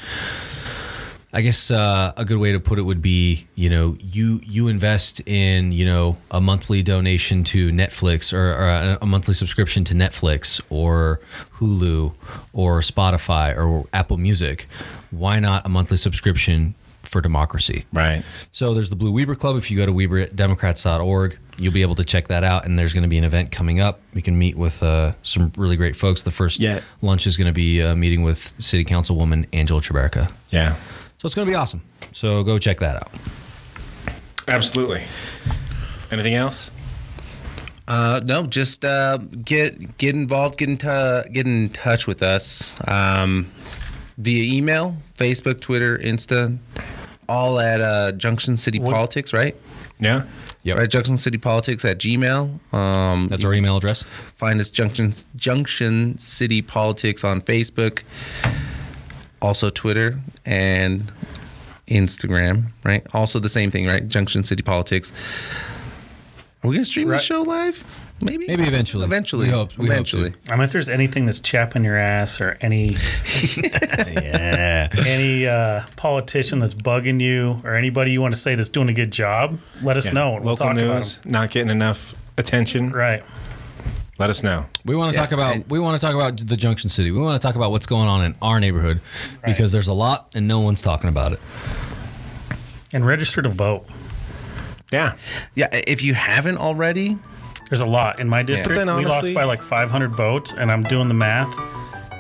I 1.35 1.41
guess 1.41 1.71
uh, 1.71 2.13
a 2.15 2.25
good 2.25 2.37
way 2.37 2.51
to 2.51 2.59
put 2.59 2.77
it 2.77 2.83
would 2.83 3.01
be, 3.01 3.47
you 3.55 3.67
know, 3.69 3.97
you 3.99 4.39
you 4.45 4.67
invest 4.67 5.19
in, 5.27 5.71
you 5.71 5.83
know, 5.85 6.17
a 6.29 6.39
monthly 6.39 6.83
donation 6.83 7.43
to 7.45 7.71
Netflix 7.71 8.31
or, 8.33 8.53
or 8.53 8.67
a, 8.69 8.97
a 9.01 9.05
monthly 9.07 9.33
subscription 9.33 9.83
to 9.85 9.95
Netflix 9.95 10.61
or 10.69 11.19
Hulu 11.55 12.13
or 12.53 12.81
Spotify 12.81 13.57
or 13.57 13.85
Apple 13.93 14.17
Music. 14.17 14.67
Why 15.09 15.39
not 15.39 15.65
a 15.65 15.69
monthly 15.69 15.97
subscription 15.97 16.75
for 17.01 17.19
democracy? 17.19 17.85
Right. 17.91 18.23
So 18.51 18.73
there's 18.75 18.91
the 18.91 18.95
Blue 18.95 19.11
Weber 19.11 19.33
Club. 19.35 19.55
If 19.57 19.71
you 19.71 19.77
go 19.77 19.85
to 19.87 19.91
WeberDemocrats.org, 19.91 21.37
you'll 21.57 21.73
be 21.73 21.81
able 21.81 21.95
to 21.95 22.03
check 22.03 22.27
that 22.27 22.43
out. 22.43 22.65
And 22.65 22.77
there's 22.77 22.93
going 22.93 23.03
to 23.03 23.09
be 23.09 23.17
an 23.17 23.23
event 23.23 23.51
coming 23.51 23.79
up. 23.79 23.99
We 24.13 24.21
can 24.21 24.37
meet 24.37 24.55
with 24.55 24.81
uh, 24.83 25.13
some 25.23 25.51
really 25.57 25.75
great 25.77 25.95
folks. 25.95 26.23
The 26.23 26.31
first 26.31 26.59
Yeah. 26.59 26.81
lunch 27.01 27.27
is 27.27 27.37
going 27.37 27.47
to 27.47 27.53
be 27.53 27.79
a 27.79 27.95
meeting 27.95 28.21
with 28.23 28.53
City 28.61 28.85
Councilwoman 28.85 29.45
Angela 29.53 29.81
Choberka. 29.81 30.31
Yeah. 30.51 30.75
So 31.23 31.27
it's 31.27 31.35
going 31.35 31.45
to 31.45 31.51
be 31.51 31.55
awesome. 31.55 31.81
So 32.11 32.43
go 32.43 32.59
check 32.59 32.81
that 32.81 32.97
out. 32.97 33.09
Absolutely. 34.45 35.03
Anything 36.11 36.33
else? 36.33 36.69
Uh, 37.87 38.19
no, 38.25 38.45
just 38.45 38.83
uh, 38.83 39.19
get 39.45 39.97
get 39.97 40.15
involved, 40.15 40.57
get 40.57 40.67
in 40.67 40.77
tu- 40.77 41.23
get 41.31 41.47
in 41.47 41.69
touch 41.69 42.07
with 42.07 42.21
us 42.21 42.73
um, 42.89 43.49
via 44.17 44.53
email, 44.53 44.97
Facebook, 45.17 45.61
Twitter, 45.61 45.97
Insta, 45.97 46.57
all 47.29 47.57
at 47.57 47.79
uh, 47.79 48.11
Junction 48.11 48.57
City 48.57 48.81
Politics, 48.81 49.31
right? 49.31 49.55
Yeah. 50.01 50.23
Yep. 50.63 50.77
Right, 50.77 50.89
Junction 50.89 51.17
City 51.17 51.37
Politics 51.37 51.85
at 51.85 51.99
Gmail. 51.99 52.73
Um, 52.73 53.29
That's 53.29 53.45
our 53.45 53.53
email 53.53 53.77
address. 53.77 54.03
Find 54.35 54.59
us 54.59 54.69
Junction 54.69 55.13
Junction 55.37 56.17
City 56.19 56.61
Politics 56.61 57.23
on 57.23 57.39
Facebook, 57.41 58.01
also 59.43 59.69
Twitter 59.69 60.17
and 60.45 61.11
Instagram. 61.87 62.67
Right, 62.83 63.05
also 63.13 63.39
the 63.39 63.49
same 63.49 63.69
thing. 63.69 63.85
Right, 63.85 64.07
Junction 64.07 64.43
City 64.43 64.63
Politics. 64.63 65.11
Are 66.63 66.69
we 66.69 66.75
gonna 66.77 66.85
stream 66.85 67.09
Right. 67.09 67.17
the 67.17 67.23
show 67.23 67.41
live? 67.43 67.83
Maybe. 68.21 68.47
Maybe 68.47 68.63
eventually. 68.63 69.03
Eventually. 69.03 69.47
We 69.47 69.51
hope- 69.53 69.77
we 69.77 69.87
hope 69.87 69.93
eventually. 69.95 70.31
to. 70.31 70.37
I 70.53 70.55
mean, 70.55 70.63
if 70.63 70.71
there's 70.71 70.87
anything 70.87 71.25
that's 71.25 71.39
chapping 71.41 71.83
your 71.83 71.97
ass 71.97 72.39
or 72.39 72.57
any 72.61 72.95
Yeah. 73.57 74.87
any 75.05 75.45
uh, 75.45 75.81
politician 75.97 76.59
that's 76.59 76.73
bugging 76.73 77.19
you 77.19 77.59
or 77.65 77.75
anybody 77.75 78.11
you 78.11 78.21
want 78.21 78.33
to 78.33 78.39
say 78.39 78.55
that's 78.55 78.69
doing 78.69 78.89
a 78.89 78.93
good 78.93 79.11
job, 79.11 79.59
let 79.81 79.97
us 79.97 80.05
Yeah. 80.05 80.11
know 80.13 80.35
and 80.35 80.45
we'll 80.45 80.53
Local 80.53 80.67
talk 80.67 80.75
news 80.77 81.19
not 81.25 81.49
getting 81.51 81.69
enough 81.69 82.15
attention. 82.37 82.91
Right. 82.91 83.23
Let 84.23 84.29
us 84.29 84.41
know. 84.41 84.65
We 84.85 84.95
want 84.95 85.11
to 85.11 85.15
Yeah, 85.17 85.21
talk 85.25 85.33
about 85.33 85.55
and- 85.55 85.65
we 85.69 85.79
want 85.81 85.99
to 85.99 86.05
talk 86.05 86.15
about 86.15 86.37
the 86.37 86.55
Junction 86.55 86.89
City. 86.89 87.11
We 87.11 87.19
want 87.19 87.41
to 87.41 87.45
talk 87.45 87.57
about 87.57 87.71
what's 87.71 87.85
going 87.85 88.07
on 88.07 88.23
in 88.23 88.35
our 88.41 88.57
neighborhood 88.61 89.01
because 89.45 89.73
there's 89.73 89.89
a 89.89 89.93
lot 89.93 90.29
and 90.33 90.47
no 90.47 90.61
one's 90.61 90.81
talking 90.81 91.09
about 91.09 91.33
it. 91.33 91.41
And 92.93 93.05
register 93.05 93.41
to 93.41 93.49
vote. 93.49 93.85
Yeah. 94.93 95.15
Yeah, 95.55 95.67
if 95.73 96.01
you 96.03 96.13
haven't 96.13 96.57
already, 96.57 97.17
There's 97.69 97.81
a 97.81 97.85
lot 97.85 98.21
in 98.21 98.29
my 98.29 98.43
district. 98.43 98.75
then 98.77 98.95
we 98.95 99.03
lost 99.05 99.33
by 99.33 99.43
like 99.43 99.61
500 99.61 100.11
votes, 100.15 100.53
and 100.57 100.71
I'm 100.71 100.83
doing 100.83 101.09
the 101.09 101.13
math, 101.13 101.53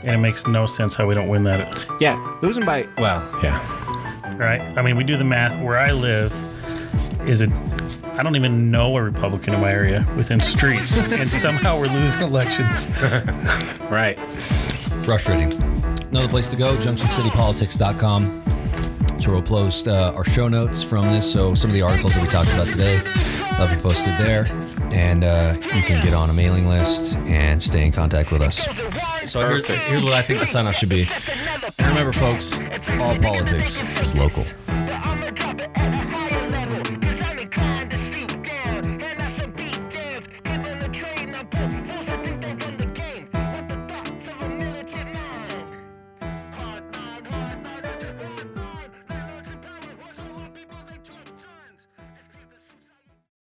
and 0.03 0.11
it 0.11 0.17
makes 0.17 0.45
no 0.45 0.65
sense 0.65 0.95
how 0.95 1.07
we 1.07 1.15
don't 1.15 1.29
win 1.29 1.45
that. 1.45 1.85
Yeah. 2.01 2.19
Losing 2.41 2.65
by 2.65 2.85
well, 2.97 3.23
yeah. 3.41 4.35
Right? 4.35 4.59
I 4.77 4.81
mean, 4.81 4.97
we 4.97 5.05
do 5.05 5.15
the 5.15 5.23
math. 5.23 5.57
Where 5.63 5.79
I 5.79 5.93
live 5.93 6.33
is 7.25 7.41
a 7.41 7.47
I 8.15 8.21
don't 8.23 8.35
even 8.35 8.69
know 8.71 8.95
a 8.97 9.01
Republican 9.03 9.53
in 9.55 9.61
my 9.61 9.71
area 9.71 10.05
within 10.15 10.39
streets, 10.39 11.11
and 11.19 11.29
somehow 11.29 11.79
we're 11.79 11.87
losing 11.87 12.21
elections. 12.21 12.87
Right. 13.89 14.17
Frustrating. 15.05 15.53
Another 16.09 16.27
place 16.27 16.49
to 16.49 16.55
go, 16.55 16.73
junctioncitypolitics.com. 16.75 18.41
So 19.21 19.31
we'll 19.31 19.41
post 19.43 19.87
uh, 19.87 20.13
our 20.15 20.25
show 20.25 20.47
notes 20.47 20.81
from 20.81 21.11
this. 21.11 21.31
So 21.31 21.53
some 21.53 21.69
of 21.69 21.75
the 21.75 21.83
articles 21.83 22.15
that 22.15 22.23
we 22.23 22.27
talked 22.29 22.51
about 22.53 22.67
today, 22.67 22.97
they'll 23.57 23.69
be 23.69 23.81
posted 23.81 24.17
there. 24.17 24.47
And 24.91 25.23
uh, 25.23 25.55
you 25.75 25.83
can 25.83 26.03
get 26.03 26.13
on 26.13 26.29
a 26.29 26.33
mailing 26.33 26.67
list 26.67 27.15
and 27.17 27.61
stay 27.61 27.85
in 27.85 27.91
contact 27.91 28.31
with 28.31 28.41
us. 28.41 28.65
So 29.29 29.47
here's, 29.47 29.67
here's 29.87 30.03
what 30.03 30.13
I 30.13 30.21
think 30.23 30.39
the 30.39 30.45
sign 30.47 30.65
off 30.65 30.75
should 30.75 30.89
be. 30.89 31.05
And 31.79 31.87
remember, 31.89 32.13
folks, 32.13 32.57
all 32.99 33.15
politics 33.19 33.83
is 34.01 34.17
local. 34.17 34.43